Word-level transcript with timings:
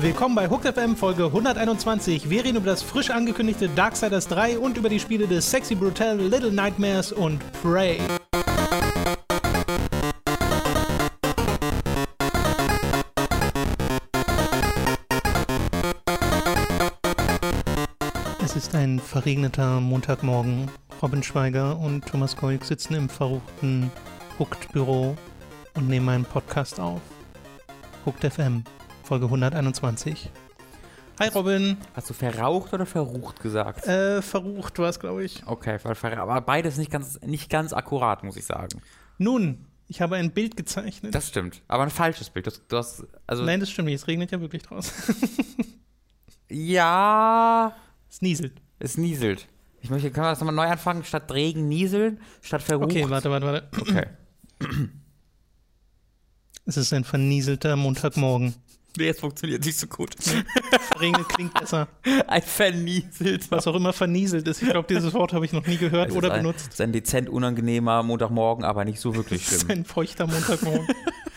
Willkommen 0.00 0.34
bei 0.34 0.48
Hooked 0.48 0.74
FM 0.74 0.96
Folge 0.96 1.26
121. 1.26 2.28
Wir 2.28 2.44
reden 2.44 2.58
über 2.58 2.66
das 2.66 2.82
frisch 2.82 3.10
angekündigte 3.10 3.68
Darksiders 3.68 4.28
3 4.28 4.58
und 4.58 4.76
über 4.76 4.88
die 4.88 5.00
Spiele 5.00 5.26
des 5.26 5.50
Sexy 5.50 5.74
Brutal, 5.74 6.18
Little 6.18 6.52
Nightmares 6.52 7.12
und 7.12 7.40
Prey. 7.62 7.98
Es 18.44 18.56
ist 18.56 18.74
ein 18.74 19.00
verregneter 19.00 19.80
Montagmorgen. 19.80 20.68
Robin 21.00 21.22
Schweiger 21.22 21.78
und 21.78 22.06
Thomas 22.06 22.36
Koik 22.36 22.64
sitzen 22.64 22.94
im 22.94 23.08
verruchten 23.08 23.90
Hooked-Büro 24.38 25.16
und 25.74 25.88
nehmen 25.88 26.08
einen 26.08 26.24
Podcast 26.24 26.78
auf. 26.80 27.00
Hooked 28.04 28.32
FM, 28.32 28.64
Folge 29.04 29.26
121. 29.26 30.30
Hi 31.20 31.28
Robin. 31.28 31.76
Hast 31.94 32.10
du 32.10 32.14
verraucht 32.14 32.72
oder 32.74 32.86
verrucht 32.86 33.40
gesagt? 33.40 33.86
Äh, 33.86 34.22
verrucht 34.22 34.78
war 34.78 34.88
es, 34.88 34.98
glaube 34.98 35.24
ich. 35.24 35.46
Okay, 35.46 35.78
aber 35.84 36.40
beides 36.40 36.78
nicht 36.78 36.90
ganz, 36.90 37.20
nicht 37.20 37.50
ganz 37.50 37.72
akkurat, 37.72 38.24
muss 38.24 38.36
ich 38.36 38.44
sagen. 38.44 38.80
Nun, 39.18 39.66
ich 39.88 40.00
habe 40.00 40.16
ein 40.16 40.32
Bild 40.32 40.56
gezeichnet. 40.56 41.14
Das 41.14 41.28
stimmt. 41.28 41.62
Aber 41.68 41.82
ein 41.82 41.90
falsches 41.90 42.30
Bild. 42.30 42.46
Das, 42.46 42.66
du 42.66 42.76
hast, 42.76 43.06
also, 43.26 43.44
Nein, 43.44 43.60
das 43.60 43.70
stimmt 43.70 43.86
nicht. 43.86 43.96
Es 43.96 44.08
regnet 44.08 44.30
ja 44.30 44.40
wirklich 44.40 44.62
draußen. 44.62 45.14
ja, 46.48 47.74
es 48.10 48.22
nieselt. 48.22 48.60
es 48.78 48.96
nieselt. 48.96 49.48
Ich 49.80 49.90
möchte, 49.90 50.10
können 50.10 50.26
wir 50.26 50.30
das 50.30 50.40
nochmal 50.40 50.54
neu 50.54 50.70
anfangen? 50.70 51.04
Statt 51.04 51.30
Regen 51.32 51.68
nieseln, 51.68 52.20
statt 52.40 52.62
verrucht. 52.62 52.90
Okay, 52.90 53.08
warte, 53.10 53.30
warte, 53.30 53.46
warte. 53.46 53.68
Okay. 53.80 54.06
Es 56.64 56.76
ist 56.76 56.92
ein 56.92 57.04
vernieselter 57.04 57.76
Montagmorgen. 57.76 58.54
Nee, 58.96 59.06
jetzt 59.06 59.20
funktioniert 59.20 59.64
nicht 59.64 59.78
so 59.78 59.86
gut. 59.86 60.14
Verregnet 60.92 61.28
klingt 61.30 61.54
besser. 61.54 61.88
Ein 62.26 62.42
vernieselt. 62.42 63.50
Was 63.50 63.66
auch 63.66 63.74
immer 63.74 63.94
vernieselt 63.94 64.46
ist. 64.46 64.60
Ich 64.60 64.68
glaube, 64.68 64.86
dieses 64.86 65.14
Wort 65.14 65.32
habe 65.32 65.46
ich 65.46 65.52
noch 65.52 65.66
nie 65.66 65.78
gehört 65.78 66.10
Es 66.10 66.14
oder 66.14 66.28
ist 66.28 66.34
ein, 66.34 66.42
benutzt. 66.42 66.66
Es 66.68 66.74
ist 66.74 66.80
ein 66.82 66.92
dezent 66.92 67.30
unangenehmer 67.30 68.02
Montagmorgen, 68.02 68.64
aber 68.64 68.84
nicht 68.84 69.00
so 69.00 69.14
wirklich 69.14 69.42
Es 69.46 69.52
ist 69.52 69.60
schlimm. 69.62 69.78
ein 69.78 69.84
feuchter 69.86 70.26
Montagmorgen. 70.26 70.86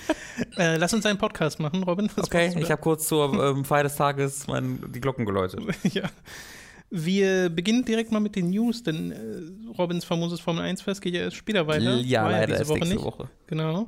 äh, 0.58 0.76
lass 0.76 0.94
uns 0.94 1.06
einen 1.06 1.18
Podcast 1.18 1.62
machen, 1.62 1.84
Robin. 1.84 2.10
Was 2.16 2.26
Okay, 2.26 2.54
ich 2.60 2.70
habe 2.70 2.82
kurz 2.82 3.08
zur 3.08 3.34
ähm, 3.42 3.64
Feier 3.64 3.84
des 3.84 3.96
Tages 3.96 4.48
mein, 4.48 4.84
die 4.94 5.00
Glocken 5.00 5.26
geläutet. 5.26 5.62
ja. 5.84 6.04
Wir 6.90 7.50
beginnen 7.50 7.86
direkt 7.86 8.12
mal 8.12 8.20
mit 8.20 8.36
den 8.36 8.50
News, 8.50 8.84
denn 8.84 9.12
äh, 9.12 9.72
Robins 9.78 10.04
famoses 10.04 10.42
Formel 10.42 10.64
1 10.64 10.82
Fest 10.82 11.02
geht 11.02 11.14
ja 11.14 11.22
erst 11.22 11.38
später 11.38 11.68
weiter. 11.68 11.96
Ja, 12.00 12.30
leider 12.30 12.48
diese 12.48 12.60
erst 12.60 12.70
Woche 12.70 12.80
nächste 12.80 12.96
nicht. 12.96 13.06
Woche. 13.06 13.30
Genau. 13.48 13.88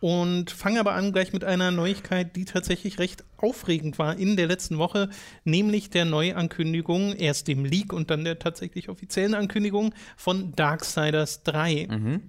Und 0.00 0.50
fange 0.52 0.78
aber 0.78 0.92
an 0.92 1.12
gleich 1.12 1.32
mit 1.32 1.42
einer 1.44 1.70
Neuigkeit, 1.72 2.36
die 2.36 2.44
tatsächlich 2.44 2.98
recht 3.00 3.24
aufregend 3.36 3.98
war 3.98 4.16
in 4.16 4.36
der 4.36 4.46
letzten 4.46 4.78
Woche, 4.78 5.08
nämlich 5.44 5.90
der 5.90 6.04
Neuankündigung, 6.04 7.14
erst 7.16 7.48
dem 7.48 7.64
Leak 7.64 7.92
und 7.92 8.10
dann 8.10 8.24
der 8.24 8.38
tatsächlich 8.38 8.88
offiziellen 8.88 9.34
Ankündigung 9.34 9.92
von 10.16 10.52
Darksiders 10.54 11.42
3, 11.42 11.88
Mhm. 11.90 12.22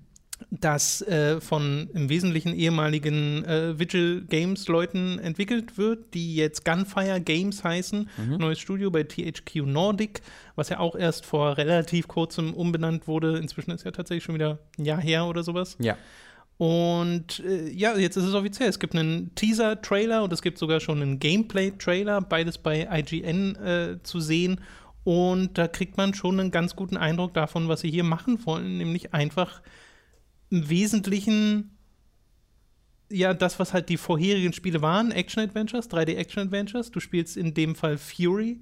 das 0.51 1.01
äh, 1.01 1.39
von 1.41 1.89
im 1.93 2.09
Wesentlichen 2.09 2.55
ehemaligen 2.55 3.43
äh, 3.45 3.77
Vigil 3.77 4.25
Games 4.27 4.67
Leuten 4.67 5.19
entwickelt 5.19 5.77
wird, 5.77 6.13
die 6.13 6.35
jetzt 6.35 6.63
Gunfire 6.65 7.19
Games 7.21 7.63
heißen, 7.63 8.09
neues 8.37 8.57
Studio 8.59 8.89
bei 8.89 9.03
THQ 9.03 9.65
Nordic, 9.65 10.21
was 10.55 10.69
ja 10.69 10.79
auch 10.79 10.95
erst 10.95 11.25
vor 11.25 11.57
relativ 11.57 12.07
kurzem 12.07 12.53
umbenannt 12.53 13.07
wurde. 13.07 13.37
Inzwischen 13.37 13.71
ist 13.71 13.83
ja 13.83 13.91
tatsächlich 13.91 14.23
schon 14.23 14.35
wieder 14.35 14.59
ein 14.77 14.85
Jahr 14.85 15.01
her 15.01 15.25
oder 15.25 15.43
sowas. 15.43 15.75
Ja. 15.79 15.97
Und 16.59 17.39
äh, 17.39 17.69
ja, 17.69 17.95
jetzt 17.95 18.17
ist 18.17 18.25
es 18.25 18.33
offiziell. 18.33 18.67
Es 18.67 18.79
gibt 18.79 18.93
einen 18.93 19.33
Teaser-Trailer 19.35 20.23
und 20.23 20.33
es 20.33 20.41
gibt 20.41 20.57
sogar 20.57 20.81
schon 20.81 21.01
einen 21.01 21.17
Gameplay-Trailer, 21.17 22.19
beides 22.19 22.57
bei 22.57 22.85
IGN 22.91 23.55
äh, 23.55 24.03
zu 24.03 24.19
sehen. 24.19 24.59
Und 25.05 25.57
da 25.57 25.69
kriegt 25.69 25.95
man 25.95 26.13
schon 26.13 26.37
einen 26.37 26.51
ganz 26.51 26.75
guten 26.75 26.97
Eindruck 26.97 27.33
davon, 27.33 27.69
was 27.69 27.79
sie 27.79 27.89
hier 27.89 28.03
machen 28.03 28.45
wollen, 28.45 28.77
nämlich 28.77 29.13
einfach 29.13 29.61
im 30.49 30.69
Wesentlichen 30.69 31.77
ja 33.09 33.33
das, 33.33 33.57
was 33.57 33.73
halt 33.73 33.87
die 33.87 33.95
vorherigen 33.95 34.51
Spiele 34.51 34.81
waren, 34.81 35.11
Action-Adventures, 35.11 35.89
3D-Action-Adventures. 35.89 36.91
Du 36.91 36.99
spielst 36.99 37.37
in 37.37 37.53
dem 37.53 37.73
Fall 37.73 37.97
Fury, 37.97 38.59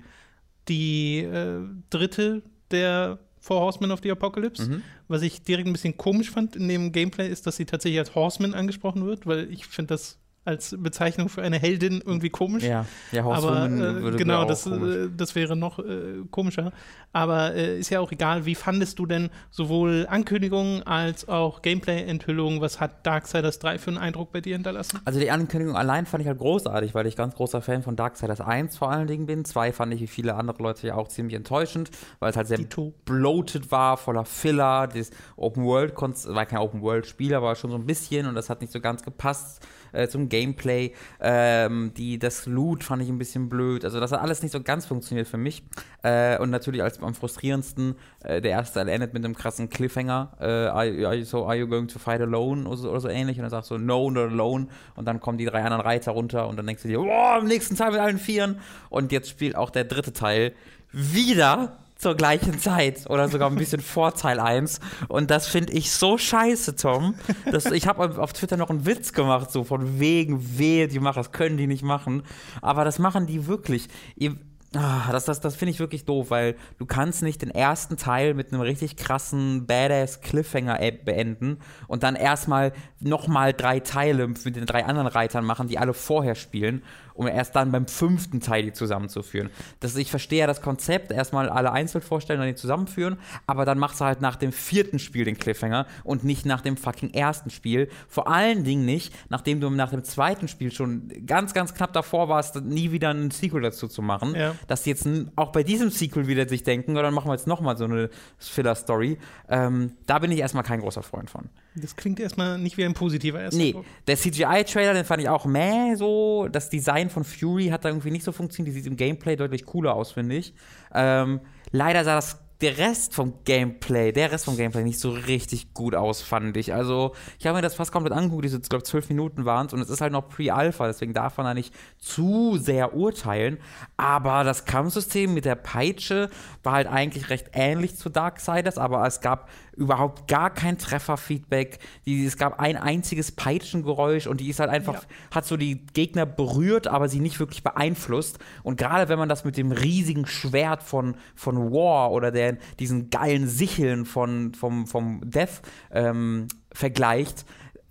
die 0.67 1.21
äh, 1.21 1.61
dritte 1.89 2.43
der 2.69 3.17
Four 3.39 3.61
Horsemen 3.61 3.89
of 3.89 4.01
the 4.03 4.11
Apocalypse. 4.11 4.69
Mhm. 4.69 4.83
Was 5.07 5.21
ich 5.21 5.41
direkt 5.41 5.67
ein 5.67 5.73
bisschen 5.73 5.97
komisch 5.97 6.31
fand 6.31 6.55
in 6.55 6.67
dem 6.67 6.91
Gameplay, 6.91 7.29
ist, 7.29 7.47
dass 7.47 7.55
sie 7.55 7.65
tatsächlich 7.65 7.99
als 7.99 8.15
Horseman 8.15 8.53
angesprochen 8.53 9.05
wird, 9.05 9.25
weil 9.25 9.51
ich 9.51 9.65
finde 9.65 9.93
das 9.93 10.17
als 10.47 10.75
Bezeichnung 10.79 11.27
für 11.27 11.41
eine 11.41 11.59
Heldin 11.59 12.01
irgendwie 12.03 12.29
komisch. 12.29 12.63
Ja, 12.63 12.85
ja 13.11 13.21
Aber 13.21 13.33
Horsewoman 13.33 13.81
äh, 13.81 14.01
würde 14.01 14.17
genau, 14.17 14.43
auch 14.43 14.47
das, 14.47 14.63
komisch. 14.63 14.95
äh, 14.95 15.09
das 15.15 15.35
wäre 15.35 15.57
noch 15.57 15.79
äh, 15.79 16.23
komischer. 16.31 16.71
Aber 17.11 17.53
äh, 17.53 17.79
ist 17.79 17.89
ja 17.89 17.99
auch 17.99 18.11
egal. 18.13 18.45
Wie 18.45 18.55
fandest 18.55 18.97
du 18.97 19.05
denn 19.05 19.29
sowohl 19.51 20.07
Ankündigungen 20.09 20.83
als 20.83 21.27
auch 21.27 21.61
Gameplay-Enthüllungen? 21.61 22.61
Was 22.61 22.79
hat 22.79 23.05
Darksiders 23.05 23.59
3 23.59 23.77
für 23.77 23.89
einen 23.89 23.97
Eindruck 23.97 24.31
bei 24.31 24.39
dir 24.39 24.55
hinterlassen? 24.55 24.99
Also 25.03 25.19
die 25.19 25.29
Ankündigung 25.29 25.75
allein 25.75 26.05
fand 26.05 26.21
ich 26.21 26.27
halt 26.27 26.39
großartig, 26.39 26.95
weil 26.95 27.07
ich 27.07 27.17
ganz 27.17 27.35
großer 27.35 27.61
Fan 27.61 27.83
von 27.83 27.97
Darksiders 27.97 28.39
1 28.39 28.77
vor 28.77 28.89
allen 28.89 29.07
Dingen 29.07 29.25
bin. 29.25 29.43
2 29.43 29.73
fand 29.73 29.93
ich 29.93 29.99
wie 29.99 30.07
viele 30.07 30.35
andere 30.35 30.63
Leute 30.63 30.87
ja 30.87 30.95
auch 30.95 31.09
ziemlich 31.09 31.35
enttäuschend, 31.35 31.91
weil 32.19 32.29
es 32.29 32.37
halt 32.37 32.47
sehr 32.47 32.57
Dito. 32.57 32.93
bloated 33.03 33.69
war, 33.69 33.97
voller 33.97 34.23
Filler. 34.23 34.87
Das 34.87 35.11
Open 35.35 35.65
World 35.65 35.93
war 35.97 36.45
kein 36.45 36.59
Open 36.59 36.81
World 36.81 37.05
Spiel, 37.05 37.33
aber 37.33 37.55
schon 37.55 37.69
so 37.69 37.75
ein 37.75 37.85
bisschen 37.85 38.27
und 38.27 38.35
das 38.35 38.49
hat 38.49 38.61
nicht 38.61 38.71
so 38.71 38.79
ganz 38.79 39.03
gepasst 39.03 39.61
äh, 39.91 40.07
zum 40.07 40.29
Gameplay. 40.29 40.93
Ähm, 41.19 41.91
die, 41.95 42.19
das 42.19 42.45
Loot 42.45 42.83
fand 42.83 43.01
ich 43.01 43.09
ein 43.09 43.17
bisschen 43.17 43.49
blöd. 43.49 43.85
Also 43.85 43.99
das 43.99 44.11
hat 44.11 44.21
alles 44.21 44.43
nicht 44.43 44.51
so 44.51 44.61
ganz 44.61 44.85
funktioniert 44.85 45.27
für 45.27 45.37
mich. 45.37 45.63
Äh, 46.03 46.37
und 46.39 46.49
natürlich 46.49 46.83
als 46.83 47.01
am 47.01 47.13
frustrierendsten, 47.13 47.95
äh, 48.23 48.41
der 48.41 48.51
erste 48.51 48.79
Teil 48.79 48.89
endet 48.89 49.13
mit 49.13 49.23
einem 49.25 49.35
krassen 49.35 49.69
Cliffhanger. 49.69 50.31
Äh, 50.39 50.45
are, 50.45 50.87
you- 50.87 51.23
so, 51.25 51.45
are 51.45 51.55
you 51.55 51.67
going 51.67 51.87
to 51.87 51.99
fight 51.99 52.21
alone? 52.21 52.67
Oder 52.67 52.77
so, 52.77 52.89
oder 52.89 53.01
so 53.01 53.09
ähnlich. 53.09 53.37
Und 53.37 53.43
dann 53.43 53.51
sagst 53.51 53.71
du, 53.71 53.77
no, 53.77 54.09
not 54.09 54.31
alone. 54.31 54.67
Und 54.95 55.05
dann 55.05 55.19
kommen 55.19 55.37
die 55.37 55.45
drei 55.45 55.63
anderen 55.63 55.81
Reiter 55.81 56.11
runter 56.11 56.47
und 56.47 56.57
dann 56.57 56.65
denkst 56.67 56.83
du 56.83 56.87
dir, 56.87 56.99
boah, 56.99 57.37
im 57.39 57.47
nächsten 57.47 57.75
Teil 57.75 57.91
mit 57.91 57.99
allen 57.99 58.17
Vieren. 58.19 58.59
Und 58.89 59.11
jetzt 59.11 59.29
spielt 59.29 59.55
auch 59.55 59.69
der 59.69 59.83
dritte 59.85 60.13
Teil 60.13 60.53
wieder 60.91 61.77
zur 61.97 62.15
gleichen 62.15 62.59
Zeit 62.59 63.09
oder 63.09 63.27
sogar 63.29 63.49
ein 63.49 63.55
bisschen 63.55 63.81
vor 63.81 64.13
Teil 64.13 64.39
1. 64.39 64.79
Und 65.07 65.31
das 65.31 65.47
finde 65.47 65.73
ich 65.73 65.91
so 65.91 66.17
scheiße, 66.17 66.75
Tom. 66.75 67.15
Dass, 67.51 67.65
ich 67.65 67.87
habe 67.87 68.21
auf 68.21 68.33
Twitter 68.33 68.57
noch 68.57 68.69
einen 68.69 68.85
Witz 68.85 69.13
gemacht, 69.13 69.51
so 69.51 69.63
von 69.63 69.99
wegen, 69.99 70.57
wehe, 70.57 70.87
die 70.87 70.99
machen 70.99 71.17
das, 71.17 71.31
können 71.31 71.57
die 71.57 71.67
nicht 71.67 71.83
machen. 71.83 72.23
Aber 72.61 72.85
das 72.85 72.99
machen 72.99 73.27
die 73.27 73.47
wirklich. 73.47 73.87
Ihr, 74.15 74.35
ah, 74.75 75.11
das 75.11 75.25
das, 75.25 75.39
das 75.39 75.55
finde 75.55 75.71
ich 75.71 75.79
wirklich 75.79 76.05
doof, 76.05 76.29
weil 76.29 76.55
du 76.77 76.85
kannst 76.85 77.23
nicht 77.23 77.41
den 77.41 77.51
ersten 77.51 77.97
Teil 77.97 78.33
mit 78.33 78.51
einem 78.51 78.61
richtig 78.61 78.97
krassen 78.97 79.65
Badass 79.65 80.21
Cliffhanger 80.21 80.81
äh, 80.81 80.91
beenden 80.91 81.57
und 81.87 82.03
dann 82.03 82.15
erstmal 82.15 82.73
nochmal 82.99 83.53
drei 83.53 83.79
Teile 83.79 84.27
mit 84.27 84.55
den 84.55 84.65
drei 84.65 84.85
anderen 84.85 85.07
Reitern 85.07 85.45
machen, 85.45 85.67
die 85.67 85.77
alle 85.77 85.93
vorher 85.93 86.35
spielen, 86.35 86.83
um 87.17 87.27
erst 87.27 87.55
dann 87.55 87.71
beim 87.71 87.87
fünften 87.87 88.39
Teil 88.39 88.63
die 88.63 88.73
zusammenzuführen. 88.73 89.49
Das, 89.79 89.95
ich 89.95 90.09
verstehe 90.09 90.39
ja 90.39 90.47
das 90.47 90.61
Konzept, 90.61 91.11
erstmal 91.11 91.49
alle 91.49 91.71
einzeln 91.71 92.01
vorstellen 92.01 92.39
und 92.39 92.45
dann 92.45 92.53
die 92.53 92.59
zusammenführen, 92.59 93.17
aber 93.47 93.65
dann 93.65 93.79
machst 93.79 93.99
du 93.99 94.05
halt 94.05 94.21
nach 94.21 94.35
dem 94.35 94.51
vierten 94.51 94.99
Spiel 94.99 95.25
den 95.25 95.37
Cliffhanger 95.37 95.87
und 96.03 96.23
nicht 96.23 96.45
nach 96.45 96.61
dem 96.61 96.77
fucking 96.77 97.13
ersten 97.13 97.49
Spiel. 97.49 97.89
Vor 98.07 98.27
allen 98.27 98.63
Dingen 98.63 98.85
nicht, 98.85 99.13
nachdem 99.29 99.59
du 99.59 99.69
nach 99.69 99.89
dem 99.89 100.03
zweiten 100.03 100.47
Spiel 100.47 100.71
schon 100.71 101.11
ganz, 101.25 101.53
ganz 101.53 101.73
knapp 101.73 101.93
davor 101.93 102.29
warst, 102.29 102.55
nie 102.61 102.91
wieder 102.91 103.09
einen 103.09 103.31
Sequel 103.31 103.61
dazu 103.61 103.87
zu 103.87 104.01
machen. 104.01 104.35
Ja. 104.35 104.55
Dass 104.67 104.83
die 104.83 104.91
jetzt 104.91 105.07
auch 105.35 105.51
bei 105.51 105.63
diesem 105.63 105.89
Sequel 105.89 106.27
wieder 106.27 106.47
sich 106.47 106.63
denken, 106.63 106.91
oder 106.91 107.03
dann 107.03 107.13
machen 107.13 107.29
wir 107.29 107.33
jetzt 107.33 107.47
nochmal 107.47 107.77
so 107.77 107.85
eine 107.85 108.09
Filler-Story. 108.37 109.17
Ähm, 109.49 109.93
da 110.05 110.19
bin 110.19 110.31
ich 110.31 110.39
erstmal 110.39 110.63
kein 110.63 110.81
großer 110.81 111.03
Freund 111.03 111.29
von. 111.29 111.49
Das 111.81 111.95
klingt 111.95 112.19
erstmal 112.19 112.57
nicht 112.57 112.77
wie 112.77 112.85
ein 112.85 112.93
positiver 112.93 113.39
erster 113.39 113.57
Nee, 113.57 113.75
der 114.07 114.17
CGI-Trailer, 114.17 114.93
den 114.93 115.05
fand 115.05 115.21
ich 115.21 115.29
auch 115.29 115.45
meh 115.45 115.95
so. 115.95 116.47
Das 116.51 116.69
Design 116.69 117.09
von 117.09 117.23
Fury 117.23 117.67
hat 117.67 117.85
da 117.85 117.89
irgendwie 117.89 118.11
nicht 118.11 118.23
so 118.23 118.31
funktioniert. 118.31 118.75
Die 118.75 118.79
sieht 118.79 118.87
im 118.87 118.97
Gameplay 118.97 119.35
deutlich 119.35 119.65
cooler 119.65 119.93
aus, 119.93 120.11
finde 120.11 120.35
ich. 120.35 120.53
Ähm, 120.93 121.41
leider 121.71 122.03
sah 122.03 122.15
das 122.15 122.39
der 122.61 122.77
Rest 122.79 123.13
vom 123.13 123.33
Gameplay, 123.45 124.11
der 124.11 124.31
Rest 124.31 124.45
vom 124.45 124.57
Gameplay 124.57 124.83
nicht 124.83 124.99
so 124.99 125.11
richtig 125.11 125.73
gut 125.75 125.93
aus, 125.93 126.21
fand 126.21 126.57
ich. 126.57 126.73
Also, 126.73 127.13
ich 127.37 127.45
habe 127.45 127.57
mir 127.57 127.61
das 127.61 127.75
fast 127.75 127.91
komplett 127.91 128.13
angeguckt, 128.13 128.45
diese, 128.45 128.59
glaube 128.59 128.83
zwölf 128.83 129.09
Minuten 129.09 129.45
waren 129.45 129.67
es 129.67 129.73
und 129.73 129.79
es 129.79 129.89
ist 129.89 130.01
halt 130.01 130.11
noch 130.11 130.27
Pre-Alpha, 130.29 130.87
deswegen 130.87 131.13
darf 131.13 131.37
man 131.37 131.45
da 131.45 131.53
nicht 131.53 131.73
zu 131.99 132.57
sehr 132.57 132.95
urteilen. 132.95 133.59
Aber 133.95 134.43
das 134.43 134.65
Kampfsystem 134.65 135.33
mit 135.33 135.45
der 135.45 135.55
Peitsche 135.55 136.29
war 136.63 136.73
halt 136.73 136.87
eigentlich 136.87 137.29
recht 137.29 137.49
ähnlich 137.53 137.95
zu 137.95 138.09
Darksiders, 138.09 138.79
aber 138.79 139.05
es 139.05 139.21
gab 139.21 139.49
überhaupt 139.77 140.27
gar 140.27 140.49
kein 140.49 140.77
Trefferfeedback. 140.77 141.79
Die, 142.05 142.25
es 142.25 142.35
gab 142.35 142.59
ein 142.59 142.75
einziges 142.75 143.31
Peitschengeräusch 143.31 144.27
und 144.27 144.41
die 144.41 144.49
ist 144.49 144.59
halt 144.59 144.69
einfach, 144.69 144.95
Ja. 144.95 145.01
hat 145.31 145.45
so 145.45 145.55
die 145.55 145.85
Gegner 145.93 146.25
berührt, 146.25 146.87
aber 146.87 147.07
sie 147.07 147.19
nicht 147.19 147.39
wirklich 147.39 147.63
beeinflusst. 147.63 148.39
Und 148.63 148.77
gerade 148.77 149.07
wenn 149.07 149.19
man 149.19 149.29
das 149.29 149.45
mit 149.45 149.55
dem 149.55 149.71
riesigen 149.71 150.25
Schwert 150.25 150.83
von, 150.83 151.15
von 151.35 151.71
War 151.71 152.11
oder 152.11 152.31
der, 152.31 152.57
diesen 152.79 153.09
geilen 153.09 153.47
Sicheln 153.47 154.05
von, 154.05 154.53
vom, 154.55 154.87
vom 154.87 155.21
Death 155.23 155.61
ähm, 155.91 156.47
vergleicht, 156.73 157.45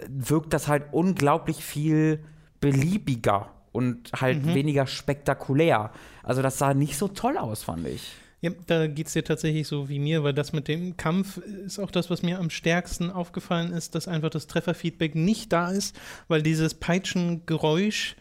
wirkt 0.09 0.53
das 0.53 0.69
halt 0.69 0.85
unglaublich 0.93 1.65
viel 1.65 2.23
beliebiger 2.61 3.51
und 3.73 4.11
halt 4.21 4.45
Mhm. 4.45 4.55
weniger 4.55 4.87
spektakulär. 4.87 5.91
Also 6.23 6.43
das 6.43 6.59
sah 6.59 6.75
nicht 6.75 6.97
so 6.99 7.09
toll 7.09 7.39
aus, 7.39 7.63
fand 7.63 7.87
ich. 7.87 8.13
Ja, 8.43 8.51
da 8.67 8.87
geht 8.87 9.07
es 9.07 9.15
dir 9.15 9.25
tatsächlich 9.25 9.67
so 9.67 9.89
wie 9.89 9.99
mir, 9.99 10.23
weil 10.23 10.35
das 10.35 10.53
mit 10.53 10.69
dem 10.69 10.97
Kampf 10.97 11.39
ist 11.39 11.79
auch 11.79 11.91
das, 11.91 12.11
was 12.11 12.23
mir 12.23 12.39
am 12.39 12.51
stärksten 12.51 13.11
aufgefallen 13.11 13.73
ist, 13.73 13.95
dass 13.95 14.09
einfach 14.09 14.29
das 14.31 14.47
Trefferfeedback 14.47 15.15
nicht 15.15 15.53
da 15.53 15.71
ist, 15.71 15.97
weil 16.29 16.43
dieses 16.43 16.75
Peitschengeräusch, 16.75 18.17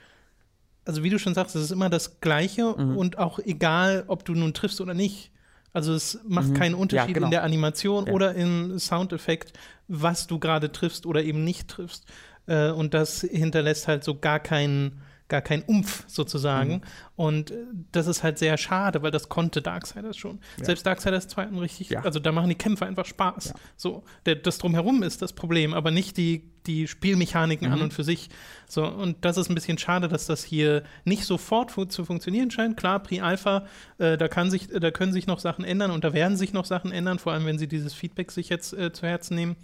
also 0.85 1.03
wie 1.03 1.09
du 1.09 1.19
schon 1.19 1.33
sagst, 1.33 1.55
es 1.55 1.63
ist 1.63 1.71
immer 1.71 1.89
das 1.89 2.21
Gleiche 2.21 2.75
Mhm. 2.77 2.97
und 2.97 3.17
auch 3.17 3.39
egal, 3.39 4.05
ob 4.07 4.23
du 4.25 4.33
nun 4.33 4.53
triffst 4.53 4.79
oder 4.81 4.93
nicht. 4.93 5.31
Also 5.73 5.93
es 5.93 6.19
macht 6.25 6.49
Mhm. 6.51 6.53
keinen 6.53 6.75
Unterschied 6.75 7.09
Ja, 7.09 7.13
genau. 7.13 7.27
in 7.27 7.31
der 7.31 7.43
Animation 7.43 8.07
Ja. 8.07 8.13
oder 8.13 8.35
im 8.35 8.79
Soundeffekt, 8.79 9.51
was 9.89 10.27
du 10.27 10.39
gerade 10.39 10.71
triffst 10.71 11.05
oder 11.05 11.23
eben 11.23 11.43
nicht 11.43 11.67
triffst. 11.67 12.05
Äh, 12.47 12.69
und 12.69 12.93
das 12.93 13.21
hinterlässt 13.21 13.87
halt 13.89 14.03
so 14.05 14.15
gar 14.17 14.39
keinen 14.39 15.01
gar 15.27 15.41
kein 15.41 15.63
Umf 15.63 16.03
sozusagen. 16.07 16.73
Mhm. 16.73 16.81
Und 17.15 17.51
äh, 17.51 17.55
das 17.91 18.05
ist 18.07 18.21
halt 18.21 18.37
sehr 18.37 18.57
schade, 18.57 19.01
weil 19.01 19.11
das 19.11 19.27
konnte 19.29 19.61
Darksiders 19.61 20.17
schon. 20.17 20.39
Ja. 20.59 20.65
Selbst 20.65 20.85
Darksiders 20.85 21.27
2 21.27 21.43
hatten 21.45 21.57
richtig, 21.57 21.89
Ja. 21.89 22.01
also 22.01 22.19
da 22.19 22.31
machen 22.31 22.49
die 22.49 22.55
Kämpfe 22.55 22.85
einfach 22.85 23.05
Spaß. 23.05 23.45
Ja. 23.49 23.53
So, 23.75 24.03
der, 24.25 24.35
das 24.35 24.59
drumherum 24.59 25.01
ist 25.01 25.21
das 25.21 25.33
Problem, 25.33 25.73
aber 25.73 25.89
nicht 25.89 26.17
die, 26.17 26.51
die 26.67 26.87
Spielmechaniken 26.87 27.67
Mhm. 27.67 27.73
an 27.73 27.81
und 27.81 27.93
für 27.93 28.03
sich. 28.03 28.29
So, 28.67 28.85
und 28.87 29.23
das 29.25 29.37
ist 29.37 29.49
ein 29.49 29.55
bisschen 29.55 29.77
schade, 29.79 30.07
dass 30.07 30.27
das 30.27 30.43
hier 30.43 30.83
nicht 31.05 31.25
sofort 31.25 31.71
fu 31.71 31.85
zu 31.85 32.05
funktionieren 32.05 32.51
scheint. 32.51 32.77
Klar, 32.77 32.99
Pre-Alpha, 33.01 33.65
äh, 33.97 34.17
da, 34.17 34.27
kann 34.27 34.51
sich, 34.51 34.67
da 34.67 34.91
können 34.91 35.11
sich 35.13 35.25
noch 35.25 35.39
Sachen 35.39 35.65
ändern 35.65 35.89
und 35.91 36.03
da 36.03 36.13
werden 36.13 36.37
sich 36.37 36.53
noch 36.53 36.65
Sachen 36.65 36.91
ändern, 36.91 37.17
vor 37.17 37.33
allem 37.33 37.45
wenn 37.45 37.57
sie 37.57 37.67
dieses 37.67 37.93
Feedback 37.95 38.31
sich 38.31 38.49
jetzt 38.49 38.73
äh, 38.73 38.91
zu 38.93 39.07
Herzen 39.07 39.35
nehmen. 39.35 39.55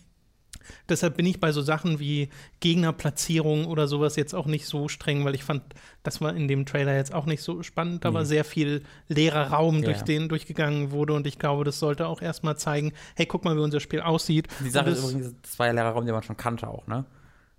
Deshalb 0.89 1.17
bin 1.17 1.25
ich 1.25 1.39
bei 1.39 1.51
so 1.51 1.61
Sachen 1.61 1.99
wie 1.99 2.29
Gegnerplatzierung 2.59 3.65
oder 3.65 3.87
sowas 3.87 4.15
jetzt 4.15 4.33
auch 4.33 4.45
nicht 4.45 4.65
so 4.65 4.87
streng, 4.87 5.23
weil 5.25 5.35
ich 5.35 5.43
fand, 5.43 5.61
das 6.03 6.21
war 6.21 6.35
in 6.35 6.47
dem 6.47 6.65
Trailer 6.65 6.95
jetzt 6.95 7.13
auch 7.13 7.25
nicht 7.25 7.41
so 7.43 7.63
spannend. 7.63 8.03
Da 8.05 8.13
war 8.13 8.21
Nee. 8.21 8.27
sehr 8.27 8.43
viel 8.43 8.83
leerer 9.07 9.47
Raum, 9.51 9.77
Ja, 9.79 9.85
durch 9.85 10.01
den 10.01 10.29
durchgegangen 10.29 10.91
wurde 10.91 11.13
und 11.13 11.27
ich 11.27 11.37
glaube, 11.39 11.63
das 11.63 11.79
sollte 11.79 12.07
auch 12.07 12.21
erstmal 12.21 12.57
zeigen, 12.57 12.93
hey, 13.15 13.25
guck 13.25 13.45
mal, 13.45 13.55
wie 13.55 13.61
unser 13.61 13.79
Spiel 13.79 14.01
aussieht. 14.01 14.47
Die 14.63 14.69
Sache 14.69 14.89
ist 14.91 15.03
übrigens, 15.03 15.35
das 15.41 15.59
war 15.59 15.67
ja 15.67 15.73
Lehrerraum, 15.73 16.05
den 16.05 16.13
man 16.13 16.23
schon 16.23 16.37
kannte 16.37 16.67
auch, 16.67 16.87
ne? 16.87 17.05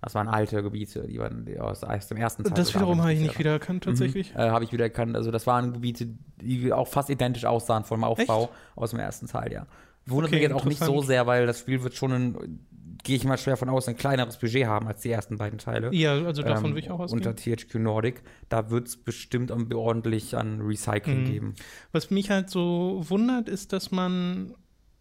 Das 0.01 0.15
waren 0.15 0.27
alte 0.27 0.61
Gebiete, 0.61 1.07
die 1.07 1.17
waren 1.17 1.47
aus, 1.59 1.79
dem 1.79 2.17
ersten 2.17 2.43
Teil. 2.43 2.53
das 2.55 2.75
wiederum 2.75 2.99
habe 3.01 3.13
ich 3.13 3.19
nicht 3.19 3.29
irre. 3.29 3.39
wiedererkannt, 3.39 3.85
tatsächlich. 3.85 4.33
Mhm, 4.33 4.39
äh, 4.41 4.49
habe 4.49 4.65
ich 4.65 4.73
wieder 4.73 4.83
erkannt. 4.83 5.15
Also 5.15 5.31
das 5.31 5.47
waren 5.47 5.71
Gebiete, 5.71 6.09
die 6.41 6.73
auch 6.73 6.89
fast 6.89 7.09
identisch 7.09 7.45
aussahen 7.45 7.85
vom 7.85 8.03
Aufbau 8.03 8.49
aus 8.75 8.89
dem 8.89 8.99
ersten 8.99 9.27
Teil, 9.27 9.53
ja. 9.53 9.65
Wundert 10.05 10.29
Okay, 10.29 10.35
mich 10.35 10.43
jetzt 10.43 10.53
auch 10.53 10.65
nicht 10.65 10.83
so 10.83 11.01
sehr, 11.01 11.25
weil 11.27 11.45
das 11.45 11.59
Spiel 11.59 11.81
wird 11.83 11.93
schon 11.95 12.11
ein, 12.11 12.59
gehe 13.03 13.15
ich 13.15 13.23
mal 13.25 13.37
schwer 13.37 13.57
von 13.57 13.69
aus, 13.69 13.87
ein 13.87 13.95
kleineres 13.97 14.37
Budget 14.37 14.65
haben 14.65 14.87
als 14.87 15.01
die 15.01 15.09
ersten 15.11 15.37
beiden 15.37 15.59
Teile. 15.59 15.93
Ja, 15.93 16.13
also 16.23 16.41
davon 16.41 16.67
Ähm, 16.71 16.75
will 16.75 16.83
ich 16.83 16.89
auch 16.91 16.99
ausgehen. 16.99 17.25
Unter 17.25 17.35
THQ 17.35 17.75
Nordic. 17.75 18.21
Da 18.49 18.69
wird 18.69 18.87
es 18.87 18.97
bestimmt 18.97 19.51
ordentlich 19.51 20.35
an 20.37 20.61
Recycling 20.61 21.21
Mhm. 21.21 21.25
geben. 21.25 21.53
Was 21.91 22.09
mich 22.11 22.29
halt 22.29 22.49
so 22.49 23.03
wundert, 23.07 23.49
ist, 23.49 23.73
dass 23.73 23.91
man 23.91 24.53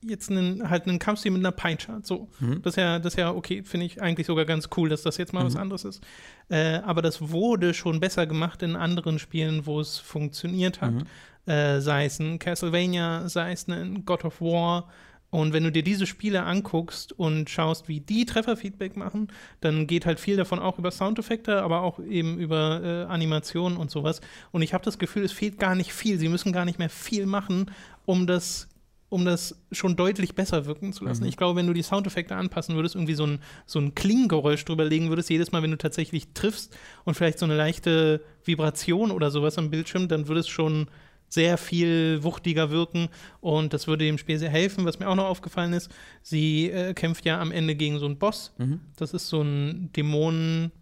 jetzt 0.05 0.31
einen, 0.33 0.69
halt 0.69 0.89
einen 0.89 0.99
Kampfstil 0.99 1.31
mit 1.31 1.43
einer 1.43 1.53
hat. 1.87 2.05
So. 2.07 2.29
Mhm. 2.41 2.61
Das 2.63 2.73
ist 2.73 2.77
ja, 2.77 2.99
das 2.99 3.13
ist 3.15 3.19
ja 3.19 3.33
okay, 3.33 3.63
finde 3.63 3.87
ich 3.87 4.03
eigentlich 4.03 4.27
sogar 4.27 4.45
ganz 4.45 4.69
cool, 4.77 4.89
dass 4.89 5.03
das 5.03 5.17
jetzt 5.17 5.33
mal 5.33 5.45
was 5.45 5.55
Mhm. 5.55 5.61
anderes 5.61 5.85
ist. 5.85 6.03
Äh, 6.49 6.79
aber 6.85 7.03
das 7.03 7.31
wurde 7.31 7.73
schon 7.73 8.01
besser 8.01 8.27
gemacht 8.27 8.63
in 8.65 8.75
anderen 8.75 9.21
Spielen, 9.21 9.65
wo 9.65 9.79
es 9.79 9.99
funktioniert 9.99 10.81
hat. 10.81 10.93
Mhm. 10.95 11.05
Äh, 11.47 11.81
sei 11.81 12.05
es 12.05 12.19
ein 12.21 12.39
Castlevania, 12.39 13.29
sei 13.29 13.53
es 13.53 13.69
ein 13.69 14.05
God 14.05 14.25
of 14.25 14.41
War. 14.41 14.89
Und 15.31 15.55
wenn 15.55 15.65
du 15.65 15.73
dir 15.73 15.83
diese 15.83 16.07
Spiele 16.07 16.43
anguckst 16.43 17.13
und 17.19 17.49
schaust, 17.49 17.89
wie 17.89 18.01
die 18.01 18.27
Trefferfeedback 18.27 18.99
machen, 18.99 19.29
dann 19.61 19.87
geht 19.87 20.05
halt 20.05 20.21
viel 20.21 20.37
davon 20.37 20.59
auch 20.59 20.79
über 20.79 20.91
Soundeffekte, 20.91 21.63
aber 21.63 21.81
auch 21.81 21.99
eben 22.01 22.39
über 22.39 22.83
äh, 22.85 23.11
Animationen 23.11 23.79
und 23.79 23.91
sowas. 23.91 24.21
Und 24.51 24.61
ich 24.61 24.75
habe 24.75 24.85
das 24.85 24.99
Gefühl, 24.99 25.25
es 25.25 25.33
fehlt 25.33 25.59
gar 25.59 25.75
nicht 25.75 25.95
viel. 25.95 26.19
Sie 26.19 26.29
müssen 26.29 26.53
gar 26.53 26.67
nicht 26.67 26.79
mehr 26.79 26.91
viel 26.91 27.25
machen, 27.25 27.71
um 28.05 28.27
das 28.27 28.69
um 29.13 29.27
das 29.27 29.63
schon 29.71 29.95
deutlich 29.95 30.35
besser 30.35 30.65
wirken 30.65 30.95
zu 30.95 31.05
lassen. 31.05 31.25
Mhm. 31.25 31.29
Ich 31.29 31.37
glaube, 31.37 31.59
wenn 31.59 31.67
du 31.67 31.75
die 31.75 31.83
Soundeffekte 31.83 32.35
anpassen 32.35 32.77
würdest, 32.77 32.95
irgendwie 32.95 33.13
so 33.13 33.27
ein, 33.27 33.41
so 33.67 33.79
ein 33.79 33.95
Klingengeräusch 33.95 34.65
drüber 34.65 34.87
legen 34.87 35.11
würdest, 35.11 35.29
jedes 35.29 35.53
Mal, 35.53 35.63
wenn 35.63 35.71
du 35.71 35.77
tatsächlich 35.77 36.33
triffst 36.33 36.75
und 37.05 37.13
vielleicht 37.13 37.39
so 37.39 37.45
eine 37.45 37.55
leichte 37.55 38.25
Vibration 38.43 39.11
oder 39.11 39.31
sowas 39.31 39.59
am 39.59 39.69
Bildschirm, 39.69 40.09
dann 40.09 40.29
würde 40.29 40.41
es 40.41 40.49
schon 40.49 40.87
sehr 41.33 41.57
viel 41.57 42.23
wuchtiger 42.23 42.71
wirken 42.71 43.09
und 43.41 43.73
das 43.73 43.87
würde 43.87 44.05
dem 44.05 44.19
Spiel 44.19 44.39
sehr 44.39 44.51
helfen. 44.51 44.85
Was 44.85 44.99
mir 44.99 45.09
auch 45.09 45.15
noch 45.15 45.25
aufgefallen 45.25 45.73
ist, 45.73 45.91
sie 46.23 46.71
äh, 46.71 46.93
kämpft 46.93 47.25
ja 47.25 47.41
am 47.41 47.51
Ende 47.53 47.75
gegen 47.75 47.99
so 47.99 48.05
einen 48.05 48.19
Boss. 48.19 48.53
Mhm. 48.59 48.81
Das 48.97 49.15
ist 49.15 49.29
so 49.29 49.41
ein 49.41 49.91
Dämonenviech. 49.97 50.73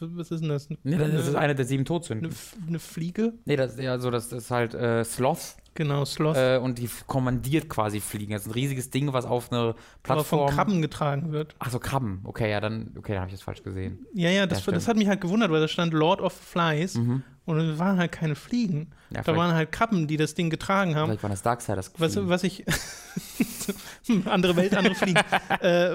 Was 0.00 0.30
ist 0.30 0.40
denn 0.40 0.50
das? 0.50 0.68
Nee, 0.82 0.96
das, 0.98 1.10
das 1.12 1.28
ist 1.28 1.34
eine 1.36 1.54
der 1.54 1.64
sieben 1.64 1.80
eine, 1.80 1.84
Todsünden. 1.86 2.30
F- 2.30 2.56
eine 2.66 2.78
Fliege? 2.78 3.32
Nee, 3.46 3.56
das, 3.56 3.78
ja, 3.78 3.98
so, 3.98 4.10
das 4.10 4.30
ist 4.32 4.50
halt 4.50 4.74
äh, 4.74 5.04
Sloth 5.04 5.56
Genau, 5.74 6.04
Sloth. 6.04 6.36
äh, 6.36 6.58
und 6.58 6.78
die 6.78 6.88
kommandiert 7.06 7.68
quasi 7.68 8.00
Fliegen. 8.00 8.32
Das 8.32 8.42
ist 8.42 8.48
ein 8.48 8.52
riesiges 8.54 8.90
Ding, 8.90 9.12
was 9.12 9.24
auf 9.24 9.50
eine 9.52 9.60
aber 9.60 9.74
von 9.74 9.78
Plattform. 10.02 10.50
Krabben 10.50 10.82
getragen 10.82 11.32
wird. 11.32 11.54
Ach 11.58 11.70
so, 11.70 11.78
Krabben. 11.78 12.20
Okay, 12.24 12.50
ja, 12.50 12.60
dann, 12.60 12.92
okay, 12.98 13.12
dann 13.12 13.20
habe 13.22 13.28
ich 13.30 13.34
das 13.36 13.42
falsch 13.42 13.62
gesehen. 13.62 14.04
Ja, 14.12 14.30
ja, 14.30 14.46
das, 14.46 14.66
Ja, 14.66 14.72
das 14.72 14.88
hat 14.88 14.96
mich 14.96 15.08
halt 15.08 15.20
gewundert, 15.20 15.50
weil 15.50 15.60
da 15.60 15.68
stand 15.68 15.92
Lord 15.94 16.20
of 16.20 16.32
Flies 16.32 16.96
Mhm. 16.96 17.22
und 17.46 17.58
es 17.60 17.78
waren 17.78 17.98
halt 17.98 18.12
keine 18.12 18.34
Fliegen. 18.34 18.90
Ja, 19.10 19.22
da 19.22 19.36
waren 19.36 19.52
halt 19.54 19.70
Krabben, 19.72 20.06
die 20.06 20.16
das 20.16 20.34
Ding 20.34 20.50
getragen 20.50 20.94
haben. 20.96 21.06
vielleicht 21.08 21.22
waren 21.22 21.30
das 21.30 21.42
Darksiders. 21.42 21.92
Was, 21.98 22.16
was 22.28 22.42
ich. 22.44 22.64
Andere 24.26 24.56
Welt, 24.56 24.74
andere 24.74 24.94
Fliegen. 24.94 25.20
äh, 25.60 25.90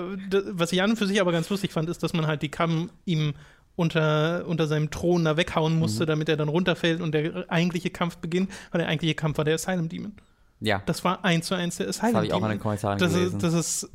was 0.51 0.71
ich 0.71 0.81
an 0.81 0.91
und 0.91 0.95
für 0.97 1.07
sich 1.07 1.19
aber 1.19 1.31
ganz 1.31 1.49
lustig 1.49 1.73
fand, 1.73 1.89
ist, 1.89 2.01
dass 2.03 2.13
man 2.13 2.27
halt 2.27 2.41
die 2.41 2.49
Krabben 2.49 2.89
ihm 3.05 3.33
unter, 3.75 4.45
unter 4.47 4.67
seinem 4.67 4.89
Thron 4.91 5.25
da 5.25 5.37
weghauen 5.37 5.77
musste, 5.77 6.03
Mhm. 6.03 6.07
damit 6.07 6.29
er 6.29 6.37
dann 6.37 6.49
runterfällt 6.49 7.01
und 7.01 7.13
der 7.13 7.45
eigentliche 7.49 7.89
Kampf 7.89 8.17
beginnt. 8.17 8.49
Weil 8.71 8.79
der 8.79 8.87
eigentliche 8.87 9.15
Kampf 9.15 9.37
war 9.37 9.45
der 9.45 9.55
Asylum 9.55 9.89
Demon. 9.89 10.13
Ja, 10.61 10.81
Das 10.85 11.03
war 11.03 11.23
eins 11.25 11.47
zu 11.47 11.55
eins 11.55 11.77
der 11.77 11.87
das 11.87 11.99
Asylum 11.99 12.15
habe 12.15 12.25
ich 12.27 12.31
auch 12.33 12.37
in 12.37 12.43
Demon. 12.43 12.57
den 12.57 12.61
Kommentaren 12.61 12.97
das 12.99 13.13
gelesen. 13.13 13.35
ist, 13.37 13.43
das 13.43 13.53
ist, 13.53 13.89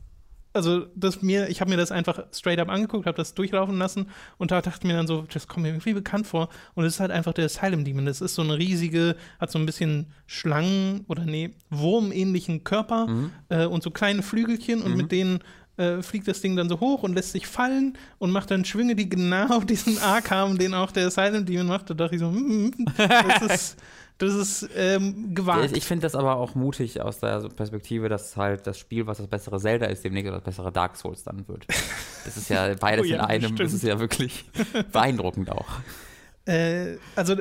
also 0.52 0.84
das 0.96 1.22
mir, 1.22 1.48
ich 1.48 1.60
habe 1.60 1.70
mir 1.70 1.76
das 1.76 1.92
einfach 1.92 2.24
straight 2.34 2.58
up 2.58 2.68
angeguckt, 2.68 3.06
habe 3.06 3.16
das 3.16 3.34
durchlaufen 3.34 3.78
lassen 3.78 4.08
und 4.36 4.50
da 4.50 4.60
dachte 4.60 4.84
mir 4.86 4.94
dann 4.94 5.06
so, 5.06 5.24
das 5.32 5.46
kommt 5.48 5.62
mir 5.62 5.68
irgendwie 5.70 5.94
bekannt 5.94 6.26
vor. 6.26 6.48
Und 6.74 6.84
es 6.84 6.94
ist 6.94 7.00
halt 7.00 7.12
einfach 7.12 7.32
der 7.32 7.46
Asylum 7.46 7.84
Demon. 7.84 8.04
Das 8.04 8.20
ist 8.20 8.34
so 8.34 8.42
eine 8.42 8.58
riesige, 8.58 9.16
hat 9.38 9.50
so 9.50 9.58
ein 9.58 9.64
bisschen 9.66 10.12
Schlangen- 10.26 11.04
oder 11.08 11.24
nee, 11.24 11.54
Wurmähnlichen 11.70 12.64
Körper 12.64 13.06
mhm. 13.06 13.30
äh, 13.48 13.64
und 13.64 13.82
so 13.82 13.90
kleine 13.90 14.22
Flügelchen 14.22 14.82
und 14.82 14.90
Mhm. 14.92 14.96
mit 14.96 15.12
denen 15.12 15.38
äh, 15.76 16.02
fliegt 16.02 16.28
das 16.28 16.40
Ding 16.40 16.56
dann 16.56 16.68
so 16.68 16.80
hoch 16.80 17.02
und 17.02 17.14
lässt 17.14 17.32
sich 17.32 17.46
fallen 17.46 17.96
und 18.18 18.30
macht 18.30 18.50
dann 18.50 18.64
Schwünge, 18.64 18.94
die 18.96 19.08
genau 19.08 19.46
auf 19.56 19.64
diesen 19.66 19.98
Arc 19.98 20.30
haben, 20.30 20.58
den 20.58 20.74
auch 20.74 20.92
der 20.92 21.06
Asylum 21.06 21.46
Demon 21.46 21.66
macht. 21.66 21.88
Da 21.90 21.94
dachte 21.94 22.14
ich 22.16 22.20
so, 22.20 22.28
hm, 22.30 22.72
das 22.96 23.42
ist, 23.42 23.76
das 24.18 24.34
ist 24.34 24.68
ähm, 24.76 25.34
gewagt. 25.34 25.74
Ich, 25.76 25.84
finde 25.84 26.02
das 26.02 26.14
aber 26.14 26.36
auch 26.36 26.54
mutig 26.54 27.00
aus 27.00 27.20
der 27.20 27.48
Perspektive, 27.48 28.08
dass 28.10 28.36
halt 28.36 28.66
das 28.66 28.78
Spiel, 28.78 29.06
was 29.06 29.18
das 29.18 29.28
bessere 29.28 29.58
Zelda 29.58 29.86
ist, 29.86 30.04
demnächst 30.04 30.30
das 30.30 30.42
bessere 30.42 30.70
Dark 30.70 30.96
Souls 30.96 31.24
dann 31.24 31.48
wird. 31.48 31.66
Das 32.24 32.36
ist 32.36 32.50
ja 32.50 32.74
beides 32.74 33.06
Oh 33.06 33.08
ja, 33.08 33.14
in 33.16 33.20
einem, 33.22 33.56
das 33.56 33.68
stimmt. 33.70 33.72
ist 33.72 33.82
ja 33.82 33.98
wirklich 33.98 34.44
beeindruckend 34.92 35.50
auch. 35.50 35.68
Äh, 36.44 36.96
also 37.16 37.36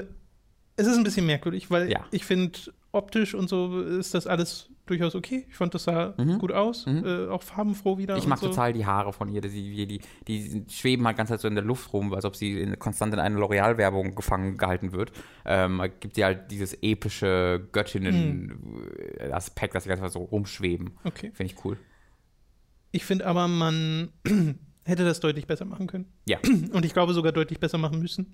es 0.78 0.88
ist 0.88 0.96
ein 0.98 1.04
bisschen 1.04 1.26
merkwürdig, 1.26 1.70
weil 1.70 1.92
Ja. 1.92 2.06
ich 2.12 2.24
finde, 2.24 2.58
optisch 2.94 3.36
und 3.36 3.50
so 3.50 3.82
ist 3.82 4.14
das 4.14 4.26
alles 4.28 4.69
durchaus 4.90 5.16
okay. 5.16 5.46
Ich 5.50 5.56
fand, 5.56 5.74
das 5.74 5.84
sah 5.86 6.14
Mhm. 6.18 6.40
gut 6.40 6.52
aus, 6.52 6.86
Mhm. 6.86 7.04
äh, 7.06 7.28
auch 7.28 7.42
farbenfroh 7.44 7.98
wieder. 7.98 8.18
Ich 8.18 8.28
mag 8.28 8.40
so. 8.40 8.48
total 8.48 8.74
die 8.74 8.86
Haare 8.86 9.14
von 9.14 9.30
ihr. 9.30 9.42
Die, 9.42 9.50
die, 9.50 9.88
die, 9.88 10.02
die 10.28 10.66
schweben 10.74 11.06
halt 11.08 11.18
ganz 11.18 11.30
halt 11.30 11.40
so 11.42 11.48
in 11.48 11.56
der 11.56 11.64
Luft 11.64 11.94
rum, 11.94 12.14
als 12.14 12.26
ob 12.26 12.36
sie 12.36 12.60
in, 12.60 12.78
konstant 12.80 13.14
in 13.14 13.20
einer 13.20 13.40
L'Oreal-Werbung 13.40 14.16
gefangen 14.16 14.58
gehalten 14.58 14.92
wird. 14.92 15.12
Ähm, 15.46 15.82
gibt 16.00 16.16
sie 16.16 16.26
halt 16.26 16.52
dieses 16.52 16.74
epische 16.82 17.68
Göttinnen-Aspekt, 17.72 19.76
dass 19.76 19.84
sie 19.86 19.92
einfach 19.92 20.10
so 20.10 20.20
rumschweben. 20.20 20.92
Okay. 21.04 21.32
Finde 21.34 21.54
ich 21.54 21.64
cool. 21.66 21.78
Ich 22.92 23.06
finde 23.06 23.26
aber, 23.28 23.48
man 23.48 24.10
hätte 24.86 25.04
das 25.06 25.20
deutlich 25.20 25.46
besser 25.48 25.66
machen 25.66 25.88
können. 25.88 26.06
Ja. 26.28 26.40
Und 26.74 26.86
ich 26.86 26.94
glaube 26.94 27.14
sogar 27.14 27.32
deutlich 27.32 27.60
besser 27.60 27.78
machen 27.78 28.00
müssen. 28.00 28.34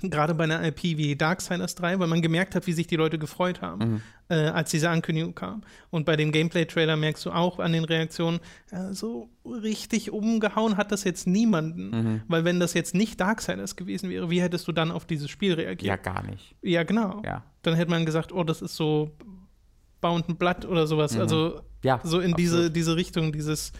Gerade 0.00 0.34
bei 0.34 0.44
einer 0.44 0.64
IP 0.64 0.82
wie 0.96 1.16
Darksiders 1.16 1.74
3, 1.74 1.98
weil 1.98 2.06
man 2.06 2.22
gemerkt 2.22 2.54
hat, 2.54 2.66
wie 2.68 2.72
sich 2.72 2.86
die 2.86 2.94
Leute 2.96 3.18
gefreut 3.18 3.62
haben, 3.62 3.78
Mhm. 3.94 4.02
äh, 4.28 4.34
als 4.34 4.70
diese 4.70 4.90
Ankündigung 4.90 5.34
kam. 5.34 5.62
Und 5.90 6.04
bei 6.06 6.14
dem 6.16 6.30
Gameplay-Trailer 6.30 6.96
merkst 6.96 7.26
du 7.26 7.32
auch 7.32 7.58
an 7.58 7.72
den 7.72 7.84
Reaktionen, 7.84 8.38
äh, 8.70 8.92
so 8.92 9.28
richtig 9.44 10.12
umgehauen 10.12 10.76
hat 10.76 10.92
das 10.92 11.02
jetzt 11.02 11.26
niemanden. 11.26 11.90
Mhm. 11.90 12.22
Weil 12.28 12.44
wenn 12.44 12.60
das 12.60 12.74
jetzt 12.74 12.94
nicht 12.94 13.20
Darksiders 13.20 13.74
gewesen 13.74 14.08
wäre, 14.08 14.30
wie 14.30 14.40
hättest 14.40 14.68
du 14.68 14.72
dann 14.72 14.92
auf 14.92 15.04
dieses 15.04 15.30
Spiel 15.30 15.50
Ja, 15.50 15.56
reagiert? 15.56 16.02
gar 16.04 16.22
nicht. 16.22 16.54
Ja, 16.62 16.84
genau. 16.84 17.20
Ja. 17.24 17.42
Dann 17.62 17.74
hätte 17.74 17.90
man 17.90 18.06
gesagt, 18.06 18.32
oh, 18.32 18.44
das 18.44 18.62
ist 18.62 18.76
so 18.76 19.10
Bound 20.00 20.28
and 20.28 20.38
Blood 20.38 20.64
oder 20.64 20.86
sowas. 20.86 21.14
Mhm. 21.14 21.20
Also 21.22 21.60
Ja, 21.82 22.00
so 22.04 22.20
in 22.20 22.34
diese, 22.34 22.54
absolut. 22.56 22.76
diese 22.76 22.94
Richtung, 22.96 23.32
dieses 23.32 23.72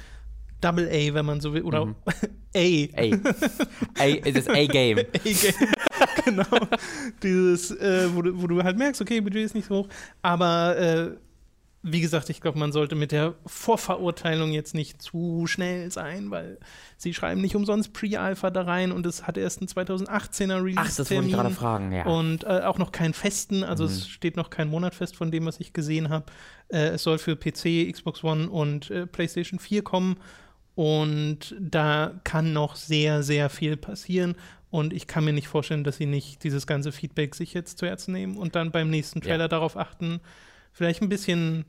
Double 0.60 0.88
A, 0.88 1.14
wenn 1.14 1.24
man 1.26 1.40
so 1.40 1.54
will, 1.54 1.62
oder 1.62 1.86
Mhm. 1.86 1.94
A. 2.56 2.58
Ey, 2.58 3.14
es 4.24 4.34
ist 4.34 4.48
A-Game. 4.50 4.98
A-Game. 4.98 5.54
genau. 6.24 6.44
Dieses, 7.22 7.70
äh, 7.70 8.08
wo, 8.14 8.22
du, 8.22 8.40
wo 8.40 8.46
du 8.46 8.62
halt 8.62 8.76
merkst, 8.76 9.00
okay, 9.00 9.20
Budget 9.20 9.44
ist 9.44 9.54
nicht 9.54 9.68
so 9.68 9.76
hoch, 9.76 9.88
aber 10.22 10.76
äh, 10.78 11.10
wie 11.82 12.00
gesagt, 12.00 12.28
ich 12.28 12.40
glaube, 12.40 12.58
man 12.58 12.72
sollte 12.72 12.96
mit 12.96 13.12
der 13.12 13.34
Vorverurteilung 13.46 14.50
jetzt 14.50 14.74
nicht 14.74 15.00
zu 15.00 15.46
schnell 15.46 15.90
sein, 15.92 16.30
weil 16.30 16.58
sie 16.96 17.14
schreiben 17.14 17.40
nicht 17.40 17.54
umsonst 17.54 17.92
Pre-Alpha 17.92 18.50
da 18.50 18.62
rein 18.62 18.90
und 18.90 19.06
es 19.06 19.26
hat 19.26 19.36
erst 19.36 19.60
einen 19.60 19.68
2018er 19.68 20.62
Release. 20.62 20.78
Ach, 20.78 20.96
das 20.96 21.10
wollte 21.10 21.28
ich 21.28 21.32
gerade 21.32 21.50
fragen, 21.50 21.92
ja. 21.92 22.04
Und 22.04 22.44
äh, 22.44 22.62
auch 22.64 22.78
noch 22.78 22.90
keinen 22.90 23.14
festen, 23.14 23.62
also 23.62 23.84
mhm. 23.84 23.90
es 23.90 24.08
steht 24.08 24.36
noch 24.36 24.50
kein 24.50 24.68
Monat 24.68 24.94
fest 24.94 25.16
von 25.16 25.30
dem, 25.30 25.46
was 25.46 25.60
ich 25.60 25.72
gesehen 25.72 26.08
habe. 26.08 26.26
Äh, 26.68 26.88
es 26.88 27.04
soll 27.04 27.18
für 27.18 27.36
PC, 27.36 27.92
Xbox 27.92 28.24
One 28.24 28.50
und 28.50 28.90
äh, 28.90 29.06
PlayStation 29.06 29.60
4 29.60 29.82
kommen. 29.82 30.16
Und 30.74 31.56
da 31.58 32.20
kann 32.22 32.52
noch 32.52 32.76
sehr, 32.76 33.24
sehr 33.24 33.50
viel 33.50 33.76
passieren. 33.76 34.36
Und 34.70 34.92
ich 34.92 35.06
kann 35.06 35.24
mir 35.24 35.32
nicht 35.32 35.48
vorstellen, 35.48 35.84
dass 35.84 35.96
sie 35.96 36.06
nicht 36.06 36.44
dieses 36.44 36.66
ganze 36.66 36.92
Feedback 36.92 37.34
sich 37.34 37.54
jetzt 37.54 37.78
zu 37.78 37.86
Herzen 37.86 38.12
nehmen 38.12 38.36
und 38.36 38.54
dann 38.54 38.70
beim 38.70 38.90
nächsten 38.90 39.20
Trailer 39.20 39.44
ja. 39.44 39.48
darauf 39.48 39.76
achten, 39.76 40.20
vielleicht 40.72 41.02
ein 41.02 41.08
bisschen 41.08 41.64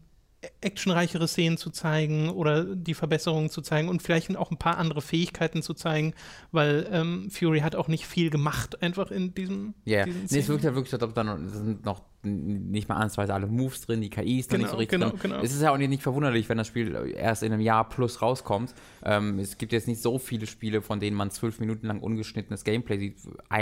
actionreichere 0.61 1.27
Szenen 1.27 1.57
zu 1.57 1.69
zeigen 1.69 2.29
oder 2.29 2.63
die 2.63 2.93
Verbesserungen 2.93 3.49
zu 3.49 3.61
zeigen 3.61 3.89
und 3.89 4.01
vielleicht 4.01 4.35
auch 4.37 4.51
ein 4.51 4.57
paar 4.57 4.77
andere 4.77 5.01
Fähigkeiten 5.01 5.61
zu 5.61 5.73
zeigen, 5.73 6.13
weil 6.51 6.87
ähm, 6.91 7.29
Fury 7.29 7.59
hat 7.59 7.75
auch 7.75 7.87
nicht 7.87 8.05
viel 8.05 8.29
gemacht, 8.29 8.81
einfach 8.81 9.11
in 9.11 9.33
diesem. 9.33 9.73
Ja, 9.85 10.05
yeah. 10.05 10.15
nee, 10.29 10.39
es 10.39 10.47
wirkt 10.47 10.63
ja 10.63 10.75
wirklich, 10.75 10.93
als 10.93 11.03
ob 11.03 11.13
da 11.13 11.23
noch, 11.23 11.37
sind 11.49 11.85
noch 11.85 12.03
nicht 12.23 12.89
mal 12.89 12.95
ansatzweise 12.95 13.33
alle 13.33 13.47
Moves 13.47 13.81
drin, 13.81 14.01
die 14.01 14.09
KI 14.09 14.39
ist 14.39 14.49
genau, 14.49 14.63
nicht 14.63 14.71
so 14.71 14.77
richtig 14.77 14.99
genau, 14.99 15.11
drin. 15.11 15.19
Genau. 15.21 15.41
Es 15.41 15.53
ist 15.53 15.61
ja 15.61 15.71
auch 15.71 15.77
nicht 15.77 16.03
verwunderlich, 16.03 16.49
wenn 16.49 16.57
das 16.57 16.67
Spiel 16.67 17.13
erst 17.15 17.43
in 17.43 17.53
einem 17.53 17.61
Jahr 17.61 17.87
plus 17.87 18.21
rauskommt. 18.21 18.73
Ähm, 19.03 19.39
es 19.39 19.57
gibt 19.57 19.71
jetzt 19.71 19.87
nicht 19.87 20.01
so 20.01 20.19
viele 20.19 20.45
Spiele, 20.45 20.81
von 20.81 20.99
denen 20.99 21.15
man 21.15 21.31
zwölf 21.31 21.59
Minuten 21.59 21.87
lang 21.87 21.99
ungeschnittenes 21.99 22.63
Gameplay 22.63 22.99
sieht, 22.99 23.17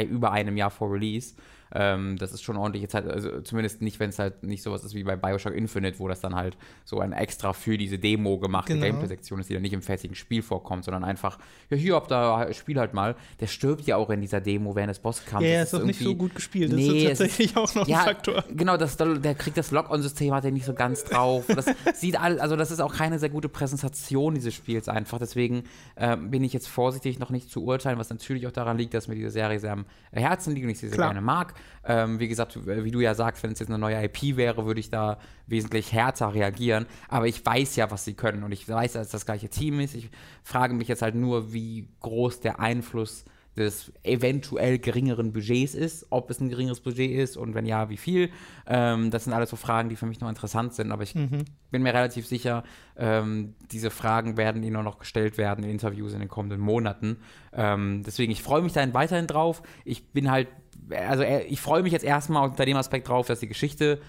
über 0.09 0.31
einem 0.31 0.57
Jahr 0.57 0.71
vor 0.71 0.91
Release. 0.91 1.35
Ähm, 1.73 2.17
das 2.17 2.33
ist 2.33 2.43
schon 2.43 2.57
ordentliche 2.57 2.87
Zeit, 2.87 3.07
also 3.07 3.41
zumindest 3.41 3.81
nicht, 3.81 3.99
wenn 3.99 4.09
es 4.09 4.19
halt 4.19 4.43
nicht 4.43 4.63
sowas 4.63 4.83
ist 4.83 4.93
wie 4.95 5.03
bei 5.03 5.15
Bioshock 5.15 5.53
Infinite, 5.53 5.99
wo 5.99 6.07
das 6.07 6.21
dann 6.21 6.35
halt 6.35 6.57
so 6.85 6.99
ein 6.99 7.11
extra 7.11 7.53
für 7.53 7.77
diese 7.77 7.99
Demo 7.99 8.39
gemachte 8.39 8.73
genau. 8.73 8.85
Gameplay-Sektion 8.85 9.39
ist, 9.39 9.49
die 9.49 9.53
dann 9.53 9.63
nicht 9.63 9.73
im 9.73 9.81
fertigen 9.81 10.15
Spiel 10.15 10.41
vorkommt, 10.41 10.85
sondern 10.85 11.03
einfach, 11.03 11.37
ja, 11.69 11.77
hier, 11.77 11.97
ob 11.97 12.07
da 12.07 12.51
spiel 12.53 12.79
halt 12.79 12.93
mal. 12.93 13.15
Der 13.39 13.47
stirbt 13.47 13.85
ja 13.85 13.97
auch 13.97 14.09
in 14.09 14.21
dieser 14.21 14.41
Demo 14.41 14.75
während 14.75 14.91
des 14.91 14.99
Bosskampfs. 14.99 15.45
Ja, 15.45 15.55
er 15.55 15.63
ist 15.63 15.73
auch 15.73 15.83
nicht 15.83 15.99
so 15.99 16.15
gut 16.15 16.35
gespielt. 16.35 16.71
Das 16.71 16.77
nee, 16.77 17.03
ist 17.03 17.07
tatsächlich 17.09 17.51
ist, 17.51 17.57
auch 17.57 17.73
noch 17.75 17.87
ja, 17.87 17.99
ein 17.99 18.05
Faktor. 18.05 18.43
Genau, 18.49 18.77
das, 18.77 18.97
der 18.97 19.35
kriegt 19.35 19.57
das 19.57 19.71
Lock-on-System, 19.71 20.33
hat 20.33 20.45
er 20.45 20.51
nicht 20.51 20.65
so 20.65 20.73
ganz 20.73 21.03
drauf. 21.03 21.45
Das 21.47 21.65
sieht 21.93 22.19
all, 22.19 22.39
also 22.39 22.55
das 22.55 22.71
ist 22.71 22.79
auch 22.79 22.93
keine 22.93 23.19
sehr 23.19 23.29
gute 23.29 23.49
Präsentation 23.49 24.35
dieses 24.35 24.53
Spiels 24.53 24.87
einfach. 24.89 25.19
Deswegen 25.19 25.63
äh, 25.95 26.15
bin 26.17 26.43
ich 26.43 26.53
jetzt 26.53 26.67
vorsichtig, 26.67 27.19
noch 27.19 27.29
nicht 27.29 27.49
zu 27.49 27.63
urteilen, 27.63 27.97
was 27.99 28.09
natürlich 28.09 28.47
auch 28.47 28.51
daran 28.51 28.77
liegt, 28.77 28.93
dass 28.93 29.07
mir 29.07 29.15
diese 29.15 29.31
Serie 29.31 29.59
sehr 29.59 29.73
am 29.73 29.85
Herzen 30.11 30.53
liegt 30.53 30.65
und 30.65 30.71
ich 30.71 30.79
sie 30.79 30.89
sehr 30.89 30.97
gerne 30.97 31.21
mag. 31.21 31.53
Ähm, 31.85 32.19
wie 32.19 32.27
gesagt, 32.27 32.59
wie 32.65 32.91
du 32.91 32.99
ja 32.99 33.13
sagst, 33.13 33.43
wenn 33.43 33.51
es 33.51 33.59
jetzt 33.59 33.69
eine 33.69 33.77
neue 33.77 34.03
IP 34.03 34.35
wäre, 34.35 34.65
würde 34.65 34.79
ich 34.79 34.89
da 34.89 35.19
wesentlich 35.45 35.93
härter 35.93 36.33
reagieren. 36.33 36.85
Aber 37.07 37.27
ich 37.27 37.45
weiß 37.45 37.75
ja, 37.77 37.89
was 37.91 38.05
sie 38.05 38.13
können 38.13 38.43
und 38.43 38.51
ich 38.51 38.67
weiß, 38.67 38.93
dass 38.93 39.09
das 39.09 39.25
gleiche 39.25 39.49
Team 39.49 39.79
ist. 39.79 39.95
Ich 39.95 40.09
frage 40.43 40.73
mich 40.73 40.87
jetzt 40.87 41.01
halt 41.01 41.15
nur, 41.15 41.53
wie 41.53 41.87
groß 42.01 42.41
der 42.41 42.59
Einfluss 42.59 43.25
des 43.57 43.91
eventuell 44.03 44.77
geringeren 44.77 45.33
Budgets 45.33 45.73
ist, 45.73 46.05
ob 46.11 46.29
es 46.29 46.39
ein 46.39 46.49
geringeres 46.49 46.79
Budget 46.79 47.11
ist 47.11 47.37
und 47.37 47.55
wenn 47.55 47.65
ja, 47.65 47.89
wie 47.89 47.97
viel. 47.97 48.29
Ähm, 48.67 49.09
das 49.09 49.23
sind 49.23 49.33
alles 49.33 49.49
so 49.49 49.55
Fragen, 49.55 49.89
die 49.89 49.95
für 49.95 50.05
mich 50.05 50.21
noch 50.21 50.29
interessant 50.29 50.75
sind, 50.75 50.91
aber 50.91 51.03
ich 51.03 51.15
mhm. 51.15 51.43
bin 51.71 51.81
mir 51.81 51.93
relativ 51.93 52.27
sicher, 52.27 52.63
ähm, 52.97 53.55
diese 53.71 53.89
Fragen 53.89 54.37
werden 54.37 54.61
ihnen 54.61 54.83
noch 54.83 54.99
gestellt 54.99 55.39
werden 55.39 55.63
in 55.63 55.71
Interviews 55.71 56.13
in 56.13 56.19
den 56.19 56.29
kommenden 56.29 56.61
Monaten. 56.61 57.17
Ähm, 57.51 58.03
deswegen, 58.05 58.31
ich 58.31 58.43
freue 58.43 58.61
mich 58.61 58.73
da 58.73 58.93
weiterhin 58.93 59.25
drauf. 59.25 59.63
Ich 59.85 60.09
bin 60.09 60.29
halt 60.29 60.47
also 60.89 61.23
ich 61.23 61.59
freue 61.59 61.83
mich 61.83 61.91
jetzt 61.91 62.05
erstmal 62.05 62.47
unter 62.47 62.65
dem 62.65 62.77
Aspekt 62.77 63.07
drauf, 63.07 63.27
dass 63.27 63.39
die 63.39 63.47
Geschichte, 63.47 64.01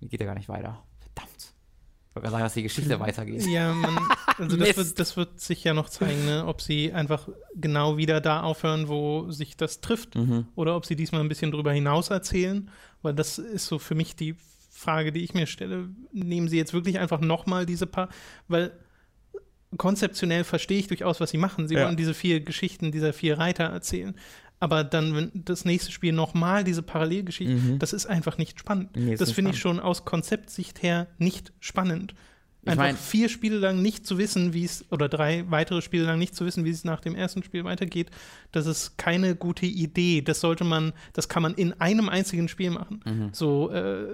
die 0.00 0.08
geht 0.08 0.20
ja 0.20 0.26
gar 0.26 0.34
nicht 0.34 0.48
weiter. 0.48 0.82
Verdammt. 0.98 1.54
Ich 2.08 2.16
wollte 2.16 2.30
sagen, 2.30 2.44
dass 2.44 2.54
die 2.54 2.62
Geschichte 2.62 3.00
weitergeht. 3.00 3.46
Ja, 3.46 3.72
man, 3.74 3.98
also 4.38 4.56
das 4.56 4.76
wird, 4.76 4.98
das 4.98 5.16
wird, 5.16 5.40
sich 5.40 5.64
ja 5.64 5.74
noch 5.74 5.88
zeigen, 5.88 6.24
ne? 6.24 6.46
ob 6.46 6.62
sie 6.62 6.92
einfach 6.92 7.28
genau 7.54 7.96
wieder 7.96 8.20
da 8.20 8.42
aufhören, 8.42 8.88
wo 8.88 9.30
sich 9.30 9.56
das 9.56 9.80
trifft, 9.80 10.14
mhm. 10.14 10.46
oder 10.54 10.76
ob 10.76 10.86
sie 10.86 10.96
diesmal 10.96 11.20
ein 11.20 11.28
bisschen 11.28 11.50
drüber 11.50 11.72
hinaus 11.72 12.10
erzählen, 12.10 12.70
weil 13.02 13.14
das 13.14 13.38
ist 13.38 13.66
so 13.66 13.78
für 13.78 13.94
mich 13.94 14.16
die 14.16 14.34
Frage, 14.70 15.12
die 15.12 15.24
ich 15.24 15.34
mir 15.34 15.46
stelle. 15.46 15.88
Nehmen 16.12 16.48
sie 16.48 16.56
jetzt 16.56 16.72
wirklich 16.74 16.98
einfach 16.98 17.20
nochmal 17.20 17.66
diese 17.66 17.86
paar, 17.86 18.08
weil 18.48 18.72
konzeptionell 19.76 20.44
verstehe 20.44 20.78
ich 20.78 20.86
durchaus, 20.86 21.20
was 21.20 21.30
sie 21.30 21.38
machen. 21.38 21.68
Sie 21.68 21.74
ja. 21.74 21.84
wollen 21.84 21.96
diese 21.96 22.14
vier 22.14 22.40
Geschichten 22.40 22.92
dieser 22.92 23.12
vier 23.12 23.38
Reiter 23.38 23.64
erzählen 23.64 24.14
aber 24.58 24.84
dann, 24.84 25.14
wenn 25.14 25.30
das 25.34 25.64
nächste 25.64 25.92
Spiel 25.92 26.12
nochmal 26.12 26.64
diese 26.64 26.82
Parallelgeschichte, 26.82 27.54
mhm. 27.54 27.78
das 27.78 27.92
ist 27.92 28.06
einfach 28.06 28.38
nicht 28.38 28.58
spannend. 28.58 28.96
Nee, 28.96 29.16
das 29.16 29.32
finde 29.32 29.50
ich 29.50 29.58
schon 29.58 29.80
aus 29.80 30.04
Konzeptsicht 30.04 30.82
her 30.82 31.08
nicht 31.18 31.52
spannend. 31.60 32.14
Einfach 32.64 32.84
ich 32.84 32.92
mein, 32.92 32.96
vier 32.96 33.28
Spiele 33.28 33.58
lang 33.58 33.80
nicht 33.80 34.06
zu 34.06 34.18
wissen, 34.18 34.52
wie 34.52 34.64
es, 34.64 34.84
oder 34.90 35.08
drei 35.08 35.44
weitere 35.50 35.82
Spiele 35.82 36.04
lang 36.04 36.18
nicht 36.18 36.34
zu 36.34 36.44
wissen, 36.44 36.64
wie 36.64 36.70
es 36.70 36.84
nach 36.84 37.00
dem 37.00 37.14
ersten 37.14 37.42
Spiel 37.44 37.64
weitergeht, 37.64 38.10
das 38.50 38.66
ist 38.66 38.98
keine 38.98 39.36
gute 39.36 39.66
Idee. 39.66 40.20
Das 40.20 40.40
sollte 40.40 40.64
man, 40.64 40.92
das 41.12 41.28
kann 41.28 41.42
man 41.42 41.54
in 41.54 41.74
einem 41.80 42.08
einzigen 42.08 42.48
Spiel 42.48 42.70
machen. 42.70 43.02
Mhm. 43.04 43.28
So 43.32 43.70
äh, 43.70 44.08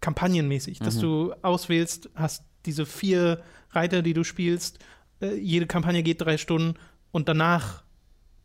kampagnenmäßig, 0.00 0.80
dass 0.80 0.96
mhm. 0.96 1.00
du 1.00 1.34
auswählst, 1.40 2.10
hast 2.14 2.44
diese 2.66 2.84
vier 2.84 3.42
Reiter, 3.70 4.02
die 4.02 4.12
du 4.12 4.22
spielst, 4.22 4.80
äh, 5.22 5.34
jede 5.36 5.66
Kampagne 5.66 6.02
geht 6.02 6.20
drei 6.20 6.36
Stunden 6.36 6.74
und 7.10 7.28
danach 7.28 7.84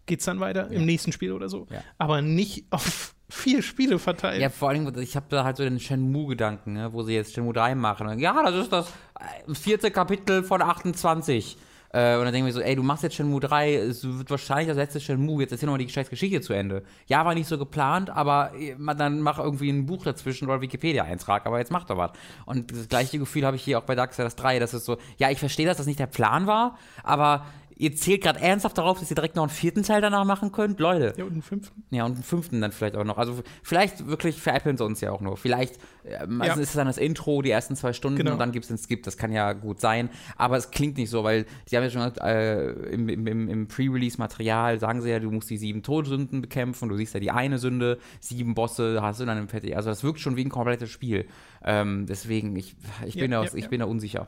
geht 0.06 0.20
es 0.20 0.26
dann 0.26 0.40
weiter 0.40 0.72
ja. 0.72 0.80
im 0.80 0.86
nächsten 0.86 1.12
Spiel 1.12 1.32
oder 1.32 1.50
so. 1.50 1.68
Ja. 1.70 1.84
Aber 1.98 2.22
nicht 2.22 2.66
auf 2.72 3.16
vier 3.30 3.62
Spiele 3.64 4.00
verteilt. 4.00 4.42
Ja, 4.42 4.50
vor 4.50 4.70
allem, 4.70 4.92
ich 5.00 5.16
habe 5.16 5.26
da 5.30 5.44
halt 5.44 5.58
so 5.58 5.64
den 5.64 5.80
Shenmue-Gedanken, 5.80 6.74
ne, 6.74 6.94
wo 6.94 7.04
sie 7.04 7.14
jetzt 7.14 7.34
Shenmue 7.34 7.54
3 7.54 7.76
machen. 7.76 8.20
Ja, 8.20 8.44
das 8.44 8.56
ist 8.56 8.72
das 8.72 8.88
äh, 9.20 9.54
vierte 9.54 9.90
Kapitel 9.92 10.44
von 10.44 10.62
28. 10.62 11.58
Äh, 11.94 12.18
und 12.18 12.26
dann 12.26 12.34
denken 12.34 12.48
wir 12.48 12.54
so, 12.54 12.60
ey, 12.60 12.76
du 12.76 12.82
machst 12.82 13.04
jetzt 13.04 13.16
Shenmue 13.16 13.40
3, 13.40 13.76
es 13.76 14.04
wird 14.04 14.30
wahrscheinlich 14.32 14.68
das 14.68 14.78
letzte 14.78 15.00
Shenmue, 15.00 15.42
jetzt 15.42 15.52
erzähl 15.52 15.68
nochmal 15.68 15.84
die 15.84 15.90
scheiß 15.90 16.10
Geschichte 16.10 16.42
zu 16.42 16.54
Ende. 16.54 16.84
Ja, 17.06 17.24
war 17.24 17.36
nicht 17.36 17.48
so 17.48 17.60
geplant, 17.60 18.10
aber 18.10 18.52
äh, 18.56 18.76
dann 18.96 19.22
mach 19.22 19.38
irgendwie 19.38 19.70
ein 19.70 19.86
Buch 19.86 20.04
dazwischen 20.04 20.48
oder 20.48 20.60
Wikipedia-Eintrag, 20.60 21.46
aber 21.46 21.60
jetzt 21.60 21.72
mach 21.72 21.84
doch 21.84 21.98
was. 21.98 22.12
Und 22.46 22.72
das 22.72 22.88
gleiche 22.88 23.20
Gefühl 23.20 23.46
habe 23.46 23.58
ich 23.58 23.64
hier 23.64 23.78
auch 23.78 23.84
bei 23.84 23.94
Darksiders 23.94 24.36
3, 24.36 24.58
das 24.58 24.74
ist 24.74 24.86
so, 24.86 24.98
ja, 25.18 25.30
ich 25.30 25.38
verstehe, 25.38 25.68
dass 25.68 25.78
das 25.78 25.86
nicht 25.86 26.00
der 26.00 26.08
Plan 26.08 26.48
war, 26.48 26.80
aber 27.04 27.46
ihr 27.76 27.96
zählt 27.96 28.22
gerade 28.22 28.40
ernsthaft 28.40 28.78
darauf, 28.78 29.00
dass 29.00 29.10
ihr 29.10 29.16
direkt 29.16 29.36
noch 29.36 29.44
einen 29.44 29.50
vierten 29.50 29.84
Teil 29.84 30.02
danach 30.02 30.26
machen 30.26 30.52
könnt? 30.52 30.80
Leute. 30.80 31.14
Ja, 31.18 31.26
und 31.26 31.34
einen 31.34 31.42
fünften. 31.42 31.84
Ja, 31.92 32.06
und 32.06 32.14
einen 32.16 32.24
fünften 32.24 32.62
dann 32.62 32.72
vielleicht 32.72 32.96
auch 32.96 33.04
noch. 33.04 33.18
Also 33.18 33.42
vielleicht 33.62 34.08
wirklich 34.08 34.42
veräppeln 34.42 34.78
sie 34.78 34.86
uns 34.86 35.02
ja 35.02 35.12
auch 35.12 35.22
nur. 35.22 35.38
Vielleicht 35.38 35.80
also 36.06 36.44
ja. 36.44 36.54
ist 36.54 36.70
es 36.70 36.74
dann 36.74 36.88
das 36.88 36.98
Intro, 36.98 37.42
die 37.42 37.52
ersten 37.52 37.76
zwei 37.76 37.94
Stunden 37.94 38.18
genau. 38.18 38.34
und 38.34 38.40
dann 38.40 38.52
gibt 38.52 38.66
es 38.66 38.68
den 38.68 38.78
Skip. 38.78 39.04
Das 39.04 39.18
kann 39.18 39.32
ja 39.32 39.54
gut 39.54 39.80
sein. 39.80 40.10
Aber 40.38 40.58
es 40.58 40.72
klingt 40.72 40.98
nicht 40.98 41.10
so, 41.10 41.24
weil 41.24 41.46
sie 41.66 41.78
haben 41.78 41.84
ja 41.84 41.90
schon 41.90 42.16
äh, 42.18 42.72
im, 42.92 43.08
im, 43.10 43.48
im 43.48 43.68
Pre-Release-Material 43.68 44.80
sagen 44.80 45.02
sie 45.02 45.10
ja, 45.10 45.20
du 45.20 45.32
musst 45.32 45.50
die 45.50 45.58
sieben 45.58 45.84
Todsünden 45.84 46.42
bekämpfen. 46.42 46.90
Du 46.90 46.98
siehst 46.98 47.14
ja 47.14 47.20
die 47.20 47.32
eine 47.32 47.58
Sünde, 47.58 48.00
sieben 48.20 48.54
Bosse 48.54 49.02
hast 49.02 49.20
du 49.20 49.26
dann 49.26 49.38
im 49.38 49.48
Fertig. 49.48 49.76
Also 49.76 49.90
das 49.90 50.04
wirkt 50.04 50.20
schon 50.20 50.36
wie 50.36 50.44
ein 50.46 50.50
komplettes 50.50 50.90
Spiel. 50.90 51.26
Ähm, 51.64 52.06
deswegen, 52.08 52.56
ich, 52.56 52.76
ich, 53.06 53.16
bin, 53.16 53.32
ja, 53.32 53.44
da, 53.44 53.54
ich 53.54 53.70
bin 53.70 53.80
da 53.80 53.86
unsicher. 53.86 54.28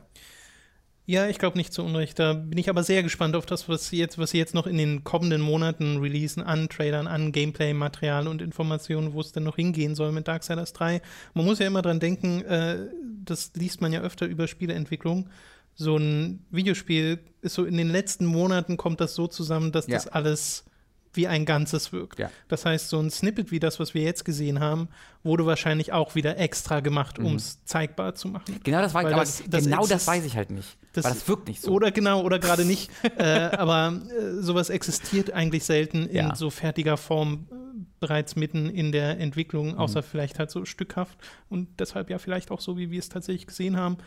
Ja, 1.07 1.27
ich 1.27 1.37
glaube 1.37 1.57
nicht 1.57 1.71
zu 1.71 1.83
Unrecht. 1.83 2.17
Da 2.17 2.33
bin 2.33 2.57
ich 2.57 2.67
aber 2.67 2.83
sehr 2.83 3.03
gespannt 3.03 3.35
auf 3.35 3.45
das, 3.45 3.69
was 3.69 3.89
sie 3.89 3.97
jetzt, 3.97 4.17
was 4.17 4.31
sie 4.31 4.39
jetzt 4.39 4.55
noch 4.55 4.65
in 4.65 4.77
den 4.77 5.03
kommenden 5.03 5.39
Monaten 5.39 5.97
releasen 5.97 6.41
an 6.41 6.67
Trailern, 6.67 7.05
an 7.05 7.31
Gameplay-Material 7.31 8.27
und 8.27 8.41
Informationen, 8.41 9.13
wo 9.13 9.21
es 9.21 9.31
denn 9.31 9.43
noch 9.43 9.55
hingehen 9.55 9.93
soll 9.93 10.11
mit 10.11 10.27
Darksiders 10.27 10.73
3. 10.73 11.01
Man 11.35 11.45
muss 11.45 11.59
ja 11.59 11.67
immer 11.67 11.83
dran 11.83 11.99
denken, 11.99 12.43
äh, 12.45 12.87
das 13.23 13.51
liest 13.55 13.81
man 13.81 13.93
ja 13.93 14.01
öfter 14.01 14.25
über 14.25 14.47
Spieleentwicklung. 14.47 15.29
So 15.75 15.97
ein 15.97 16.43
Videospiel 16.49 17.19
ist 17.41 17.53
so 17.53 17.65
in 17.65 17.77
den 17.77 17.89
letzten 17.89 18.25
Monaten 18.25 18.77
kommt 18.77 18.99
das 18.99 19.13
so 19.13 19.27
zusammen, 19.27 19.71
dass 19.71 19.87
ja. 19.87 19.95
das 19.95 20.07
alles 20.07 20.65
wie 21.15 21.27
ein 21.27 21.45
Ganzes 21.45 21.91
wirkt. 21.91 22.19
Ja. 22.19 22.29
Das 22.47 22.65
heißt, 22.65 22.89
so 22.89 22.99
ein 22.99 23.09
Snippet 23.09 23.51
wie 23.51 23.59
das, 23.59 23.79
was 23.79 23.93
wir 23.93 24.01
jetzt 24.01 24.25
gesehen 24.25 24.59
haben, 24.59 24.89
wurde 25.23 25.45
wahrscheinlich 25.45 25.91
auch 25.91 26.15
wieder 26.15 26.37
extra 26.37 26.79
gemacht, 26.79 27.19
um 27.19 27.35
es 27.35 27.55
mhm. 27.55 27.59
zeigbar 27.65 28.15
zu 28.15 28.27
machen. 28.27 28.59
Genau 28.63 28.81
das, 28.81 28.93
war, 28.93 29.03
das, 29.03 29.43
das 29.47 29.65
genau 29.65 29.85
das 29.85 30.05
weiß 30.05 30.25
ich 30.25 30.35
halt 30.35 30.51
nicht. 30.51 30.77
Das, 30.93 31.03
das 31.03 31.27
wirkt 31.27 31.47
nicht 31.47 31.61
so. 31.61 31.71
Oder 31.71 31.91
genau, 31.91 32.21
oder 32.21 32.39
gerade 32.39 32.63
nicht. 32.63 32.91
äh, 33.17 33.23
aber 33.23 34.01
äh, 34.09 34.41
sowas 34.41 34.69
existiert 34.69 35.31
eigentlich 35.31 35.63
selten 35.63 36.05
in 36.05 36.15
ja. 36.15 36.35
so 36.35 36.49
fertiger 36.49 36.97
Form 36.97 37.47
äh, 37.51 37.55
bereits 37.99 38.35
mitten 38.35 38.69
in 38.69 38.91
der 38.91 39.19
Entwicklung, 39.19 39.73
mhm. 39.73 39.77
außer 39.77 40.01
mhm. 40.01 40.05
vielleicht 40.05 40.39
halt 40.39 40.51
so 40.51 40.65
stückhaft 40.65 41.17
und 41.49 41.79
deshalb 41.79 42.09
ja 42.09 42.17
vielleicht 42.17 42.51
auch 42.51 42.61
so, 42.61 42.77
wie 42.77 42.91
wir 42.91 42.99
es 42.99 43.09
tatsächlich 43.09 43.47
gesehen 43.47 43.77
haben. 43.77 43.97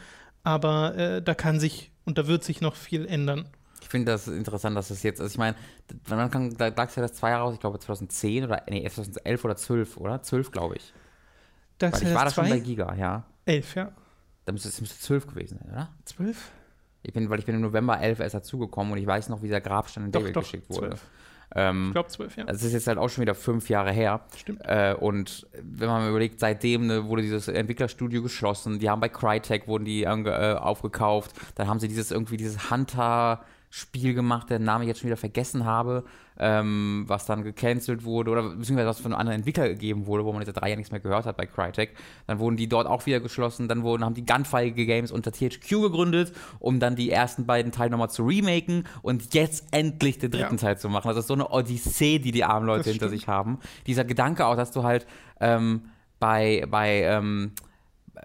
Aber 0.44 0.96
äh, 0.96 1.22
da 1.22 1.34
kann 1.34 1.60
sich 1.60 1.90
und 2.04 2.16
da 2.16 2.26
wird 2.26 2.42
sich 2.42 2.60
noch 2.60 2.74
viel 2.74 3.04
ändern. 3.04 3.48
Ich 3.88 3.90
finde 3.90 4.12
das 4.12 4.28
interessant, 4.28 4.76
dass 4.76 4.90
es 4.90 5.02
jetzt, 5.02 5.18
also 5.18 5.32
ich 5.32 5.38
meine, 5.38 5.56
wann 6.08 6.30
kam 6.30 6.54
Darksiders 6.54 7.14
2 7.14 7.36
raus? 7.36 7.54
Ich 7.54 7.60
glaube 7.60 7.78
2010 7.78 8.44
oder, 8.44 8.62
nee, 8.68 8.86
2011 8.86 9.44
oder 9.46 9.56
12, 9.56 9.96
oder? 9.96 10.22
12, 10.22 10.50
glaube 10.50 10.76
ich. 10.76 10.92
Darksiders 11.78 12.02
Weil 12.02 12.10
ich 12.10 12.14
war 12.18 12.24
da 12.26 12.30
schon 12.30 12.50
bei 12.50 12.58
Giga, 12.60 12.94
ja. 12.94 13.24
11, 13.46 13.74
ja. 13.76 13.92
Da 14.44 14.52
müsste 14.52 14.68
es 14.68 14.78
müsste 14.82 15.00
12 15.00 15.28
gewesen 15.28 15.58
sein, 15.62 15.72
oder? 15.72 15.88
12? 16.04 16.50
Ich 17.02 17.14
bin, 17.14 17.30
weil 17.30 17.38
ich 17.38 17.46
bin 17.46 17.54
im 17.54 17.62
November 17.62 17.98
11 17.98 18.20
erst 18.20 18.34
dazugekommen 18.34 18.92
und 18.92 18.98
ich 18.98 19.06
weiß 19.06 19.30
noch, 19.30 19.42
wie 19.42 19.48
der 19.48 19.62
Grabstein 19.62 20.04
in 20.04 20.12
David 20.12 20.34
geschickt 20.34 20.68
wurde. 20.68 20.88
12. 20.88 21.06
Ähm, 21.54 21.86
Ich 21.86 21.92
glaube 21.92 22.08
zwölf, 22.10 22.36
ja. 22.36 22.44
das 22.44 22.62
ist 22.62 22.74
jetzt 22.74 22.88
halt 22.88 22.98
auch 22.98 23.08
schon 23.08 23.22
wieder 23.22 23.34
fünf 23.34 23.70
Jahre 23.70 23.90
her. 23.90 24.20
Stimmt. 24.36 24.60
Äh, 24.64 24.94
und 25.00 25.46
wenn 25.62 25.88
man 25.88 26.06
überlegt, 26.10 26.40
seitdem 26.40 26.88
ne, 26.88 27.06
wurde 27.06 27.22
dieses 27.22 27.48
Entwicklerstudio 27.48 28.22
geschlossen. 28.22 28.78
Die 28.80 28.90
haben 28.90 29.00
bei 29.00 29.08
Crytek 29.08 29.66
wurden 29.66 29.86
die 29.86 30.02
äh, 30.02 30.54
aufgekauft. 30.56 31.32
Dann 31.54 31.68
haben 31.68 31.80
sie 31.80 31.88
dieses 31.88 32.10
irgendwie 32.10 32.36
dieses 32.36 32.70
Hunter-Spiel 33.68 34.14
gemacht, 34.14 34.50
der 34.50 34.58
Name 34.58 34.84
ich 34.84 34.88
jetzt 34.88 35.00
schon 35.00 35.08
wieder 35.08 35.16
vergessen 35.16 35.64
habe, 35.64 36.04
ähm, 36.38 37.04
was 37.06 37.26
dann 37.26 37.42
gecancelt 37.42 38.04
wurde 38.04 38.30
oder 38.30 38.42
beziehungsweise 38.42 38.88
was 38.88 39.00
von 39.00 39.12
einem 39.12 39.20
anderen 39.20 39.38
Entwickler 39.40 39.68
gegeben 39.68 40.06
wurde, 40.06 40.24
wo 40.24 40.32
man 40.32 40.40
jetzt 40.42 40.46
seit 40.54 40.62
drei 40.62 40.68
Jahren 40.68 40.78
nichts 40.78 40.92
mehr 40.92 41.00
gehört 41.00 41.26
hat 41.26 41.36
bei 41.36 41.46
Crytek. 41.46 41.94
Dann 42.26 42.38
wurden 42.38 42.56
die 42.56 42.68
dort 42.68 42.86
auch 42.86 43.04
wieder 43.06 43.20
geschlossen. 43.20 43.68
Dann 43.68 43.82
wurden, 43.82 44.04
haben 44.04 44.14
die 44.14 44.24
Gunfire 44.24 44.70
Games 44.70 45.10
unter 45.12 45.32
THQ 45.32 45.68
gegründet, 45.82 46.32
um 46.60 46.80
dann 46.80 46.96
die 46.96 47.10
ersten 47.10 47.46
beiden 47.46 47.72
Teile 47.72 47.90
nochmal 47.90 48.10
zu 48.10 48.24
remaken 48.24 48.84
und 49.02 49.34
jetzt 49.34 49.66
endlich 49.72 50.18
den 50.18 50.30
dritten 50.30 50.54
Ja. 50.56 50.60
Teil 50.60 50.78
zu 50.78 50.88
machen. 50.88 51.08
Das 51.08 51.18
ist 51.18 51.26
so 51.28 51.34
eine 51.34 51.48
Odyssee, 51.50 52.18
die 52.18 52.32
die 52.32 52.44
armen 52.44 52.66
Leute 52.66 52.84
Das 52.84 52.92
hinter 52.92 53.06
stimmt. 53.06 53.20
sich 53.20 53.28
haben. 53.28 53.58
Dieser 53.86 54.04
Gedanke 54.04 54.46
auch, 54.46 54.56
dass 54.56 54.70
du 54.70 54.82
halt 54.84 55.06
ähm, 55.40 55.82
bei, 56.20 56.64
bei, 56.70 57.02
ähm, 57.02 57.52
äh, 58.14 58.20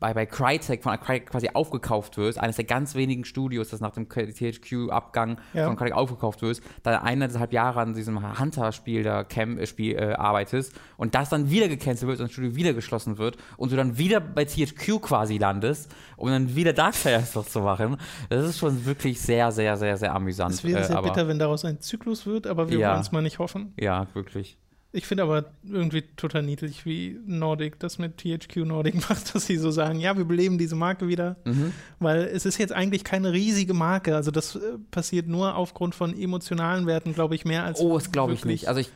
bei, 0.00 0.14
bei 0.14 0.26
Crytek 0.26 0.82
von 0.82 0.98
Crytek 0.98 1.30
quasi 1.30 1.50
aufgekauft 1.52 2.16
wirst, 2.16 2.38
eines 2.38 2.56
der 2.56 2.64
ganz 2.64 2.94
wenigen 2.94 3.24
Studios, 3.24 3.68
das 3.68 3.80
nach 3.80 3.92
dem 3.92 4.08
THQ-Abgang 4.08 5.38
Ja. 5.52 5.66
von 5.66 5.76
Crytek 5.76 5.94
aufgekauft 5.94 6.42
wirst, 6.42 6.62
da 6.82 6.98
eineinhalb 6.98 7.52
Jahre 7.52 7.80
an 7.80 7.94
diesem 7.94 8.38
Hunter-Spiel 8.38 9.02
da 9.02 9.24
Cam 9.24 9.58
äh, 9.58 9.66
Spiel 9.66 9.96
äh, 9.96 10.12
arbeitest 10.14 10.72
und 10.96 11.14
das 11.14 11.28
dann 11.28 11.50
wieder 11.50 11.68
gecancelt 11.68 12.08
wird 12.08 12.20
und 12.20 12.26
das 12.26 12.32
Studio 12.32 12.54
wieder 12.56 12.72
geschlossen 12.72 13.18
wird 13.18 13.36
und 13.56 13.72
du 13.72 13.76
dann 13.76 13.98
wieder 13.98 14.20
bei 14.20 14.44
THQ 14.44 15.00
quasi 15.00 15.38
landest, 15.38 15.94
um 16.16 16.28
dann 16.28 16.54
wieder 16.54 16.72
Darksiders 16.72 17.34
noch 17.34 17.46
zu 17.46 17.60
machen. 17.60 17.96
Das 18.28 18.44
ist 18.44 18.58
schon 18.58 18.84
wirklich 18.86 19.20
sehr, 19.20 19.52
sehr, 19.52 19.76
sehr, 19.76 19.96
sehr 19.96 20.14
amüsant. 20.14 20.54
Es 20.54 20.64
wäre 20.64 20.80
äh, 20.80 20.84
sehr 20.84 20.96
aber, 20.96 21.08
bitter, 21.10 21.28
wenn 21.28 21.38
daraus 21.38 21.64
ein 21.64 21.80
Zyklus 21.80 22.26
wird, 22.26 22.46
aber 22.46 22.68
wir 22.70 22.78
Ja. 22.78 22.90
wollen 22.92 23.00
es 23.00 23.12
mal 23.12 23.22
nicht 23.22 23.38
hoffen. 23.38 23.74
Ja, 23.78 24.06
wirklich. 24.14 24.58
Ich 24.92 25.06
finde 25.06 25.22
aber 25.22 25.44
irgendwie 25.64 26.02
total 26.16 26.42
niedlich, 26.42 26.84
wie 26.84 27.16
Nordic 27.24 27.78
das 27.78 27.98
mit 27.98 28.16
THQ 28.18 28.56
Nordic 28.66 28.94
macht, 29.08 29.34
dass 29.34 29.46
sie 29.46 29.56
so 29.56 29.70
sagen, 29.70 30.00
ja, 30.00 30.16
wir 30.16 30.24
beleben 30.24 30.58
diese 30.58 30.74
Marke 30.74 31.06
wieder, 31.06 31.36
Mhm. 31.44 31.72
weil 32.00 32.22
es 32.22 32.44
ist 32.44 32.58
jetzt 32.58 32.72
eigentlich 32.72 33.04
keine 33.04 33.32
riesige 33.32 33.72
Marke. 33.72 34.16
Also 34.16 34.30
das 34.32 34.56
äh, 34.56 34.60
passiert 34.90 35.28
nur 35.28 35.54
aufgrund 35.54 35.94
von 35.94 36.12
emotionalen 36.18 36.86
Werten, 36.88 37.14
glaube 37.14 37.36
ich, 37.36 37.44
mehr 37.44 37.64
als 37.64 37.78
Oh, 37.80 37.94
das 37.96 38.10
glaube 38.10 38.32
ich 38.32 38.44
nicht. 38.44 38.66
Also 38.68 38.80
ich, 38.80 38.90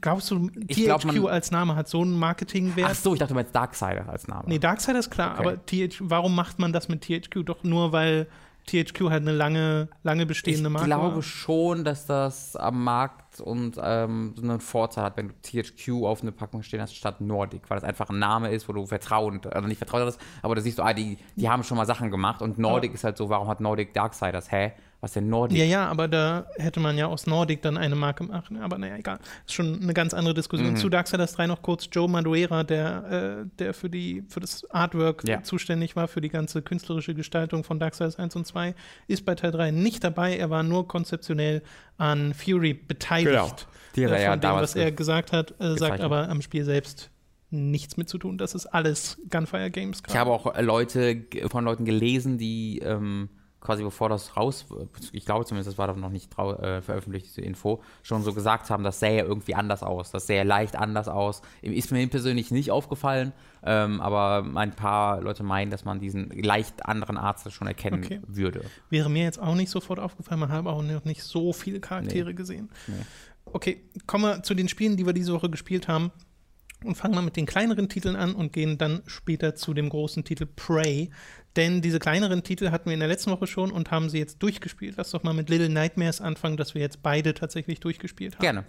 Glaubst 0.00 0.30
du, 0.30 0.48
glaub, 0.68 1.00
THQ 1.00 1.06
man- 1.22 1.26
als 1.32 1.50
Name 1.50 1.74
hat 1.74 1.88
so 1.88 2.00
einen 2.02 2.16
Marketingwert? 2.16 2.88
ach 2.88 2.94
so, 2.94 3.14
ich 3.14 3.18
dachte, 3.18 3.30
du 3.32 3.34
meinst 3.34 3.52
Darksider 3.52 4.08
als 4.08 4.28
Name. 4.28 4.44
Nee, 4.46 4.60
Darksider 4.60 4.98
ist 5.00 5.10
klar, 5.10 5.32
Okay. 5.40 5.48
aber 5.48 5.66
TH, 5.66 5.96
warum 6.02 6.36
macht 6.36 6.60
man 6.60 6.72
das 6.72 6.88
mit 6.88 7.02
THQ? 7.02 7.42
Doch 7.44 7.64
nur, 7.64 7.90
weil 7.90 8.28
THQ 8.66 9.10
halt 9.10 9.22
eine 9.22 9.32
lange, 9.32 9.88
lange 10.02 10.26
bestehende 10.26 10.68
ich 10.68 10.72
Marke 10.72 10.86
glaube 10.86 11.16
war. 11.16 11.22
schon, 11.22 11.84
dass 11.84 12.06
das 12.06 12.56
am 12.56 12.82
Markt 12.82 13.40
und 13.40 13.78
ähm, 13.82 14.34
so 14.36 14.42
einen 14.42 14.60
Vorteil 14.60 15.04
hat, 15.04 15.16
wenn 15.16 15.28
du 15.28 15.34
THQ 15.42 16.04
auf 16.04 16.22
eine 16.22 16.32
Packung 16.32 16.62
stehen 16.62 16.80
hast 16.80 16.96
statt 16.96 17.20
Nordic, 17.20 17.70
weil 17.70 17.76
das 17.76 17.84
einfach 17.84 18.10
ein 18.10 18.18
Name 18.18 18.50
ist, 18.50 18.68
wo 18.68 18.72
du 18.72 18.86
Vertrauen, 18.86 19.40
also 19.44 19.68
nicht 19.68 19.78
Vertrauen 19.78 20.02
hast, 20.04 20.20
aber 20.42 20.56
da 20.56 20.60
siehst 20.60 20.78
du, 20.78 20.82
ah, 20.82 20.92
die, 20.92 21.16
die 21.36 21.48
haben 21.48 21.62
schon 21.62 21.76
mal 21.76 21.86
Sachen 21.86 22.10
gemacht 22.10 22.42
und 22.42 22.58
Nordic 22.58 22.92
ist 22.94 23.04
halt 23.04 23.16
so, 23.16 23.28
warum 23.28 23.48
hat 23.48 23.60
Nordic 23.60 23.94
Darksiders? 23.94 24.50
Hä? 24.50 24.72
Was 25.06 25.12
denn 25.12 25.28
Nordic? 25.28 25.56
Ja, 25.56 25.64
ja, 25.64 25.86
aber 25.86 26.08
da 26.08 26.46
hätte 26.56 26.80
man 26.80 26.98
ja 26.98 27.06
aus 27.06 27.28
Nordic 27.28 27.62
dann 27.62 27.76
eine 27.76 27.94
Marke 27.94 28.24
machen. 28.24 28.60
Aber 28.60 28.76
naja, 28.76 28.96
egal. 28.96 29.20
Ist 29.46 29.54
schon 29.54 29.80
eine 29.80 29.94
ganz 29.94 30.12
andere 30.14 30.34
Diskussion. 30.34 30.70
Mhm. 30.70 30.76
Zu 30.78 30.88
Darksiders 30.88 31.34
3 31.34 31.46
noch 31.46 31.62
kurz 31.62 31.88
Joe 31.92 32.08
Madureira, 32.08 32.64
der, 32.64 33.44
äh, 33.44 33.48
der 33.60 33.72
für, 33.72 33.88
die, 33.88 34.24
für 34.28 34.40
das 34.40 34.68
Artwork 34.72 35.22
Ja. 35.28 35.44
zuständig 35.44 35.94
war, 35.94 36.08
für 36.08 36.20
die 36.20 36.28
ganze 36.28 36.60
künstlerische 36.60 37.14
Gestaltung 37.14 37.62
von 37.62 37.78
Darksiders 37.78 38.18
1 38.18 38.34
und 38.34 38.48
2, 38.48 38.74
ist 39.06 39.24
bei 39.24 39.36
Teil 39.36 39.52
3 39.52 39.70
nicht 39.70 40.02
dabei. 40.02 40.36
Er 40.36 40.50
war 40.50 40.64
nur 40.64 40.88
konzeptionell 40.88 41.62
an 41.98 42.34
Fury 42.34 42.74
beteiligt. 42.74 43.30
Genau. 43.30 43.50
Die 43.94 44.02
äh, 44.02 44.10
er 44.10 44.20
ja 44.20 44.30
von 44.32 44.40
dem, 44.40 44.50
was 44.50 44.74
er 44.74 44.90
gesagt 44.90 45.30
hat, 45.30 45.54
äh, 45.60 45.76
sagt 45.78 46.00
aber 46.00 46.28
am 46.28 46.42
Spiel 46.42 46.64
selbst 46.64 47.10
nichts 47.50 47.96
mit 47.96 48.08
zu 48.08 48.18
tun. 48.18 48.38
Das 48.38 48.56
ist 48.56 48.66
alles 48.66 49.18
Gunfire 49.30 49.70
Games. 49.70 50.02
Ich 50.08 50.16
habe 50.16 50.32
auch 50.32 50.52
äh, 50.52 50.62
Leute 50.62 51.26
von 51.48 51.64
Leuten 51.64 51.84
gelesen, 51.84 52.38
die 52.38 52.80
ähm, 52.80 53.28
quasi 53.66 53.82
bevor 53.82 54.08
das 54.08 54.36
raus, 54.36 54.64
ich 55.10 55.24
glaube 55.26 55.44
zumindest, 55.44 55.68
das 55.68 55.76
war 55.76 55.88
doch 55.88 55.96
noch 55.96 56.10
nicht 56.10 56.32
äh, 56.38 56.80
veröffentlicht, 56.80 57.26
diese 57.26 57.40
Info, 57.40 57.82
schon 58.04 58.22
so 58.22 58.32
gesagt 58.32 58.70
haben, 58.70 58.84
das 58.84 59.00
sähe 59.00 59.24
irgendwie 59.24 59.56
anders 59.56 59.82
aus. 59.82 60.12
Das 60.12 60.28
sähe 60.28 60.44
leicht 60.44 60.76
anders 60.76 61.08
aus. 61.08 61.42
Ist 61.62 61.90
mir 61.90 62.06
persönlich 62.06 62.52
nicht 62.52 62.70
aufgefallen, 62.70 63.32
ähm, 63.64 64.00
aber 64.00 64.46
ein 64.54 64.70
paar 64.76 65.20
Leute 65.20 65.42
meinen, 65.42 65.72
dass 65.72 65.84
man 65.84 65.98
diesen 65.98 66.30
leicht 66.30 66.86
anderen 66.86 67.16
Arzt 67.16 67.50
schon 67.52 67.66
erkennen 67.66 68.04
Okay. 68.04 68.20
würde. 68.28 68.62
Wäre 68.88 69.10
mir 69.10 69.24
jetzt 69.24 69.40
auch 69.40 69.56
nicht 69.56 69.70
sofort 69.70 69.98
aufgefallen, 69.98 70.40
man 70.40 70.52
hat 70.52 70.64
auch 70.66 70.82
noch 70.82 71.04
nicht 71.04 71.24
so 71.24 71.52
viele 71.52 71.80
Charaktere 71.80 72.34
gesehen. 72.34 72.70
Nee. 72.86 72.94
Okay, 73.46 73.80
kommen 74.06 74.24
wir 74.24 74.42
zu 74.42 74.54
den 74.54 74.68
Spielen, 74.68 74.96
die 74.96 75.06
wir 75.06 75.12
diese 75.12 75.32
Woche 75.32 75.50
gespielt 75.50 75.88
haben. 75.88 76.12
Und 76.84 76.94
fangen 76.94 77.14
wir 77.14 77.22
mit 77.22 77.36
den 77.36 77.46
kleineren 77.46 77.88
Titeln 77.88 78.16
an 78.16 78.34
und 78.34 78.52
gehen 78.52 78.78
dann 78.78 79.02
später 79.06 79.54
zu 79.54 79.74
dem 79.74 79.88
großen 79.88 80.24
Titel 80.24 80.46
Prey. 80.46 81.10
Denn 81.56 81.80
diese 81.80 81.98
kleineren 81.98 82.42
Titel 82.42 82.70
hatten 82.70 82.86
wir 82.86 82.94
in 82.94 83.00
der 83.00 83.08
letzten 83.08 83.30
Woche 83.30 83.46
schon 83.46 83.70
und 83.70 83.90
haben 83.90 84.10
sie 84.10 84.18
jetzt 84.18 84.42
durchgespielt. 84.42 84.94
Lass 84.98 85.10
doch 85.10 85.22
mal 85.22 85.32
mit 85.32 85.48
Little 85.48 85.70
Nightmares 85.70 86.20
anfangen, 86.20 86.56
dass 86.56 86.74
wir 86.74 86.82
jetzt 86.82 87.02
beide 87.02 87.32
tatsächlich 87.32 87.80
durchgespielt 87.80 88.34
haben. 88.34 88.42
Gerne. 88.42 88.64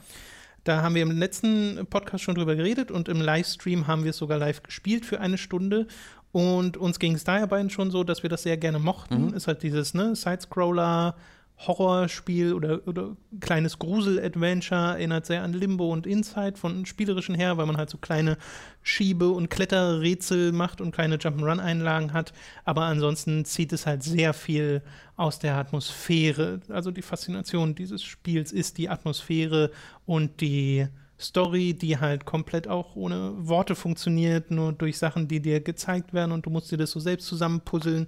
Da 0.63 0.81
haben 0.81 0.95
wir 0.95 1.01
im 1.01 1.11
letzten 1.11 1.85
Podcast 1.89 2.23
schon 2.23 2.35
drüber 2.35 2.55
geredet 2.55 2.91
und 2.91 3.07
im 3.07 3.21
Livestream 3.21 3.87
haben 3.87 4.03
wir 4.03 4.11
es 4.11 4.17
sogar 4.17 4.37
live 4.37 4.63
gespielt 4.63 5.05
für 5.05 5.19
eine 5.19 5.37
Stunde. 5.37 5.87
Und 6.31 6.77
uns 6.77 6.99
ging 6.99 7.15
es 7.15 7.23
daher 7.23 7.47
beiden 7.47 7.69
schon 7.69 7.89
so, 7.89 8.03
dass 8.03 8.23
wir 8.23 8.29
das 8.29 8.43
sehr 8.43 8.57
gerne 8.57 8.79
mochten. 8.79 9.33
Ist 9.33 9.47
halt 9.47 9.63
dieses 9.63 9.93
ne, 9.93 10.15
Sidescroller, 10.15 11.15
Horrorspiel 11.59 12.53
oder, 12.53 12.87
oder 12.87 13.17
kleines 13.39 13.79
Grusel-Adventure, 13.79 14.91
erinnert 14.91 15.25
sehr 15.25 15.41
an 15.41 15.53
Limbo 15.53 15.91
und 15.91 16.05
Inside 16.05 16.55
von 16.55 16.85
spielerischen 16.85 17.33
her, 17.33 17.57
weil 17.57 17.65
man 17.65 17.77
halt 17.77 17.89
so 17.89 17.97
kleine 17.97 18.37
Schiebe- 18.83 19.31
und 19.31 19.49
Kletterrätsel 19.49 20.51
macht 20.51 20.81
und 20.81 20.91
kleine 20.91 21.17
Jump'n'Run-Einlagen 21.17 22.13
hat. 22.13 22.31
Aber 22.63 22.83
ansonsten 22.83 23.43
zieht 23.43 23.73
es 23.73 23.87
halt 23.87 24.03
sehr 24.03 24.33
viel 24.33 24.83
aus 25.15 25.39
der 25.39 25.55
Atmosphäre. 25.55 26.59
Also 26.69 26.91
die 26.91 27.01
Faszination 27.01 27.73
dieses 27.73 28.03
Spiels 28.03 28.51
ist 28.51 28.77
die 28.77 28.89
Atmosphäre 28.89 29.71
und 30.05 30.41
die 30.41 30.87
Story, 31.19 31.73
die 31.73 31.97
halt 31.97 32.25
komplett 32.25 32.67
auch 32.67 32.95
ohne 32.95 33.33
Worte 33.35 33.73
funktioniert, 33.73 34.51
nur 34.51 34.73
durch 34.73 34.99
Sachen, 34.99 35.27
die 35.27 35.39
dir 35.39 35.59
gezeigt 35.59 36.13
werden 36.13 36.31
und 36.31 36.45
du 36.45 36.51
musst 36.51 36.71
dir 36.71 36.77
das 36.77 36.91
so 36.91 36.99
selbst 36.99 37.27
zusammenpuzzeln. 37.27 38.05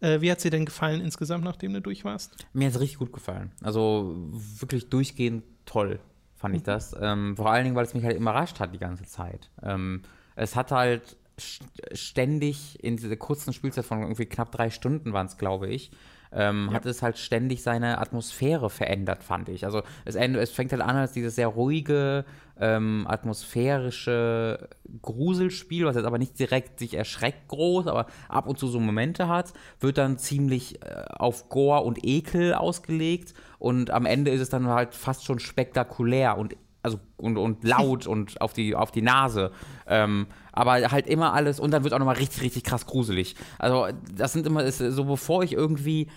Äh, 0.00 0.20
wie 0.20 0.30
hat 0.30 0.42
dir 0.44 0.50
denn 0.50 0.64
gefallen 0.66 1.00
insgesamt, 1.00 1.44
nachdem 1.44 1.72
du 1.72 1.80
durch 1.80 2.04
warst? 2.04 2.46
Mir 2.52 2.66
hat 2.66 2.74
es 2.74 2.80
richtig 2.80 2.98
gut 2.98 3.12
gefallen. 3.12 3.50
Also 3.62 4.14
wirklich 4.58 4.88
durchgehend 4.90 5.42
toll, 5.64 6.00
fand 6.34 6.54
ich 6.56 6.62
das. 6.62 6.94
Ähm, 7.00 7.36
vor 7.36 7.50
allen 7.50 7.64
Dingen, 7.64 7.76
weil 7.76 7.84
es 7.86 7.94
mich 7.94 8.04
halt 8.04 8.16
überrascht 8.16 8.60
hat 8.60 8.74
die 8.74 8.78
ganze 8.78 9.04
Zeit. 9.04 9.50
Ähm, 9.62 10.02
es 10.34 10.54
hat 10.54 10.70
halt 10.70 11.16
st- 11.38 11.62
ständig 11.96 12.82
in 12.84 12.96
dieser 12.96 13.16
kurzen 13.16 13.52
Spielzeit 13.52 13.84
von 13.86 14.02
irgendwie 14.02 14.26
knapp 14.26 14.52
drei 14.52 14.68
Stunden 14.70 15.12
waren 15.12 15.26
es, 15.26 15.38
glaube 15.38 15.68
ich, 15.68 15.90
ähm, 16.32 16.72
hat 16.72 16.86
es 16.86 17.02
halt 17.02 17.18
ständig 17.18 17.62
seine 17.62 17.98
Atmosphäre 17.98 18.70
verändert, 18.70 19.22
fand 19.22 19.48
ich. 19.48 19.64
Also 19.64 19.82
es, 20.04 20.14
es 20.14 20.50
fängt 20.50 20.72
halt 20.72 20.82
an 20.82 20.96
als 20.96 21.12
dieses 21.12 21.34
sehr 21.34 21.48
ruhige, 21.48 22.24
ähm, 22.58 23.06
atmosphärische 23.08 24.68
Gruselspiel, 25.02 25.84
was 25.84 25.96
jetzt 25.96 26.06
aber 26.06 26.18
nicht 26.18 26.38
direkt 26.38 26.78
sich 26.78 26.94
erschreckt 26.94 27.48
groß, 27.48 27.86
aber 27.86 28.06
ab 28.28 28.46
und 28.46 28.58
zu 28.58 28.68
so 28.68 28.80
Momente 28.80 29.28
hat, 29.28 29.52
wird 29.80 29.98
dann 29.98 30.18
ziemlich 30.18 30.82
äh, 30.82 31.04
auf 31.10 31.48
Gore 31.48 31.82
und 31.82 32.04
Ekel 32.04 32.54
ausgelegt 32.54 33.34
und 33.58 33.90
am 33.90 34.06
Ende 34.06 34.30
ist 34.30 34.40
es 34.40 34.48
dann 34.48 34.68
halt 34.68 34.94
fast 34.94 35.24
schon 35.24 35.38
spektakulär 35.38 36.38
und 36.38 36.56
also 36.86 37.00
und, 37.16 37.36
und 37.36 37.64
laut 37.64 38.06
und 38.12 38.40
auf 38.40 38.52
die, 38.52 38.74
auf 38.74 38.90
die 38.90 39.02
Nase. 39.02 39.50
Ähm, 39.86 40.26
aber 40.52 40.72
halt 40.90 41.06
immer 41.06 41.34
alles 41.34 41.60
und 41.60 41.72
dann 41.72 41.84
wird 41.84 41.92
auch 41.92 41.98
nochmal 41.98 42.16
richtig, 42.16 42.42
richtig 42.42 42.64
krass 42.64 42.86
gruselig. 42.86 43.34
Also, 43.58 43.88
das 44.14 44.32
sind 44.32 44.46
immer, 44.46 44.64
ist 44.64 44.78
so 44.78 45.04
bevor 45.04 45.42
ich 45.42 45.52
irgendwie 45.52 46.08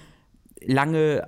lange 0.62 1.28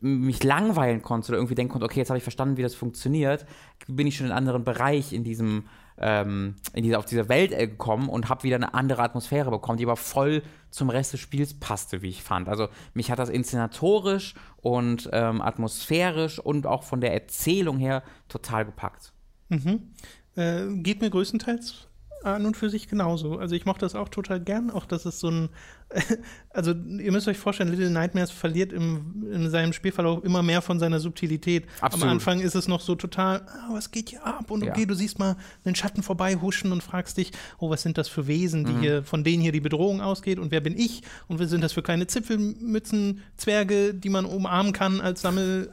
mich 0.00 0.42
langweilen 0.42 1.00
konnte 1.00 1.28
oder 1.28 1.38
irgendwie 1.38 1.54
denken 1.54 1.72
konnte, 1.72 1.84
okay, 1.84 2.00
jetzt 2.00 2.10
habe 2.10 2.18
ich 2.18 2.24
verstanden, 2.24 2.56
wie 2.56 2.62
das 2.62 2.74
funktioniert, 2.74 3.46
bin 3.86 4.06
ich 4.06 4.16
schon 4.16 4.26
in 4.26 4.32
einen 4.32 4.38
anderen 4.38 4.64
Bereich 4.64 5.12
in 5.12 5.22
diesem, 5.22 5.66
ähm, 5.96 6.56
in 6.72 6.82
dieser, 6.82 6.98
auf 6.98 7.04
dieser 7.04 7.28
Welt 7.28 7.52
äh, 7.52 7.68
gekommen 7.68 8.08
und 8.08 8.28
habe 8.28 8.42
wieder 8.42 8.56
eine 8.56 8.74
andere 8.74 9.02
Atmosphäre 9.02 9.50
bekommen, 9.50 9.78
die 9.78 9.84
aber 9.84 9.96
voll 9.96 10.42
zum 10.72 10.90
Rest 10.90 11.12
des 11.12 11.20
Spiels 11.20 11.54
passte, 11.54 12.02
wie 12.02 12.08
ich 12.08 12.22
fand. 12.22 12.48
Also 12.48 12.68
mich 12.94 13.10
hat 13.10 13.18
das 13.18 13.28
inszenatorisch 13.28 14.34
und 14.56 15.08
ähm, 15.12 15.40
atmosphärisch 15.40 16.38
und 16.38 16.66
auch 16.66 16.82
von 16.82 17.00
der 17.00 17.12
Erzählung 17.12 17.78
her 17.78 18.02
total 18.28 18.64
gepackt. 18.64 19.12
Mhm. 19.48 19.92
Äh, 20.34 20.66
geht 20.76 21.00
mir 21.00 21.10
größtenteils 21.10 21.88
an 22.24 22.46
und 22.46 22.56
für 22.56 22.70
sich 22.70 22.88
genauso. 22.88 23.38
Also 23.38 23.54
ich 23.54 23.64
mochte 23.66 23.80
das 23.84 23.94
auch 23.94 24.08
total 24.08 24.40
gern, 24.40 24.70
auch 24.70 24.84
dass 24.86 25.04
es 25.04 25.20
so 25.20 25.30
ein, 25.30 25.48
also 26.50 26.72
ihr 26.72 27.12
müsst 27.12 27.28
euch 27.28 27.38
vorstellen, 27.38 27.70
Little 27.70 27.90
Nightmares 27.90 28.30
verliert 28.30 28.72
im, 28.72 29.26
in 29.32 29.50
seinem 29.50 29.72
Spielverlauf 29.72 30.24
immer 30.24 30.42
mehr 30.42 30.62
von 30.62 30.78
seiner 30.78 31.00
Subtilität. 31.00 31.64
Absolut. 31.80 32.04
Am 32.04 32.10
Anfang 32.12 32.40
ist 32.40 32.54
es 32.54 32.68
noch 32.68 32.80
so 32.80 32.94
total, 32.94 33.42
ah, 33.46 33.68
was 33.72 33.90
geht 33.90 34.10
hier 34.10 34.24
ab? 34.26 34.50
Und 34.50 34.64
Ja. 34.64 34.72
okay, 34.72 34.86
du 34.86 34.94
siehst 34.94 35.18
mal 35.18 35.36
einen 35.64 35.74
Schatten 35.74 36.02
vorbei 36.02 36.36
huschen 36.36 36.72
und 36.72 36.82
fragst 36.82 37.16
dich, 37.18 37.32
oh, 37.58 37.70
was 37.70 37.82
sind 37.82 37.98
das 37.98 38.08
für 38.08 38.26
Wesen, 38.26 38.62
Mhm. 38.62 38.66
die 38.66 38.80
hier, 38.80 39.02
von 39.02 39.24
denen 39.24 39.42
hier 39.42 39.52
die 39.52 39.60
Bedrohung 39.60 40.00
ausgeht 40.00 40.38
und 40.38 40.50
wer 40.50 40.60
bin 40.60 40.78
ich? 40.78 41.02
Und 41.28 41.38
was 41.40 41.50
sind 41.50 41.62
das 41.62 41.72
für 41.72 41.82
kleine 41.82 42.06
Zipfelmützen, 42.06 43.22
Zwerge, 43.36 43.94
die 43.94 44.08
man 44.08 44.24
umarmen 44.24 44.72
kann 44.72 45.00
als 45.00 45.20
Sammel, 45.22 45.70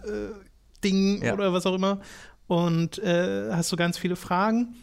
äh, 0.83 0.87
Ja. 1.25 1.33
oder 1.33 1.51
was 1.53 1.65
auch 1.65 1.75
immer. 1.75 1.99
Und 2.47 2.97
äh, 2.99 3.51
hast 3.51 3.69
so 3.69 3.75
ganz 3.75 3.97
viele 3.97 4.15
Fragen. 4.15 4.75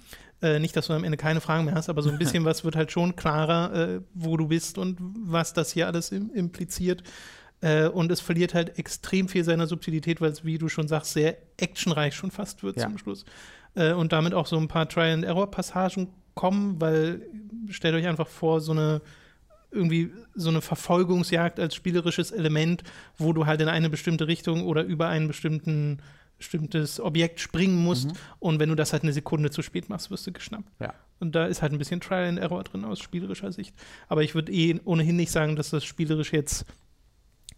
Äh, 0.43 0.59
nicht, 0.59 0.77
dass 0.77 0.89
du 0.89 0.93
am 0.93 1.05
Ende 1.05 1.17
keine 1.17 1.41
Fragen 1.41 1.65
mehr 1.65 1.75
hast, 1.75 1.89
aber 1.89 2.03
so 2.03 2.11
ein 2.11 2.19
bisschen 2.19 2.45
was 2.45 2.65
wird 2.65 2.77
halt 2.77 2.93
schon 2.93 3.17
klarer, 3.17 3.75
äh, 3.75 4.01
wo 4.15 4.37
du 4.37 4.49
bist 4.49 4.77
und 4.79 4.99
was 5.01 5.53
das 5.55 5.73
hier 5.73 5.87
alles 5.87 6.13
im, 6.13 6.31
impliziert. 6.35 7.03
Äh, 7.63 7.89
und 7.89 8.11
es 8.13 8.21
verliert 8.21 8.53
halt 8.53 8.79
extrem 8.79 9.29
viel 9.29 9.45
seiner 9.45 9.67
Subtilität, 9.67 10.21
weil 10.21 10.31
es, 10.31 10.45
wie 10.45 10.59
du 10.59 10.69
schon 10.69 10.89
sagst, 10.89 11.15
sehr 11.15 11.37
actionreich 11.57 12.15
schon 12.15 12.31
fast 12.31 12.63
wird 12.63 12.77
Ja. 12.77 12.83
zum 12.83 12.99
Schluss. 12.99 13.25
Äh, 13.75 13.93
und 13.93 14.13
damit 14.13 14.35
auch 14.35 14.47
so 14.47 14.59
ein 14.59 14.69
paar 14.69 14.89
Trial-and-Error-Passagen 14.89 16.09
kommen, 16.35 16.81
weil 16.81 17.23
stellt 17.71 17.95
euch 17.95 18.07
einfach 18.07 18.29
vor, 18.29 18.61
so 18.61 18.73
eine 18.73 19.01
irgendwie 19.73 20.11
so 20.35 20.49
eine 20.49 20.61
Verfolgungsjagd 20.63 21.59
als 21.61 21.75
spielerisches 21.75 22.31
Element, 22.31 22.83
wo 23.19 23.33
du 23.33 23.47
halt 23.47 23.61
in 23.61 23.69
eine 23.69 23.91
bestimmte 23.91 24.27
Richtung 24.29 24.65
oder 24.65 24.85
über 24.85 25.09
ein 25.09 25.27
bestimmten, 25.27 25.99
bestimmtes 26.39 27.01
Objekt 27.01 27.41
springen 27.41 27.83
musst. 27.83 28.11
Und 28.39 28.61
wenn 28.61 28.69
du 28.69 28.75
das 28.75 28.93
halt 28.93 29.03
eine 29.03 29.13
Sekunde 29.13 29.51
zu 29.51 29.63
spät 29.63 29.89
machst, 29.89 30.11
wirst 30.11 30.27
du 30.27 30.33
geschnappt. 30.33 30.71
Ja. 30.81 30.95
Und 31.19 31.35
da 31.35 31.47
ist 31.47 31.63
halt 31.63 31.73
ein 31.73 31.79
bisschen 31.79 32.01
Trial 32.01 32.29
and 32.29 32.39
Error 32.39 32.63
drin 32.65 32.85
aus 32.85 32.99
spielerischer 32.99 33.53
Sicht. 33.53 33.75
Aber 34.09 34.23
ich 34.23 34.35
würde 34.35 34.53
eh 34.53 34.79
ohnehin 34.85 35.17
nicht 35.17 35.31
sagen, 35.31 35.57
dass 35.57 35.71
das 35.71 35.85
spielerisch 35.85 36.33
jetzt 36.33 36.67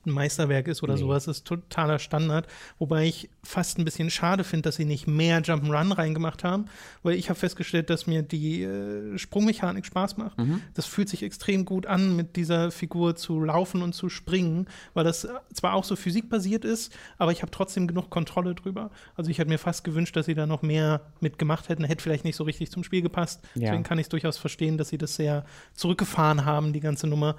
ein 0.07 0.13
Meisterwerk 0.13 0.69
ist 0.69 0.83
oder 0.83 0.95
Nee. 0.95 1.01
sowas. 1.01 1.25
Das 1.25 1.39
ist 1.39 1.47
totaler 1.47 1.99
Standard. 1.99 2.47
Wobei 2.79 3.07
ich 3.07 3.29
fast 3.43 3.79
ein 3.79 3.85
bisschen 3.85 4.11
schade 4.11 4.45
finde, 4.45 4.63
dass 4.63 4.77
sie 4.77 4.85
nicht 4.85 5.07
mehr 5.07 5.43
Jump'n'Run 5.43 5.97
reingemacht 5.97 6.45
haben, 6.45 6.67
weil 7.03 7.17
ich 7.17 7.29
habe 7.31 7.39
festgestellt, 7.39 7.91
dass 7.91 8.07
mir 8.07 8.23
die 8.23 8.63
äh, 8.63 9.19
Sprungmechanik 9.19 9.85
Spaß 9.85 10.17
macht. 10.17 10.39
Mhm. 10.39 10.63
Das 10.75 10.87
fühlt 10.87 11.09
sich 11.09 11.23
extrem 11.23 11.65
gut 11.65 11.87
an, 11.87 12.17
mit 12.17 12.37
dieser 12.37 12.71
Figur 12.71 13.17
zu 13.17 13.41
laufen 13.43 13.83
und 13.83 13.93
zu 13.95 14.09
springen, 14.09 14.67
weil 14.95 15.05
das 15.05 15.25
äh, 15.25 15.29
zwar 15.53 15.75
auch 15.75 15.85
so 15.85 15.97
physikbasiert 15.97 16.65
ist, 16.65 16.93
aber 17.19 17.33
ich 17.33 17.43
habe 17.43 17.51
trotzdem 17.51 17.87
genug 17.87 18.09
Kontrolle 18.11 18.55
drüber. 18.55 18.91
Also 19.17 19.31
ich 19.31 19.39
hätte 19.39 19.51
mir 19.51 19.59
fast 19.59 19.85
gewünscht, 19.85 20.15
dass 20.17 20.27
sie 20.27 20.35
da 20.35 20.47
noch 20.47 20.63
mehr 20.63 21.03
mitgemacht 21.21 21.69
hätten. 21.69 21.85
Hätte 21.85 22.03
vielleicht 22.03 22.25
nicht 22.25 22.37
so 22.37 22.45
richtig 22.45 22.71
zum 22.71 22.85
Spiel 22.85 23.03
gepasst. 23.03 23.43
Ja. 23.55 23.63
Deswegen 23.69 23.83
kann 23.83 23.99
ich 23.99 24.05
es 24.05 24.09
durchaus 24.11 24.39
verstehen, 24.39 24.79
dass 24.79 24.89
sie 24.89 24.99
das 24.99 25.17
sehr 25.17 25.45
zurückgefahren 25.75 26.45
haben, 26.45 26.73
die 26.73 26.81
ganze 26.81 27.07
Nummer. 27.07 27.37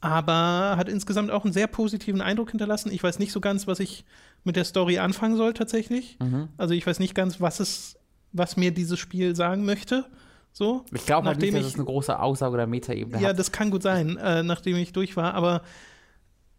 Aber 0.00 0.74
hat 0.76 0.88
insgesamt 0.88 1.30
auch 1.30 1.44
einen 1.44 1.52
sehr 1.52 1.66
positiven 1.66 2.20
Eindruck 2.20 2.50
hinterlassen. 2.50 2.92
Ich 2.92 3.02
weiß 3.02 3.18
nicht 3.18 3.32
so 3.32 3.40
ganz, 3.40 3.66
was 3.66 3.80
ich 3.80 4.04
mit 4.44 4.54
der 4.56 4.64
Story 4.64 4.98
anfangen 4.98 5.36
soll 5.36 5.54
tatsächlich. 5.54 6.16
Mhm. 6.20 6.48
Also 6.56 6.74
ich 6.74 6.86
weiß 6.86 7.00
nicht 7.00 7.14
ganz, 7.14 7.40
was 7.40 7.58
es, 7.58 7.96
was 8.32 8.56
mir 8.56 8.70
dieses 8.70 8.98
Spiel 8.98 9.34
sagen 9.34 9.64
möchte. 9.64 10.04
So. 10.52 10.84
Ich 10.92 11.04
glaube 11.04 11.26
halt 11.26 11.38
nicht, 11.40 11.48
Nachdem 11.52 11.54
dass 11.62 11.68
ich- 11.68 11.74
es 11.74 11.78
eine 11.78 11.84
große 11.86 12.18
Aussage 12.18 12.54
oder 12.54 12.66
Metaebene 12.66 13.20
Ja, 13.20 13.30
hat. 13.30 13.38
das 13.38 13.50
kann 13.52 13.70
gut 13.70 13.82
sein, 13.82 14.16
äh, 14.16 14.42
nachdem 14.44 14.76
ich 14.76 14.92
durch 14.92 15.16
war, 15.16 15.34
aber 15.34 15.62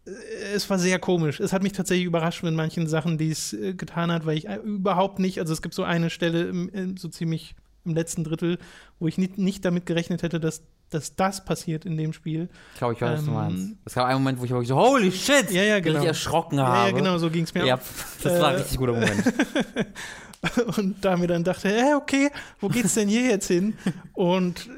äh, 0.06 0.10
es 0.54 0.68
war 0.68 0.78
sehr 0.78 0.98
komisch. 0.98 1.40
Es 1.40 1.52
hat 1.52 1.62
mich 1.62 1.72
tatsächlich 1.72 2.06
überrascht 2.06 2.42
mit 2.42 2.54
manchen 2.54 2.86
Sachen, 2.86 3.16
die 3.18 3.30
es 3.30 3.52
äh, 3.54 3.74
getan 3.74 4.12
hat, 4.12 4.26
weil 4.26 4.36
ich 4.36 4.48
äh, 4.48 4.56
überhaupt 4.56 5.18
nicht, 5.18 5.38
also 5.40 5.52
es 5.52 5.62
gibt 5.62 5.74
so 5.74 5.82
eine 5.82 6.10
Stelle 6.10 6.44
im, 6.48 6.68
im, 6.68 6.96
so 6.98 7.08
ziemlich 7.08 7.54
im 7.84 7.94
letzten 7.94 8.24
Drittel, 8.24 8.58
wo 8.98 9.08
ich 9.08 9.16
nicht, 9.18 9.38
nicht 9.38 9.64
damit 9.64 9.86
gerechnet 9.86 10.22
hätte, 10.22 10.38
dass, 10.40 10.62
dass 10.90 11.14
das 11.16 11.44
passiert 11.44 11.84
in 11.84 11.96
dem 11.96 12.12
Spiel. 12.12 12.48
Ich 12.74 12.78
glaube, 12.78 12.94
ich 12.94 13.00
weiß, 13.00 13.18
was 13.18 13.24
du 13.24 13.30
Ähm, 13.30 13.36
meinst. 13.36 13.76
Es 13.84 13.94
gab 13.94 14.06
einen 14.06 14.18
Moment, 14.22 14.40
wo 14.40 14.44
ich 14.62 14.68
so, 14.68 14.76
holy 14.76 15.10
shit, 15.12 15.50
Ja, 15.50 15.62
ja, 15.62 15.80
genau. 15.80 16.04
erschrocken 16.04 16.58
Ja, 16.58 16.66
habe. 16.66 16.90
ja, 16.90 16.96
genau, 16.96 17.18
so 17.18 17.30
ging 17.30 17.44
es 17.44 17.54
mir 17.54 17.64
Ja, 17.64 17.76
auch. 17.76 17.80
das 18.22 18.40
war 18.40 18.48
ein 18.50 18.54
Äh, 18.56 18.58
richtig 18.58 18.78
guter 18.78 18.92
Moment. 18.92 19.22
Und 20.78 21.04
da 21.04 21.16
mir 21.16 21.26
dann 21.26 21.44
dachte, 21.44 21.68
hä, 21.68 21.94
okay, 21.94 22.30
wo 22.60 22.68
geht's 22.68 22.94
denn 22.94 23.08
hier 23.08 23.24
jetzt 23.28 23.48
hin? 23.48 23.76
Und 24.14 24.68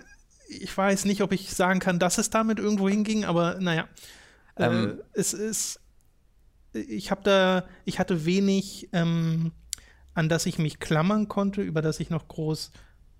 ich 0.48 0.76
weiß 0.76 1.04
nicht, 1.04 1.22
ob 1.22 1.32
ich 1.32 1.50
sagen 1.54 1.78
kann, 1.80 1.98
dass 1.98 2.18
es 2.18 2.30
damit 2.30 2.58
irgendwo 2.58 2.88
hinging, 2.88 3.24
aber 3.24 3.56
naja. 3.60 3.86
Ähm. 4.56 4.98
äh, 4.98 5.18
es 5.18 5.32
ist, 5.32 5.80
ich 6.72 7.10
habe 7.10 7.22
da, 7.22 7.64
ich 7.84 7.98
hatte 7.98 8.24
wenig, 8.26 8.88
ähm, 8.92 9.52
an 10.14 10.28
das 10.28 10.44
ich 10.46 10.58
mich 10.58 10.78
klammern 10.78 11.28
konnte, 11.28 11.62
über 11.62 11.80
das 11.80 12.00
ich 12.00 12.10
noch 12.10 12.28
groß 12.28 12.70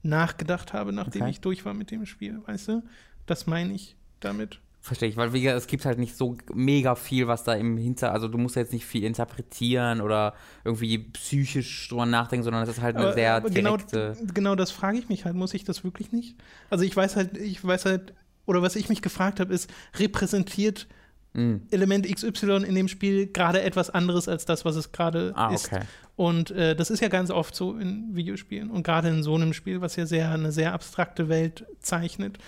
nachgedacht 0.03 0.73
habe, 0.73 0.93
nachdem 0.93 1.23
Okay. 1.23 1.31
ich 1.31 1.41
durch 1.41 1.65
war 1.65 1.75
mit 1.75 1.91
dem 1.91 2.07
Spiel, 2.07 2.41
weißt 2.47 2.69
du? 2.69 2.83
Das 3.27 3.47
meine 3.47 3.73
ich 3.75 3.97
damit. 4.21 4.59
Verstehe 4.81 5.09
ich, 5.09 5.17
weil 5.17 5.33
wie 5.33 5.43
gesagt, 5.43 5.59
es 5.61 5.67
gibt 5.69 5.85
halt 5.85 6.01
nicht 6.01 6.17
so 6.17 6.37
mega 6.53 6.97
viel, 6.97 7.29
was 7.29 7.45
da 7.45 7.55
im 7.55 7.77
Hinter, 7.77 8.11
also 8.13 8.27
du 8.27 8.37
musst 8.37 8.57
jetzt 8.57 8.73
nicht 8.73 8.85
viel 8.85 9.05
interpretieren 9.05 10.01
oder 10.01 10.35
irgendwie 10.65 10.99
psychisch 10.99 11.89
drüber 11.89 12.05
nachdenken, 12.05 12.43
sondern 12.43 12.65
es 12.65 12.69
ist 12.69 12.81
halt 12.81 12.97
eine 12.97 13.05
Aber- 13.07 13.15
sehr 13.15 13.41
genau, 13.43 13.77
direkte. 13.77 14.17
genau 14.35 14.57
das 14.57 14.73
frage 14.73 14.99
ich 14.99 15.09
mich 15.09 15.25
halt. 15.25 15.37
Muss 15.37 15.55
ich 15.55 15.63
das 15.63 15.85
wirklich 15.85 16.11
nicht? 16.11 16.37
Also 16.69 16.85
ich 16.85 16.97
weiß 16.97 17.15
halt, 17.15 17.37
ich 17.37 17.65
weiß 17.65 17.85
halt, 17.85 18.13
oder 18.45 18.61
was 18.61 18.75
ich 18.75 18.89
mich 18.89 19.03
gefragt 19.03 19.39
habe, 19.39 19.55
ist, 19.55 19.71
repräsentiert 20.01 20.89
Mhm. 21.35 21.63
Element 21.71 22.07
XY 22.15 22.65
in 22.67 22.75
dem 22.75 22.89
Spiel 22.89 23.27
gerade 23.27 23.63
etwas 23.63 23.89
anderes 23.91 24.29
als 24.29 24.45
das, 24.45 24.65
was 24.65 24.77
es 24.77 24.93
gerade 24.93 25.33
Ah, 25.35 25.53
ist. 25.55 25.73
okay. 25.73 25.81
Und 26.17 26.51
äh, 26.51 26.77
das 26.77 26.91
ist 26.91 27.01
ja 27.01 27.09
ganz 27.09 27.31
oft 27.31 27.55
so 27.55 27.77
in 27.79 28.15
Videospielen 28.15 28.71
und 28.71 28.83
gerade 28.83 29.09
in 29.09 29.23
so 29.23 29.35
einem 29.35 29.53
Spiel, 29.55 29.81
was 29.81 29.97
ja 29.97 30.05
sehr 30.07 30.31
eine 30.31 30.53
sehr 30.53 30.73
abstrakte 30.75 31.29
Welt 31.29 31.65
zeichnet. 31.81 32.39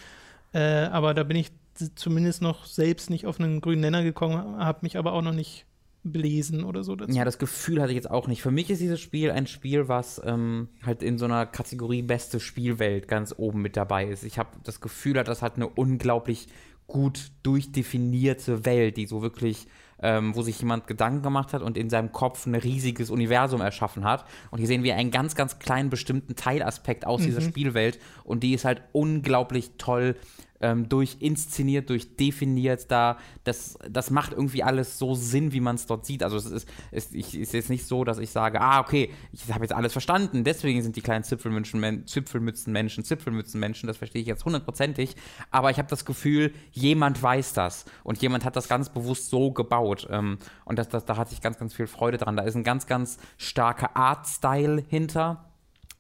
Äh, 0.53 0.85
aber 0.85 1.15
da 1.15 1.23
bin 1.23 1.37
ich 1.37 1.51
zumindest 1.95 2.43
noch 2.43 2.67
selbst 2.67 3.11
nicht 3.11 3.27
auf 3.27 3.41
einen 3.41 3.61
grünen 3.61 3.81
Nenner 3.81 4.03
gekommen, 4.05 4.37
habe 4.37 4.81
mich 4.83 4.97
aber 4.99 5.13
auch 5.13 5.23
noch 5.23 5.33
nicht 5.33 5.67
belesen 6.05 6.63
oder 6.65 6.85
so 6.85 6.95
dazu. 6.95 7.13
Ja, 7.17 7.25
das 7.25 7.39
Gefühl 7.39 7.81
hatte 7.81 7.91
ich 7.93 7.97
jetzt 7.97 8.11
auch 8.11 8.29
nicht. 8.29 8.43
Für 8.43 8.51
mich 8.51 8.69
ist 8.71 8.81
dieses 8.83 9.01
Spiel 9.01 9.31
ein 9.31 9.47
Spiel, 9.47 9.89
was 9.89 10.21
ähm, 10.25 10.69
halt 10.85 11.03
in 11.03 11.17
so 11.17 11.25
einer 11.25 11.47
Kategorie 11.47 12.03
beste 12.03 12.41
Spielwelt 12.41 13.09
ganz 13.09 13.35
oben 13.37 13.63
mit 13.63 13.77
dabei 13.79 14.05
ist. 14.07 14.23
Ich 14.23 14.39
habe 14.39 14.51
das 14.63 14.83
Gefühl, 14.83 15.15
das 15.15 15.41
hat 15.41 15.57
eine 15.57 15.67
unglaublich 15.67 16.49
gut 16.87 17.31
durchdefinierte 17.43 18.65
Welt, 18.65 18.97
die 18.97 19.07
so 19.07 19.23
wirklich, 19.23 19.67
ähm, 20.03 20.35
wo 20.37 20.43
sich 20.43 20.61
jemand 20.61 20.87
Gedanken 20.87 21.23
gemacht 21.23 21.53
hat 21.53 21.63
und 21.63 21.77
in 21.77 21.91
seinem 21.91 22.13
Kopf 22.13 22.47
ein 22.47 22.55
riesiges 22.55 23.11
Universum 23.11 23.61
erschaffen 23.61 24.05
hat. 24.05 24.25
Und 24.51 24.59
hier 24.59 24.69
sehen 24.69 24.83
wir 24.83 24.97
einen 24.97 25.11
ganz, 25.11 25.35
ganz 25.35 25.59
kleinen 25.59 25.91
bestimmten 25.91 26.37
Teilaspekt 26.37 27.07
aus 27.07 27.23
dieser 27.23 27.41
Spielwelt 27.41 27.99
und 28.25 28.43
die 28.43 28.55
ist 28.55 28.65
halt 28.65 28.83
unglaublich 28.93 29.73
toll 29.79 30.17
ähm, 30.61 30.89
durchinszeniert, 30.89 31.91
durchdefiniert 31.91 32.91
da. 32.91 33.19
Das, 33.45 33.77
das 33.89 34.11
macht 34.11 34.33
irgendwie 34.33 34.63
alles 34.63 34.99
so 34.99 35.15
Sinn, 35.15 35.53
wie 35.53 35.61
man 35.61 35.77
es 35.77 35.87
dort 35.87 36.07
sieht. 36.07 36.23
Also 36.23 36.37
es 36.37 36.47
ist, 36.47 36.69
es 36.91 37.13
ist 37.13 37.53
jetzt 37.53 37.71
nicht 37.71 37.87
so, 37.87 38.05
dass 38.05 38.19
ich 38.19 38.31
sage, 38.31 38.61
ah, 38.61 38.81
okay, 38.81 39.11
ich 39.33 39.53
habe 39.53 39.65
jetzt 39.65 39.75
alles 39.75 39.93
verstanden, 39.93 40.45
deswegen 40.45 40.83
sind 40.83 40.97
die 40.97 41.03
kleinen 41.03 41.25
Zipfelmützen, 41.25 41.81
Men 41.81 42.07
Zipfelmützenmenschen, 42.07 43.05
Zipfelmützenmenschen, 43.05 43.87
das 43.87 43.99
verstehe 43.99 44.23
ich 44.23 44.29
jetzt 44.29 44.45
hundertprozentig. 44.45 45.17
Aber 45.51 45.71
ich 45.71 45.79
habe 45.79 45.89
das 45.89 46.05
Gefühl, 46.05 46.55
jemand 46.73 47.23
weiß 47.23 47.53
das 47.53 47.85
und 48.03 48.21
jemand 48.23 48.45
hat 48.45 48.57
das 48.57 48.69
ganz 48.69 48.89
bewusst 48.89 49.31
so 49.31 49.53
gebaut. 49.53 50.07
Ähm, 50.11 50.39
und 50.65 50.79
das, 50.79 50.89
das, 50.89 51.05
da 51.05 51.17
hatte 51.17 51.35
ich 51.35 51.41
ganz, 51.41 51.59
ganz 51.59 51.75
viel 51.75 51.87
Freude 51.87 52.19
dran. 52.19 52.37
Da 52.37 52.45
ist 52.45 52.55
ein 52.55 52.65
ganz, 52.65 52.87
ganz 52.87 53.19
starker 53.37 53.97
Art-Style 53.97 54.83
hinter. 54.89 55.54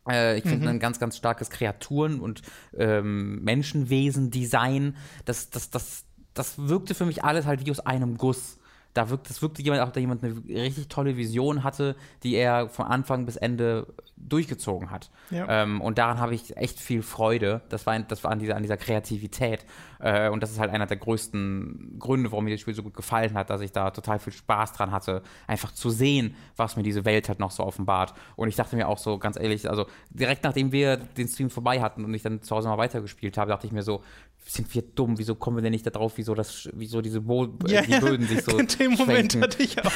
Äh, 0.08 0.38
ich 0.38 0.44
finde 0.44 0.68
ein 0.68 0.78
ganz, 0.78 0.98
ganz 0.98 1.16
starkes 1.16 1.50
Kreaturen- 1.50 2.20
und 2.20 2.42
ähm, 2.76 3.42
Menschenwesen-Design. 3.42 4.96
Das, 5.24 5.50
das, 5.50 5.70
das, 5.70 6.04
das 6.34 6.58
wirkte 6.58 6.94
für 6.94 7.06
mich 7.06 7.24
alles 7.24 7.46
halt 7.46 7.64
wie 7.64 7.70
aus 7.70 7.80
einem 7.80 8.16
Guss. 8.16 8.58
Da 8.94 9.10
wirkt, 9.10 9.28
das 9.28 9.42
wirkte 9.42 9.62
jemand, 9.62 9.82
auch 9.82 9.90
da 9.90 10.00
jemand 10.00 10.22
eine 10.22 10.34
richtig 10.48 10.88
tolle 10.88 11.16
Vision 11.16 11.64
hatte, 11.64 11.96
die 12.22 12.34
er 12.34 12.68
von 12.68 12.86
Anfang 12.86 13.26
bis 13.26 13.36
Ende 13.36 13.86
durchgezogen 14.16 14.90
hat. 14.90 15.10
Ja. 15.30 15.46
Ähm, 15.48 15.80
und 15.80 15.98
daran 15.98 16.18
habe 16.18 16.34
ich 16.34 16.56
echt 16.56 16.80
viel 16.80 17.02
Freude. 17.02 17.60
Das 17.68 17.86
war, 17.86 17.98
das 17.98 18.24
war 18.24 18.30
an, 18.30 18.38
dieser, 18.38 18.56
an 18.56 18.62
dieser 18.62 18.76
Kreativität. 18.76 19.66
Äh, 19.98 20.28
und 20.28 20.42
das 20.42 20.50
ist 20.50 20.58
halt 20.58 20.70
einer 20.70 20.86
der 20.86 20.96
größten 20.96 21.96
Gründe, 21.98 22.30
warum 22.30 22.44
mir 22.44 22.52
das 22.52 22.60
Spiel 22.60 22.74
so 22.74 22.82
gut 22.82 22.94
gefallen 22.94 23.34
hat, 23.34 23.50
dass 23.50 23.60
ich 23.60 23.72
da 23.72 23.90
total 23.90 24.18
viel 24.18 24.32
Spaß 24.32 24.72
dran 24.72 24.92
hatte, 24.92 25.22
einfach 25.46 25.72
zu 25.72 25.90
sehen, 25.90 26.34
was 26.56 26.76
mir 26.76 26.82
diese 26.82 27.04
Welt 27.04 27.28
halt 27.28 27.40
noch 27.40 27.50
so 27.50 27.64
offenbart. 27.64 28.14
Und 28.36 28.48
ich 28.48 28.56
dachte 28.56 28.76
mir 28.76 28.88
auch 28.88 28.98
so, 28.98 29.18
ganz 29.18 29.38
ehrlich, 29.38 29.68
also 29.68 29.86
direkt 30.10 30.44
nachdem 30.44 30.72
wir 30.72 30.96
den 30.96 31.28
Stream 31.28 31.50
vorbei 31.50 31.80
hatten 31.80 32.04
und 32.04 32.14
ich 32.14 32.22
dann 32.22 32.42
zu 32.42 32.54
Hause 32.54 32.68
mal 32.68 32.78
weitergespielt 32.78 33.36
habe, 33.36 33.50
dachte 33.50 33.66
ich 33.66 33.72
mir 33.72 33.82
so, 33.82 34.02
sind 34.46 34.72
wir 34.74 34.82
dumm, 34.82 35.18
wieso 35.18 35.34
kommen 35.34 35.56
wir 35.56 35.62
denn 35.62 35.72
nicht 35.72 35.86
da 35.86 35.90
drauf, 35.90 36.12
wieso, 36.16 36.34
das, 36.34 36.68
wieso 36.74 37.00
diese 37.00 37.22
Bo 37.22 37.48
Ja, 37.66 37.82
die 37.82 37.92
ja. 37.92 38.00
Böden 38.00 38.26
sich 38.26 38.42
so 38.44 38.58
Dem 38.90 38.98
Moment 38.98 39.32
schwenken. 39.32 39.42
hatte 39.42 39.62
ich 39.62 39.78
auch, 39.84 39.90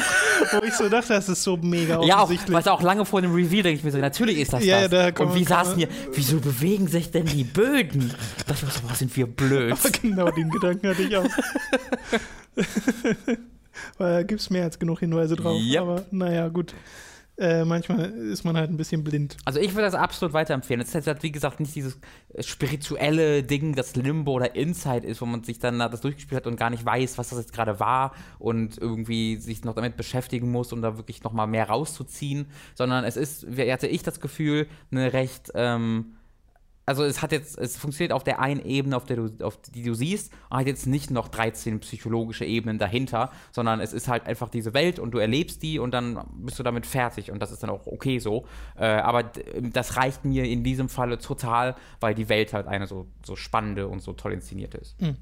wo 0.53 0.65
ich 0.65 0.75
so 0.75 0.89
dachte, 0.89 1.13
das 1.15 1.29
ist 1.29 1.43
so 1.43 1.57
mega 1.57 2.03
Ja, 2.03 2.17
auch, 2.19 2.23
offensichtlich. 2.25 2.57
was 2.57 2.67
auch 2.69 2.83
lange 2.83 3.05
vor 3.05 3.21
dem 3.23 3.33
Reveal 3.33 3.63
denke 3.63 3.79
ich 3.79 3.85
mir 3.85 3.91
so, 3.91 3.99
natürlich 3.99 4.39
ist 4.39 4.53
das 4.53 4.65
Ja, 4.65 4.81
ja, 4.81 4.89
das. 4.89 5.15
da 5.15 5.23
und 5.25 5.35
wie 5.35 5.45
saßen 5.45 5.77
hier, 5.77 5.89
wieso 6.13 6.41
bewegen 6.41 6.89
sich 6.89 7.11
denn 7.11 7.27
die 7.27 7.45
Böden? 7.45 8.13
Da 8.47 8.53
dachte 8.53 8.67
ich 8.67 8.73
so, 8.73 8.81
boah, 8.83 8.95
sind 8.95 9.17
wir 9.17 9.27
blöd. 9.27 9.73
Aber 9.73 9.91
genau 10.03 10.31
den 10.31 10.51
Gedanken 10.51 10.89
hatte 10.89 11.03
ich 11.03 11.17
auch. 11.17 11.25
Weil 13.99 14.13
da 14.13 14.23
gibt 14.25 14.41
es 14.41 14.51
mehr 14.51 14.65
als 14.65 14.79
genug 14.79 15.01
Hinweise 15.01 15.37
drauf. 15.37 15.61
Yep. 15.61 15.81
Aber 15.81 16.05
naja, 16.11 16.49
gut. 16.49 16.75
Äh, 17.39 17.65
manchmal 17.65 18.11
ist 18.11 18.45
man 18.45 18.57
halt 18.57 18.69
ein 18.69 18.77
bisschen 18.77 19.05
blind. 19.05 19.37
Also 19.45 19.61
ich 19.61 19.73
würde 19.75 19.83
das 19.83 19.95
absolut 19.95 20.35
weiterempfehlen. 20.35 20.81
Es 20.81 20.93
ist 20.93 21.07
halt, 21.07 21.23
wie 21.23 21.31
gesagt, 21.31 21.61
nicht 21.61 21.73
dieses 21.77 22.01
äh, 22.35 22.43
spirituelle 22.43 23.45
Ding, 23.45 23.77
das 23.77 23.95
Limbo 23.95 24.33
oder 24.33 24.57
Inside 24.57 25.07
ist, 25.07 25.21
wo 25.21 25.27
man 25.27 25.45
sich 25.45 25.61
dann 25.61 25.79
das 25.79 26.01
durchgespielt 26.01 26.41
hat 26.41 26.47
und 26.49 26.57
gar 26.57 26.71
nicht 26.71 26.85
weiß, 26.85 27.17
was 27.17 27.29
das 27.29 27.39
jetzt 27.39 27.53
gerade 27.53 27.79
war 27.79 28.13
und 28.41 28.77
irgendwie 28.79 29.37
sich 29.37 29.63
noch 29.65 29.75
damit 29.75 29.97
beschäftigen 29.97 30.51
muss, 30.51 30.73
um 30.73 30.83
da 30.83 30.97
wirklich 30.97 31.23
noch 31.23 31.33
mal 31.33 31.47
mehr 31.47 31.69
rauszuziehen, 31.69 32.47
sondern 32.75 33.05
es 33.05 33.17
ist, 33.17 33.47
wie 33.57 33.73
hatte 33.73 33.87
ich 33.87 34.03
das 34.03 34.21
Gefühl, 34.21 34.67
eine 34.91 35.13
recht 35.13 35.53
ähm, 35.55 36.17
also 36.89 37.05
es 37.05 37.21
hat 37.21 37.33
jetzt, 37.33 37.59
es 37.59 37.77
funktioniert 37.77 38.13
auf 38.13 38.25
der 38.25 38.41
einen 38.41 38.65
Ebene, 38.65 38.97
auf 38.97 39.05
der 39.05 39.17
du, 39.17 39.45
auf 39.45 39.59
die 39.59 39.83
du 39.83 39.93
siehst, 39.93 40.33
und 40.49 40.59
hat 40.59 40.67
jetzt 40.67 40.87
nicht 40.87 41.11
noch 41.11 41.29
13 41.29 41.81
psychologische 41.81 42.47
Ebenen 42.47 42.79
dahinter, 42.79 43.31
sondern 43.53 43.81
es 43.81 43.93
ist 43.93 44.09
halt 44.09 44.27
einfach 44.27 44.49
diese 44.49 44.73
Welt 44.73 44.99
und 44.99 45.11
du 45.11 45.19
erlebst 45.19 45.63
die 45.63 45.79
und 45.79 45.93
dann 45.93 46.19
bist 46.39 46.59
du 46.59 46.63
damit 46.63 46.87
fertig 46.87 47.31
und 47.31 47.41
das 47.41 47.53
ist 47.53 47.63
dann 47.63 47.71
auch 47.71 47.87
okay 47.87 48.19
so. 48.19 48.47
Äh, 48.77 48.87
aber 48.87 49.31
das 49.61 49.97
reicht 49.97 50.25
mir 50.25 50.45
in 50.45 50.65
diesem 50.65 50.89
Falle 50.89 51.19
total, 51.19 51.77
weil 52.01 52.15
die 52.15 52.31
Welt 52.31 52.55
halt 52.55 52.67
eine 52.67 52.87
so, 52.87 53.07
so 53.25 53.37
spannende 53.37 53.87
und 53.87 54.01
so 54.01 54.15
toll 54.15 54.33
inszenierte 54.33 54.79
ist. 54.79 54.99
Hm. 55.01 55.17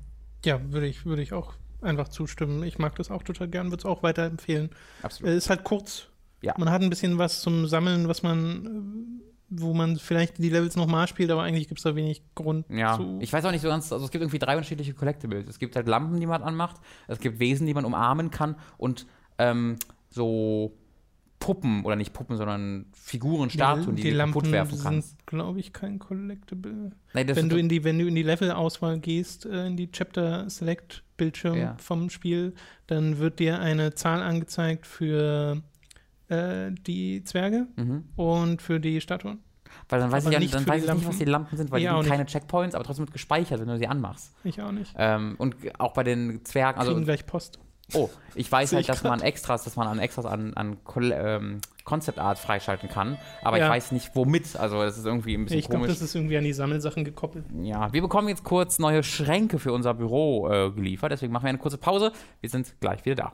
Ja, 0.44 0.60
würde 0.70 0.86
ich, 0.86 1.04
würde 1.04 1.22
ich 1.22 1.32
auch 1.32 1.54
einfach 1.82 2.08
zustimmen. 2.08 2.62
Ich 2.62 2.78
mag 2.78 2.94
das 2.94 3.10
auch 3.10 3.24
total 3.24 3.48
gern, 3.48 3.66
würde 3.66 3.80
es 3.80 3.84
auch 3.84 4.04
weiterempfehlen. 4.04 4.70
Absolut. 5.02 5.32
Es 5.32 5.44
ist 5.44 5.50
halt 5.50 5.64
kurz. 5.64 6.06
Ja. 6.42 6.54
Man 6.58 6.70
hat 6.70 6.82
ein 6.82 6.90
bisschen 6.90 7.18
was 7.18 7.40
zum 7.40 7.66
Sammeln, 7.66 8.06
was 8.06 8.22
man 8.22 9.20
äh, 9.20 9.35
wo 9.48 9.74
man 9.74 9.96
vielleicht 9.96 10.38
die 10.38 10.48
Levels 10.48 10.76
nochmal 10.76 11.06
spielt, 11.06 11.30
aber 11.30 11.42
eigentlich 11.42 11.68
gibt 11.68 11.78
es 11.78 11.84
da 11.84 11.94
wenig 11.94 12.22
Grund 12.34 12.66
ja. 12.68 12.96
zu. 12.96 13.18
Ich 13.20 13.32
weiß 13.32 13.44
auch 13.44 13.52
nicht 13.52 13.62
so 13.62 13.68
ganz, 13.68 13.92
also 13.92 14.04
es 14.04 14.10
gibt 14.10 14.22
irgendwie 14.22 14.38
drei 14.38 14.56
unterschiedliche 14.56 14.94
Collectibles. 14.94 15.48
Es 15.48 15.58
gibt 15.58 15.76
halt 15.76 15.86
Lampen, 15.86 16.18
die 16.18 16.26
man 16.26 16.42
anmacht, 16.42 16.76
es 17.06 17.20
gibt 17.20 17.38
Wesen, 17.38 17.66
die 17.66 17.74
man 17.74 17.84
umarmen 17.84 18.30
kann 18.30 18.56
und 18.76 19.06
ähm, 19.38 19.76
so 20.10 20.72
Puppen 21.38 21.84
oder 21.84 21.96
nicht 21.96 22.12
Puppen, 22.12 22.36
sondern 22.36 22.86
Figuren, 22.92 23.50
Statuen, 23.50 23.94
die, 23.94 24.02
die, 24.02 24.10
die 24.10 24.16
kaputt 24.16 24.50
werfen 24.50 24.80
kannst. 24.82 25.10
sind, 25.10 25.26
glaube 25.26 25.60
ich, 25.60 25.72
kein 25.72 25.98
Collectible. 25.98 26.92
Nee, 27.14 27.26
wenn, 27.28 27.48
du 27.48 27.56
in 27.56 27.68
die, 27.68 27.84
wenn 27.84 27.98
du 27.98 28.06
in 28.06 28.14
die 28.14 28.22
Level-Auswahl 28.22 28.98
gehst, 28.98 29.46
äh, 29.46 29.66
in 29.66 29.76
die 29.76 29.90
Chapter 29.90 30.48
Select 30.50 31.04
Bildschirm 31.16 31.56
ja. 31.56 31.76
vom 31.78 32.10
Spiel, 32.10 32.54
dann 32.86 33.18
wird 33.18 33.38
dir 33.38 33.60
eine 33.60 33.94
Zahl 33.94 34.22
angezeigt 34.22 34.86
für 34.86 35.62
äh, 36.28 36.70
die 36.72 37.22
Zwerge 37.24 37.66
mhm. 37.76 38.04
und 38.16 38.62
für 38.62 38.80
die 38.80 39.00
Statuen. 39.00 39.40
Weil 39.88 40.00
dann 40.00 40.10
weiß 40.10 40.24
aber 40.24 40.30
ich 40.30 40.34
ja 40.34 40.40
nicht, 40.40 40.54
dann 40.54 40.66
weiß 40.66 40.84
ich 40.84 40.92
nicht, 40.92 41.08
was 41.08 41.18
die 41.18 41.24
Lampen 41.24 41.56
sind, 41.56 41.70
weil 41.70 41.78
ich 41.78 41.84
die 41.84 41.90
haben 41.90 42.06
keine 42.06 42.26
Checkpoints, 42.26 42.74
aber 42.74 42.84
trotzdem 42.84 43.04
wird 43.04 43.12
gespeichert, 43.12 43.60
wenn 43.60 43.68
du 43.68 43.78
sie 43.78 43.86
anmachst. 43.86 44.32
Ich 44.44 44.60
auch 44.60 44.72
nicht. 44.72 44.94
Ähm, 44.96 45.34
und 45.38 45.56
auch 45.78 45.92
bei 45.92 46.02
den 46.02 46.44
Zwergen. 46.44 46.78
Also, 46.78 46.92
Kriegen 46.92 47.04
gleich 47.04 47.26
Post. 47.26 47.58
Oh, 47.94 48.10
ich 48.34 48.50
weiß 48.50 48.72
halt, 48.74 48.88
dass 48.88 49.04
man 49.04 49.20
Extras, 49.20 49.64
dass 49.64 49.76
man 49.76 49.86
an 49.86 49.98
Extras 49.98 50.26
an, 50.26 50.54
an 50.54 50.78
ähm, 51.12 51.60
Concept 51.84 52.18
Art 52.18 52.38
freischalten 52.38 52.88
kann, 52.88 53.16
aber 53.42 53.58
ja. 53.58 53.66
ich 53.66 53.70
weiß 53.70 53.92
nicht 53.92 54.10
womit. 54.14 54.56
Also 54.56 54.82
das 54.82 54.98
ist 54.98 55.06
irgendwie 55.06 55.34
ein 55.34 55.44
bisschen 55.44 55.60
ich 55.60 55.66
komisch. 55.66 55.82
Ich 55.82 55.86
glaube, 55.86 56.00
das 56.00 56.02
ist 56.02 56.14
irgendwie 56.14 56.36
an 56.36 56.44
die 56.44 56.52
Sammelsachen 56.52 57.04
gekoppelt. 57.04 57.44
Ja, 57.62 57.92
wir 57.92 58.02
bekommen 58.02 58.28
jetzt 58.28 58.42
kurz 58.42 58.80
neue 58.80 59.04
Schränke 59.04 59.60
für 59.60 59.72
unser 59.72 59.94
Büro 59.94 60.48
äh, 60.48 60.70
geliefert, 60.72 61.12
deswegen 61.12 61.32
machen 61.32 61.44
wir 61.44 61.50
eine 61.50 61.58
kurze 61.58 61.78
Pause. 61.78 62.12
Wir 62.40 62.50
sind 62.50 62.74
gleich 62.80 63.04
wieder 63.04 63.14
da. 63.14 63.32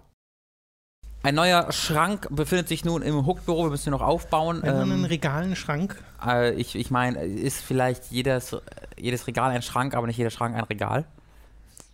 Ein 1.24 1.36
neuer 1.36 1.70
Schrank 1.70 2.26
befindet 2.30 2.66
sich 2.66 2.84
nun 2.84 3.00
im 3.00 3.24
Hook-Büro. 3.26 3.64
Wir 3.64 3.70
müssen 3.70 3.90
ihn 3.90 3.92
noch 3.92 4.02
aufbauen. 4.02 4.60
Ähm, 4.64 4.92
einen 4.92 5.04
regalen 5.04 5.54
Schrank? 5.54 6.02
Äh, 6.24 6.54
ich 6.54 6.74
ich 6.74 6.90
meine, 6.90 7.22
ist 7.24 7.62
vielleicht 7.62 8.10
jedes, 8.10 8.56
jedes 8.98 9.28
Regal 9.28 9.50
ein 9.50 9.62
Schrank, 9.62 9.94
aber 9.94 10.08
nicht 10.08 10.16
jeder 10.16 10.30
Schrank 10.30 10.56
ein 10.56 10.64
Regal? 10.64 11.04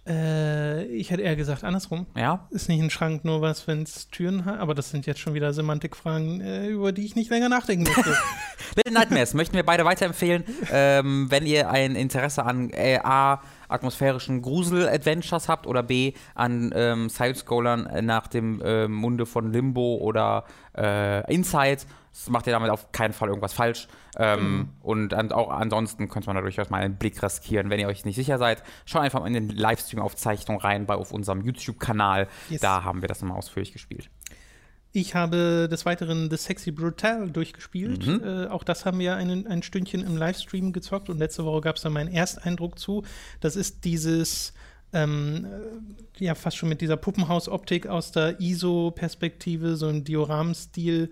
Äh, 0.08 0.84
ich 0.86 1.10
hätte 1.10 1.20
eher 1.20 1.36
gesagt 1.36 1.62
andersrum. 1.62 2.06
Ja. 2.16 2.48
Ist 2.50 2.70
nicht 2.70 2.80
ein 2.80 2.88
Schrank 2.88 3.26
nur 3.26 3.42
was, 3.42 3.66
wenn 3.68 3.82
es 3.82 4.08
Türen 4.08 4.46
hat, 4.46 4.60
aber 4.60 4.74
das 4.74 4.88
sind 4.88 5.04
jetzt 5.04 5.20
schon 5.20 5.34
wieder 5.34 5.52
Semantikfragen, 5.52 6.40
äh, 6.40 6.66
über 6.68 6.92
die 6.92 7.04
ich 7.04 7.14
nicht 7.14 7.28
länger 7.30 7.50
nachdenken 7.50 7.84
möchte. 7.84 8.16
Little 8.76 8.94
Nightmares 8.94 9.34
möchten 9.34 9.56
wir 9.56 9.64
beide 9.64 9.84
weiterempfehlen, 9.84 10.44
ähm, 10.72 11.26
wenn 11.30 11.44
ihr 11.44 11.68
ein 11.70 11.96
Interesse 11.96 12.44
an 12.46 12.70
A, 13.02 13.40
atmosphärischen 13.68 14.42
Grusel-Adventures 14.42 15.48
habt 15.48 15.66
oder 15.66 15.82
B, 15.82 16.12
an 16.34 16.72
ähm, 16.74 17.08
Side-Scrollern 17.08 18.04
nach 18.04 18.26
dem 18.26 18.60
äh, 18.62 18.88
Munde 18.88 19.26
von 19.26 19.52
Limbo 19.52 19.96
oder 19.96 20.44
äh, 20.76 21.32
Inside 21.32 21.82
das 22.18 22.28
macht 22.30 22.48
ihr 22.48 22.52
damit 22.52 22.70
auf 22.70 22.90
keinen 22.90 23.12
Fall 23.12 23.28
irgendwas 23.28 23.52
falsch. 23.52 23.86
Ähm, 24.16 24.40
mhm. 24.40 24.68
Und 24.82 25.14
an, 25.14 25.30
auch 25.30 25.50
ansonsten 25.50 26.08
könnte 26.08 26.28
man 26.28 26.34
da 26.34 26.42
durchaus 26.42 26.68
mal 26.68 26.82
einen 26.82 26.96
Blick 26.96 27.22
riskieren. 27.22 27.70
Wenn 27.70 27.78
ihr 27.78 27.86
euch 27.86 28.04
nicht 28.04 28.16
sicher 28.16 28.38
seid, 28.38 28.64
schaut 28.86 29.02
einfach 29.02 29.20
mal 29.20 29.28
in 29.28 29.34
den 29.34 29.48
Livestream-Aufzeichnung 29.50 30.58
rein 30.58 30.86
bei 30.86 30.94
auf 30.94 31.12
unserem 31.12 31.42
YouTube-Kanal. 31.42 32.26
Yes. 32.48 32.60
Da 32.60 32.82
haben 32.82 33.02
wir 33.02 33.08
das 33.08 33.22
nochmal 33.22 33.38
ausführlich 33.38 33.72
gespielt. 33.72 34.10
Ich 34.92 35.14
habe 35.14 35.68
des 35.70 35.84
Weiteren 35.84 36.30
The 36.30 36.36
Sexy 36.36 36.70
Brutal 36.70 37.30
durchgespielt. 37.30 38.06
Mhm. 38.06 38.22
Äh, 38.24 38.46
auch 38.46 38.64
das 38.64 38.86
haben 38.86 38.98
wir 38.98 39.16
ein, 39.16 39.46
ein 39.46 39.62
Stündchen 39.62 40.02
im 40.02 40.16
Livestream 40.16 40.72
gezockt 40.72 41.10
und 41.10 41.18
letzte 41.18 41.44
Woche 41.44 41.60
gab 41.60 41.76
es 41.76 41.82
da 41.82 41.90
meinen 41.90 42.12
Ersteindruck 42.12 42.78
zu. 42.78 43.04
Das 43.40 43.54
ist 43.54 43.84
dieses 43.84 44.54
ähm, 44.92 45.46
äh, 46.18 46.24
ja 46.24 46.34
fast 46.34 46.56
schon 46.56 46.68
mit 46.68 46.80
dieser 46.80 46.96
Puppenhausoptik 46.96 47.86
aus 47.86 48.12
der 48.12 48.40
ISO-Perspektive, 48.40 49.76
so 49.76 49.88
ein 49.88 50.04
Dioram-Stil 50.04 51.10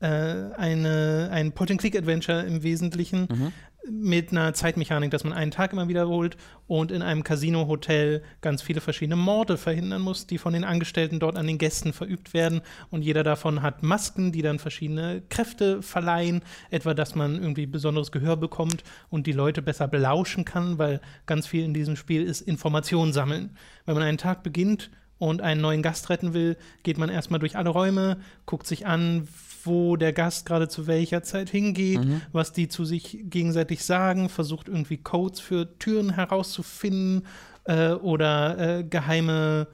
äh, 0.00 0.06
eine, 0.06 1.28
ein 1.32 1.52
Point-and-Click-Adventure 1.52 2.42
im 2.42 2.62
Wesentlichen 2.62 3.28
mhm. 3.30 3.52
Mit 3.90 4.32
einer 4.32 4.54
Zeitmechanik, 4.54 5.10
dass 5.10 5.24
man 5.24 5.32
einen 5.32 5.50
Tag 5.50 5.72
immer 5.72 5.88
wiederholt 5.88 6.36
und 6.66 6.92
in 6.92 7.02
einem 7.02 7.22
Casino-Hotel 7.22 8.22
ganz 8.40 8.60
viele 8.62 8.80
verschiedene 8.80 9.16
Morde 9.16 9.56
verhindern 9.56 10.02
muss, 10.02 10.26
die 10.26 10.38
von 10.38 10.52
den 10.52 10.64
Angestellten 10.64 11.20
dort 11.20 11.36
an 11.36 11.46
den 11.46 11.58
Gästen 11.58 11.92
verübt 11.92 12.34
werden. 12.34 12.60
Und 12.90 13.02
jeder 13.02 13.22
davon 13.22 13.62
hat 13.62 13.82
Masken, 13.82 14.32
die 14.32 14.42
dann 14.42 14.58
verschiedene 14.58 15.22
Kräfte 15.28 15.82
verleihen, 15.82 16.42
etwa 16.70 16.94
dass 16.94 17.14
man 17.14 17.36
irgendwie 17.36 17.66
besonderes 17.66 18.12
Gehör 18.12 18.36
bekommt 18.36 18.82
und 19.10 19.26
die 19.26 19.32
Leute 19.32 19.62
besser 19.62 19.88
belauschen 19.88 20.44
kann, 20.44 20.78
weil 20.78 21.00
ganz 21.26 21.46
viel 21.46 21.64
in 21.64 21.74
diesem 21.74 21.96
Spiel 21.96 22.24
ist 22.24 22.42
Information 22.42 23.12
sammeln. 23.12 23.56
Wenn 23.86 23.94
man 23.94 24.04
einen 24.04 24.18
Tag 24.18 24.42
beginnt 24.42 24.90
und 25.18 25.40
einen 25.40 25.60
neuen 25.60 25.82
Gast 25.82 26.10
retten 26.10 26.34
will, 26.34 26.56
geht 26.82 26.98
man 26.98 27.08
erstmal 27.08 27.40
durch 27.40 27.56
alle 27.56 27.70
Räume, 27.70 28.18
guckt 28.46 28.66
sich 28.66 28.86
an, 28.86 29.28
wo 29.68 29.96
der 29.96 30.12
Gast 30.12 30.46
gerade 30.46 30.68
zu 30.68 30.86
welcher 30.86 31.22
Zeit 31.22 31.50
hingeht, 31.50 32.04
mhm. 32.04 32.22
was 32.32 32.52
die 32.52 32.68
zu 32.68 32.84
sich 32.84 33.18
gegenseitig 33.24 33.84
sagen, 33.84 34.28
versucht 34.28 34.68
irgendwie 34.68 34.96
Codes 34.96 35.38
für 35.38 35.78
Türen 35.78 36.10
herauszufinden 36.10 37.26
äh, 37.64 37.90
oder 37.90 38.78
äh, 38.78 38.84
geheime 38.84 39.68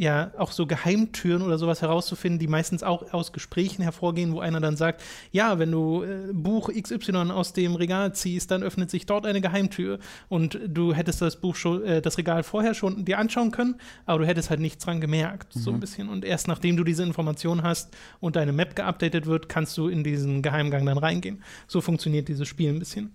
ja 0.00 0.32
auch 0.38 0.50
so 0.50 0.66
Geheimtüren 0.66 1.42
oder 1.42 1.58
sowas 1.58 1.82
herauszufinden, 1.82 2.38
die 2.38 2.46
meistens 2.46 2.82
auch 2.82 3.12
aus 3.12 3.32
Gesprächen 3.32 3.82
hervorgehen, 3.82 4.32
wo 4.32 4.40
einer 4.40 4.58
dann 4.58 4.76
sagt, 4.76 5.02
ja, 5.30 5.58
wenn 5.58 5.70
du 5.70 6.02
äh, 6.02 6.32
Buch 6.32 6.70
XY 6.72 7.30
aus 7.30 7.52
dem 7.52 7.74
Regal 7.74 8.14
ziehst, 8.14 8.50
dann 8.50 8.62
öffnet 8.62 8.90
sich 8.90 9.04
dort 9.04 9.26
eine 9.26 9.42
Geheimtür 9.42 9.98
und 10.28 10.58
du 10.66 10.94
hättest 10.94 11.20
das 11.20 11.36
Buch 11.36 11.54
schon, 11.54 11.84
äh, 11.84 12.00
das 12.00 12.16
Regal 12.16 12.42
vorher 12.42 12.72
schon 12.72 13.04
dir 13.04 13.18
anschauen 13.18 13.50
können, 13.50 13.74
aber 14.06 14.20
du 14.20 14.26
hättest 14.26 14.48
halt 14.48 14.60
nichts 14.60 14.84
dran 14.84 15.02
gemerkt, 15.02 15.54
mhm. 15.54 15.60
so 15.60 15.70
ein 15.70 15.76
mhm. 15.76 15.80
bisschen. 15.80 16.08
Und 16.08 16.24
erst 16.24 16.48
nachdem 16.48 16.78
du 16.78 16.84
diese 16.84 17.02
Information 17.02 17.62
hast 17.62 17.94
und 18.20 18.36
deine 18.36 18.52
Map 18.52 18.74
geupdatet 18.74 19.26
wird, 19.26 19.50
kannst 19.50 19.76
du 19.76 19.88
in 19.88 20.02
diesen 20.02 20.40
Geheimgang 20.40 20.86
dann 20.86 20.96
reingehen. 20.96 21.42
So 21.68 21.82
funktioniert 21.82 22.28
dieses 22.28 22.48
Spiel 22.48 22.70
ein 22.70 22.78
bisschen. 22.78 23.12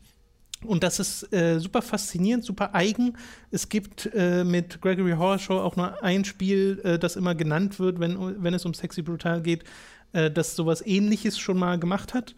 Und 0.67 0.84
das 0.84 0.99
ist 0.99 1.32
äh, 1.34 1.60
super 1.60 1.82
faszinierend, 1.82 2.43
super 2.43 2.73
eigen. 2.73 3.17
Es 3.51 3.69
gibt 3.69 4.10
äh, 4.13 4.43
mit 4.43 4.82
Gregory 4.82 5.12
Horror 5.12 5.39
Show 5.39 5.60
auch 5.60 5.75
nur 5.75 6.04
ein 6.04 6.25
Spiel, 6.25 6.82
äh, 6.84 6.99
das 6.99 7.15
immer 7.15 7.36
genannt 7.36 7.80
wird, 7.80 7.99
wenn, 7.99 8.43
wenn 8.43 8.54
es 8.54 8.65
um 8.65 8.73
Sexy 8.73 9.01
Brutal 9.01 9.41
geht, 9.41 9.63
äh, 10.13 10.32
das 10.32 10.56
sowas 10.56 10.86
ähnliches 10.86 11.38
schon 11.38 11.58
mal 11.58 11.80
gemacht 11.80 12.13
hat. 12.13 12.36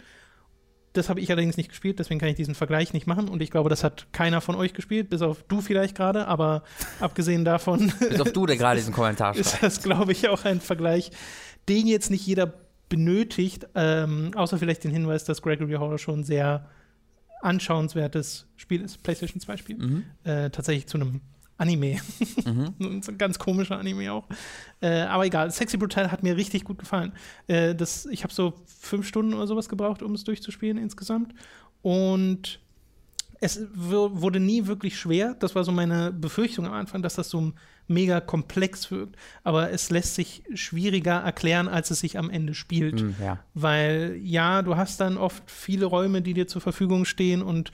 Das 0.94 1.10
habe 1.10 1.20
ich 1.20 1.30
allerdings 1.30 1.58
nicht 1.58 1.70
gespielt, 1.70 2.00
deswegen 2.00 2.20
kann 2.20 2.30
ich 2.30 2.36
diesen 2.36 2.56
Vergleich 2.56 2.92
nicht 2.92 3.06
machen. 3.06 3.30
Und 3.30 3.42
ich 3.42 3.52
glaube, 3.52 3.70
das 3.70 3.84
hat 3.84 4.08
keiner 4.14 4.42
von 4.42 4.56
euch 4.56 4.74
gespielt, 4.74 5.10
bis 5.10 5.22
auf 5.22 5.44
du 5.44 5.62
vielleicht 5.62 5.96
gerade, 5.96 6.28
aber 6.28 6.64
abgesehen 7.00 7.46
davon. 7.46 7.94
bis 8.00 8.20
auf 8.20 8.32
du, 8.32 8.46
der 8.46 8.58
gerade 8.58 8.78
diesen 8.78 8.94
Kommentar 8.94 9.34
schreibt. 9.36 9.46
Ist 9.46 9.64
das, 9.64 9.84
glaube 9.84 10.12
ich, 10.12 10.28
auch 10.28 10.46
ein 10.46 10.60
Vergleich, 10.60 11.12
den 11.70 11.88
jetzt 11.88 12.10
nicht 12.10 12.26
jeder 12.26 12.54
benötigt, 12.90 13.68
ähm, 13.76 14.32
außer 14.36 14.58
vielleicht 14.58 14.84
den 14.84 14.92
Hinweis, 14.92 15.24
dass 15.24 15.42
Gregory 15.42 15.74
Horror 15.74 15.98
schon 15.98 16.24
sehr 16.24 16.70
anschauenswertes 17.48 18.46
Spiel 18.58 18.82
ist, 18.82 19.02
PlayStation 19.04 19.40
2 19.40 19.58
Spiel. 19.58 19.78
Mhm. 19.78 20.04
Äh, 20.24 20.50
tatsächlich 20.50 20.88
zu 20.88 20.98
einem 20.98 21.22
Anime. 21.58 22.00
Mhm. 22.46 22.74
ein 23.08 23.18
ganz 23.18 23.40
komischer 23.40 23.80
Anime 23.80 24.12
auch. 24.12 24.28
Äh, 24.82 25.02
aber 25.02 25.26
egal, 25.26 25.50
Sexy 25.52 25.78
Brutal 25.78 26.12
hat 26.12 26.24
mir 26.24 26.38
richtig 26.38 26.64
gut 26.64 26.78
gefallen. 26.78 27.14
Äh, 27.48 27.74
das, 27.74 28.06
ich 28.06 28.24
habe 28.24 28.34
so 28.34 28.54
fünf 28.66 29.08
Stunden 29.08 29.34
oder 29.34 29.48
sowas 29.48 29.70
gebraucht, 29.70 30.04
um 30.04 30.14
es 30.14 30.24
durchzuspielen 30.24 30.78
insgesamt. 30.78 31.34
Und 31.82 32.60
es 33.40 33.62
wurde 33.74 34.40
nie 34.40 34.68
wirklich 34.68 35.00
schwer. 35.00 35.36
Das 35.40 35.56
war 35.56 35.64
so 35.64 35.72
meine 35.72 36.12
Befürchtung 36.12 36.66
am 36.66 36.74
Anfang, 36.74 37.02
dass 37.02 37.16
das 37.16 37.30
so 37.30 37.54
mega 37.88 38.20
komplex 38.20 38.92
wirkt. 38.92 39.16
Aber 39.44 39.72
es 39.72 39.90
lässt 39.90 40.16
sich 40.16 40.44
schwieriger 40.54 41.20
erklären, 41.20 41.68
als 41.68 41.92
es 41.92 42.00
sich 42.00 42.18
am 42.18 42.30
Ende 42.30 42.54
spielt. 42.54 43.02
Mm, 43.02 43.16
ja. 43.22 43.40
Weil 43.54 44.20
ja, 44.22 44.62
du 44.62 44.78
hast 44.78 45.00
dann 45.00 45.18
oft 45.18 45.50
viele 45.50 45.86
Räume, 45.86 46.22
die 46.22 46.34
dir 46.34 46.48
zur 46.48 46.62
Verfügung 46.62 47.06
stehen 47.06 47.42
und 47.42 47.72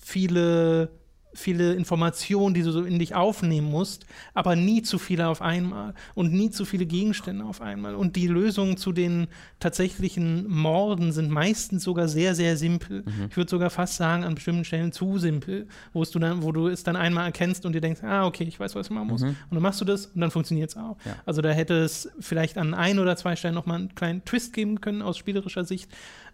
viele 0.00 0.90
viele 1.38 1.74
Informationen, 1.74 2.54
die 2.54 2.62
du 2.62 2.72
so 2.72 2.82
in 2.82 2.98
dich 2.98 3.14
aufnehmen 3.14 3.70
musst, 3.70 4.06
aber 4.34 4.56
nie 4.56 4.82
zu 4.82 4.98
viele 4.98 5.28
auf 5.28 5.40
einmal 5.40 5.94
und 6.14 6.32
nie 6.32 6.50
zu 6.50 6.64
viele 6.64 6.86
Gegenstände 6.86 7.44
auf 7.44 7.60
einmal. 7.60 7.94
Und 7.94 8.16
die 8.16 8.26
Lösungen 8.26 8.76
zu 8.76 8.92
den 8.92 9.28
tatsächlichen 9.60 10.48
Morden 10.48 11.12
sind 11.12 11.30
meistens 11.30 11.84
sogar 11.84 12.08
sehr, 12.08 12.34
sehr 12.34 12.56
simpel. 12.56 13.02
Mhm. 13.02 13.26
Ich 13.30 13.36
würde 13.36 13.50
sogar 13.50 13.70
fast 13.70 13.96
sagen, 13.96 14.24
an 14.24 14.34
bestimmten 14.34 14.64
Stellen 14.64 14.92
zu 14.92 15.18
simpel, 15.18 15.66
wo 15.92 16.04
du 16.04 16.18
dann, 16.18 16.42
wo 16.42 16.52
du 16.52 16.68
es 16.68 16.82
dann 16.82 16.96
einmal 16.96 17.26
erkennst 17.26 17.64
und 17.66 17.72
dir 17.72 17.80
denkst, 17.80 18.02
ah, 18.02 18.26
okay, 18.26 18.44
ich 18.44 18.58
weiß, 18.58 18.74
was 18.74 18.86
ich 18.86 18.90
machen 18.92 19.08
muss. 19.08 19.22
Mhm. 19.22 19.28
Und 19.28 19.52
dann 19.52 19.62
machst 19.62 19.80
du 19.80 19.84
das 19.84 20.06
und 20.06 20.20
dann 20.20 20.30
funktioniert 20.30 20.70
es 20.70 20.76
auch. 20.76 20.96
Ja. 21.04 21.16
Also 21.24 21.42
da 21.42 21.50
hätte 21.50 21.74
es 21.74 22.10
vielleicht 22.20 22.58
an 22.58 22.74
ein 22.74 22.98
oder 22.98 23.16
zwei 23.16 23.36
Stellen 23.36 23.54
nochmal 23.54 23.78
einen 23.78 23.94
kleinen 23.94 24.24
Twist 24.24 24.52
geben 24.52 24.80
können 24.80 25.02
aus 25.02 25.16
spielerischer 25.16 25.64
Sicht. 25.64 25.90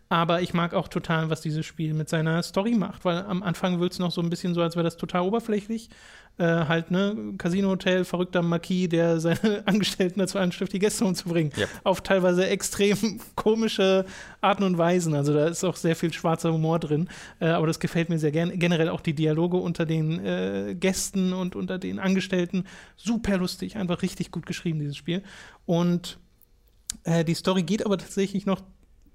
Aber 0.08 0.42
ich 0.42 0.52
mag 0.52 0.74
auch 0.74 0.88
total, 0.88 1.30
was 1.30 1.40
dieses 1.40 1.64
Spiel 1.64 1.94
mit 1.94 2.08
seiner 2.08 2.42
Story 2.42 2.74
macht, 2.74 3.04
weil 3.04 3.22
am 3.22 3.42
Anfang 3.42 3.80
wird 3.80 3.92
es 3.92 3.98
noch 3.98 4.10
so 4.10 4.20
ein 4.20 4.30
bisschen 4.30 4.54
so, 4.54 4.62
als 4.62 4.76
wäre 4.76 4.84
das 4.84 4.96
total 4.96 5.22
oberflächlich. 5.22 5.88
Äh, 6.36 6.44
halt, 6.44 6.90
ne, 6.90 7.34
Casino-Hotel, 7.38 8.04
verrückter 8.04 8.42
Marquis, 8.42 8.88
der 8.88 9.20
seine 9.20 9.62
Angestellten 9.66 10.18
dazu 10.18 10.38
anstiftet, 10.38 10.74
die 10.74 10.78
Gäste 10.80 11.04
umzubringen. 11.04 11.52
Yep. 11.56 11.68
Auf 11.84 12.00
teilweise 12.02 12.46
extrem 12.48 13.20
komische 13.36 14.04
Arten 14.40 14.64
und 14.64 14.76
Weisen. 14.76 15.14
Also 15.14 15.32
da 15.32 15.46
ist 15.46 15.62
auch 15.62 15.76
sehr 15.76 15.94
viel 15.94 16.12
schwarzer 16.12 16.52
Humor 16.52 16.80
drin. 16.80 17.08
Äh, 17.40 17.46
aber 17.46 17.68
das 17.68 17.78
gefällt 17.78 18.08
mir 18.08 18.18
sehr 18.18 18.32
gerne. 18.32 18.58
Generell 18.58 18.88
auch 18.88 19.00
die 19.00 19.14
Dialoge 19.14 19.56
unter 19.56 19.86
den 19.86 20.24
äh, 20.24 20.74
Gästen 20.78 21.32
und 21.32 21.54
unter 21.54 21.78
den 21.78 22.00
Angestellten. 22.00 22.64
Super 22.96 23.38
lustig, 23.38 23.76
einfach 23.76 24.02
richtig 24.02 24.32
gut 24.32 24.44
geschrieben, 24.44 24.80
dieses 24.80 24.96
Spiel. 24.96 25.22
Und 25.66 26.18
äh, 27.04 27.24
die 27.24 27.34
Story 27.34 27.62
geht 27.62 27.86
aber 27.86 27.98
tatsächlich 27.98 28.44
noch 28.44 28.60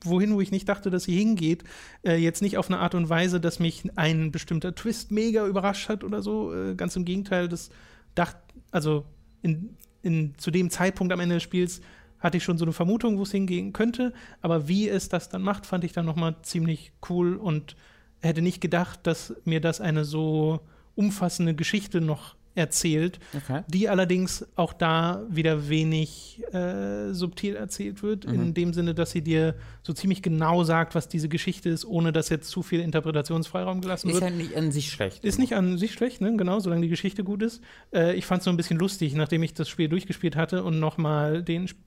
wohin, 0.04 0.34
wo 0.34 0.42
ich 0.42 0.52
nicht 0.52 0.70
dachte, 0.70 0.90
dass 0.90 1.04
sie 1.04 1.16
hingeht. 1.16 1.64
Äh, 2.04 2.16
jetzt 2.16 2.42
nicht 2.42 2.58
auf 2.58 2.70
eine 2.70 2.80
Art 2.80 2.96
und 2.96 3.10
Weise, 3.10 3.40
dass 3.40 3.60
mich 3.60 3.84
ein 3.96 4.32
bestimmter 4.32 4.76
Twist 4.76 5.12
mega 5.12 5.46
überrascht 5.46 5.90
hat 5.90 6.04
oder 6.04 6.22
so. 6.22 6.54
Äh, 6.54 6.76
ganz 6.76 6.96
im 6.96 7.06
Gegenteil, 7.06 7.48
das 7.48 7.70
dachte, 8.16 8.40
also 8.72 9.06
in, 9.42 9.76
in, 10.02 10.34
zu 10.38 10.52
dem 10.52 10.70
Zeitpunkt 10.70 11.14
am 11.14 11.20
Ende 11.20 11.36
des 11.36 11.44
Spiels 11.44 11.82
hatte 12.20 12.38
ich 12.38 12.44
schon 12.44 12.58
so 12.58 12.66
eine 12.66 12.74
Vermutung, 12.74 13.18
wo 13.18 13.24
es 13.24 13.32
hingehen 13.32 13.74
könnte. 13.74 14.14
Aber 14.42 14.68
wie 14.68 14.90
es 14.90 15.10
das 15.10 15.30
dann 15.30 15.42
macht, 15.42 15.66
fand 15.66 15.84
ich 15.84 15.94
dann 15.94 16.06
nochmal 16.06 16.36
ziemlich 16.42 16.92
cool 17.10 17.36
und 17.36 17.76
hätte 18.22 18.42
nicht 18.42 18.62
gedacht, 18.62 19.00
dass 19.04 19.34
mir 19.46 19.62
das 19.62 19.80
eine 19.80 20.04
so 20.04 20.60
umfassende 20.96 21.56
Geschichte 21.56 22.02
noch 22.02 22.36
erzählt, 22.60 23.19
okay. 23.36 23.63
die 23.67 23.89
allerdings 23.89 24.45
auch 24.56 24.74
da 24.74 25.24
wieder 25.30 25.69
wenig 25.69 26.43
äh, 26.52 27.13
subtil 27.13 27.56
erzählt 27.56 28.04
wird, 28.04 28.28
mhm. 28.28 28.34
in 28.34 28.54
dem 28.54 28.74
Sinne, 28.74 28.93
dass 28.93 29.12
sie 29.12 29.22
dir 29.22 29.56
so 29.82 29.93
ziemlich 29.93 30.22
genau 30.22 30.63
sagt, 30.63 30.93
was 30.93 31.08
diese 31.08 31.30
Geschichte 31.30 31.69
ist, 31.69 31.86
ohne 31.86 32.12
dass 32.12 32.30
jetzt 32.30 32.50
zu 32.50 32.62
viel 32.62 32.82
Interpretationsfreiraum 32.82 33.82
gelassen 33.82 34.10
ist 34.10 34.15
wird. 34.15 34.24
Ist 34.26 34.30
ja 34.30 34.36
nicht 34.36 34.58
an 34.58 34.72
sich 34.72 34.91
schlecht. 34.91 35.24
Ist 35.24 35.39
nicht 35.39 35.56
an 35.56 35.78
sich 35.78 35.93
schlecht, 35.93 36.22
ne? 36.22 36.36
genau, 36.36 36.60
solange 36.60 36.82
die 36.82 36.89
Geschichte 36.89 37.24
gut 37.24 37.41
ist. 37.41 37.62
Äh, 37.93 38.15
ich 38.15 38.26
fand 38.26 38.39
es 38.39 38.45
so 38.45 38.52
ein 38.52 38.58
bisschen 38.58 38.78
lustig, 38.78 39.13
nachdem 39.15 39.41
ich 39.41 39.54
das 39.54 39.69
Spiel 39.69 39.88
durchgespielt 39.88 40.36
hatte 40.36 40.63
und 40.63 40.80
nochmal 40.80 41.41
den 41.41 41.65
Sp 41.72 41.80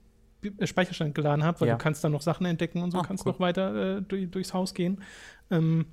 äh, 0.57 0.67
Speicherstand 0.67 1.15
geladen 1.15 1.43
habe, 1.43 1.61
weil 1.61 1.67
ja. 1.69 1.75
du 1.75 1.81
kannst 1.81 2.03
dann 2.03 2.11
noch 2.11 2.21
Sachen 2.21 2.45
entdecken 2.45 2.81
und 2.81 2.91
so, 2.91 2.99
oh, 2.99 3.03
kannst 3.03 3.25
cool. 3.25 3.31
noch 3.31 3.39
weiter 3.39 3.97
äh, 3.97 4.01
durch, 4.01 4.29
durchs 4.29 4.53
Haus 4.53 4.73
gehen. 4.73 5.01
Ähm, 5.51 5.85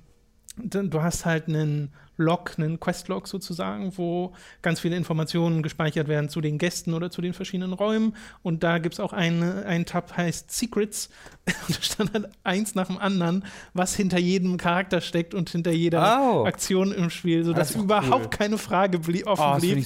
du 0.63 1.01
hast 1.01 1.25
halt 1.25 1.47
einen 1.47 1.91
Log, 2.21 2.53
einen 2.57 2.79
Questlog 2.79 3.27
sozusagen, 3.27 3.97
wo 3.97 4.33
ganz 4.61 4.79
viele 4.79 4.95
Informationen 4.95 5.63
gespeichert 5.63 6.07
werden 6.07 6.29
zu 6.29 6.39
den 6.39 6.57
Gästen 6.57 6.93
oder 6.93 7.09
zu 7.09 7.21
den 7.21 7.33
verschiedenen 7.33 7.73
Räumen. 7.73 8.15
Und 8.43 8.63
da 8.63 8.77
gibt 8.77 8.93
es 8.93 8.99
auch 8.99 9.13
einen, 9.13 9.63
einen 9.63 9.85
Tab, 9.85 10.15
heißt 10.15 10.51
Secrets. 10.51 11.09
Und 11.67 11.77
da 11.77 11.81
stand 11.81 12.13
halt 12.13 12.29
eins 12.43 12.75
nach 12.75 12.87
dem 12.87 12.99
anderen, 12.99 13.43
was 13.73 13.95
hinter 13.95 14.19
jedem 14.19 14.57
Charakter 14.57 15.01
steckt 15.01 15.33
und 15.33 15.49
hinter 15.49 15.71
jeder 15.71 16.21
oh. 16.21 16.45
Aktion 16.45 16.91
im 16.91 17.09
Spiel, 17.09 17.43
sodass 17.43 17.73
das 17.73 17.81
überhaupt 17.81 18.25
cool. 18.25 18.29
keine 18.29 18.57
Frage 18.59 18.99
blieb, 18.99 19.25
offen 19.25 19.43
oh, 19.55 19.59
blieb, 19.59 19.83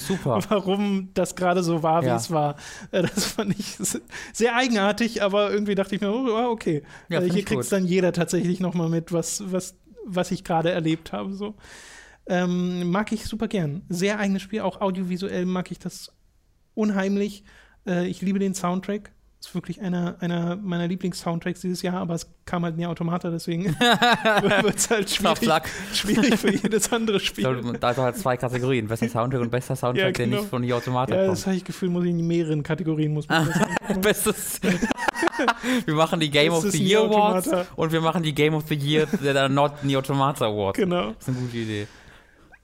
warum 0.50 1.08
das 1.14 1.34
gerade 1.34 1.62
so 1.62 1.82
war, 1.82 2.02
wie 2.02 2.08
ja. 2.08 2.16
es 2.16 2.30
war. 2.30 2.56
Äh, 2.90 3.02
das 3.02 3.24
fand 3.32 3.58
ich 3.58 3.78
sehr 4.34 4.54
eigenartig, 4.54 5.22
aber 5.22 5.50
irgendwie 5.50 5.74
dachte 5.74 5.94
ich 5.94 6.02
mir, 6.02 6.12
oh, 6.12 6.50
okay. 6.50 6.82
Ja, 7.08 7.20
Hier 7.20 7.44
kriegt 7.44 7.62
es 7.62 7.70
dann 7.70 7.86
jeder 7.86 8.12
tatsächlich 8.12 8.60
nochmal 8.60 8.90
mit, 8.90 9.12
was, 9.12 9.42
was 9.50 9.76
was 10.06 10.30
ich 10.30 10.44
gerade 10.44 10.70
erlebt 10.70 11.12
habe. 11.12 11.34
So. 11.34 11.56
Ähm, 12.26 12.90
mag 12.90 13.12
ich 13.12 13.26
super 13.26 13.48
gern. 13.48 13.82
Sehr 13.88 14.18
eigenes 14.18 14.42
Spiel, 14.42 14.60
auch 14.60 14.80
audiovisuell 14.80 15.46
mag 15.46 15.70
ich 15.70 15.78
das 15.78 16.12
unheimlich. 16.74 17.44
Äh, 17.86 18.06
ich 18.06 18.22
liebe 18.22 18.38
den 18.38 18.54
Soundtrack. 18.54 19.12
Ist 19.46 19.54
wirklich 19.54 19.80
einer, 19.80 20.16
einer 20.18 20.56
meiner 20.56 20.88
Lieblings-Soundtracks 20.88 21.60
dieses 21.60 21.80
Jahr, 21.80 21.98
aber 21.98 22.14
es 22.14 22.26
kam 22.46 22.64
halt 22.64 22.76
nie 22.76 22.84
Automata, 22.84 23.30
deswegen 23.30 23.66
wird 23.78 24.76
es 24.76 24.90
halt 24.90 25.08
schwierig, 25.08 25.62
schwierig 25.92 26.36
für 26.36 26.50
jedes 26.50 26.92
andere 26.92 27.20
Spiel. 27.20 27.44
Da 27.78 27.88
hat 27.90 27.96
halt 27.96 28.16
zwei 28.16 28.36
Kategorien, 28.36 28.88
bester 28.88 29.08
Soundtrack 29.08 29.40
und 29.40 29.50
bester 29.50 29.76
Soundtrack, 29.76 30.18
ja, 30.18 30.24
genau. 30.24 30.30
der 30.30 30.40
nicht 30.40 30.50
von 30.50 30.62
Nier 30.62 30.76
Automata 30.76 31.14
ja, 31.14 31.26
kommt. 31.26 31.38
Das 31.38 31.46
habe 31.46 31.54
ich 31.54 31.64
Gefühl, 31.64 31.90
muss 31.90 32.04
ich 32.04 32.10
in 32.10 32.26
mehreren 32.26 32.64
Kategorien 32.64 33.14
muss 33.14 33.28
man 33.28 33.48
Bestes. 34.02 34.60
wir 35.84 35.94
machen 35.94 36.18
die 36.18 36.30
Game 36.30 36.52
of 36.52 36.68
the 36.68 36.82
Year 36.82 37.02
Awards 37.02 37.48
und 37.76 37.92
wir 37.92 38.00
machen 38.00 38.24
die 38.24 38.34
Game 38.34 38.54
of 38.54 38.64
the 38.68 38.74
Year 38.74 39.06
der 39.22 39.48
Not 39.48 39.84
Nier 39.84 40.00
Automata 40.00 40.46
Awards. 40.46 40.76
Genau. 40.76 41.12
Das 41.12 41.20
ist 41.20 41.28
eine 41.28 41.36
gute 41.36 41.56
Idee. 41.56 41.86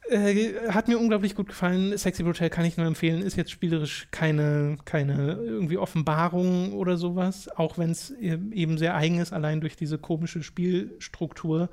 Äh, 0.09 0.69
hat 0.69 0.89
mir 0.89 0.99
unglaublich 0.99 1.35
gut 1.35 1.49
gefallen. 1.49 1.97
Sexy 1.97 2.23
Brutal 2.23 2.51
kann 2.51 2.65
ich 2.65 2.77
nur 2.77 2.87
empfehlen. 2.87 3.23
Ist 3.23 3.37
jetzt 3.37 3.51
spielerisch 3.51 4.09
keine, 4.11 4.77
keine 4.85 5.35
irgendwie 5.35 5.79
Offenbarung 5.79 6.73
oder 6.73 6.97
sowas, 6.97 7.49
auch 7.49 7.79
wenn 7.79 7.91
es 7.91 8.11
eben 8.11 8.79
sehr 8.79 8.97
eigen 8.97 9.21
ist, 9.21 9.33
allein 9.33 9.61
durch 9.61 9.77
diese 9.77 9.99
komische 9.99 10.43
Spielstruktur. 10.43 11.71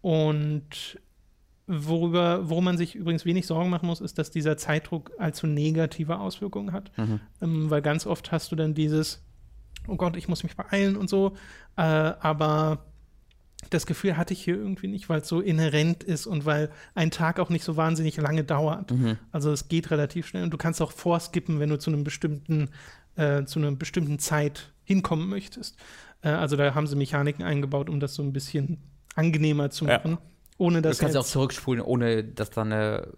Und 0.00 1.00
worüber, 1.66 2.48
worum 2.48 2.64
man 2.64 2.76
sich 2.78 2.94
übrigens 2.94 3.24
wenig 3.24 3.46
Sorgen 3.46 3.70
machen 3.70 3.86
muss, 3.86 4.00
ist, 4.00 4.18
dass 4.18 4.30
dieser 4.30 4.56
Zeitdruck 4.56 5.12
allzu 5.18 5.46
negative 5.46 6.18
Auswirkungen 6.18 6.72
hat. 6.72 6.96
Mhm. 6.96 7.20
Ähm, 7.40 7.70
weil 7.70 7.82
ganz 7.82 8.06
oft 8.06 8.30
hast 8.30 8.52
du 8.52 8.56
dann 8.56 8.74
dieses, 8.74 9.22
oh 9.88 9.96
Gott, 9.96 10.16
ich 10.16 10.28
muss 10.28 10.42
mich 10.44 10.56
beeilen 10.56 10.96
und 10.96 11.08
so. 11.08 11.34
Äh, 11.76 11.82
aber 11.82 12.84
das 13.70 13.86
Gefühl 13.86 14.16
hatte 14.16 14.32
ich 14.32 14.42
hier 14.42 14.56
irgendwie 14.56 14.88
nicht, 14.88 15.08
weil 15.08 15.20
es 15.20 15.28
so 15.28 15.40
inhärent 15.40 16.02
ist 16.04 16.26
und 16.26 16.44
weil 16.46 16.70
ein 16.94 17.10
Tag 17.10 17.40
auch 17.40 17.50
nicht 17.50 17.64
so 17.64 17.76
wahnsinnig 17.76 18.16
lange 18.16 18.44
dauert. 18.44 18.90
Mhm. 18.90 19.18
Also 19.32 19.52
es 19.52 19.68
geht 19.68 19.90
relativ 19.90 20.26
schnell 20.26 20.44
und 20.44 20.50
du 20.50 20.58
kannst 20.58 20.80
auch 20.82 20.92
vorskippen, 20.92 21.60
wenn 21.60 21.68
du 21.68 21.78
zu 21.78 21.90
einem 21.90 22.04
bestimmten, 22.04 22.70
äh, 23.16 23.44
zu 23.44 23.58
einer 23.58 23.72
bestimmten 23.72 24.18
Zeit 24.18 24.72
hinkommen 24.84 25.28
möchtest. 25.28 25.76
Äh, 26.22 26.28
also 26.28 26.56
da 26.56 26.74
haben 26.74 26.86
sie 26.86 26.96
Mechaniken 26.96 27.44
eingebaut, 27.44 27.88
um 27.88 28.00
das 28.00 28.14
so 28.14 28.22
ein 28.22 28.32
bisschen 28.32 28.78
angenehmer 29.14 29.70
zu 29.70 29.84
machen. 29.84 30.12
Ja. 30.12 30.18
Ohne 30.56 30.82
dass 30.82 30.98
du 30.98 31.02
kannst 31.02 31.16
auch 31.16 31.24
zurückspulen, 31.24 31.82
ohne 31.82 32.22
dass 32.22 32.50
da 32.50 32.62
eine 32.62 33.08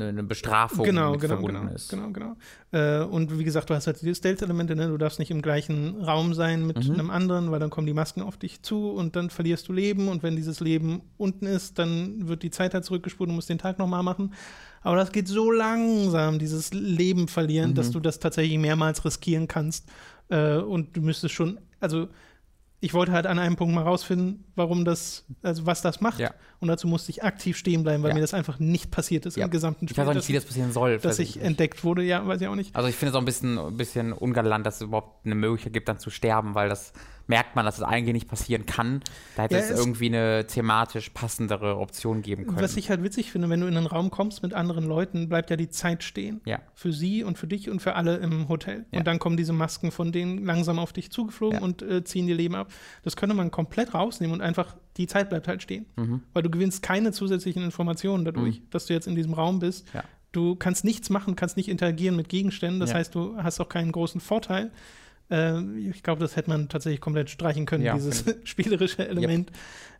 eine 0.00 0.22
Bestrafung 0.22 0.84
genau, 0.84 1.12
genau, 1.12 1.34
verbunden 1.34 1.62
genau, 1.62 1.74
ist. 1.74 1.90
Genau, 1.90 2.10
genau. 2.10 2.36
Äh, 2.72 3.04
und 3.04 3.38
wie 3.38 3.44
gesagt, 3.44 3.70
du 3.70 3.74
hast 3.74 3.86
halt 3.86 4.02
die 4.02 4.14
Stealth-Elemente, 4.14 4.74
ne? 4.76 4.88
du 4.88 4.98
darfst 4.98 5.18
nicht 5.18 5.30
im 5.30 5.42
gleichen 5.42 6.02
Raum 6.02 6.34
sein 6.34 6.66
mit 6.66 6.88
mhm. 6.88 6.94
einem 6.94 7.10
anderen, 7.10 7.50
weil 7.50 7.60
dann 7.60 7.70
kommen 7.70 7.86
die 7.86 7.94
Masken 7.94 8.22
auf 8.22 8.36
dich 8.36 8.62
zu 8.62 8.90
und 8.90 9.16
dann 9.16 9.30
verlierst 9.30 9.68
du 9.68 9.72
Leben 9.72 10.08
und 10.08 10.22
wenn 10.22 10.36
dieses 10.36 10.60
Leben 10.60 11.02
unten 11.16 11.46
ist, 11.46 11.78
dann 11.78 12.28
wird 12.28 12.42
die 12.42 12.50
Zeit 12.50 12.74
halt 12.74 12.84
zurückgespult 12.84 13.28
und 13.28 13.36
musst 13.36 13.48
den 13.48 13.58
Tag 13.58 13.78
nochmal 13.78 14.02
machen. 14.02 14.32
Aber 14.82 14.96
das 14.96 15.12
geht 15.12 15.28
so 15.28 15.50
langsam, 15.50 16.38
dieses 16.38 16.72
Leben 16.72 17.28
verlieren, 17.28 17.70
mhm. 17.70 17.74
dass 17.74 17.90
du 17.90 18.00
das 18.00 18.18
tatsächlich 18.18 18.58
mehrmals 18.58 19.04
riskieren 19.04 19.48
kannst. 19.48 19.88
Äh, 20.28 20.56
und 20.56 20.96
du 20.96 21.02
müsstest 21.02 21.34
schon, 21.34 21.60
also 21.80 22.08
ich 22.82 22.94
wollte 22.94 23.12
halt 23.12 23.26
an 23.26 23.38
einem 23.38 23.54
Punkt 23.54 23.74
mal 23.74 23.84
rausfinden, 23.84 24.44
warum 24.56 24.84
das, 24.84 25.24
also 25.42 25.66
was 25.66 25.82
das 25.82 26.00
macht. 26.00 26.18
Ja. 26.18 26.34
Und 26.62 26.68
dazu 26.68 26.86
musste 26.86 27.10
ich 27.10 27.24
aktiv 27.24 27.56
stehen 27.56 27.82
bleiben, 27.82 28.04
weil 28.04 28.10
ja. 28.10 28.14
mir 28.14 28.20
das 28.20 28.34
einfach 28.34 28.60
nicht 28.60 28.92
passiert 28.92 29.26
ist 29.26 29.36
ja. 29.36 29.46
im 29.46 29.50
gesamten 29.50 29.88
Spiel. 29.88 29.94
Ich 29.94 29.98
weiß 29.98 30.08
auch 30.08 30.14
nicht, 30.14 30.28
wie 30.28 30.32
das 30.32 30.44
passieren 30.44 30.72
soll. 30.72 30.98
Dass 30.98 31.18
ich 31.18 31.34
nicht. 31.34 31.44
entdeckt 31.44 31.82
wurde, 31.82 32.04
ja, 32.04 32.24
weiß 32.24 32.40
ich 32.40 32.46
auch 32.46 32.54
nicht. 32.54 32.76
Also 32.76 32.88
ich 32.88 32.94
finde 32.94 33.10
es 33.10 33.16
auch 33.16 33.20
ein 33.20 33.24
bisschen, 33.24 33.58
ein 33.58 33.76
bisschen 33.76 34.12
ungalant, 34.12 34.64
dass 34.64 34.76
es 34.76 34.82
überhaupt 34.82 35.26
eine 35.26 35.34
Möglichkeit 35.34 35.72
gibt, 35.72 35.88
dann 35.88 35.98
zu 35.98 36.10
sterben, 36.10 36.54
weil 36.54 36.68
das 36.68 36.92
merkt 37.26 37.56
man, 37.56 37.64
dass 37.64 37.78
es 37.78 37.82
eigentlich 37.82 38.14
nicht 38.14 38.28
passieren 38.28 38.66
kann. 38.66 39.00
Da 39.36 39.44
hätte 39.44 39.54
ja, 39.54 39.60
es, 39.60 39.70
es 39.70 39.78
irgendwie 39.78 40.06
eine 40.06 40.46
thematisch 40.46 41.10
passendere 41.10 41.78
Option 41.78 42.22
geben 42.22 42.46
können. 42.46 42.60
Was 42.60 42.76
ich 42.76 42.90
halt 42.90 43.02
witzig 43.02 43.32
finde, 43.32 43.48
wenn 43.48 43.60
du 43.60 43.66
in 43.66 43.76
einen 43.76 43.86
Raum 43.86 44.10
kommst 44.10 44.42
mit 44.42 44.54
anderen 44.54 44.84
Leuten, 44.84 45.28
bleibt 45.28 45.50
ja 45.50 45.56
die 45.56 45.68
Zeit 45.68 46.04
stehen. 46.04 46.40
Ja. 46.44 46.60
Für 46.74 46.92
sie 46.92 47.24
und 47.24 47.38
für 47.38 47.46
dich 47.46 47.70
und 47.70 47.80
für 47.80 47.94
alle 47.94 48.16
im 48.16 48.48
Hotel. 48.48 48.86
Ja. 48.90 48.98
Und 48.98 49.06
dann 49.06 49.18
kommen 49.18 49.36
diese 49.36 49.52
Masken 49.52 49.90
von 49.90 50.12
denen 50.12 50.44
langsam 50.44 50.78
auf 50.78 50.92
dich 50.92 51.10
zugeflogen 51.10 51.60
und 51.60 51.82
äh, 51.82 52.04
ziehen 52.04 52.26
dir 52.26 52.34
Leben 52.34 52.54
ab. 52.54 52.72
Das 53.02 53.16
könnte 53.16 53.34
man 53.34 53.50
komplett 53.50 53.94
rausnehmen 53.94 54.34
und 54.34 54.40
einfach 54.40 54.76
die 54.96 55.06
Zeit 55.06 55.30
bleibt 55.30 55.48
halt 55.48 55.62
stehen. 55.62 55.86
Mhm. 55.96 56.22
Weil 56.32 56.42
du 56.42 56.50
gewinnst 56.50 56.82
keine 56.82 57.12
zusätzlichen 57.12 57.62
Informationen 57.62 58.24
dadurch, 58.24 58.60
mhm. 58.60 58.70
dass 58.70 58.86
du 58.86 58.94
jetzt 58.94 59.06
in 59.06 59.14
diesem 59.14 59.34
Raum 59.34 59.58
bist. 59.58 59.86
Ja. 59.94 60.04
Du 60.32 60.56
kannst 60.56 60.84
nichts 60.84 61.10
machen, 61.10 61.36
kannst 61.36 61.56
nicht 61.56 61.68
interagieren 61.68 62.16
mit 62.16 62.28
Gegenständen. 62.28 62.80
Das 62.80 62.94
heißt, 62.94 63.14
du 63.14 63.36
hast 63.42 63.60
auch 63.60 63.68
keinen 63.68 63.92
großen 63.92 64.20
Vorteil. 64.20 64.70
Äh, 65.30 65.60
ich 65.78 66.02
glaube, 66.02 66.20
das 66.20 66.36
hätte 66.36 66.50
man 66.50 66.68
tatsächlich 66.68 67.00
komplett 67.00 67.30
streichen 67.30 67.66
können, 67.66 67.84
ja, 67.84 67.94
dieses 67.94 68.24
spielerische 68.44 69.06
Element. 69.06 69.50
Yep. 69.50 69.58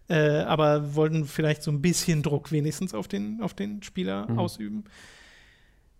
Äh, 0.08 0.40
aber 0.42 0.94
wollten 0.94 1.24
vielleicht 1.26 1.62
so 1.62 1.70
ein 1.70 1.80
bisschen 1.80 2.22
Druck 2.22 2.50
wenigstens 2.50 2.92
auf 2.92 3.08
den, 3.08 3.40
auf 3.40 3.54
den 3.54 3.82
Spieler 3.82 4.30
mhm. 4.30 4.38
ausüben. 4.38 4.84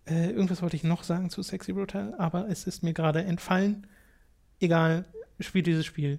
Äh, 0.05 0.31
irgendwas 0.31 0.63
wollte 0.63 0.77
ich 0.77 0.85
noch 0.85 1.05
sagen 1.05 1.31
zu 1.31 1.43
Sexy 1.43 1.73
Brutal, 1.73 2.15
aber 2.19 2.49
es 2.49 2.67
ist 2.67 2.83
mir 2.83 2.93
gerade 2.93 3.23
entfallen. 3.23 3.87
Egal, 4.61 5.05
spielt 5.41 5.67
dieses 5.67 5.87
Spiel. 5.87 6.19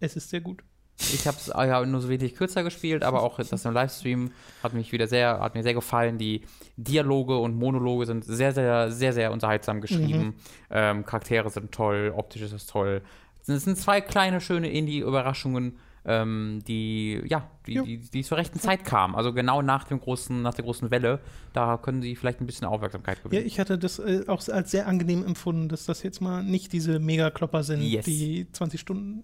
Es 0.00 0.16
ist 0.16 0.30
sehr 0.30 0.40
gut. 0.40 0.64
Ich 1.12 1.26
habe 1.26 1.36
es 1.38 1.46
ja, 1.46 1.84
nur 1.86 2.00
so 2.00 2.08
wenig 2.08 2.34
kürzer 2.34 2.62
gespielt, 2.62 3.02
aber 3.02 3.22
auch 3.22 3.38
das 3.38 3.64
im 3.64 3.72
Livestream 3.72 4.30
hat 4.62 4.74
mich 4.74 4.92
wieder 4.92 5.06
sehr, 5.06 5.40
hat 5.40 5.54
mir 5.54 5.62
sehr 5.62 5.74
gefallen. 5.74 6.18
Die 6.18 6.42
Dialoge 6.76 7.38
und 7.38 7.56
Monologe 7.56 8.06
sind 8.06 8.24
sehr, 8.24 8.52
sehr, 8.52 8.90
sehr, 8.90 9.12
sehr 9.12 9.32
unterhaltsam 9.32 9.80
geschrieben. 9.80 10.26
Mhm. 10.26 10.34
Ähm, 10.70 11.06
Charaktere 11.06 11.50
sind 11.50 11.72
toll, 11.72 12.12
optisch 12.14 12.42
ist 12.42 12.52
es 12.52 12.66
toll. 12.66 13.02
Es 13.46 13.64
sind 13.64 13.76
zwei 13.76 14.00
kleine, 14.00 14.40
schöne 14.40 14.70
Indie-Überraschungen, 14.70 15.78
ähm, 16.04 16.60
die, 16.66 17.20
ja, 17.26 17.50
die, 17.66 17.82
die, 17.82 17.98
die, 17.98 18.22
zur 18.22 18.38
rechten 18.38 18.58
Zeit 18.58 18.84
kamen. 18.84 19.14
Also 19.14 19.32
genau 19.32 19.62
nach 19.62 19.84
dem 19.84 20.00
großen, 20.00 20.40
nach 20.40 20.54
der 20.54 20.64
großen 20.64 20.90
Welle. 20.90 21.20
Da 21.52 21.76
können 21.76 22.02
sie 22.02 22.16
vielleicht 22.16 22.40
ein 22.40 22.46
bisschen 22.46 22.66
Aufmerksamkeit 22.66 23.22
gewinnen. 23.22 23.42
Ja, 23.42 23.46
ich 23.46 23.58
hatte 23.58 23.78
das 23.78 23.98
äh, 23.98 24.24
auch 24.26 24.46
als 24.48 24.70
sehr 24.70 24.86
angenehm 24.86 25.24
empfunden, 25.24 25.68
dass 25.68 25.84
das 25.86 26.02
jetzt 26.02 26.20
mal 26.20 26.42
nicht 26.42 26.72
diese 26.72 26.98
Mega-Klopper 26.98 27.62
sind, 27.62 27.82
yes. 27.82 28.04
die 28.04 28.46
20 28.52 28.80
Stunden 28.80 29.22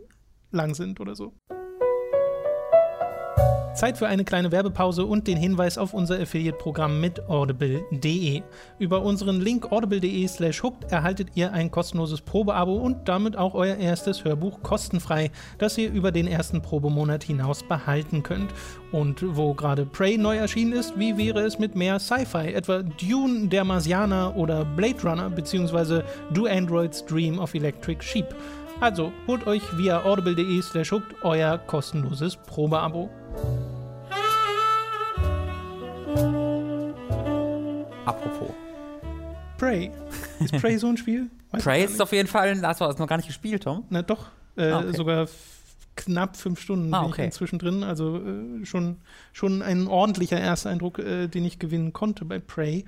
lang 0.50 0.74
sind 0.74 1.00
oder 1.00 1.14
so. 1.14 1.34
Zeit 3.76 3.98
für 3.98 4.06
eine 4.06 4.24
kleine 4.24 4.52
Werbepause 4.52 5.04
und 5.04 5.26
den 5.26 5.36
Hinweis 5.36 5.76
auf 5.76 5.92
unser 5.92 6.18
Affiliate-Programm 6.18 6.98
mit 6.98 7.28
audible.de. 7.28 8.42
Über 8.78 9.02
unseren 9.02 9.42
Link 9.42 9.70
audible.de 9.70 10.26
slash 10.28 10.62
hooked 10.62 10.90
erhaltet 10.90 11.28
ihr 11.34 11.52
ein 11.52 11.70
kostenloses 11.70 12.22
Probeabo 12.22 12.74
und 12.76 13.06
damit 13.06 13.36
auch 13.36 13.52
euer 13.52 13.76
erstes 13.76 14.24
Hörbuch 14.24 14.62
kostenfrei, 14.62 15.30
das 15.58 15.76
ihr 15.76 15.92
über 15.92 16.10
den 16.10 16.26
ersten 16.26 16.62
Probemonat 16.62 17.22
hinaus 17.22 17.62
behalten 17.62 18.22
könnt. 18.22 18.50
Und 18.92 19.22
wo 19.36 19.52
gerade 19.52 19.84
Prey 19.84 20.16
neu 20.16 20.38
erschienen 20.38 20.72
ist, 20.72 20.98
wie 20.98 21.18
wäre 21.18 21.40
es 21.40 21.58
mit 21.58 21.76
mehr 21.76 21.98
Sci-Fi, 21.98 22.54
etwa 22.54 22.82
Dune, 22.82 23.48
der 23.48 23.64
Marsianer 23.64 24.34
oder 24.36 24.64
Blade 24.64 25.02
Runner 25.02 25.28
bzw. 25.28 26.00
Do 26.32 26.46
Androids 26.46 27.04
Dream 27.04 27.38
of 27.38 27.52
Electric 27.52 28.02
Sheep. 28.02 28.34
Also 28.80 29.12
holt 29.26 29.46
euch 29.46 29.62
via 29.76 30.02
audible.de 30.02 30.62
slash 30.62 30.92
hooked 30.92 31.14
euer 31.22 31.58
kostenloses 31.58 32.36
Probeabo. 32.36 33.10
Apropos. 38.04 38.50
Prey. 39.58 39.90
Ist 40.40 40.52
Prey 40.60 40.78
so 40.78 40.88
ein 40.88 40.96
Spiel? 40.96 41.30
Weiß 41.50 41.64
Prey 41.64 41.84
ist 41.84 42.00
auf 42.00 42.12
jeden 42.12 42.28
Fall, 42.28 42.60
hast 42.62 42.80
du 42.80 42.84
das 42.84 42.98
noch 42.98 43.06
gar 43.06 43.16
nicht 43.16 43.26
gespielt, 43.26 43.62
Tom? 43.64 43.84
Na 43.90 44.02
doch, 44.02 44.26
äh, 44.56 44.70
ah, 44.70 44.80
okay. 44.80 44.92
sogar 44.92 45.28
knapp 45.96 46.36
fünf 46.36 46.60
Stunden 46.60 46.92
ah, 46.94 47.00
okay. 47.00 47.08
bin 47.08 47.20
ich 47.20 47.24
inzwischen 47.26 47.58
drin. 47.58 47.82
Also 47.82 48.18
äh, 48.18 48.64
schon, 48.64 48.98
schon 49.32 49.62
ein 49.62 49.88
ordentlicher 49.88 50.38
Ersteindruck, 50.38 50.98
äh, 50.98 51.26
den 51.28 51.44
ich 51.44 51.58
gewinnen 51.58 51.92
konnte 51.92 52.24
bei 52.24 52.38
Prey. 52.38 52.84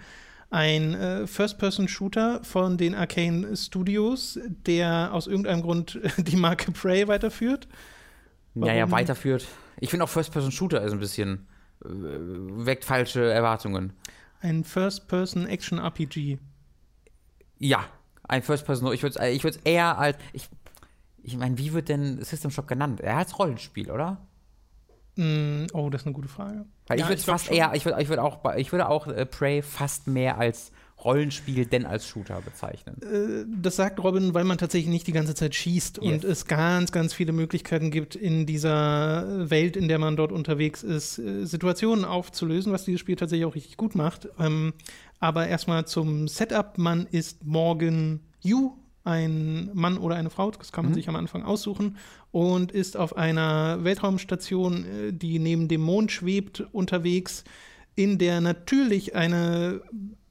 Ein 0.51 0.95
äh, 0.95 1.27
First-Person-Shooter 1.27 2.41
von 2.43 2.79
den 2.79 2.95
Arcane 2.95 3.57
Studios, 3.57 4.39
der 4.67 5.11
aus 5.13 5.27
irgendeinem 5.27 5.63
Grund 5.63 5.99
die 6.19 6.37
Marke 6.37 6.73
Prey 6.73 7.09
weiterführt. 7.09 7.69
Warum? 8.55 8.69
Ja, 8.69 8.75
ja, 8.75 8.91
weiterführt. 8.91 9.47
Ich 9.81 9.91
finde 9.91 10.05
auch 10.05 10.09
First-Person-Shooter 10.09 10.83
ist 10.83 10.93
ein 10.93 11.01
bisschen 11.01 11.47
äh, 11.85 11.89
weckt 11.89 12.85
falsche 12.85 13.31
Erwartungen. 13.31 13.93
Ein 14.41 14.65
First-Person-Action-RPG. 14.65 16.39
Ja, 17.59 17.85
ein 18.23 18.43
First-Person. 18.43 18.93
Ich 18.93 19.03
würde 19.03 19.19
es 19.19 19.45
ich 19.45 19.61
eher 19.65 19.99
als. 19.99 20.17
Ich, 20.33 20.49
ich 21.23 21.37
meine, 21.37 21.59
wie 21.59 21.73
wird 21.73 21.89
denn 21.89 22.23
System 22.23 22.51
Shock 22.51 22.69
genannt? 22.69 23.01
Er 23.01 23.17
hat 23.17 23.39
Rollenspiel, 23.39 23.91
oder? 23.91 24.19
Mm, 25.17 25.67
oh, 25.73 25.91
das 25.91 26.03
ist 26.03 26.07
eine 26.07 26.15
gute 26.15 26.29
Frage. 26.29 26.65
Weil 26.87 26.99
ja, 26.99 27.05
ich 27.05 27.11
würde 27.11 27.23
fast 27.23 27.51
eher, 27.51 27.73
ich 27.75 27.85
würde 27.85 28.01
ich 28.01 28.09
würd 28.09 28.21
auch, 28.21 28.55
ich 28.55 28.73
würde 28.73 28.89
auch 28.89 29.09
äh, 29.09 29.27
Prey 29.27 29.63
fast 29.63 30.07
mehr 30.07 30.39
als 30.39 30.71
Rollenspiel 31.05 31.67
denn 31.67 31.87
als 31.87 32.07
Shooter 32.07 32.41
bezeichnen. 32.41 32.97
Äh, 33.03 33.45
das 33.61 33.77
sagt 33.77 34.03
Robin, 34.03 34.35
weil 34.35 34.45
man 34.45 34.59
tatsächlich 34.59 34.91
nicht 34.91 35.07
die 35.07 35.13
ganze 35.13 35.35
Zeit 35.35 35.55
schießt 35.55 35.99
yes. 36.03 36.05
und 36.05 36.25
es 36.25 36.47
ganz, 36.47 36.93
ganz 36.93 37.15
viele 37.15 37.33
Möglichkeiten 37.33 37.91
gibt, 37.91 38.17
in 38.17 38.47
dieser 38.47 39.49
Welt, 39.51 39.77
in 39.77 39.89
der 39.89 39.99
man 39.99 40.17
dort 40.17 40.33
unterwegs 40.33 40.83
ist, 40.83 41.19
äh, 41.19 41.45
Situationen 41.45 42.05
aufzulösen, 42.05 42.73
was 42.73 42.85
dieses 42.85 43.01
Spiel 43.01 43.17
tatsächlich 43.17 43.47
auch 43.47 43.55
richtig 43.55 43.77
gut 43.77 43.95
macht. 43.95 44.29
Ähm, 44.39 44.73
aber 45.21 45.47
erstmal 45.47 45.87
zum 45.87 46.29
Setup. 46.29 46.79
Man 46.79 47.07
ist 47.07 47.45
Morgan 47.45 48.21
Yu, 48.41 48.73
ein 49.05 49.71
Mann 49.75 49.99
oder 49.99 50.17
eine 50.17 50.31
Frau, 50.31 50.51
das 50.51 50.73
kann 50.73 50.85
man 50.85 50.93
mhm. 50.93 50.97
sich 50.97 51.09
am 51.09 51.17
Anfang 51.17 51.43
aussuchen, 51.43 51.97
und 52.31 52.73
ist 52.73 52.97
auf 52.97 53.17
einer 53.17 53.83
Weltraumstation, 53.85 54.85
äh, 54.85 55.13
die 55.13 55.39
neben 55.39 55.69
dem 55.69 55.81
Mond 55.81 56.13
schwebt, 56.13 56.61
unterwegs, 56.73 57.45
in 57.95 58.19
der 58.19 58.41
natürlich 58.41 59.15
eine 59.15 59.81